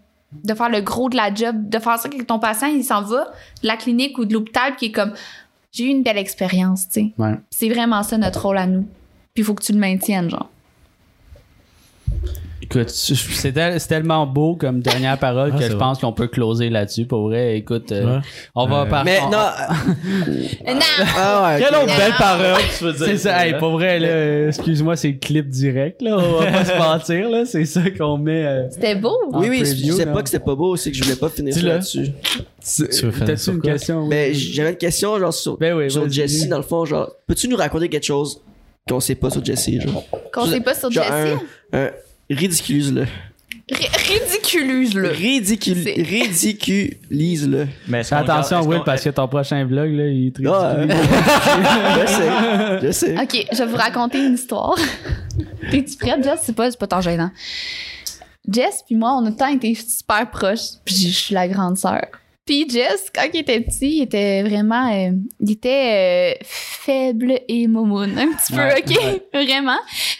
de 0.43 0.53
faire 0.53 0.69
le 0.69 0.79
gros 0.81 1.09
de 1.09 1.17
la 1.17 1.33
job, 1.33 1.69
de 1.69 1.77
faire 1.77 1.99
ça 1.99 2.07
que 2.07 2.21
ton 2.23 2.39
patient, 2.39 2.67
il 2.69 2.83
s'en 2.85 3.01
va 3.01 3.25
de 3.61 3.67
la 3.67 3.75
clinique 3.75 4.17
ou 4.17 4.23
de 4.25 4.33
l'hôpital, 4.33 4.75
qui 4.77 4.85
est 4.85 4.91
comme, 4.91 5.11
j'ai 5.71 5.85
eu 5.85 5.87
une 5.87 6.03
belle 6.03 6.17
expérience, 6.17 6.87
tu 6.89 6.93
sais. 7.01 7.13
Ouais. 7.17 7.35
C'est 7.49 7.69
vraiment 7.69 8.03
ça 8.03 8.17
notre 8.17 8.41
rôle 8.41 8.57
à 8.57 8.67
nous. 8.67 8.87
Puis 9.33 9.41
il 9.41 9.43
faut 9.43 9.53
que 9.53 9.63
tu 9.63 9.71
le 9.73 9.79
maintiennes, 9.79 10.29
genre. 10.29 10.49
Écoute, 12.63 12.89
c'est 12.89 13.51
tel- 13.51 13.79
c'est 13.81 13.87
tellement 13.89 14.25
beau 14.25 14.55
comme 14.55 14.79
dernière 14.81 15.17
parole 15.17 15.51
Ah, 15.53 15.57
que 15.57 15.63
je 15.63 15.69
vrai. 15.69 15.77
pense 15.77 15.99
qu'on 15.99 16.13
peut 16.13 16.27
closer 16.27 16.69
là-dessus. 16.69 17.05
Pour 17.05 17.23
vrai, 17.27 17.57
écoute, 17.57 17.91
euh, 17.91 18.17
Ouais. 18.17 18.21
on 18.55 18.65
va 18.67 18.83
Ouais. 18.83 18.89
par- 18.89 19.03
Mais 19.03 19.19
on- 19.25 19.29
non. 19.29 19.37
Euh, 19.37 20.73
non! 20.73 20.79
Ah 21.17 21.43
ouais. 21.49 21.59
Quelle 21.59 21.75
autre 21.75 21.97
belle 21.97 22.13
parole 22.17 22.61
tu 22.77 22.83
veux 22.85 22.93
dire? 22.93 23.05
C'est 23.07 23.17
ça, 23.17 23.45
hey, 23.45 23.57
pour 23.57 23.71
vrai, 23.71 23.99
là, 23.99 24.47
excuse-moi, 24.47 24.95
c'est 24.95 25.09
le 25.09 25.17
clip 25.17 25.49
direct, 25.49 26.01
là. 26.01 26.17
On 26.17 26.39
va 26.39 26.45
pas 26.51 26.63
se 26.65 26.77
mentir, 26.77 27.29
là. 27.29 27.45
C'est 27.45 27.65
ça 27.65 27.81
qu'on 27.89 28.17
met. 28.17 28.45
euh, 28.45 28.69
C'était 28.69 28.95
beau! 28.95 29.17
Oui, 29.33 29.47
oui, 29.49 29.63
je 29.65 30.05
là. 30.05 30.13
pas 30.13 30.21
que 30.23 30.29
c'était 30.29 30.43
pas 30.43 30.55
beau, 30.55 30.75
c'est 30.77 30.91
que 30.91 30.97
je 30.97 31.03
voulais 31.03 31.15
pas 31.17 31.29
finir 31.29 31.53
là-dessus. 31.65 32.07
Tu 32.63 32.83
veux 33.05 33.11
finir 33.11 33.25
T'as-tu 33.27 33.49
une 33.51 33.59
quoi? 33.61 33.71
question? 33.71 34.03
oui? 34.03 34.09
Ben, 34.09 34.33
j'avais 34.33 34.69
une 34.71 34.77
question, 34.77 35.17
genre, 35.19 35.33
sur, 35.33 35.57
Ben 35.57 35.73
oui, 35.75 35.89
sur 35.89 36.01
vas-y. 36.03 36.11
Jessie, 36.13 36.47
dans 36.47 36.57
le 36.57 36.63
fond, 36.63 36.85
genre, 36.85 37.11
peux-tu 37.27 37.47
nous 37.47 37.57
raconter 37.57 37.89
quelque 37.89 38.05
chose 38.05 38.41
qu'on 38.87 38.99
sait 38.99 39.15
pas 39.15 39.29
sur 39.29 39.43
Jessie, 39.43 39.81
genre? 39.81 40.03
Qu'on 40.33 40.45
sait 40.45 40.61
pas 40.61 40.73
sur 40.75 40.91
Genre, 40.91 41.03
Jessie. 41.03 41.39
un, 41.73 41.79
un, 41.85 41.89
ridiculise-le. 42.29 43.05
Ri- 43.71 43.87
Ridiculuse-le. 44.09 45.07
Ridicule, 45.09 45.77
ridiculise-le. 46.03 47.67
Mais 47.87 48.03
Fais 48.03 48.15
attention, 48.15 48.61
Will, 48.61 48.81
parce 48.85 49.03
que 49.03 49.09
ton 49.09 49.27
prochain 49.27 49.63
vlog, 49.65 49.91
là, 49.93 50.07
il 50.07 50.27
est 50.27 50.35
très. 50.35 50.43
Ah, 50.47 50.75
euh, 50.77 50.87
je 52.01 52.07
sais, 52.11 52.87
je 52.87 52.91
sais. 52.91 53.15
Ok, 53.21 53.45
je 53.51 53.57
vais 53.57 53.65
vous 53.65 53.77
raconter 53.77 54.25
une 54.25 54.33
histoire. 54.33 54.75
T'es-tu 55.71 55.95
prête, 55.97 56.23
Jess? 56.23 56.39
C'est 56.43 56.55
pas, 56.55 56.69
c'est 56.69 56.79
pas 56.79 56.87
tant 56.87 57.01
gênant. 57.01 57.31
Jess 58.49 58.81
puis 58.85 58.95
moi, 58.95 59.11
on 59.13 59.21
a 59.25 59.27
tout 59.27 59.31
le 59.33 59.37
temps 59.37 59.47
été 59.53 59.73
super 59.75 60.29
proches. 60.31 60.77
Puis 60.83 60.95
je 60.95 61.07
suis 61.17 61.33
la 61.33 61.47
grande 61.47 61.77
sœur. 61.77 62.07
Puis 62.51 62.67
Jess, 62.69 63.09
quand 63.15 63.23
il 63.33 63.39
était 63.39 63.61
petit, 63.61 63.99
il 63.99 64.01
était 64.01 64.43
vraiment... 64.43 64.91
euh, 64.93 65.11
il 65.39 65.51
était 65.51 66.33
euh, 66.35 66.43
faible 66.43 67.39
et 67.47 67.65
momoun. 67.65 68.11
Un 68.17 68.27
petit 68.33 68.51
peu, 68.51 68.57
Ouais. 68.59 68.83
OK? 68.85 69.21
Vraiment. 69.33 69.77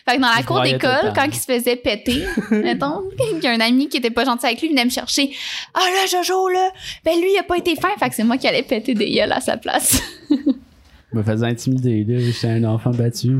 Fait 0.07 0.15
que 0.15 0.21
dans 0.21 0.27
la 0.29 0.39
Il 0.39 0.45
cour 0.45 0.61
d'école, 0.61 1.11
quand 1.13 1.25
il 1.25 1.35
se 1.35 1.43
faisait 1.51 1.75
péter, 1.75 2.23
mettons, 2.51 3.01
il 3.33 3.43
y 3.43 3.47
a 3.47 3.51
un 3.51 3.59
ami 3.59 3.89
qui 3.89 3.97
était 3.97 4.11
pas 4.11 4.23
gentil 4.23 4.45
avec 4.45 4.61
lui, 4.61 4.67
il 4.67 4.71
venait 4.71 4.85
me 4.85 4.89
chercher. 4.89 5.29
«Ah 5.73 5.81
là, 5.81 6.05
Jojo, 6.09 6.47
là! 6.47 6.69
Ben 7.03 7.19
lui, 7.19 7.33
il 7.33 7.37
a 7.37 7.43
pas 7.43 7.57
été 7.57 7.75
fin.» 7.75 7.89
Fait 7.99 8.07
que 8.07 8.15
c'est 8.15 8.23
moi 8.23 8.37
qui 8.37 8.47
allais 8.47 8.63
péter 8.63 8.93
des 8.93 9.11
gueules 9.11 9.33
à 9.33 9.41
sa 9.41 9.57
place. 9.57 10.01
Je 10.29 10.37
me 11.17 11.23
faisais 11.23 11.45
intimider, 11.47 12.05
là. 12.07 12.17
J'étais 12.17 12.47
un 12.47 12.63
enfant 12.63 12.91
battu. 12.91 13.35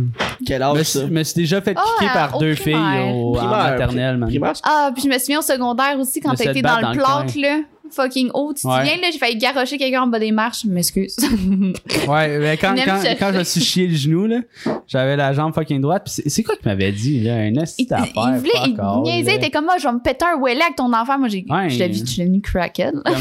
Quel 0.46 0.60
Je 0.62 0.64
âge, 0.66 0.84
ça? 0.84 1.00
suis- 1.06 1.10
me 1.10 1.24
suis 1.24 1.36
déjà 1.44 1.62
fait 1.62 1.78
Ah, 1.78 1.84
piquer 1.98 2.12
par 2.14 2.36
au 2.36 2.40
deux 2.42 2.56
primaire. 2.56 3.04
filles 3.06 3.14
au, 3.14 3.30
en 3.30 3.38
Primaire, 3.38 3.58
maternelle, 3.72 4.18
man. 4.18 4.28
Primaire, 4.30 4.54
Ah, 4.64 4.92
puis 4.94 5.04
je 5.04 5.08
me 5.08 5.18
souviens 5.18 5.40
au 5.40 5.44
secondaire 5.44 5.98
aussi, 5.98 6.20
quand 6.20 6.32
battre 6.38 6.44
dans 6.44 6.76
le 6.78 6.82
dans 6.82 6.92
le 6.92 6.98
plaque, 6.98 7.36
là. 7.36 7.60
Fucking 7.94 8.32
haut. 8.34 8.54
Tu 8.54 8.64
te 8.64 8.68
Ouais. 8.68 8.78
souviens, 8.80 8.96
là, 9.02 9.08
j'ai 9.12 9.18
failli 9.20 9.38
garrocher 9.38 9.78
quelqu'un 9.78 10.04
en 10.04 10.08
bas 10.08 10.20
des 10.20 10.32
marches. 10.32 10.62
Je 10.66 10.70
m'excuse. 10.70 11.16
Ouais, 12.08 12.40
mais 12.40 12.58
quand, 12.58 12.74
quand, 12.86 13.02
chercher. 13.02 13.16
quand 13.18 13.32
je 13.34 13.38
me 13.40 13.44
suis 13.44 13.62
chié 13.62 13.88
le 13.88 13.96
genou, 13.96 14.26
là, 14.28 14.40
j'avais 14.88 15.16
la 15.16 15.34
jambe 15.34 15.54
fucking 15.54 15.82
droite. 15.82 16.04
Puis 16.06 16.14
c'est- 16.16 16.30
c'est 16.30 16.44
quoi 16.44 16.56
qu'il 16.56 16.68
m'avait 16.68 16.92
dit, 16.92 17.22
là? 17.22 17.36
Un 17.36 17.54
esti 17.56 17.84
il, 17.84 17.88
d'affaires. 17.88 18.12
il 18.34 18.38
voulait, 18.40 18.52
il 18.66 19.02
niaisait, 19.04 19.36
était 19.36 19.50
comme 19.50 19.66
moi, 19.66 19.76
je 19.80 19.88
vais 19.88 19.94
me 19.94 20.00
péter 20.00 20.26
un 20.26 20.42
welly 20.42 20.62
avec 20.62 20.76
ton 20.76 20.92
enfant. 20.94 21.18
Moi, 21.20 21.28
j'ai, 21.28 21.46
Ouais. 21.50 21.70
je 21.70 21.80
l'ai 21.80 21.88
vu, 21.90 22.02
je 22.06 22.18
l'ai 22.22 22.26
mis 22.30 22.42
crackhead. 22.42 22.96
Ah, 23.06 23.12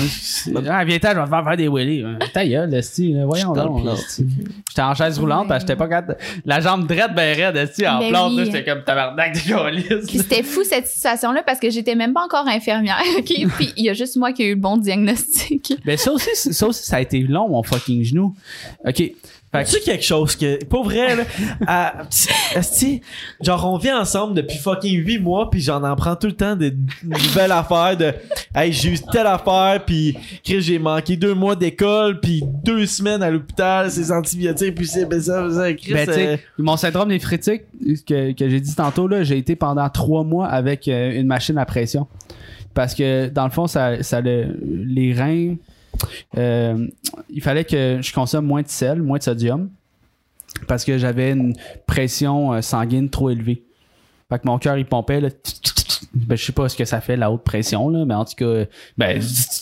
viens 0.84 0.98
t'en, 0.98 1.10
je 1.10 1.16
vais 1.16 1.24
te 1.24 1.28
faire 1.30 1.44
faire 1.44 1.56
des 1.56 1.68
wheelies. 1.68 2.04
Ta 2.32 2.46
gueule, 2.46 2.72
esti, 2.74 3.12
là, 3.12 3.26
voyons 3.26 3.52
donc. 3.52 3.86
J'étais 4.68 4.82
en 4.82 4.94
chaise 4.94 5.18
roulante 5.18 5.48
parce 5.48 5.64
que 5.64 5.68
j'étais 5.68 5.78
pas 5.78 5.88
capable. 5.88 6.18
La 6.44 6.60
jambe 6.60 6.86
droite 6.86 7.14
ben 7.14 7.36
raide, 7.36 7.56
esti, 7.56 7.86
en 7.86 7.98
Ben 7.98 8.10
plante, 8.10 8.30
oui. 8.32 8.36
là, 8.38 8.44
j'étais 8.44 8.64
comme 8.64 8.82
tabarnak 8.84 9.34
de. 9.34 10.06
Puis 10.06 10.18
c'était 10.18 10.42
fou 10.42 10.60
cette 10.64 10.86
situation-là 10.86 11.42
parce 11.44 11.58
que 11.60 11.70
j'étais 11.70 11.94
même 11.94 12.12
pas 12.12 12.24
encore 12.24 12.46
infirmière, 12.48 13.00
ok? 13.18 13.32
Puis 13.56 13.72
il 13.76 13.84
y 13.84 13.90
a 13.90 13.94
juste 13.94 14.16
moi 14.16 14.32
qui 14.32 14.42
ai 14.42 14.46
eu 14.48 14.54
le 14.54 14.59
bon 14.60 14.76
diagnostic. 14.76 15.72
Ben 15.84 15.96
ça 15.96 16.12
aussi, 16.12 16.28
ça 16.34 16.66
aussi, 16.66 16.84
ça 16.84 16.96
a 16.96 17.00
été 17.00 17.20
long, 17.20 17.48
mon 17.48 17.62
fucking 17.62 18.04
genou. 18.04 18.34
OK. 18.86 18.96
Fait 19.52 19.64
que- 19.64 19.68
Tu 19.68 19.80
quelque 19.80 20.04
chose 20.04 20.36
que, 20.36 20.64
pour 20.64 20.84
vrai, 20.84 21.16
là, 21.16 21.24
à- 21.66 22.02
genre, 23.40 23.72
on 23.72 23.78
vit 23.78 23.90
ensemble 23.90 24.34
depuis 24.34 24.58
fucking 24.58 25.04
8 25.04 25.18
mois, 25.18 25.50
puis 25.50 25.60
j'en 25.60 25.82
en 25.82 25.96
prends 25.96 26.14
tout 26.14 26.28
le 26.28 26.34
temps 26.34 26.54
des 26.54 26.72
nouvelles 27.02 27.50
affaires 27.50 27.96
de, 27.96 28.12
hey, 28.54 28.72
j'ai 28.72 28.90
eu 28.92 28.98
telle 29.12 29.26
affaire, 29.26 29.82
puis 29.84 30.16
Chris, 30.44 30.62
j'ai 30.62 30.78
manqué 30.78 31.16
deux 31.16 31.34
mois 31.34 31.56
d'école, 31.56 32.20
puis 32.20 32.44
deux 32.64 32.86
semaines 32.86 33.22
à 33.24 33.30
l'hôpital, 33.30 33.90
ces 33.90 34.12
antibiotiques, 34.12 34.76
puis 34.76 34.86
c'est 34.86 35.04
ben 35.06 35.20
ça, 35.20 35.50
ça, 35.50 35.72
Chris, 35.74 35.94
Ben, 35.94 36.04
tu 36.06 36.12
euh, 36.12 36.36
sais, 36.36 36.40
mon 36.58 36.76
syndrome 36.76 37.08
néphritique, 37.08 37.62
que, 38.06 38.32
que 38.32 38.48
j'ai 38.48 38.60
dit 38.60 38.74
tantôt, 38.76 39.08
là, 39.08 39.24
j'ai 39.24 39.38
été 39.38 39.56
pendant 39.56 39.88
trois 39.88 40.22
mois 40.22 40.46
avec 40.46 40.86
euh, 40.86 41.12
une 41.18 41.26
machine 41.26 41.58
à 41.58 41.64
pression. 41.64 42.06
Parce 42.74 42.94
que, 42.94 43.28
dans 43.28 43.44
le 43.44 43.50
fond, 43.50 43.66
ça, 43.66 44.02
ça 44.02 44.20
le- 44.20 44.56
les 44.62 45.12
reins, 45.12 45.56
euh, 46.36 46.86
il 47.28 47.42
fallait 47.42 47.64
que 47.64 47.98
je 48.00 48.12
consomme 48.12 48.46
moins 48.46 48.62
de 48.62 48.68
sel, 48.68 49.02
moins 49.02 49.18
de 49.18 49.22
sodium. 49.22 49.70
Parce 50.66 50.84
que 50.84 50.98
j'avais 50.98 51.30
une 51.32 51.54
pression 51.86 52.52
euh, 52.52 52.60
sanguine 52.60 53.08
trop 53.08 53.30
élevée. 53.30 53.62
Fait 54.28 54.38
que 54.38 54.46
mon 54.46 54.58
cœur, 54.58 54.76
il 54.78 54.84
pompait, 54.86 55.20
là. 55.20 55.28
Ben, 56.12 56.36
je 56.36 56.44
sais 56.44 56.52
pas 56.52 56.68
ce 56.68 56.76
que 56.76 56.84
ça 56.84 57.00
fait, 57.00 57.16
la 57.16 57.30
haute 57.30 57.44
pression, 57.44 57.88
là, 57.88 58.04
mais 58.04 58.14
en 58.14 58.24
tout 58.24 58.34
cas, 58.36 58.64
ben, 58.98 59.20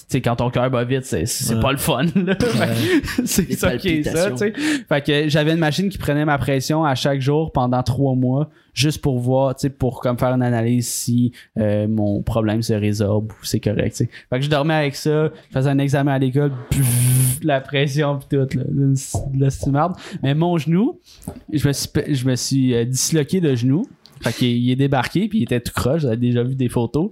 sais, 0.08 0.20
quand 0.20 0.36
ton 0.36 0.50
cœur 0.50 0.70
bat 0.70 0.84
vite, 0.84 1.04
c'est, 1.04 1.26
c'est 1.26 1.54
Ouais. 1.54 1.60
pas 1.60 1.72
le 1.72 1.78
fun, 1.78 2.06
c'est 3.24 3.52
ça 3.52 3.76
qui 3.76 3.88
est 3.88 4.02
ça. 4.04 4.30
Fait 4.36 5.04
que 5.04 5.28
j'avais 5.28 5.52
une 5.52 5.58
machine 5.58 5.88
qui 5.88 5.98
prenait 5.98 6.24
ma 6.24 6.38
pression 6.38 6.84
à 6.84 6.94
chaque 6.94 7.20
jour 7.20 7.52
pendant 7.52 7.82
trois 7.82 8.14
mois, 8.14 8.48
juste 8.74 9.00
pour 9.02 9.18
voir, 9.18 9.54
tu 9.54 9.62
sais, 9.62 9.70
pour 9.70 10.00
comme 10.00 10.18
faire 10.18 10.32
une 10.34 10.42
analyse 10.42 10.88
si 10.88 11.32
euh, 11.58 11.86
mon 11.88 12.22
problème 12.22 12.62
se 12.62 12.72
résorbe 12.72 13.32
ou 13.32 13.44
c'est 13.44 13.60
correct, 13.60 13.90
tu 13.90 14.04
sais. 14.04 14.10
Fait 14.30 14.38
que 14.38 14.44
je 14.44 14.50
dormais 14.50 14.74
avec 14.74 14.94
ça, 14.96 15.30
je 15.48 15.52
faisais 15.54 15.70
un 15.70 15.78
examen 15.78 16.12
à 16.12 16.18
l'école, 16.18 16.52
la 17.42 17.60
pression 17.60 18.18
pis 18.18 18.26
tout, 18.28 18.36
là, 18.36 18.46
de 18.54 19.34
la 19.66 19.72
merde. 19.72 19.92
Mais 20.22 20.34
mon 20.34 20.56
genou, 20.58 20.98
je 21.52 21.66
me 21.68 21.72
suis, 21.72 21.90
je 22.08 22.26
me 22.26 22.34
suis 22.36 22.74
euh, 22.74 22.84
disloqué 22.84 23.40
le 23.40 23.54
genou. 23.54 23.86
Fait 24.22 24.32
qu'il 24.32 24.48
il 24.48 24.70
est 24.70 24.76
débarqué, 24.76 25.28
puis 25.28 25.40
il 25.40 25.42
était 25.44 25.60
tout 25.60 25.72
croche. 25.74 26.02
J'avais 26.02 26.16
déjà 26.16 26.42
vu 26.42 26.54
des 26.54 26.68
photos. 26.68 27.10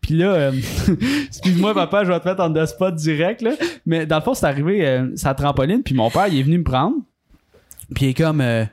Puis 0.00 0.14
là, 0.16 0.32
euh, 0.32 0.52
excuse-moi, 1.28 1.74
papa, 1.74 2.04
je 2.04 2.12
vais 2.12 2.20
te 2.20 2.28
mettre 2.28 2.42
en 2.42 2.50
deux 2.50 2.66
spot 2.66 2.94
direct, 2.94 3.42
là. 3.42 3.52
Mais 3.86 4.06
dans 4.06 4.16
le 4.16 4.22
fond, 4.22 4.34
c'est 4.34 4.46
arrivé, 4.46 4.86
euh, 4.86 5.10
sa 5.16 5.34
trampoline, 5.34 5.82
puis 5.82 5.94
mon 5.94 6.10
père, 6.10 6.28
il 6.28 6.38
est 6.38 6.42
venu 6.42 6.58
me 6.58 6.64
prendre. 6.64 6.96
Puis 7.94 8.06
il 8.06 8.08
est 8.10 8.14
comme... 8.14 8.40
euh, 8.40 8.64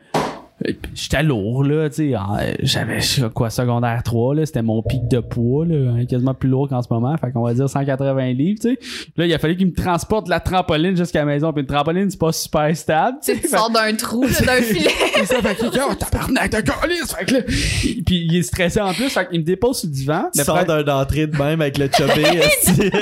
J'étais 0.93 1.21
lourd, 1.21 1.65
là, 1.65 1.89
tu 1.89 1.95
sais. 2.11 2.15
euh, 2.15 2.53
J'avais, 2.61 2.99
quoi, 3.33 3.49
secondaire 3.49 4.01
3, 4.03 4.35
là. 4.35 4.45
C'était 4.45 4.61
mon 4.61 4.81
pic 4.81 5.05
de 5.09 5.19
poids, 5.19 5.65
là. 5.65 5.91
hein, 5.91 6.05
Quasiment 6.05 6.33
plus 6.33 6.47
lourd 6.47 6.69
qu'en 6.69 6.81
ce 6.81 6.87
moment. 6.89 7.15
Fait 7.17 7.29
qu'on 7.31 7.43
va 7.43 7.53
dire 7.53 7.69
180 7.69 8.31
livres, 8.33 8.59
tu 8.61 8.69
sais. 8.69 8.79
Là, 9.17 9.25
il 9.25 9.33
a 9.33 9.37
fallu 9.37 9.57
qu'il 9.57 9.67
me 9.67 9.73
transporte 9.73 10.29
la 10.29 10.39
trampoline 10.39 10.95
jusqu'à 10.95 11.19
la 11.19 11.25
maison. 11.25 11.51
Puis 11.51 11.61
une 11.61 11.67
trampoline, 11.67 12.09
c'est 12.09 12.19
pas 12.19 12.31
super 12.31 12.75
stable, 12.77 13.17
Tu 13.21 13.33
sais, 13.35 13.41
tu 13.41 13.47
sors 13.49 13.69
d'un 13.69 13.93
trou, 13.95 14.23
là, 14.23 14.29
d'un 14.45 14.61
filet. 14.61 14.89
c'est 15.15 15.25
ça, 15.25 15.41
fait 15.41 15.55
que, 15.55 15.65
oh, 15.91 15.93
tabarnak 15.93 16.51
de 16.51 16.61
calice! 16.61 17.13
Fait 17.13 17.25
que 17.25 17.33
là, 17.33 17.39
il- 17.83 18.03
puis 18.05 18.25
il 18.29 18.37
est 18.37 18.43
stressé 18.43 18.79
en 18.79 18.93
plus, 18.93 19.09
fait 19.09 19.27
qu'il 19.29 19.41
me 19.41 19.45
dépose 19.45 19.79
sur 19.79 19.89
le 19.89 19.93
divan. 19.93 20.23
Tu 20.33 20.41
sors 20.41 20.57
frère- 20.61 20.83
d'un 20.83 20.99
entrée 21.01 21.27
de 21.27 21.35
même 21.37 21.59
avec 21.59 21.77
le 21.77 21.89
chubby. 21.91 22.23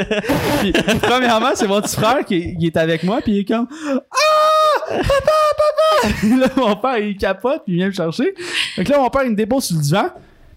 puis, 0.62 0.74
premièrement, 1.02 1.52
c'est 1.54 1.68
mon 1.68 1.82
petit 1.82 1.96
frère 1.96 2.26
qui, 2.26 2.58
qui 2.58 2.66
est 2.66 2.78
avec 2.78 3.04
moi, 3.04 3.20
puis 3.24 3.34
il 3.34 3.40
est 3.40 3.46
comme 3.46 3.68
Ah! 3.92 4.16
Papa, 4.90 5.32
papa! 5.62 6.18
là, 6.40 6.48
mon 6.56 6.76
père, 6.76 6.98
il 6.98 7.18
capote, 7.18 7.64
puis 7.66 7.74
il 7.74 7.78
vient 7.78 7.88
me 7.88 7.94
chercher. 7.94 8.34
Fait 8.76 8.84
que 8.84 8.92
là, 8.92 9.00
mon 9.00 9.10
père, 9.10 9.24
il 9.24 9.32
me 9.32 9.36
dépose 9.36 9.66
sur 9.66 9.76
le 9.76 9.82
divan. 9.82 10.10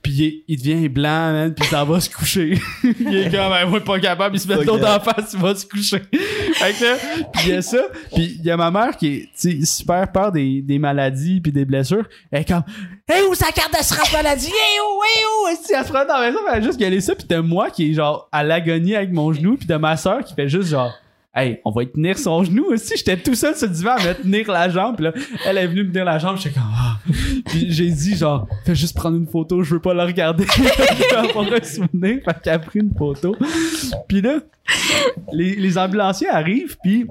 Puis 0.06 0.44
il, 0.46 0.56
devient 0.56 0.88
blanc, 0.88 1.32
man, 1.32 1.52
puis 1.52 1.66
il 1.66 1.68
s'en 1.68 1.84
va 1.84 2.00
se 2.00 2.08
coucher. 2.08 2.60
il 2.84 3.16
est 3.16 3.24
comme, 3.24 3.50
ben, 3.50 3.66
moi, 3.66 3.80
pas 3.80 3.98
capable, 3.98 4.36
il 4.36 4.40
se 4.40 4.46
met 4.46 4.62
l'autre 4.62 4.88
en 4.88 5.00
face, 5.00 5.32
il 5.32 5.40
va 5.40 5.52
se 5.52 5.66
coucher. 5.66 5.98
fait 6.10 6.72
que 6.78 6.84
là, 6.84 6.96
puis 7.32 7.42
il 7.46 7.48
y 7.48 7.52
a 7.54 7.62
ça. 7.62 7.82
Puis 8.14 8.36
il 8.38 8.44
y 8.44 8.50
a 8.52 8.56
ma 8.56 8.70
mère 8.70 8.96
qui 8.96 9.28
est, 9.34 9.64
super 9.64 10.10
peur 10.12 10.30
des, 10.30 10.62
des 10.62 10.78
maladies 10.78 11.40
puis 11.40 11.50
des 11.50 11.64
blessures. 11.64 12.06
Elle 12.30 12.42
est 12.42 12.44
comme, 12.44 12.62
hey, 13.08 13.22
où 13.28 13.34
sa 13.34 13.50
carte 13.50 13.72
d'assurance 13.72 14.12
maladie? 14.12 14.46
Hey, 14.46 14.78
où, 14.80 15.02
hey, 15.02 15.24
où? 15.24 15.64
Si 15.64 15.72
elle 15.72 15.84
se 15.84 15.90
prend 15.90 16.04
dans 16.04 16.18
la 16.18 16.28
maison, 16.28 16.38
elle 16.52 16.58
a 16.58 16.60
juste 16.60 16.78
gueuler 16.78 17.00
ça. 17.00 17.16
Puis 17.16 17.26
t'as 17.26 17.42
moi 17.42 17.70
qui 17.70 17.90
est 17.90 17.94
genre 17.94 18.28
à 18.30 18.44
l'agonie 18.44 18.94
avec 18.94 19.10
mon 19.10 19.32
genou, 19.32 19.56
puis 19.56 19.66
de 19.66 19.74
ma 19.74 19.96
soeur 19.96 20.22
qui 20.22 20.34
fait 20.34 20.48
juste 20.48 20.68
genre, 20.68 20.92
Hey, 21.38 21.60
on 21.66 21.70
va 21.70 21.82
y 21.82 21.86
tenir 21.90 22.18
son 22.18 22.42
genou 22.44 22.64
aussi. 22.72 22.94
J'étais 22.96 23.18
tout 23.18 23.34
seul 23.34 23.54
sur 23.54 23.68
le 23.68 23.74
divan 23.74 23.90
à 23.92 24.02
me 24.04 24.14
tenir 24.14 24.50
la 24.50 24.70
jambe. 24.70 24.96
Puis 24.96 25.04
là, 25.04 25.12
elle 25.44 25.58
est 25.58 25.66
venue 25.66 25.84
me 25.84 25.90
tenir 25.90 26.06
la 26.06 26.18
jambe. 26.18 26.38
J'étais 26.38 26.54
comme, 26.54 26.70
ah. 26.74 26.96
Puis 27.46 27.66
j'ai 27.70 27.90
dit, 27.90 28.16
genre, 28.16 28.48
fais 28.64 28.74
juste 28.74 28.96
prendre 28.96 29.16
une 29.18 29.26
photo. 29.26 29.62
Je 29.62 29.74
veux 29.74 29.80
pas 29.80 29.92
la 29.92 30.06
regarder. 30.06 30.46
Avoir 31.16 31.44
un 31.52 31.62
souvenir. 31.62 32.20
Fait 32.24 32.36
qu'elle 32.42 32.54
a 32.54 32.58
pris 32.58 32.78
une 32.80 32.94
photo. 32.96 33.36
Puis 34.08 34.22
là, 34.22 34.38
les, 35.32 35.56
les 35.56 35.76
ambulanciers 35.78 36.28
arrivent. 36.30 36.76
Puis 36.82 37.06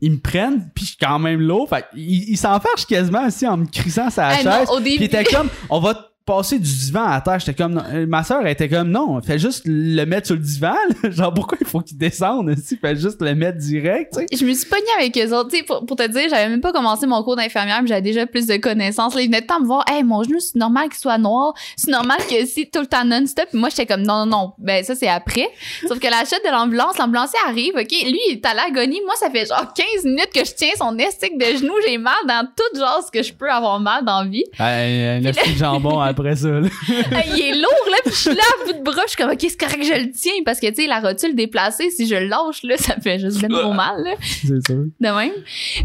ils 0.00 0.12
me 0.12 0.18
prennent. 0.18 0.70
Puis 0.74 0.84
je 0.84 0.90
suis 0.92 0.98
quand 0.98 1.18
même 1.18 1.40
lourd. 1.40 1.68
Fait 1.68 1.84
qu'ils 1.92 2.30
ils 2.30 2.36
s'enfargent 2.38 2.86
quasiment 2.86 3.26
aussi 3.26 3.46
en 3.46 3.58
me 3.58 3.66
crissant 3.66 4.08
sa 4.08 4.32
Hey, 4.34 4.44
non, 4.46 4.50
chaise. 4.52 4.68
au 4.70 4.78
début- 4.78 4.96
Puis 4.96 5.04
ils 5.04 5.04
étaient 5.04 5.24
comme, 5.24 5.48
on 5.68 5.80
va 5.80 6.08
passer 6.26 6.58
du 6.58 6.70
divan 6.70 7.04
à 7.04 7.20
terre. 7.20 7.38
J'étais 7.38 7.54
comme, 7.54 7.74
non. 7.74 7.82
Euh, 7.94 8.06
ma 8.06 8.24
soeur 8.24 8.40
elle 8.42 8.48
était 8.48 8.68
comme, 8.68 8.90
non, 8.90 9.20
fais 9.22 9.38
juste 9.38 9.62
le 9.64 10.04
mettre 10.04 10.26
sur 10.26 10.34
le 10.36 10.42
divan. 10.42 10.74
là. 11.02 11.10
Genre, 11.10 11.32
pourquoi 11.32 11.56
il 11.60 11.66
faut 11.66 11.80
qu'il 11.80 11.96
descende 11.96 12.50
aussi? 12.50 12.76
Fais 12.76 12.96
juste 12.96 13.22
le 13.22 13.34
mettre 13.34 13.58
direct, 13.58 14.12
tu 14.12 14.20
sais. 14.20 14.26
Je 14.36 14.44
me 14.44 14.52
suis 14.52 14.66
pognée 14.68 14.82
avec 14.98 15.16
eux 15.16 15.32
autres. 15.34 15.50
Tu 15.50 15.58
sais, 15.58 15.62
pour, 15.62 15.86
pour 15.86 15.96
te 15.96 16.06
dire, 16.08 16.28
j'avais 16.28 16.48
même 16.48 16.60
pas 16.60 16.72
commencé 16.72 17.06
mon 17.06 17.22
cours 17.22 17.36
d'infirmière, 17.36 17.80
mais 17.80 17.88
j'avais 17.88 18.02
déjà 18.02 18.26
plus 18.26 18.46
de 18.46 18.56
connaissances. 18.56 19.14
Là, 19.14 19.20
ils 19.22 19.26
venaient 19.26 19.40
le 19.40 19.46
temps 19.46 19.60
me 19.60 19.66
voir, 19.66 19.84
hey, 19.88 20.02
mon 20.02 20.22
genou, 20.24 20.40
c'est 20.40 20.56
normal 20.56 20.88
qu'il 20.88 20.98
soit 20.98 21.18
noir. 21.18 21.54
C'est 21.76 21.90
normal 21.90 22.18
que 22.28 22.44
si 22.44 22.68
tout 22.68 22.80
le 22.80 22.86
temps 22.86 23.04
non-stop. 23.04 23.46
Puis 23.50 23.58
moi, 23.58 23.68
j'étais 23.68 23.86
comme, 23.86 24.02
non, 24.02 24.26
non, 24.26 24.26
non. 24.26 24.52
Ben, 24.58 24.82
ça, 24.84 24.94
c'est 24.96 25.08
après. 25.08 25.48
Sauf 25.86 26.00
que 26.00 26.08
la 26.08 26.24
chute 26.24 26.40
de 26.44 26.50
l'ambulance, 26.50 26.98
l'ambulancier 26.98 27.38
arrive, 27.46 27.74
OK? 27.76 27.90
Lui, 27.90 28.18
il 28.30 28.32
est 28.32 28.46
à 28.46 28.54
l'agonie. 28.54 29.00
Moi, 29.04 29.14
ça 29.16 29.30
fait 29.30 29.46
genre 29.46 29.72
15 29.72 30.04
minutes 30.04 30.30
que 30.34 30.44
je 30.44 30.52
tiens 30.54 30.70
son 30.76 30.98
estique 30.98 31.38
de 31.38 31.56
genou. 31.56 31.72
J'ai 31.86 31.98
mal 31.98 32.14
dans 32.26 32.46
tout 32.56 32.78
genre 32.78 33.00
ce 33.06 33.10
que 33.16 33.22
je 33.22 33.32
peux 33.32 33.48
avoir 33.50 33.78
mal 33.78 34.04
dans 34.04 34.22
la 34.22 34.28
vie. 34.28 34.44
un 34.58 35.20
petit 35.32 35.56
jambon 35.56 36.00
après 36.18 36.36
ça, 36.36 36.48
là. 36.48 36.68
Il 37.36 37.40
est 37.40 37.54
lourd, 37.54 37.90
là, 37.90 37.96
puis 38.04 38.12
je 38.12 38.18
suis 38.18 38.34
là 38.34 38.42
à 38.42 38.66
bout 38.66 38.78
de 38.78 38.82
bras, 38.82 39.02
je 39.06 39.10
suis 39.10 39.16
comme, 39.16 39.30
OK, 39.30 39.38
c'est 39.40 39.56
correct, 39.58 39.82
je 39.84 40.00
le 40.06 40.10
tiens, 40.10 40.32
parce 40.44 40.60
que, 40.60 40.66
tu 40.68 40.82
sais, 40.82 40.86
la 40.86 41.00
rotule 41.00 41.34
déplacée, 41.34 41.90
si 41.90 42.06
je 42.06 42.14
le 42.14 42.26
lâche, 42.26 42.62
là, 42.62 42.76
ça 42.76 42.96
fait 43.00 43.18
juste 43.18 43.38
bien 43.38 43.48
trop 43.48 43.72
mal, 43.74 44.02
là, 44.02 44.14
C'est 44.20 44.66
sûr. 44.66 44.84
de 45.00 45.08
même. 45.08 45.32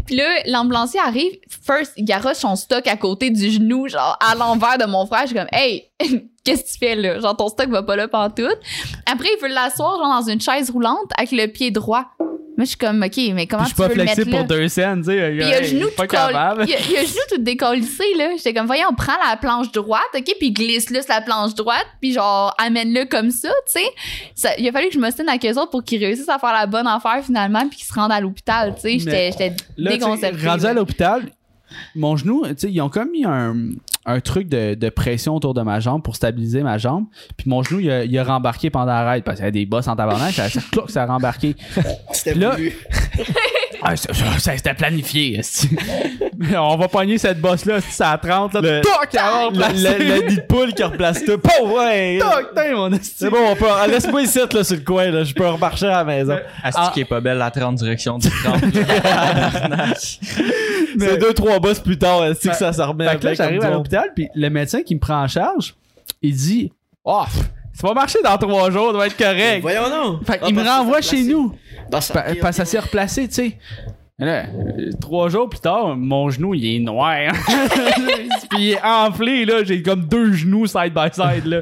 Puis 0.06 0.16
là, 0.16 0.28
l'ambulancier 0.46 1.00
arrive, 1.00 1.32
first, 1.64 1.92
il 1.96 2.04
garoche 2.04 2.36
son 2.38 2.56
stock 2.56 2.86
à 2.86 2.96
côté 2.96 3.30
du 3.30 3.50
genou, 3.50 3.88
genre, 3.88 4.18
à 4.20 4.34
l'envers 4.34 4.78
de 4.78 4.84
mon 4.84 5.06
frère, 5.06 5.22
je 5.22 5.26
suis 5.28 5.36
comme, 5.36 5.48
hey, 5.52 5.90
qu'est-ce 6.44 6.62
que 6.64 6.68
tu 6.72 6.78
fais, 6.78 6.94
là? 6.96 7.20
Genre, 7.20 7.36
ton 7.36 7.48
stock 7.48 7.68
va 7.68 7.82
pas 7.82 7.96
là 7.96 8.08
pantoute. 8.08 8.58
Après, 9.06 9.28
il 9.36 9.42
veut 9.42 9.48
l'asseoir, 9.52 9.98
genre, 9.98 10.22
dans 10.22 10.28
une 10.30 10.40
chaise 10.40 10.70
roulante, 10.70 11.10
avec 11.16 11.32
le 11.32 11.46
pied 11.46 11.70
droit. 11.70 12.06
Moi, 12.62 12.66
je 12.66 12.68
suis 12.68 12.78
comme, 12.78 13.02
OK, 13.02 13.34
mais 13.34 13.48
comment 13.48 13.64
je 13.64 13.70
tu 13.70 13.74
suis 13.74 13.82
pas 13.82 13.88
veux 13.88 13.94
le 13.96 14.04
mettre 14.04 14.14
flexible 14.14 14.36
là? 14.36 14.38
pour 14.38 14.46
deux 14.46 14.68
scènes, 14.68 15.00
tu 15.00 15.06
sais. 15.06 15.30
Puis 15.30 15.48
il 15.48 15.52
a 15.52 15.60
le 15.62 15.66
genou 15.66 15.88
pas 15.96 16.06
tout 16.06 16.14
capable. 16.14 16.64
il 16.68 16.74
a, 16.74 16.78
il 16.78 16.96
a 16.96 17.00
le 17.00 17.06
genou 17.08 17.20
tout 17.28 17.38
décollissé, 17.38 18.04
là. 18.16 18.28
J'étais 18.36 18.54
comme, 18.54 18.66
voyons, 18.66 18.94
prends 18.96 19.16
la 19.28 19.36
planche 19.36 19.72
droite, 19.72 20.02
OK, 20.16 20.32
puis 20.38 20.52
glisse-le 20.52 21.02
sur 21.02 21.12
la 21.12 21.22
planche 21.22 21.56
droite, 21.56 21.86
puis 22.00 22.12
genre, 22.12 22.54
amène-le 22.58 23.06
comme 23.06 23.32
ça, 23.32 23.48
tu 23.66 23.82
sais. 24.36 24.54
Il 24.58 24.68
a 24.68 24.70
fallu 24.70 24.90
que 24.90 24.94
je 24.94 25.00
me 25.00 25.10
stine 25.10 25.28
avec 25.28 25.44
eux 25.44 25.58
autres 25.58 25.72
pour 25.72 25.82
qu'ils 25.82 26.04
réussissent 26.04 26.28
à 26.28 26.38
faire 26.38 26.52
la 26.52 26.66
bonne 26.66 26.86
affaire, 26.86 27.20
finalement, 27.24 27.66
puis 27.68 27.78
qu'ils 27.78 27.86
se 27.86 27.94
rendent 27.94 28.12
à 28.12 28.20
l'hôpital, 28.20 28.76
tu 28.76 29.00
sais. 29.00 29.30
J'étais 29.32 29.56
déconcertée. 29.76 30.46
rendu 30.46 30.66
à 30.66 30.72
l'hôpital, 30.72 31.22
mon 31.96 32.16
genou, 32.16 32.46
tu 32.46 32.54
sais, 32.58 32.70
ils 32.70 32.80
ont 32.80 32.90
comme 32.90 33.10
mis 33.10 33.24
un, 33.24 33.56
un 34.04 34.20
truc 34.20 34.48
de, 34.48 34.74
de 34.74 34.88
pression 34.88 35.34
autour 35.36 35.54
de 35.54 35.62
ma 35.62 35.80
jambe 35.80 36.02
pour 36.02 36.16
stabiliser 36.16 36.62
ma 36.62 36.78
jambe. 36.78 37.04
Puis 37.36 37.48
mon 37.48 37.62
genou, 37.62 37.80
il 37.80 37.90
a, 37.90 38.04
il 38.04 38.18
a 38.18 38.24
rembarqué 38.24 38.70
pendant 38.70 38.86
la 38.86 39.10
ride 39.12 39.24
parce 39.24 39.36
qu'il 39.36 39.44
y 39.44 39.48
avait 39.48 39.52
des 39.52 39.66
bosses 39.66 39.88
en 39.88 39.96
tabarnak. 39.96 40.32
Ça, 40.34 40.48
ça, 40.48 40.60
ça 40.88 41.02
a 41.04 41.06
rembarqué. 41.06 41.54
C'était 42.12 42.34
Là-. 42.34 42.56
Ah, 43.84 43.96
ça, 43.96 44.12
ça, 44.14 44.24
ça, 44.38 44.56
c'était 44.56 44.74
planifié. 44.74 45.38
esti. 45.38 45.68
On 46.56 46.76
va 46.76 46.88
pogner 46.88 47.18
cette 47.18 47.40
bosse-là, 47.40 47.80
c'est 47.80 48.02
à 48.04 48.16
30. 48.18 48.54
Là, 48.54 48.60
Le- 48.60 48.80
toc, 48.80 48.92
le, 49.54 50.28
nid 50.28 50.36
de 50.36 50.40
poule 50.42 50.72
qui 50.72 50.82
replace 50.82 51.24
tout. 51.24 51.38
Pau, 51.38 51.76
ouais! 51.78 52.18
Toc, 52.20 52.54
tain, 52.54 52.74
mon 52.74 52.92
esti. 52.92 53.14
C'est 53.16 53.30
bon, 53.30 53.38
on 53.50 53.56
peut. 53.56 53.66
ah, 53.70 53.86
Laisse-moi 53.86 54.22
ici, 54.22 54.38
là, 54.52 54.64
sur 54.64 54.76
le 54.76 54.82
coin, 54.82 55.10
là. 55.10 55.24
Je 55.24 55.34
peux 55.34 55.46
remarcher 55.46 55.86
à 55.86 55.98
la 55.98 56.04
maison. 56.04 56.36
Asti 56.62 56.80
Ah. 56.82 56.90
qui 56.94 57.00
est 57.00 57.04
pas 57.04 57.20
belle 57.20 57.38
la 57.38 57.50
30 57.50 57.76
direction 57.76 58.18
du 58.18 58.28
30. 58.28 58.60
C'est 59.96 61.16
deux, 61.18 61.32
trois 61.32 61.58
bosses 61.58 61.80
plus 61.80 61.98
tard, 61.98 62.24
est-ce 62.26 62.48
que 62.48 62.54
ça, 62.54 62.72
ça 62.72 62.86
remet 62.86 63.08
Fait 63.08 63.18
que 63.18 63.24
là, 63.24 63.34
j'arrive 63.34 63.64
à 63.64 63.70
l'hôpital, 63.70 64.10
puis 64.14 64.28
le 64.34 64.48
médecin 64.50 64.82
qui 64.82 64.94
me 64.94 65.00
prend 65.00 65.22
en 65.22 65.28
charge, 65.28 65.74
il 66.20 66.34
dit 66.34 66.72
Oh, 67.04 67.24
ça 67.72 67.86
va 67.88 67.94
marcher 67.94 68.18
dans 68.22 68.36
trois 68.36 68.70
jours, 68.70 68.92
ça 68.92 68.98
va 68.98 69.06
être 69.06 69.16
correct. 69.16 69.60
Voyons 69.62 69.88
donc. 69.88 70.26
Fait 70.26 70.38
Ah, 70.42 70.46
qu'il 70.46 70.54
me 70.54 70.62
renvoie 70.62 71.00
chez 71.00 71.22
nous. 71.22 71.54
Dans 71.92 72.00
sa 72.00 72.14
Pa- 72.14 72.22
pire. 72.22 72.40
Parce 72.42 72.56
que 72.56 72.64
ça 72.64 72.70
s'est 72.70 72.78
replacé, 72.80 73.28
tu 73.28 73.34
sais. 73.34 73.58
Mais 74.22 74.28
Là, 74.28 74.42
euh, 74.78 74.90
trois 75.00 75.28
jours 75.28 75.48
plus 75.48 75.58
tard, 75.58 75.96
mon 75.96 76.30
genou, 76.30 76.54
il 76.54 76.76
est 76.76 76.78
noir. 76.78 77.16
Puis 78.50 78.58
il 78.60 78.70
est 78.72 78.82
enflé, 78.84 79.44
là. 79.44 79.64
J'ai 79.64 79.82
comme 79.82 80.02
deux 80.04 80.32
genoux 80.32 80.66
side 80.66 80.92
by 80.94 81.08
side, 81.12 81.46
là. 81.46 81.60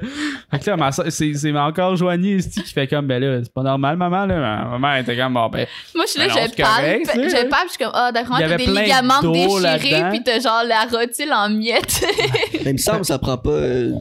Fait 0.50 0.58
que 0.58 0.70
là, 0.70 0.76
ma 0.76 0.92
soeur- 0.92 1.06
c'est, 1.10 1.32
c'est 1.34 1.56
encore 1.56 1.96
Joanie 1.96 2.34
ici 2.36 2.62
qui 2.62 2.72
fait 2.72 2.86
comme, 2.86 3.06
ben 3.06 3.22
là, 3.22 3.40
c'est 3.42 3.52
pas 3.52 3.62
normal, 3.62 3.96
maman, 3.96 4.26
là. 4.26 4.38
Ma 4.38 4.78
maman 4.78 4.96
était 4.96 5.16
comme, 5.16 5.34
bon, 5.34 5.48
ben. 5.48 5.66
Moi, 5.94 6.04
je 6.06 6.10
suis 6.10 6.20
là, 6.20 6.26
Ben 6.26 6.48
je 6.50 6.62
palpe, 6.62 7.30
je 7.30 7.48
palpe, 7.48 7.64
je 7.66 7.68
suis 7.70 7.78
comme, 7.78 7.92
ah, 7.94 8.12
d'accord, 8.12 8.36
Il 8.38 8.44
y 8.44 8.48
t'as 8.48 8.54
avait 8.54 8.64
des 8.66 8.70
plein 8.72 8.82
ligaments 8.82 9.22
déchirés, 9.22 10.04
puis 10.10 10.22
t'as 10.24 10.40
genre 10.40 10.62
la 10.66 10.82
rotule 10.82 11.32
en 11.32 11.48
miettes. 11.48 12.04
Mais 12.64 12.70
il 12.70 12.72
me 12.74 12.78
semble 12.78 13.00
que 13.00 13.06
ça 13.06 13.18
prend 13.18 13.38
pas. 13.38 13.50
euh, 13.50 13.92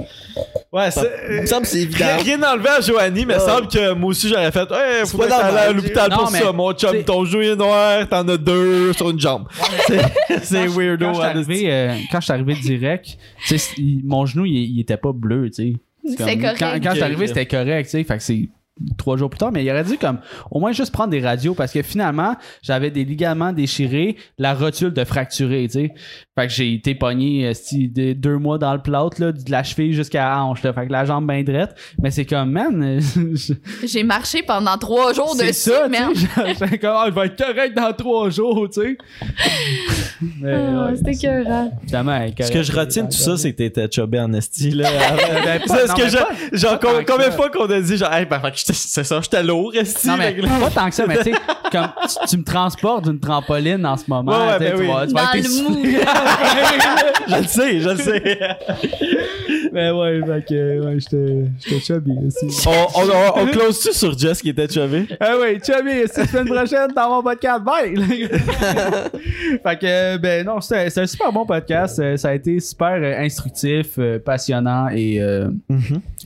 Ouais, 0.72 0.92
c'est. 0.92 1.10
Il 1.32 1.42
me 1.42 1.46
semble 1.48 1.66
c'est 1.66 1.80
évident. 1.82 2.06
Rien, 2.24 2.38
rien 2.38 2.54
enlevé 2.54 2.70
à 2.70 2.80
Joanie, 2.82 3.26
mais 3.26 3.34
il 3.34 3.40
Ouais. 3.40 3.46
semble 3.46 3.68
que 3.68 3.94
moi 3.94 4.10
aussi 4.12 4.30
j'aurais 4.30 4.52
fait. 4.52 4.70
Ouais, 4.70 4.78
C'est 5.04 5.08
faudrait 5.12 5.28
pas 5.30 5.38
aller 5.46 5.58
à 5.58 5.72
l'hôpital 5.74 6.10
Non, 6.12 6.18
pour 6.18 6.32
mais 6.32 6.40
ça, 6.42 6.52
mon 6.52 6.72
chum. 6.74 7.04
Ton 7.04 7.26
genou 7.26 7.42
est 7.42 7.56
noir, 7.56 8.08
t'en 8.08 8.28
as 8.28 8.38
deux 8.38 8.49
sur 8.94 9.10
une 9.10 9.20
jambe. 9.20 9.48
C'est- 9.88 10.02
C'est 10.44 10.66
Quand 10.68 10.74
weirdo. 10.78 11.08
je 11.10 11.14
suis 11.14 11.22
hein, 11.24 11.26
arrivé, 11.28 11.64
euh, 11.72 11.96
quand 12.12 12.20
je 12.20 12.24
suis 12.26 12.34
arrivé 12.34 12.54
direct, 12.56 13.18
mon 14.04 14.26
genou, 14.26 14.46
il, 14.46 14.56
il 14.56 14.80
était 14.80 14.98
pas 14.98 15.12
bleu, 15.14 15.50
tu 15.50 15.54
sais. 15.54 15.74
C'est 16.10 16.18
comme- 16.18 16.42
correct. 16.42 16.58
Quand, 16.60 16.80
quand 16.82 16.90
je 16.92 16.96
suis 16.96 17.04
arrivé, 17.04 17.28
c'était 17.28 17.46
correct, 17.46 17.86
tu 17.86 17.92
sais. 17.92 18.04
Fait 18.04 18.18
que 18.18 18.24
c'est 18.24 18.50
trois 18.98 19.18
jours 19.18 19.30
plus 19.30 19.38
tard, 19.38 19.52
mais 19.52 19.64
il 19.66 19.70
aurait 19.70 19.84
dû 19.84 19.98
comme 19.98 20.20
au 20.52 20.62
moins 20.62 20.72
juste 20.72 20.94
prendre 20.94 21.10
des 21.10 21.20
radios 21.20 21.54
parce 21.54 21.74
que 21.74 21.82
finalement, 21.82 22.38
j'avais 22.62 22.90
des 22.92 23.04
ligaments 23.04 23.52
déchirés, 23.52 24.16
la 24.38 24.54
rotule 24.54 24.94
de 24.94 25.04
fracturée, 25.04 25.66
tu 25.68 25.74
sais. 25.74 25.94
Fait 26.40 26.48
que 26.48 26.54
j'ai 26.54 26.74
été 26.74 26.96
pogné 26.96 27.48
euh, 27.48 27.54
de- 27.74 28.14
deux 28.14 28.38
mois 28.38 28.58
dans 28.58 28.72
le 28.74 28.80
plâtre, 28.82 29.20
là, 29.20 29.32
de 29.34 29.52
la 29.52 29.62
cheville 29.64 29.92
jusqu'à 29.94 30.24
la 30.30 30.44
hanche, 30.44 30.64
là. 30.64 30.72
Fait 30.72 30.88
que 30.88 30.92
la 30.92 31.04
jambe 31.04 31.28
bien 31.28 31.44
drette. 31.44 31.76
Mais 32.02 32.12
c'est 32.12 32.24
comme, 32.26 32.52
man, 32.52 33.02
J'ai 33.84 34.04
marché 34.04 34.42
pendant 34.44 34.78
trois 34.78 35.12
jours 35.14 35.36
c'est 35.38 35.48
dessus, 35.48 35.70
ça, 35.72 35.88
sais. 35.90 36.54
J'étais 36.60 36.78
comme, 36.78 36.96
ah, 36.96 37.06
je 37.10 37.14
vais 37.14 37.26
être 37.26 37.38
correct 37.46 37.76
dans 37.76 37.92
trois 37.94 38.30
jours, 38.30 38.68
tu 38.72 38.82
sais. 38.82 38.98
Ah, 40.46 40.90
C'était 40.96 41.12
écœurant. 41.12 41.72
Ce 41.88 42.52
que 42.52 42.62
je 42.64 42.72
retiens 42.74 43.04
de 43.04 43.10
tout 43.10 43.18
ça, 43.18 43.38
c'est 43.38 43.52
que 43.54 43.58
t'étais 43.58 43.88
chubby 43.90 44.20
en 44.20 44.32
esti, 44.34 44.72
là. 44.72 44.90
Ben, 45.46 45.62
pas- 45.66 45.86
non, 45.88 45.94
que 45.94 46.02
mais 46.04 46.10
je- 46.10 46.18
pas- 46.18 46.28
genre, 46.58 46.80
pas 46.80 47.04
combien 47.08 47.28
de 47.30 47.34
fois 47.34 47.50
qu'on 47.50 47.66
a 47.70 47.80
dit, 47.80 47.96
genre, 47.98 48.12
hey, 48.14 48.26
ben, 48.26 48.40
fait 48.40 48.52
que 48.52 48.58
j'étais- 48.58 48.74
c'est 48.74 49.04
ça, 49.06 49.20
j'étais 49.22 49.44
lourd, 49.44 49.72
esti. 49.76 50.08
Non, 50.08 50.18
mais 50.18 50.34
pas 50.34 50.70
tant 50.70 50.90
que 50.90 50.96
ça, 50.96 51.06
mais 51.08 51.18
tu 51.18 51.24
sais, 51.26 51.32
comme 51.72 51.88
tu, 52.04 52.28
tu 52.28 52.38
me 52.38 52.44
transportes 52.44 53.06
d'une 53.06 53.20
trampoline 53.20 53.86
en 53.86 53.96
ce 53.96 54.04
moment. 54.08 54.32
Ouais, 54.32 54.48
ouais, 54.48 54.54
tu 54.58 54.60
ben 54.60 54.74
tu 54.76 54.82
oui. 54.82 54.88
vas- 54.88 55.08
tu 55.08 55.14
vas 55.14 55.38
être. 55.38 55.50
Je 57.28 57.42
le 57.42 57.48
sais, 57.48 57.80
je 57.80 57.90
le 57.90 57.98
sais. 57.98 58.40
Mais 59.72 59.92
ouais, 59.92 60.22
fait 60.26 60.46
que, 60.48 60.86
ouais, 60.86 61.00
j'étais, 61.00 61.46
j'étais 61.60 61.80
chubby 61.82 62.12
aussi. 62.26 62.68
on, 62.68 62.72
on, 62.72 63.08
on, 63.10 63.42
on 63.44 63.48
close-tu 63.48 63.94
sur 63.94 64.18
Jess 64.18 64.42
qui 64.42 64.50
était 64.50 64.68
chubby? 64.68 65.08
Ah 65.20 65.34
oui, 65.40 65.60
chubby, 65.66 66.04
c'est 66.08 66.22
la 66.22 66.28
semaine 66.28 66.46
prochaine 66.48 66.88
dans 66.96 67.10
mon 67.10 67.24
podcast. 67.24 67.64
Bye! 67.64 67.96
fait 69.64 69.80
que, 69.80 70.18
ben 70.18 70.46
non, 70.46 70.62
c'était, 70.62 70.90
c'était 70.90 71.02
un 71.02 71.08
super 71.08 71.32
bon 71.32 71.46
podcast. 71.46 72.00
Euh, 72.00 72.18
Ça 72.18 72.30
a 72.30 72.34
été 72.34 72.60
super 72.60 72.94
euh, 73.02 73.20
instructif, 73.20 73.98
euh, 74.00 74.20
passionnant 74.20 74.90
et 74.90 75.22
euh, 75.22 75.50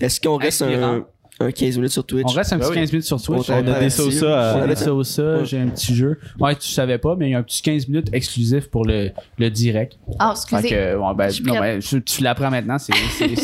Est-ce 0.02 0.20
qu'on 0.22 0.38
reste 0.38 0.62
Inspirant. 0.62 0.94
un, 0.96 1.06
un 1.39 1.51
15 1.51 1.76
minutes 1.77 1.91
sur 1.91 2.05
Twitch? 2.05 2.26
on 2.27 2.31
reste 2.31 2.53
un 2.53 2.57
petit 2.57 2.68
Ben 2.69 2.73
oui. 2.76 2.80
15 2.81 2.91
minutes 2.91 3.05
sur 3.05 3.22
Twitch. 3.22 3.49
On 3.49 3.53
On 3.53 3.68
a 3.68 3.80
des 3.80 3.89
sauces 3.89 4.23
des 4.68 4.76
sauces, 4.76 5.22
j'ai 5.43 5.60
un 5.60 5.68
petit 5.68 5.95
jeu. 5.95 6.19
Ouais, 6.39 6.55
tu 6.55 6.68
savais 6.69 6.97
pas, 6.97 7.15
mais 7.18 7.30
il 7.30 7.31
y 7.31 7.35
a 7.35 7.39
un 7.39 7.43
petit 7.43 7.61
15 7.61 7.88
minutes 7.88 8.07
exclusif 8.14 8.69
pour 8.69 8.85
le, 8.85 9.10
le 9.38 9.49
direct. 9.49 9.97
Ah, 10.19 10.34
Fait 10.35 10.55
excusez. 10.55 10.76
que, 10.76 10.93
ben, 11.15 11.30
non, 11.45 11.60
ben, 11.60 11.80
tu, 11.80 12.01
tu 12.03 12.23
l'apprends 12.23 12.49
maintenant, 12.51 12.77
c'est, 12.77 12.93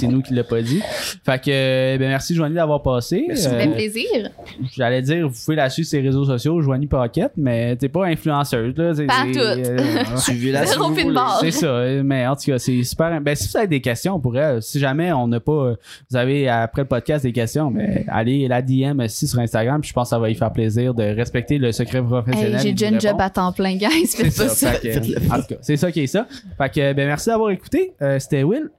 nous 0.07 0.21
qui 0.21 0.33
l'a 0.33 0.43
pas 0.43 0.61
dit. 0.61 0.81
Fait 1.25 1.41
que, 1.43 1.49
euh, 1.49 1.97
ben, 1.97 2.07
merci 2.09 2.35
Joanie 2.35 2.55
d'avoir 2.55 2.81
passé. 2.81 3.25
Ça 3.35 3.49
me 3.51 3.55
Euh, 3.55 3.59
fait 3.61 3.67
plaisir. 3.71 4.29
J'allais 4.75 5.01
dire, 5.01 5.27
vous 5.27 5.35
pouvez 5.45 5.55
la 5.57 5.69
suivre 5.69 5.87
sur 5.87 5.97
ses 5.99 6.05
réseaux 6.05 6.25
sociaux, 6.25 6.61
Joanie 6.61 6.87
Pocket, 6.87 7.31
mais 7.37 7.75
t'es 7.75 7.89
pas 7.89 8.05
influenceuse, 8.05 8.75
là. 8.77 8.93
C'est, 8.93 9.05
Pas 9.05 9.13
c'est- 9.25 9.31
toutes. 9.31 9.41
euh, 9.67 9.77
voulez. 11.03 11.13
barre. 11.13 11.37
c'est 11.41 11.51
ça, 11.51 11.67
euh, 11.67 12.01
mais 12.03 12.25
en 12.27 12.35
tout 12.35 12.45
cas, 12.51 12.59
c'est 12.59 12.83
super. 12.83 13.19
Ben, 13.21 13.35
si 13.35 13.47
vous 13.49 13.57
avez 13.57 13.67
des 13.67 13.81
questions 13.81 14.19
pour 14.19 14.37
elle, 14.37 14.61
si 14.61 14.79
jamais 14.79 15.11
on 15.11 15.27
n'a 15.27 15.39
pas, 15.39 15.73
vous 16.09 16.17
avez 16.17 16.47
après 16.47 16.83
le 16.83 16.87
podcast 16.87 17.23
des 17.23 17.31
questions, 17.31 17.71
mais 17.79 18.05
allez 18.09 18.47
la 18.47 18.61
DM 18.61 18.99
aussi 18.99 19.27
sur 19.27 19.39
Instagram, 19.39 19.81
puis 19.81 19.89
je 19.89 19.93
pense 19.93 20.07
que 20.07 20.09
ça 20.09 20.19
va 20.19 20.29
y 20.29 20.35
faire 20.35 20.51
plaisir 20.51 20.93
de 20.93 21.03
respecter 21.03 21.57
le 21.57 21.71
secret 21.71 22.01
professionnel. 22.03 22.55
Hey, 22.55 22.59
j'ai 22.61 22.71
déjà 22.73 22.87
une 22.89 22.99
job 23.01 23.15
à 23.19 23.29
temps 23.29 23.51
plein, 23.51 23.75
guys. 23.75 24.07
C'est 24.07 24.25
Faites 24.29 24.37
pas 24.37 24.49
ça. 24.49 24.55
ça. 24.55 24.71
fait 24.73 24.89
que, 25.01 25.33
en 25.33 25.41
tout 25.41 25.47
cas, 25.47 25.55
c'est 25.61 25.77
ça 25.77 25.91
qui 25.91 26.01
est 26.01 26.07
ça. 26.07 26.27
Fait 26.57 26.69
que, 26.69 26.93
ben, 26.93 27.07
merci 27.07 27.29
d'avoir 27.29 27.49
écouté. 27.51 27.93
Euh, 28.01 28.19
c'était 28.19 28.43
Will 28.43 28.69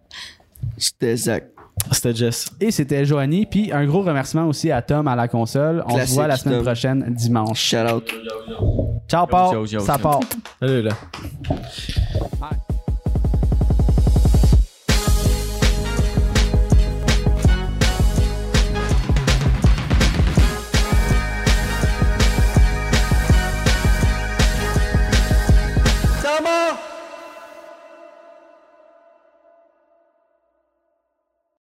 C'était 0.77 1.17
Zach. 1.17 1.45
C'était 1.93 2.15
Jess. 2.15 2.51
et 2.61 2.71
c'était 2.71 3.07
Joanie. 3.07 3.47
Puis 3.47 3.73
un 3.73 3.87
gros 3.87 4.03
remerciement 4.03 4.47
aussi 4.47 4.71
à 4.71 4.83
Tom 4.83 5.09
à 5.09 5.17
la 5.17 5.29
console. 5.29 5.83
On 5.87 5.99
se 5.99 6.13
voit 6.13 6.27
la 6.27 6.37
semaine 6.37 6.57
Tom. 6.57 6.65
prochaine 6.65 7.05
dimanche. 7.09 7.59
Shout 7.59 7.77
out. 7.91 8.05
Ciao, 9.09 9.27
Paul. 9.27 9.67
Ça 9.81 9.97
part. 9.97 10.21
Salut 10.61 10.83
là. 10.83 10.93